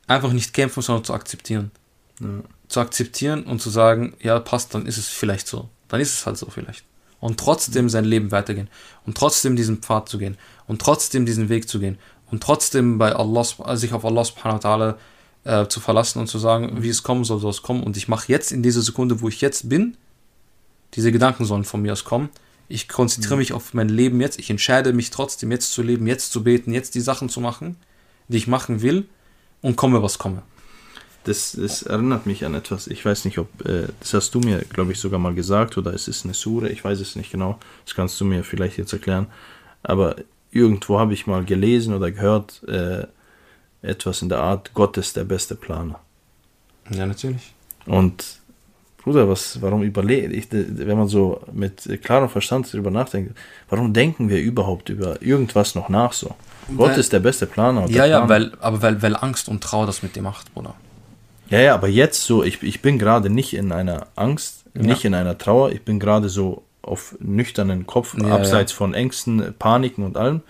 einfach 0.08 0.32
nicht 0.32 0.54
kämpfen, 0.54 0.82
sondern 0.82 1.04
zu 1.04 1.14
akzeptieren. 1.14 1.72
Ja. 2.20 2.28
Zu 2.68 2.80
akzeptieren 2.80 3.44
und 3.44 3.62
zu 3.62 3.70
sagen, 3.70 4.16
ja, 4.20 4.40
passt, 4.40 4.74
dann 4.74 4.86
ist 4.86 4.98
es 4.98 5.08
vielleicht 5.08 5.48
so. 5.48 5.70
Dann 5.88 6.02
ist 6.02 6.14
es 6.14 6.26
halt 6.26 6.38
so 6.38 6.48
vielleicht. 6.50 6.84
Und 7.20 7.40
trotzdem 7.40 7.90
sein 7.90 8.06
Leben 8.06 8.32
weitergehen. 8.32 8.70
Und 9.06 9.16
trotzdem 9.18 9.56
diesen 9.56 9.78
Pfad 9.78 10.10
zu 10.10 10.18
gehen. 10.18 10.38
Und 10.68 10.82
trotzdem 10.82 11.26
diesen 11.26 11.50
Weg 11.50 11.70
zu 11.70 11.80
gehen. 11.80 11.98
Und 12.32 12.42
trotzdem 12.42 12.98
bei 12.98 13.16
Allah, 13.16 13.46
sich 13.76 13.94
auf 13.94 14.04
Allah 14.04 14.26
subhanahu 14.26 14.64
wa 14.64 14.70
ta'ala 14.70 14.96
äh, 15.44 15.68
zu 15.68 15.80
verlassen 15.80 16.20
und 16.20 16.28
zu 16.28 16.40
sagen, 16.40 16.82
wie 16.82 16.90
es 16.90 17.04
kommen 17.04 17.24
soll, 17.24 17.40
soll 17.40 17.52
es 17.52 17.62
kommen. 17.62 17.84
Und 17.84 17.98
ich 17.98 18.08
mache 18.08 18.32
jetzt 18.32 18.52
in 18.52 18.64
dieser 18.64 18.82
Sekunde, 18.82 19.22
wo 19.22 19.28
ich 19.28 19.42
jetzt 19.42 19.70
bin, 19.70 19.98
diese 20.94 21.12
Gedanken 21.12 21.46
sollen 21.46 21.66
von 21.66 21.82
mir 21.82 21.94
aus 21.94 22.04
kommen. 22.04 22.30
Ich 22.70 22.88
konzentriere 22.88 23.38
mich 23.38 23.54
auf 23.54 23.74
mein 23.74 23.90
Leben 23.90 24.22
jetzt. 24.22 24.40
Ich 24.40 24.50
entscheide 24.50 24.94
mich 24.94 25.10
trotzdem 25.10 25.52
jetzt 25.52 25.74
zu 25.74 25.82
leben, 25.82 26.08
jetzt 26.08 26.32
zu 26.32 26.44
beten, 26.44 26.72
jetzt 26.72 26.96
die 26.96 27.02
Sachen 27.02 27.30
zu 27.30 27.42
machen, 27.42 27.76
die 28.28 28.38
ich 28.38 28.48
machen 28.48 28.82
will. 28.82 29.06
Und 29.62 29.76
komme, 29.76 30.04
was 30.04 30.18
komme. 30.18 30.44
Das, 31.24 31.54
das 31.54 31.84
erinnert 31.84 32.26
mich 32.26 32.46
an 32.46 32.54
etwas. 32.54 32.88
Ich 32.88 33.06
weiß 33.06 33.24
nicht, 33.24 33.38
ob 33.38 33.66
äh, 33.66 33.88
das 34.02 34.14
hast 34.14 34.36
du 34.36 34.42
mir, 34.42 34.60
glaube 34.60 34.92
ich, 34.92 35.00
sogar 35.00 35.20
mal 35.20 35.34
gesagt 35.34 35.78
oder 35.78 35.94
es 35.94 36.10
ist 36.10 36.26
eine 36.26 36.34
Sure. 36.34 36.70
Ich 36.70 36.84
weiß 36.84 37.00
es 37.00 37.16
nicht 37.16 37.32
genau. 37.32 37.60
Das 37.86 37.96
kannst 37.96 38.20
du 38.20 38.26
mir 38.26 38.44
vielleicht 38.44 38.78
jetzt 38.78 38.92
erklären. 38.92 39.28
Aber 39.84 40.18
irgendwo 40.52 41.00
habe 41.00 41.14
ich 41.14 41.28
mal 41.28 41.46
gelesen 41.46 41.94
oder 41.94 42.12
gehört 42.12 42.64
äh, 42.68 43.08
etwas 43.84 44.22
in 44.24 44.30
der 44.30 44.40
Art: 44.40 44.72
Gott 44.74 44.98
ist 44.98 45.16
der 45.16 45.24
beste 45.26 45.56
Planer. 45.56 46.00
Ja, 46.90 47.06
natürlich. 47.06 47.54
Und 47.86 48.40
Bruder, 49.04 49.28
was, 49.28 49.62
warum 49.62 49.84
überlege 49.84 50.28
ich, 50.34 50.48
wenn 50.52 50.98
man 50.98 51.08
so 51.10 51.42
mit 51.52 51.88
klarem 52.04 52.30
Verstand 52.30 52.74
darüber 52.74 52.90
nachdenkt, 52.90 53.38
warum 53.70 53.94
denken 53.94 54.30
wir 54.30 54.40
überhaupt 54.42 54.90
über 54.90 55.22
irgendwas 55.22 55.76
noch 55.76 55.90
nach 55.90 56.14
so? 56.14 56.34
Gott 56.78 56.92
Weil- 56.92 57.00
ist 57.00 57.12
der 57.12 57.20
beste 57.20 57.46
Planer. 57.46 57.86
Ja, 57.90 58.06
ja, 58.06 58.20
Plan- 58.26 58.30
weil, 58.30 58.58
aber 58.62 58.82
weil, 58.82 59.02
weil 59.02 59.16
Angst 59.18 59.50
und 59.50 59.62
Trauer 59.62 59.86
das 59.86 60.02
mit 60.04 60.16
dir 60.16 60.22
macht, 60.22 60.54
Bruder. 60.54 60.74
Ja, 61.50 61.60
ja, 61.60 61.74
aber 61.76 61.90
jetzt 61.90 62.24
so, 62.24 62.44
ich, 62.44 62.64
ich 62.64 62.82
bin 62.82 62.98
gerade 62.98 63.30
nicht 63.30 63.54
in 63.54 63.74
einer 63.74 64.08
Angst, 64.16 64.64
Ja. 64.74 64.82
nicht 64.84 65.04
in 65.04 65.14
einer 65.14 65.38
Trauer, 65.38 65.72
ich 65.74 65.82
bin 65.84 66.00
gerade 66.00 66.30
so 66.30 66.64
auf 66.82 67.16
nüchternen 67.20 67.86
Kopf, 67.86 68.16
Ja, 68.18 68.34
abseits 68.36 68.72
von 68.72 68.94
Ängsten, 68.94 69.54
Paniken 69.60 70.06
und 70.06 70.16
allem. 70.18 70.42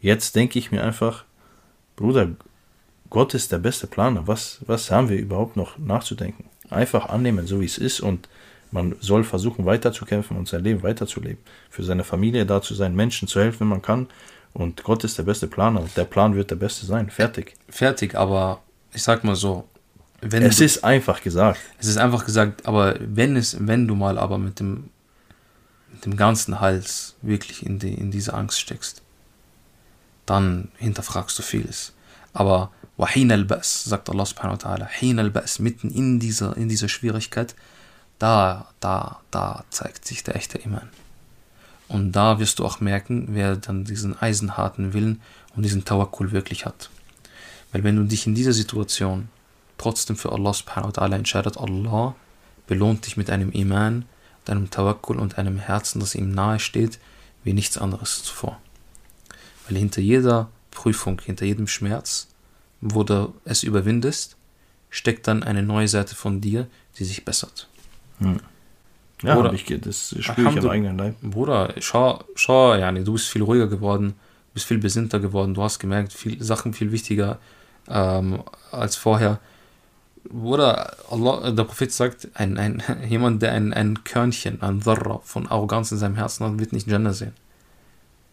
Jetzt 0.00 0.36
denke 0.36 0.58
ich 0.58 0.70
mir 0.70 0.84
einfach, 0.84 1.24
Bruder, 1.96 2.28
Gott 3.12 3.34
ist 3.34 3.52
der 3.52 3.58
beste 3.58 3.86
Planer. 3.86 4.26
Was, 4.26 4.60
was 4.66 4.90
haben 4.90 5.10
wir 5.10 5.18
überhaupt 5.18 5.54
noch 5.54 5.76
nachzudenken? 5.76 6.46
Einfach 6.70 7.10
annehmen, 7.10 7.46
so 7.46 7.60
wie 7.60 7.66
es 7.66 7.76
ist 7.76 8.00
und 8.00 8.26
man 8.70 8.96
soll 9.00 9.22
versuchen 9.22 9.66
weiterzukämpfen 9.66 10.34
und 10.34 10.48
sein 10.48 10.64
Leben 10.64 10.82
weiterzuleben. 10.82 11.36
Für 11.68 11.82
seine 11.82 12.04
Familie 12.04 12.46
da 12.46 12.62
zu 12.62 12.72
sein, 12.72 12.96
Menschen 12.96 13.28
zu 13.28 13.38
helfen, 13.38 13.60
wenn 13.60 13.68
man 13.68 13.82
kann. 13.82 14.06
Und 14.54 14.82
Gott 14.82 15.04
ist 15.04 15.18
der 15.18 15.24
beste 15.24 15.46
Planer 15.46 15.82
und 15.82 15.94
der 15.94 16.04
Plan 16.04 16.34
wird 16.34 16.50
der 16.50 16.56
beste 16.56 16.86
sein. 16.86 17.10
Fertig. 17.10 17.54
Fertig, 17.68 18.14
aber 18.14 18.62
ich 18.94 19.02
sag 19.02 19.24
mal 19.24 19.36
so, 19.36 19.68
wenn 20.22 20.42
Es 20.44 20.56
du, 20.56 20.64
ist 20.64 20.82
einfach 20.82 21.20
gesagt. 21.20 21.60
es 21.78 21.88
ist 21.88 21.98
einfach 21.98 22.24
gesagt, 22.24 22.64
aber 22.64 22.96
wenn 22.98 23.36
es, 23.36 23.58
wenn 23.60 23.86
du 23.88 23.94
mal 23.94 24.16
aber 24.16 24.38
mit 24.38 24.58
dem, 24.58 24.88
mit 25.92 26.06
dem 26.06 26.16
ganzen 26.16 26.60
Hals 26.60 27.14
wirklich 27.20 27.66
in, 27.66 27.78
die, 27.78 27.92
in 27.92 28.10
diese 28.10 28.32
Angst 28.32 28.58
steckst, 28.58 29.02
dann 30.24 30.68
hinterfragst 30.78 31.38
du 31.38 31.42
vieles. 31.42 31.92
Aber 32.32 32.70
wahin 33.02 33.32
al-Ba's, 33.32 33.82
sagt 33.82 34.08
Allah 34.10 34.24
subhanahu 34.24 34.58
wa 34.58 34.62
ta'ala, 34.62 34.86
hin 34.86 35.18
al-Ba's, 35.18 35.58
mitten 35.58 35.90
in 35.90 36.20
dieser, 36.20 36.56
in 36.56 36.68
dieser 36.68 36.88
Schwierigkeit, 36.88 37.56
da, 38.20 38.68
da, 38.78 39.20
da 39.32 39.64
zeigt 39.70 40.06
sich 40.06 40.22
der 40.22 40.36
echte 40.36 40.58
Iman. 40.58 40.88
Und 41.88 42.12
da 42.12 42.38
wirst 42.38 42.60
du 42.60 42.64
auch 42.64 42.78
merken, 42.78 43.30
wer 43.30 43.56
dann 43.56 43.84
diesen 43.84 44.16
eisenharten 44.16 44.92
Willen 44.92 45.20
und 45.56 45.64
diesen 45.64 45.84
Tawakkul 45.84 46.30
wirklich 46.30 46.64
hat. 46.64 46.90
Weil 47.72 47.82
wenn 47.82 47.96
du 47.96 48.04
dich 48.04 48.28
in 48.28 48.36
dieser 48.36 48.52
Situation 48.52 49.28
trotzdem 49.78 50.16
für 50.16 50.30
Allah 50.30 50.54
subhanahu 50.54 50.94
wa 50.94 51.02
ta'ala 51.02 51.16
entscheidet, 51.16 51.58
Allah 51.58 52.14
belohnt 52.68 53.04
dich 53.04 53.16
mit 53.16 53.30
einem 53.30 53.50
Iman, 53.50 54.04
deinem 54.44 54.70
Tawakkul 54.70 55.18
und 55.18 55.38
einem 55.38 55.58
Herzen, 55.58 55.98
das 55.98 56.14
ihm 56.14 56.30
nahe 56.30 56.60
steht, 56.60 57.00
wie 57.42 57.52
nichts 57.52 57.78
anderes 57.78 58.22
zuvor. 58.22 58.60
Weil 59.66 59.76
hinter 59.76 60.00
jeder 60.00 60.50
Prüfung, 60.70 61.20
hinter 61.20 61.46
jedem 61.46 61.66
Schmerz, 61.66 62.28
wo 62.82 63.04
du 63.04 63.32
es 63.44 63.62
überwindest, 63.62 64.36
steckt 64.90 65.26
dann 65.26 65.42
eine 65.42 65.62
neue 65.62 65.88
Seite 65.88 66.14
von 66.14 66.42
dir, 66.42 66.66
die 66.98 67.04
sich 67.04 67.24
bessert. 67.24 67.68
Hm. 68.18 68.40
Ja, 69.22 69.36
Bruder, 69.36 69.52
ich, 69.52 69.64
das 69.80 70.14
spüre 70.18 70.50
ich 70.50 70.58
am 70.58 70.68
eigenen 70.68 70.98
Leib. 70.98 71.14
Bruder, 71.22 71.72
schau, 71.78 72.24
schau, 72.34 72.74
ja, 72.74 72.90
du 72.90 73.12
bist 73.12 73.28
viel 73.28 73.42
ruhiger 73.42 73.68
geworden, 73.68 74.14
bist 74.52 74.66
viel 74.66 74.78
besinnter 74.78 75.20
geworden, 75.20 75.54
du 75.54 75.62
hast 75.62 75.78
gemerkt, 75.78 76.12
viel, 76.12 76.42
Sachen 76.42 76.74
viel 76.74 76.90
wichtiger 76.90 77.38
ähm, 77.88 78.42
als 78.72 78.96
vorher. 78.96 79.38
Bruder, 80.28 80.96
Allah, 81.08 81.52
der 81.52 81.64
Prophet 81.64 81.92
sagt, 81.92 82.28
ein, 82.34 82.58
ein, 82.58 82.82
jemand, 83.08 83.42
der 83.42 83.52
ein, 83.52 83.72
ein 83.72 84.02
Körnchen, 84.02 84.60
ein 84.60 84.80
Dharra 84.80 85.20
von 85.22 85.46
Arroganz 85.46 85.92
in 85.92 85.98
seinem 85.98 86.16
Herzen 86.16 86.44
hat, 86.44 86.58
wird 86.58 86.72
nicht 86.72 86.88
Jannah 86.88 87.12
sehen. 87.12 87.32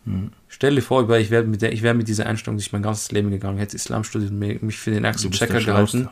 Hm. 0.06 0.32
Stell 0.48 0.76
dir 0.76 0.82
vor, 0.82 1.10
ich 1.10 1.30
wäre 1.30 1.44
mit, 1.44 1.62
wär 1.62 1.94
mit 1.94 2.08
dieser 2.08 2.26
Einstellung 2.26 2.58
durch 2.58 2.72
mein 2.72 2.82
ganzes 2.82 3.12
Leben 3.12 3.32
gegangen, 3.32 3.58
hätte 3.58 3.76
Islam 3.76 4.04
studiert 4.04 4.32
und 4.32 4.40
mich 4.40 4.78
für 4.78 4.92
den 4.92 5.04
ärgsten 5.04 5.32
Checker 5.32 5.62
gehalten. 5.62 6.10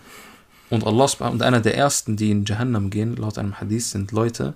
Und 0.70 0.86
Allah 0.86 1.10
und 1.30 1.42
einer 1.42 1.62
der 1.62 1.78
ersten, 1.78 2.18
die 2.18 2.32
in 2.32 2.44
Jahannam 2.44 2.90
gehen, 2.90 3.16
laut 3.16 3.38
einem 3.38 3.60
Hadith, 3.60 3.92
sind 3.92 4.12
Leute, 4.12 4.54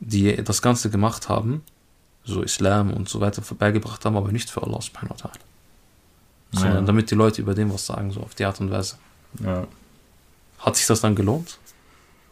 die 0.00 0.34
das 0.42 0.62
Ganze 0.62 0.90
gemacht 0.90 1.28
haben, 1.28 1.62
so 2.24 2.42
Islam 2.42 2.92
und 2.92 3.08
so 3.08 3.20
weiter 3.20 3.42
vorbeigebracht 3.42 4.04
haben, 4.04 4.16
aber 4.16 4.32
nicht 4.32 4.50
für 4.50 4.62
Allah 4.62 4.80
subhanahu 4.80 5.10
wa 5.10 5.28
ta'ala. 5.28 5.40
Sondern 6.52 6.78
ja. 6.78 6.82
damit 6.82 7.10
die 7.10 7.14
Leute 7.14 7.42
über 7.42 7.54
dem 7.54 7.72
was 7.72 7.84
sagen, 7.84 8.10
so 8.10 8.20
auf 8.20 8.34
die 8.34 8.44
Art 8.44 8.60
und 8.60 8.70
Weise. 8.70 8.96
Ja. 9.44 9.66
Hat 10.58 10.76
sich 10.76 10.86
das 10.86 11.02
dann 11.02 11.14
gelohnt? 11.14 11.58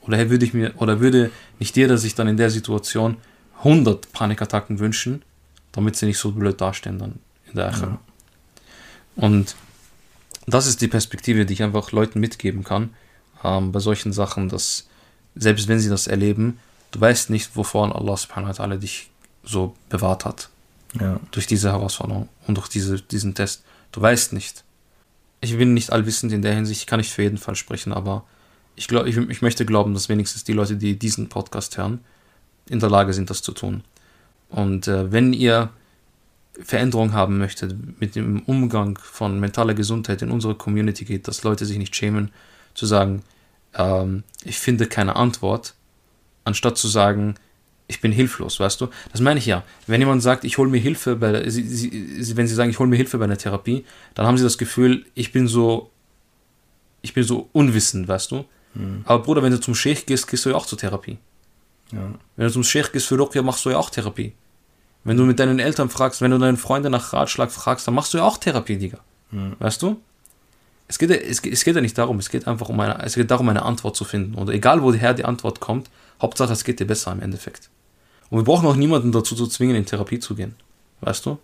Oder 0.01 0.31
würde 0.31 0.45
ich 0.45 0.55
mir, 0.55 0.73
oder 0.77 1.01
würde 1.01 1.31
nicht 1.59 1.77
jeder 1.77 1.99
sich 1.99 2.15
dann 2.15 2.29
in 2.29 2.37
der 2.37 2.51
Situation 2.51 3.17
100 3.59 4.13
Panikattacken 4.13 4.79
wünschen, 4.79 5.23
damit 5.77 5.95
sie 5.95 6.07
nicht 6.07 6.19
so 6.19 6.33
blöd 6.33 6.61
dastehen 6.61 6.99
dann 6.99 7.21
in 7.49 7.55
der 7.55 7.69
Eche? 7.69 7.83
Ja. 7.83 7.99
Und 9.15 9.55
das 10.47 10.67
ist 10.67 10.81
die 10.81 10.89
Perspektive, 10.89 11.47
die 11.47 11.55
ich 11.55 11.63
einfach 11.63 11.93
Leuten 11.93 12.19
mitgeben 12.19 12.65
kann, 12.65 12.91
ähm, 13.45 13.73
bei 13.73 13.81
solchen 13.81 14.13
Sachen, 14.13 14.49
dass 14.49 14.89
selbst 15.35 15.69
wenn 15.69 15.79
sie 15.79 15.89
das 15.89 16.07
erleben, 16.07 16.59
du 16.91 17.01
weißt 17.01 17.31
nicht, 17.31 17.57
wovon 17.57 17.93
Allah 17.93 18.17
subhanahu 18.17 18.49
wa 18.49 18.65
ta'ala 18.65 18.77
dich 18.77 19.11
so 19.45 19.75
bewahrt 19.89 20.25
hat. 20.25 20.49
Ja. 20.99 21.21
Durch 21.31 21.47
diese 21.47 21.71
Herausforderung 21.71 22.29
und 22.47 22.57
durch 22.57 22.69
diese, 22.69 23.01
diesen 23.01 23.35
Test. 23.35 23.63
Du 23.93 24.01
weißt 24.01 24.33
nicht. 24.33 24.65
Ich 25.41 25.57
bin 25.59 25.75
nicht 25.75 25.93
allwissend 25.93 26.33
in 26.33 26.43
der 26.43 26.55
Hinsicht, 26.55 26.81
ich 26.81 26.87
kann 26.87 26.99
nicht 26.99 27.13
für 27.13 27.23
jeden 27.23 27.39
Fall 27.39 27.55
sprechen, 27.55 27.93
aber 27.93 28.25
ich, 28.77 28.89
glaub, 28.89 29.07
ich, 29.07 29.17
ich 29.17 29.43
möchte 29.43 29.67
glauben, 29.67 29.95
dass 29.95 30.09
wenigstens 30.09 30.45
die 30.45 30.55
Leute, 30.55 30.77
die 30.77 30.99
diesen 30.99 31.29
Podcast 31.29 31.77
hören, 31.77 32.01
in 32.69 32.81
der 32.81 32.91
Lage 32.91 33.13
sind, 33.13 33.29
das 33.31 33.43
zu 33.43 33.53
tun. 33.53 33.85
Und 34.49 34.89
äh, 34.89 35.13
wenn 35.13 35.33
ihr 35.33 35.71
Veränderung 36.63 37.13
haben 37.13 37.39
möchtet 37.39 37.75
mit 38.01 38.15
dem 38.15 38.43
Umgang 38.43 38.99
von 38.99 39.39
mentaler 39.41 39.75
Gesundheit 39.75 40.23
in 40.23 40.31
unserer 40.31 40.55
Community 40.55 41.05
geht, 41.05 41.29
dass 41.29 41.43
Leute 41.43 41.67
sich 41.67 41.79
nicht 41.79 41.95
schämen, 41.95 42.31
zu 42.75 42.87
sagen, 42.87 43.23
ähm, 43.75 44.23
ich 44.45 44.59
finde 44.59 44.87
keine 44.87 45.17
Antwort, 45.17 45.75
anstatt 46.45 46.79
zu 46.79 46.89
sagen, 46.89 47.35
ich 47.89 48.01
bin 48.01 48.11
hilflos, 48.11 48.59
weißt 48.59 48.81
du? 48.81 48.89
Das 49.13 49.21
meine 49.21 49.39
ich 49.39 49.47
ja. 49.47 49.63
Wenn 49.87 50.01
jemand 50.01 50.23
sagt, 50.23 50.45
ich 50.45 50.59
hole 50.59 50.69
mir 50.69 50.81
Hilfe 50.81 51.17
bei, 51.17 51.49
sie, 51.49 51.63
sie, 51.63 52.37
wenn 52.37 52.49
sie 52.49 52.55
sagen, 52.55 52.71
ich 52.71 52.79
hole 52.79 52.89
mir 52.89 52.97
Hilfe 52.97 53.19
bei 53.19 53.25
einer 53.25 53.39
Therapie, 53.39 53.85
dann 54.15 54.27
haben 54.27 54.37
sie 54.39 54.45
das 54.45 54.59
Gefühl, 54.59 55.07
ich 55.15 55.33
bin 55.33 55.47
so, 55.47 55.91
ich 57.03 57.15
bin 57.15 57.23
so 57.23 57.49
unwissend, 57.53 58.09
weißt 58.09 58.33
du? 58.33 58.45
Mhm. 58.75 59.03
Aber 59.05 59.23
Bruder, 59.23 59.43
wenn 59.43 59.53
du 59.53 59.61
zum 59.61 59.75
Sheikh 59.75 60.05
gehst, 60.07 60.27
gehst 60.27 60.45
du 60.45 60.51
ja 60.51 60.57
auch 60.57 60.67
zur 60.67 60.79
Therapie. 60.79 61.19
Ja. 61.93 62.15
Wenn 62.37 62.47
du 62.47 62.53
zum 62.53 62.65
Sheikh 62.65 62.91
gehst 62.93 63.07
für 63.07 63.17
Rukia, 63.17 63.43
machst 63.43 63.65
du 63.65 63.71
ja 63.71 63.79
auch 63.79 63.91
Therapie. 63.91 64.33
Wenn 65.05 65.17
du 65.17 65.25
mit 65.25 65.39
deinen 65.39 65.61
Eltern 65.61 65.89
fragst, 65.89 66.21
wenn 66.21 66.33
du 66.33 66.39
deinen 66.39 66.57
Freunden 66.57 66.91
nach 66.91 67.13
Ratschlag 67.13 67.53
fragst, 67.53 67.87
dann 67.87 67.95
machst 67.95 68.13
du 68.13 68.19
ja 68.19 68.25
auch 68.25 68.39
Therapie, 68.39 68.77
Digga. 68.77 68.99
Mhm. 69.31 69.55
Weißt 69.59 69.81
du? 69.83 70.01
Es 70.89 70.99
geht, 70.99 71.11
es, 71.11 71.43
geht, 71.43 71.53
es 71.53 71.65
geht 71.65 71.75
ja 71.75 71.81
nicht 71.81 71.99
darum, 71.99 72.19
es 72.19 72.29
geht 72.29 72.47
einfach 72.47 72.69
um 72.69 72.79
eine, 72.79 73.03
es 73.03 73.15
geht 73.15 73.31
darum, 73.31 73.49
eine 73.49 73.63
Antwort 73.63 73.97
zu 73.97 74.05
finden. 74.05 74.35
Und 74.35 74.51
egal 74.51 74.83
woher 74.83 75.15
die 75.15 75.25
Antwort 75.25 75.61
kommt, 75.61 75.91
Hauptsache 76.21 76.53
es 76.53 76.65
geht 76.65 76.81
dir 76.81 76.87
besser 76.87 77.13
im 77.13 77.21
Endeffekt. 77.21 77.71
Und 78.31 78.39
wir 78.39 78.45
brauchen 78.45 78.67
auch 78.67 78.77
niemanden 78.77 79.13
dazu 79.13 79.35
zu 79.35 79.47
zwingen, 79.47 79.77
in 79.77 79.87
Therapie 79.87 80.19
zu 80.19 80.35
gehen. 80.35 80.57
Weißt 81.01 81.27
du? 81.27 81.39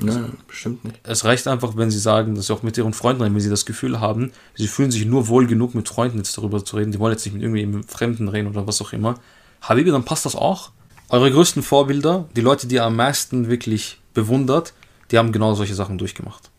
Nein, 0.00 0.32
bestimmt 0.46 0.84
nicht. 0.84 1.00
Es 1.02 1.24
reicht 1.24 1.48
einfach, 1.48 1.76
wenn 1.76 1.90
sie 1.90 1.98
sagen, 1.98 2.34
dass 2.34 2.46
sie 2.46 2.54
auch 2.54 2.62
mit 2.62 2.76
ihren 2.78 2.92
Freunden 2.92 3.22
reden, 3.22 3.34
wenn 3.34 3.40
sie 3.40 3.50
das 3.50 3.66
Gefühl 3.66 4.00
haben, 4.00 4.32
sie 4.54 4.68
fühlen 4.68 4.90
sich 4.90 5.04
nur 5.04 5.28
wohl 5.28 5.46
genug 5.46 5.74
mit 5.74 5.88
Freunden 5.88 6.18
jetzt 6.18 6.36
darüber 6.38 6.64
zu 6.64 6.76
reden, 6.76 6.92
die 6.92 6.98
wollen 6.98 7.12
jetzt 7.12 7.24
nicht 7.24 7.34
mit 7.34 7.42
irgendwie 7.42 7.82
Fremden 7.88 8.28
reden 8.28 8.48
oder 8.48 8.66
was 8.66 8.80
auch 8.80 8.92
immer. 8.92 9.14
Habibi, 9.60 9.90
dann 9.90 10.04
passt 10.04 10.24
das 10.24 10.36
auch. 10.36 10.70
Eure 11.08 11.30
größten 11.30 11.62
Vorbilder, 11.62 12.28
die 12.36 12.42
Leute, 12.42 12.66
die 12.66 12.76
ihr 12.76 12.84
am 12.84 12.96
meisten 12.96 13.48
wirklich 13.48 13.98
bewundert, 14.14 14.72
die 15.10 15.18
haben 15.18 15.32
genau 15.32 15.54
solche 15.54 15.74
Sachen 15.74 15.98
durchgemacht. 15.98 16.50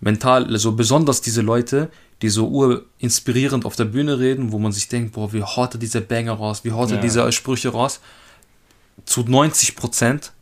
Mental, 0.00 0.46
also 0.46 0.72
besonders 0.72 1.20
diese 1.20 1.42
Leute, 1.42 1.90
die 2.22 2.28
so 2.28 2.48
urinspirierend 2.48 3.64
auf 3.64 3.76
der 3.76 3.84
Bühne 3.84 4.18
reden, 4.18 4.52
wo 4.52 4.58
man 4.58 4.72
sich 4.72 4.88
denkt, 4.88 5.12
boah, 5.14 5.32
wie 5.32 5.42
haut 5.42 5.74
er 5.74 5.78
diese 5.78 6.00
Banger 6.00 6.34
raus, 6.34 6.64
wie 6.64 6.72
haut 6.72 6.90
er 6.90 6.96
ja. 6.96 7.02
diese 7.02 7.30
Sprüche 7.32 7.70
raus. 7.70 8.00
Zu 9.04 9.22
90 9.22 9.76
Prozent, 9.76 10.32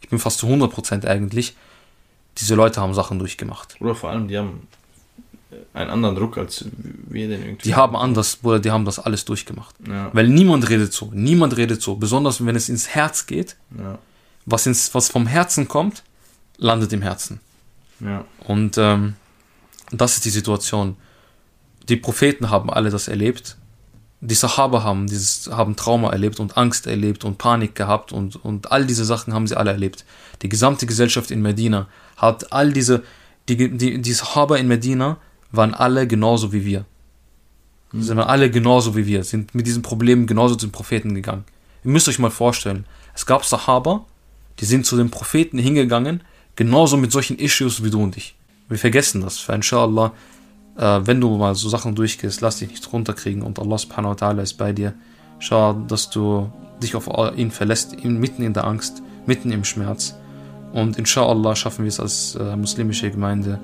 ich 0.00 0.08
bin 0.08 0.18
fast 0.18 0.38
zu 0.38 0.46
100 0.46 0.72
Prozent 0.72 1.06
eigentlich, 1.06 1.56
diese 2.38 2.54
Leute 2.54 2.80
haben 2.80 2.94
Sachen 2.94 3.18
durchgemacht. 3.18 3.76
Oder 3.80 3.94
vor 3.94 4.10
allem, 4.10 4.28
die 4.28 4.38
haben 4.38 4.66
einen 5.72 5.90
anderen 5.90 6.14
Druck 6.14 6.38
als 6.38 6.64
wir 7.08 7.28
denn 7.28 7.42
irgendwie. 7.42 7.68
Die 7.68 7.74
haben 7.74 7.96
anders, 7.96 8.36
Bruder, 8.36 8.60
die 8.60 8.70
haben 8.70 8.84
das 8.84 8.98
alles 8.98 9.24
durchgemacht. 9.24 9.74
Ja. 9.86 10.10
Weil 10.12 10.28
niemand 10.28 10.68
redet 10.68 10.92
so, 10.92 11.10
niemand 11.12 11.56
redet 11.56 11.82
so, 11.82 11.96
besonders 11.96 12.44
wenn 12.44 12.56
es 12.56 12.68
ins 12.68 12.88
Herz 12.88 13.26
geht. 13.26 13.56
Ja. 13.76 13.98
Was, 14.46 14.66
ins, 14.66 14.94
was 14.94 15.08
vom 15.08 15.26
Herzen 15.26 15.68
kommt, 15.68 16.02
landet 16.56 16.92
im 16.92 17.02
Herzen. 17.02 17.40
Ja. 18.00 18.24
Und 18.46 18.78
ähm, 18.78 19.14
das 19.90 20.14
ist 20.14 20.24
die 20.24 20.30
Situation. 20.30 20.96
Die 21.88 21.96
Propheten 21.96 22.50
haben 22.50 22.70
alle 22.70 22.90
das 22.90 23.08
erlebt. 23.08 23.56
Die 24.22 24.34
Sahaba 24.34 24.82
haben 24.82 25.06
dieses 25.06 25.48
haben 25.50 25.76
Trauma 25.76 26.10
erlebt 26.10 26.40
und 26.40 26.56
Angst 26.56 26.86
erlebt 26.86 27.24
und 27.24 27.38
Panik 27.38 27.74
gehabt 27.74 28.12
und, 28.12 28.36
und 28.36 28.70
all 28.70 28.86
diese 28.86 29.04
Sachen 29.04 29.32
haben 29.32 29.46
sie 29.46 29.56
alle 29.56 29.70
erlebt. 29.70 30.04
Die 30.42 30.48
gesamte 30.48 30.84
Gesellschaft 30.86 31.30
in 31.30 31.40
Medina 31.40 31.88
hat 32.20 32.52
all 32.52 32.72
diese 32.72 33.02
die, 33.48 33.76
die, 33.76 34.00
die 34.00 34.12
Sahaba 34.12 34.56
in 34.56 34.68
Medina 34.68 35.18
waren 35.50 35.74
alle 35.74 36.06
genauso 36.06 36.52
wie 36.52 36.64
wir. 36.64 36.84
Mhm. 37.92 38.02
Sind 38.02 38.18
alle 38.18 38.50
genauso 38.50 38.96
wie 38.96 39.06
wir, 39.06 39.24
sind 39.24 39.54
mit 39.54 39.66
diesen 39.66 39.82
Problemen 39.82 40.26
genauso 40.26 40.54
zu 40.54 40.66
den 40.66 40.72
Propheten 40.72 41.14
gegangen. 41.14 41.44
Ihr 41.84 41.90
müsst 41.90 42.08
euch 42.08 42.18
mal 42.18 42.30
vorstellen, 42.30 42.86
es 43.14 43.26
gab 43.26 43.44
Sahaba, 43.44 44.04
die 44.60 44.64
sind 44.64 44.86
zu 44.86 44.96
den 44.96 45.10
Propheten 45.10 45.58
hingegangen, 45.58 46.22
genauso 46.54 46.96
mit 46.96 47.10
solchen 47.10 47.38
Issues 47.38 47.82
wie 47.82 47.90
du 47.90 48.02
und 48.02 48.16
ich. 48.16 48.36
Wir 48.68 48.78
vergessen 48.78 49.22
das. 49.22 49.38
Für 49.38 49.54
inshallah, 49.54 50.12
äh, 50.76 51.00
wenn 51.04 51.20
du 51.20 51.36
mal 51.36 51.54
so 51.54 51.68
Sachen 51.68 51.94
durchgehst, 51.94 52.40
lass 52.40 52.58
dich 52.58 52.68
nicht 52.68 52.92
runterkriegen 52.92 53.42
und 53.42 53.58
Allah 53.58 53.78
subhanahu 53.78 54.12
wa 54.12 54.14
ta'ala 54.14 54.42
ist 54.42 54.54
bei 54.54 54.72
dir. 54.72 54.94
Schau, 55.38 55.72
dass 55.72 56.10
du 56.10 56.52
dich 56.82 56.94
auf 56.94 57.08
ihn 57.36 57.50
verlässt, 57.50 58.04
mitten 58.04 58.42
in 58.42 58.52
der 58.52 58.64
Angst, 58.64 59.02
mitten 59.26 59.50
im 59.50 59.64
Schmerz. 59.64 60.14
Und 60.72 60.98
inshallah 60.98 61.56
schaffen 61.56 61.84
wir 61.84 61.88
es 61.88 62.00
als 62.00 62.36
äh, 62.36 62.56
muslimische 62.56 63.10
Gemeinde, 63.10 63.58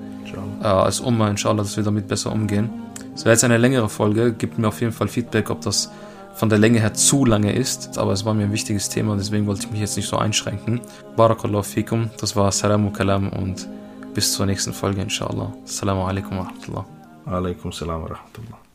äh, 0.61 0.65
als 0.65 0.99
Umma, 0.99 1.29
inshallah, 1.29 1.63
dass 1.63 1.77
wir 1.77 1.83
damit 1.83 2.07
besser 2.07 2.31
umgehen. 2.31 2.69
Es 3.15 3.25
wäre 3.25 3.33
jetzt 3.33 3.43
eine 3.43 3.57
längere 3.57 3.89
Folge, 3.89 4.33
gibt 4.33 4.59
mir 4.59 4.67
auf 4.67 4.81
jeden 4.81 4.93
Fall 4.93 5.07
Feedback, 5.07 5.49
ob 5.49 5.61
das 5.61 5.89
von 6.35 6.49
der 6.49 6.59
Länge 6.59 6.79
her 6.79 6.93
zu 6.93 7.25
lange 7.25 7.51
ist, 7.51 7.97
aber 7.97 8.11
es 8.11 8.23
war 8.23 8.35
mir 8.35 8.43
ein 8.43 8.51
wichtiges 8.51 8.89
Thema, 8.89 9.15
deswegen 9.15 9.47
wollte 9.47 9.65
ich 9.65 9.71
mich 9.71 9.79
jetzt 9.79 9.97
nicht 9.97 10.07
so 10.07 10.17
einschränken. 10.17 10.81
Barakallahu 11.15 11.63
fikum, 11.63 12.11
das 12.19 12.35
war 12.35 12.51
Salamu 12.51 12.91
Kalam 12.91 13.29
und 13.29 13.67
bis 14.13 14.33
zur 14.33 14.45
nächsten 14.45 14.73
Folge, 14.73 15.01
inshallah. 15.01 15.51
Assalamu 15.63 16.05
alaikum 16.05 16.37
wa 16.37 16.43
rahmatullah. 16.43 16.85
Alaikum 17.25 17.71
salam 17.71 18.03
wa 18.03 18.07
rahmatullah. 18.07 18.66